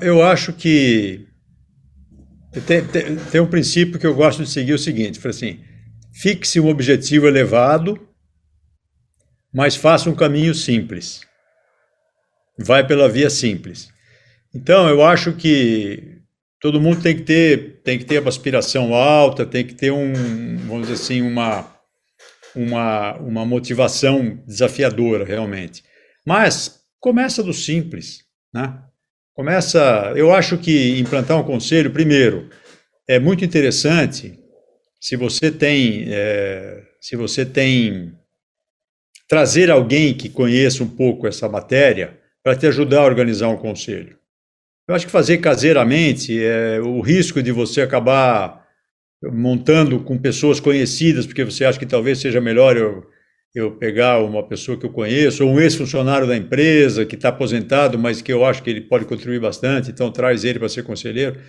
Eu 0.00 0.22
acho 0.22 0.52
que 0.52 1.26
tem, 2.66 2.84
tem, 2.86 3.16
tem, 3.16 3.40
um 3.40 3.46
princípio 3.46 3.98
que 3.98 4.06
eu 4.06 4.14
gosto 4.14 4.42
de 4.42 4.50
seguir 4.50 4.72
o 4.72 4.78
seguinte, 4.78 5.24
assim, 5.26 5.60
fixe 6.12 6.58
um 6.58 6.68
objetivo 6.68 7.26
elevado, 7.26 7.98
mas 9.52 9.76
faça 9.76 10.10
um 10.10 10.14
caminho 10.14 10.54
simples. 10.54 11.20
Vai 12.58 12.86
pela 12.86 13.08
via 13.08 13.30
simples. 13.30 13.94
Então, 14.56 14.88
eu 14.88 15.04
acho 15.04 15.34
que 15.34 16.16
todo 16.58 16.80
mundo 16.80 17.02
tem 17.02 17.14
que 17.14 17.22
ter 17.22 17.82
tem 17.84 17.98
que 17.98 18.06
ter 18.06 18.20
uma 18.20 18.30
aspiração 18.30 18.94
alta, 18.94 19.44
tem 19.44 19.66
que 19.66 19.74
ter 19.74 19.90
um, 19.90 20.14
vamos 20.66 20.88
dizer 20.88 20.94
assim, 20.94 21.20
uma 21.20 21.76
uma, 22.54 23.18
uma 23.18 23.44
motivação 23.44 24.42
desafiadora, 24.46 25.26
realmente. 25.26 25.84
Mas 26.24 26.80
começa 26.98 27.42
do 27.42 27.52
simples, 27.52 28.24
né? 28.52 28.82
Começa, 29.34 30.14
eu 30.16 30.32
acho 30.32 30.56
que 30.56 30.98
implantar 30.98 31.38
um 31.38 31.44
conselho, 31.44 31.90
primeiro, 31.90 32.48
é 33.06 33.20
muito 33.20 33.44
interessante 33.44 34.38
se 34.98 35.14
você 35.16 35.50
tem, 35.50 36.06
é, 36.08 36.82
se 36.98 37.14
você 37.14 37.44
tem 37.44 38.14
trazer 39.28 39.70
alguém 39.70 40.14
que 40.14 40.30
conheça 40.30 40.82
um 40.82 40.88
pouco 40.88 41.26
essa 41.26 41.46
matéria 41.46 42.18
para 42.42 42.56
te 42.56 42.66
ajudar 42.66 43.00
a 43.00 43.04
organizar 43.04 43.48
um 43.48 43.58
conselho. 43.58 44.16
Eu 44.88 44.94
acho 44.94 45.06
que 45.06 45.12
fazer 45.12 45.38
caseiramente 45.38 46.40
é 46.40 46.80
o 46.80 47.00
risco 47.00 47.42
de 47.42 47.50
você 47.50 47.80
acabar 47.80 48.64
montando 49.32 49.98
com 50.00 50.16
pessoas 50.16 50.60
conhecidas, 50.60 51.26
porque 51.26 51.44
você 51.44 51.64
acha 51.64 51.78
que 51.78 51.86
talvez 51.86 52.18
seja 52.18 52.40
melhor 52.40 52.76
eu, 52.76 53.04
eu 53.52 53.72
pegar 53.72 54.20
uma 54.22 54.46
pessoa 54.46 54.78
que 54.78 54.86
eu 54.86 54.90
conheço, 54.90 55.44
ou 55.44 55.52
um 55.52 55.60
ex-funcionário 55.60 56.28
da 56.28 56.36
empresa 56.36 57.04
que 57.04 57.16
está 57.16 57.30
aposentado, 57.30 57.98
mas 57.98 58.22
que 58.22 58.32
eu 58.32 58.44
acho 58.44 58.62
que 58.62 58.70
ele 58.70 58.82
pode 58.82 59.06
contribuir 59.06 59.40
bastante, 59.40 59.90
então 59.90 60.12
traz 60.12 60.44
ele 60.44 60.60
para 60.60 60.68
ser 60.68 60.84
conselheiro. 60.84 61.40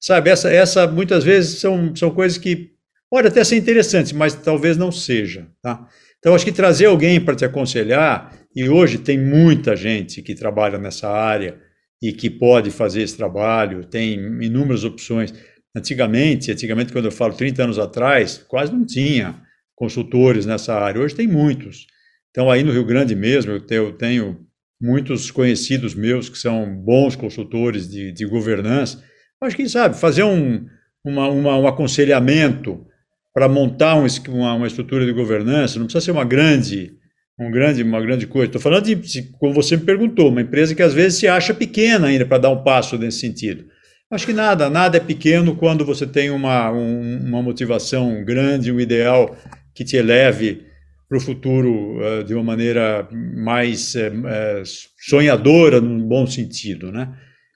Sabe, 0.00 0.30
essa, 0.30 0.50
essa 0.50 0.86
muitas 0.86 1.22
vezes 1.22 1.58
são, 1.60 1.94
são 1.94 2.10
coisas 2.10 2.38
que 2.38 2.70
pode 3.10 3.28
até 3.28 3.44
ser 3.44 3.56
interessantes, 3.56 4.12
mas 4.12 4.34
talvez 4.34 4.78
não 4.78 4.90
seja. 4.90 5.48
Tá? 5.62 5.86
Então, 6.18 6.34
acho 6.34 6.46
que 6.46 6.52
trazer 6.52 6.86
alguém 6.86 7.20
para 7.20 7.36
te 7.36 7.44
aconselhar, 7.44 8.32
e 8.54 8.70
hoje 8.70 8.96
tem 8.96 9.18
muita 9.18 9.76
gente 9.76 10.22
que 10.22 10.34
trabalha 10.34 10.78
nessa 10.78 11.10
área 11.10 11.65
e 12.08 12.12
que 12.12 12.30
pode 12.30 12.70
fazer 12.70 13.02
esse 13.02 13.16
trabalho, 13.16 13.84
tem 13.84 14.14
inúmeras 14.42 14.84
opções. 14.84 15.32
Antigamente, 15.74 16.52
antigamente 16.52 16.92
quando 16.92 17.06
eu 17.06 17.12
falo 17.12 17.34
30 17.34 17.64
anos 17.64 17.78
atrás, 17.78 18.38
quase 18.48 18.72
não 18.72 18.86
tinha 18.86 19.42
consultores 19.74 20.46
nessa 20.46 20.74
área. 20.74 21.00
Hoje 21.00 21.14
tem 21.14 21.26
muitos. 21.26 21.86
Então, 22.30 22.50
aí 22.50 22.62
no 22.62 22.72
Rio 22.72 22.84
Grande 22.84 23.14
mesmo, 23.14 23.52
eu 23.52 23.60
tenho, 23.60 23.82
eu 23.84 23.92
tenho 23.92 24.46
muitos 24.80 25.30
conhecidos 25.30 25.94
meus 25.94 26.28
que 26.28 26.38
são 26.38 26.76
bons 26.76 27.16
consultores 27.16 27.88
de, 27.88 28.12
de 28.12 28.24
governança. 28.24 29.02
Acho 29.40 29.56
que, 29.56 29.68
sabe, 29.68 29.96
fazer 29.96 30.22
um, 30.22 30.64
uma, 31.04 31.28
uma, 31.28 31.58
um 31.58 31.66
aconselhamento 31.66 32.86
para 33.34 33.48
montar 33.48 33.96
um, 33.96 34.06
uma, 34.28 34.54
uma, 34.54 34.66
estrutura 34.66 35.04
de 35.04 35.12
governança, 35.12 35.78
não 35.78 35.86
precisa 35.86 36.04
ser 36.04 36.10
uma 36.10 36.24
grande, 36.24 36.94
um 37.38 37.50
grande, 37.50 37.82
uma 37.82 38.00
grande 38.00 38.26
coisa. 38.26 38.46
Estou 38.46 38.60
falando 38.60 38.84
de, 38.84 39.22
como 39.38 39.52
você 39.52 39.76
me 39.76 39.84
perguntou, 39.84 40.28
uma 40.28 40.40
empresa 40.40 40.74
que 40.74 40.82
às 40.82 40.94
vezes 40.94 41.18
se 41.18 41.28
acha 41.28 41.52
pequena 41.52 42.08
ainda 42.08 42.24
para 42.24 42.38
dar 42.38 42.50
um 42.50 42.62
passo 42.62 42.96
nesse 42.98 43.20
sentido. 43.20 43.64
Acho 44.10 44.26
que 44.26 44.32
nada, 44.32 44.70
nada 44.70 44.96
é 44.96 45.00
pequeno 45.00 45.56
quando 45.56 45.84
você 45.84 46.06
tem 46.06 46.30
uma, 46.30 46.70
um, 46.70 47.18
uma 47.26 47.42
motivação 47.42 48.24
grande, 48.24 48.70
um 48.70 48.80
ideal 48.80 49.36
que 49.74 49.84
te 49.84 49.96
eleve 49.96 50.64
para 51.08 51.18
o 51.18 51.20
futuro 51.20 51.98
uh, 51.98 52.24
de 52.24 52.34
uma 52.34 52.42
maneira 52.42 53.08
mais 53.12 53.94
uh, 53.94 54.62
sonhadora, 54.98 55.80
num 55.80 56.06
bom 56.06 56.26
sentido, 56.26 56.90
né? 56.90 57.12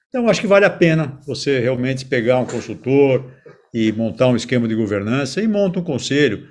Então, 0.09 0.29
acho 0.29 0.41
que 0.41 0.47
vale 0.47 0.65
a 0.65 0.71
pena 0.71 1.21
você 1.25 1.61
realmente 1.61 2.05
pegar 2.05 2.39
um 2.39 2.45
consultor, 2.45 3.25
e 3.73 3.93
montar 3.93 4.29
um 4.29 4.37
esquema 4.37 4.67
de 4.67 4.75
governança 4.75 5.41
e 5.41 5.49
monta 5.49 5.79
um 5.79 5.85
conselho. 5.85 6.47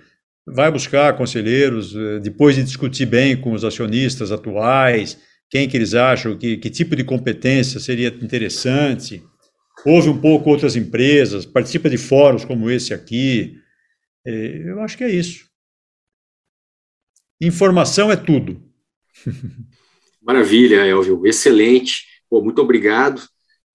Vai 0.54 0.72
buscar 0.72 1.16
conselheiros, 1.16 1.96
eh, 1.96 2.20
depois 2.20 2.56
de 2.56 2.64
discutir 2.64 3.06
bem 3.06 3.40
com 3.40 3.54
os 3.54 3.64
acionistas 3.64 4.32
atuais, 4.32 5.20
quem 5.50 5.68
que 5.68 5.76
eles 5.78 5.94
acham, 5.94 6.38
que, 6.38 6.58
que 6.58 6.70
tipo 6.70 6.96
de 6.96 7.04
competência 7.04 7.80
seria 7.80 8.08
interessante. 8.08 9.24
Ouve 9.86 10.10
um 10.10 10.20
pouco 10.20 10.50
outras 10.50 10.76
empresas, 10.76 11.46
participa 11.46 11.90
de 11.90 11.98
fóruns 11.98 12.46
como 12.46 12.70
esse 12.70 12.94
aqui. 12.94 13.58
Eh, 14.26 14.64
eu 14.66 14.82
acho 14.82 14.98
que 14.98 15.04
é 15.04 15.10
isso. 15.10 15.48
Informação 17.42 18.12
é 18.12 18.16
tudo. 18.16 18.62
Maravilha, 20.22 20.86
Elvio. 20.86 21.26
Excelente. 21.26 22.06
Pô, 22.30 22.42
muito 22.42 22.62
obrigado. 22.62 23.22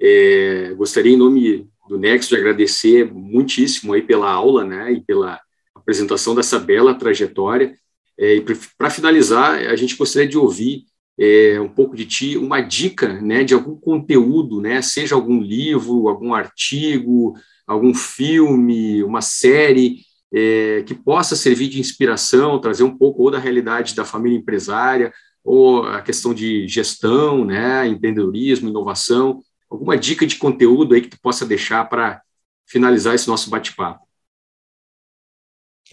É, 0.00 0.74
gostaria, 0.74 1.12
em 1.12 1.16
nome 1.16 1.68
do 1.88 1.98
Nexo 1.98 2.30
de 2.30 2.36
agradecer 2.36 3.10
muitíssimo 3.12 3.92
aí 3.92 4.02
pela 4.02 4.30
aula, 4.30 4.64
né, 4.64 4.92
e 4.92 5.00
pela 5.00 5.40
apresentação 5.84 6.34
dessa 6.34 6.58
bela 6.58 6.94
trajetória. 6.94 7.74
É, 8.18 8.36
e 8.36 8.44
para 8.76 8.90
finalizar, 8.90 9.58
a 9.66 9.76
gente 9.76 9.96
gostaria 9.96 10.28
de 10.28 10.38
ouvir 10.38 10.84
é, 11.18 11.60
um 11.60 11.68
pouco 11.68 11.94
de 11.94 12.04
ti, 12.06 12.36
uma 12.36 12.60
dica, 12.60 13.20
né, 13.20 13.44
de 13.44 13.54
algum 13.54 13.76
conteúdo, 13.76 14.60
né, 14.60 14.82
seja 14.82 15.14
algum 15.14 15.40
livro, 15.40 16.08
algum 16.08 16.34
artigo, 16.34 17.34
algum 17.66 17.94
filme, 17.94 19.02
uma 19.04 19.20
série 19.20 20.00
é, 20.32 20.82
que 20.82 20.94
possa 20.94 21.36
servir 21.36 21.68
de 21.68 21.78
inspiração, 21.78 22.60
trazer 22.60 22.82
um 22.82 22.96
pouco 22.96 23.22
ou 23.22 23.30
da 23.30 23.38
realidade 23.38 23.94
da 23.94 24.04
família 24.04 24.38
empresária, 24.38 25.12
ou 25.44 25.84
a 25.84 26.00
questão 26.00 26.32
de 26.34 26.66
gestão, 26.66 27.44
né, 27.44 27.86
empreendedorismo, 27.86 28.68
inovação, 28.68 29.40
alguma 29.70 29.96
dica 29.96 30.26
de 30.26 30.36
conteúdo 30.36 30.94
aí 30.94 31.00
que 31.00 31.10
tu 31.10 31.18
possa 31.20 31.44
deixar 31.44 31.84
para 31.88 32.22
finalizar 32.66 33.14
esse 33.14 33.28
nosso 33.28 33.50
bate-papo? 33.50 34.03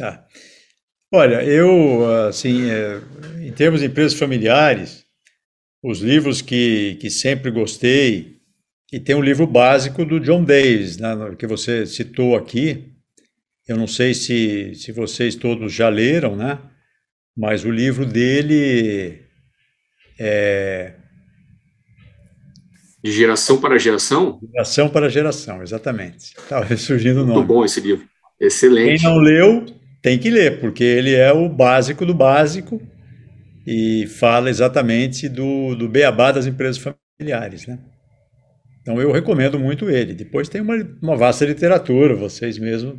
Tá. 0.01 0.25
Olha, 1.13 1.43
eu, 1.43 2.05
assim, 2.27 2.71
é, 2.71 3.01
em 3.41 3.51
termos 3.51 3.81
de 3.81 3.85
empresas 3.85 4.17
familiares, 4.17 5.05
os 5.83 5.99
livros 5.99 6.41
que, 6.41 6.97
que 6.99 7.09
sempre 7.09 7.51
gostei, 7.51 8.37
e 8.91 8.99
tem 8.99 9.13
um 9.13 9.21
livro 9.21 9.45
básico 9.45 10.03
do 10.03 10.19
John 10.19 10.43
Davis, 10.43 10.97
né, 10.97 11.15
que 11.37 11.45
você 11.45 11.85
citou 11.85 12.35
aqui. 12.35 12.91
Eu 13.67 13.77
não 13.77 13.87
sei 13.87 14.13
se, 14.13 14.73
se 14.73 14.91
vocês 14.91 15.35
todos 15.35 15.71
já 15.71 15.87
leram, 15.87 16.35
né? 16.35 16.59
Mas 17.37 17.63
o 17.63 17.71
livro 17.71 18.05
dele 18.05 19.21
é 20.19 20.95
de 23.03 23.11
geração 23.11 23.59
para 23.59 23.77
geração? 23.79 24.39
Geração 24.51 24.89
para 24.89 25.09
geração, 25.09 25.61
exatamente. 25.63 26.33
Estava 26.37 26.65
ressurgindo 26.65 27.21
o 27.21 27.25
nome. 27.25 27.37
Muito 27.37 27.47
bom 27.47 27.65
esse 27.65 27.79
livro. 27.79 28.07
Excelente. 28.39 29.01
Quem 29.01 29.09
não 29.09 29.17
leu, 29.17 29.65
tem 30.01 30.17
que 30.17 30.29
ler, 30.29 30.59
porque 30.59 30.83
ele 30.83 31.13
é 31.13 31.31
o 31.31 31.47
básico 31.47 32.05
do 32.05 32.13
básico 32.13 32.81
e 33.65 34.07
fala 34.07 34.49
exatamente 34.49 35.29
do, 35.29 35.75
do 35.75 35.87
beabá 35.87 36.31
das 36.31 36.47
empresas 36.47 36.81
familiares, 37.19 37.67
né? 37.67 37.79
Então 38.81 38.99
eu 38.99 39.11
recomendo 39.11 39.59
muito 39.59 39.89
ele. 39.89 40.13
Depois 40.13 40.49
tem 40.49 40.61
uma, 40.61 40.75
uma 41.01 41.15
vasta 41.15 41.45
literatura, 41.45 42.15
vocês 42.15 42.57
mesmos 42.57 42.95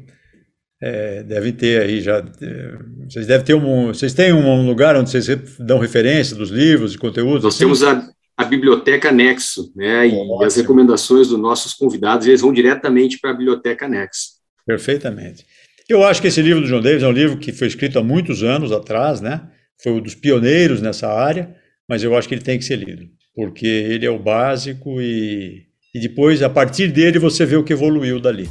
é, 0.81 1.23
devem 1.23 1.53
ter 1.53 1.81
aí 1.81 2.01
já. 2.01 2.19
É, 2.19 2.79
vocês 3.09 3.27
devem 3.27 3.47
ter 3.47 3.55
um. 3.55 3.89
Vocês 3.89 4.13
têm 4.13 4.33
um 4.33 4.67
lugar 4.67 4.97
onde 4.97 5.11
vocês 5.11 5.27
dão 5.59 5.79
referência 5.79 6.37
dos 6.37 6.51
livros 6.51 6.95
e 6.95 6.99
conteúdos? 6.99 7.45
Nós 7.45 7.55
assim? 7.55 7.65
temos 7.65 7.85
a, 7.85 8.09
a 8.37 8.45
Biblioteca 8.45 9.13
Nexo, 9.13 9.73
né? 9.77 10.09
E 10.09 10.45
as 10.45 10.57
recomendações 10.57 11.29
dos 11.29 11.39
nossos 11.39 11.73
convidados, 11.75 12.27
eles 12.27 12.41
vão 12.41 12.53
diretamente 12.53 13.21
para 13.21 13.31
a 13.31 13.35
Biblioteca 13.35 13.89
Nexo. 13.89 14.41
Perfeitamente. 14.67 15.47
Eu 15.89 16.05
acho 16.05 16.23
que 16.23 16.29
esse 16.29 16.41
livro 16.41 16.63
do 16.63 16.69
John 16.69 16.81
Davis 16.81 17.03
é 17.03 17.09
um 17.09 17.13
livro 17.13 17.37
que 17.37 17.53
foi 17.53 17.67
escrito 17.67 17.99
há 17.99 18.03
muitos 18.03 18.43
anos 18.43 18.71
atrás, 18.71 19.21
né? 19.21 19.43
Foi 19.83 19.93
um 19.93 20.01
dos 20.01 20.15
pioneiros 20.15 20.81
nessa 20.81 21.09
área, 21.09 21.55
mas 21.89 22.03
eu 22.05 22.17
acho 22.17 22.29
que 22.29 22.35
ele 22.35 22.43
tem 22.43 22.59
que 22.59 22.65
ser 22.65 22.77
lido, 22.77 23.05
porque 23.35 23.67
ele 23.67 24.07
é 24.07 24.11
o 24.11 24.19
básico 24.19 25.01
e, 25.01 25.67
e 25.95 26.01
depois, 26.01 26.43
a 26.43 26.49
partir 26.49 26.89
dele, 26.89 27.19
você 27.19 27.45
vê 27.45 27.57
o 27.57 27.65
que 27.65 27.73
evoluiu 27.73 28.21
dali. 28.21 28.49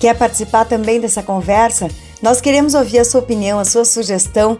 Quer 0.00 0.16
participar 0.16 0.64
também 0.64 0.98
dessa 0.98 1.22
conversa? 1.22 1.88
Nós 2.22 2.40
queremos 2.40 2.74
ouvir 2.74 2.98
a 2.98 3.04
sua 3.04 3.20
opinião, 3.20 3.58
a 3.58 3.64
sua 3.64 3.84
sugestão 3.84 4.58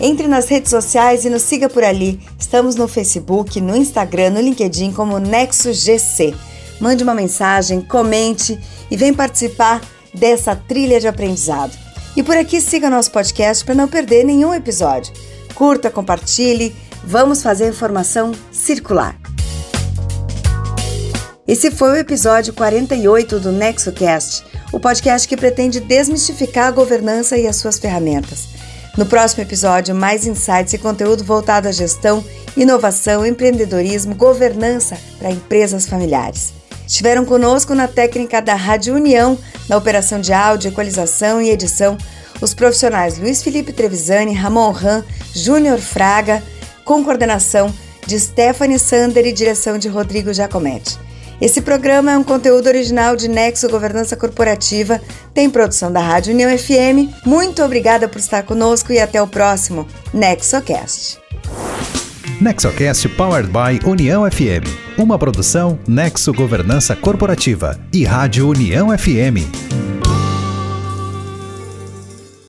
entre 0.00 0.28
nas 0.28 0.48
redes 0.48 0.70
sociais 0.70 1.24
e 1.24 1.30
nos 1.30 1.42
siga 1.42 1.68
por 1.68 1.82
ali. 1.82 2.20
Estamos 2.38 2.76
no 2.76 2.86
Facebook, 2.86 3.60
no 3.60 3.76
Instagram, 3.76 4.30
no 4.30 4.40
LinkedIn 4.40 4.92
como 4.92 5.18
Nexo 5.18 5.72
GC. 5.72 6.34
Mande 6.80 7.02
uma 7.02 7.14
mensagem, 7.14 7.80
comente 7.80 8.58
e 8.90 8.96
vem 8.96 9.12
participar 9.12 9.80
dessa 10.18 10.56
trilha 10.56 11.00
de 11.00 11.06
aprendizado. 11.06 11.72
E 12.16 12.22
por 12.22 12.36
aqui 12.36 12.60
siga 12.60 12.88
nosso 12.88 13.10
podcast 13.10 13.64
para 13.64 13.74
não 13.74 13.86
perder 13.86 14.24
nenhum 14.24 14.54
episódio. 14.54 15.12
Curta, 15.54 15.90
compartilhe, 15.90 16.74
vamos 17.04 17.42
fazer 17.42 17.64
a 17.64 17.68
informação 17.68 18.32
circular. 18.50 19.16
Esse 21.46 21.70
foi 21.70 21.90
o 21.90 21.96
episódio 21.96 22.52
48 22.54 23.38
do 23.38 23.52
NexoCast, 23.52 24.44
o 24.72 24.80
podcast 24.80 25.28
que 25.28 25.36
pretende 25.36 25.78
desmistificar 25.78 26.66
a 26.66 26.72
governança 26.72 27.36
e 27.38 27.46
as 27.46 27.56
suas 27.56 27.78
ferramentas. 27.78 28.48
No 28.96 29.06
próximo 29.06 29.42
episódio, 29.42 29.94
mais 29.94 30.26
insights 30.26 30.72
e 30.72 30.78
conteúdo 30.78 31.22
voltado 31.22 31.68
à 31.68 31.72
gestão, 31.72 32.24
inovação, 32.56 33.24
empreendedorismo, 33.24 34.14
governança 34.14 34.98
para 35.18 35.30
empresas 35.30 35.86
familiares. 35.86 36.55
Estiveram 36.86 37.24
conosco 37.24 37.74
na 37.74 37.88
técnica 37.88 38.40
da 38.40 38.54
Rádio 38.54 38.94
União, 38.94 39.36
na 39.68 39.76
operação 39.76 40.20
de 40.20 40.32
áudio, 40.32 40.68
equalização 40.68 41.42
e 41.42 41.50
edição, 41.50 41.98
os 42.40 42.54
profissionais 42.54 43.18
Luiz 43.18 43.42
Felipe 43.42 43.72
Trevisani, 43.72 44.32
Ramon 44.32 44.70
Ram, 44.70 45.04
Júnior 45.34 45.78
Fraga, 45.78 46.42
com 46.84 47.02
coordenação 47.02 47.74
de 48.06 48.18
Stephanie 48.20 48.78
Sander 48.78 49.26
e 49.26 49.32
direção 49.32 49.78
de 49.78 49.88
Rodrigo 49.88 50.32
Giacometti. 50.32 50.98
Esse 51.40 51.60
programa 51.60 52.12
é 52.12 52.16
um 52.16 52.24
conteúdo 52.24 52.66
original 52.66 53.14
de 53.14 53.28
Nexo 53.28 53.68
Governança 53.68 54.16
Corporativa, 54.16 55.00
tem 55.34 55.50
produção 55.50 55.92
da 55.92 56.00
Rádio 56.00 56.32
União 56.32 56.56
FM. 56.56 57.26
Muito 57.26 57.62
obrigada 57.62 58.08
por 58.08 58.18
estar 58.18 58.42
conosco 58.44 58.92
e 58.92 58.98
até 58.98 59.20
o 59.20 59.26
próximo 59.26 59.86
NexoCast. 60.14 61.18
NexoCast 62.40 63.08
Powered 63.16 63.48
by 63.48 63.80
União 63.88 64.30
FM. 64.30 64.68
Uma 64.98 65.18
produção 65.18 65.78
Nexo 65.88 66.34
Governança 66.34 66.94
Corporativa 66.94 67.80
e 67.90 68.04
Rádio 68.04 68.50
União 68.50 68.88
FM. 68.96 70.05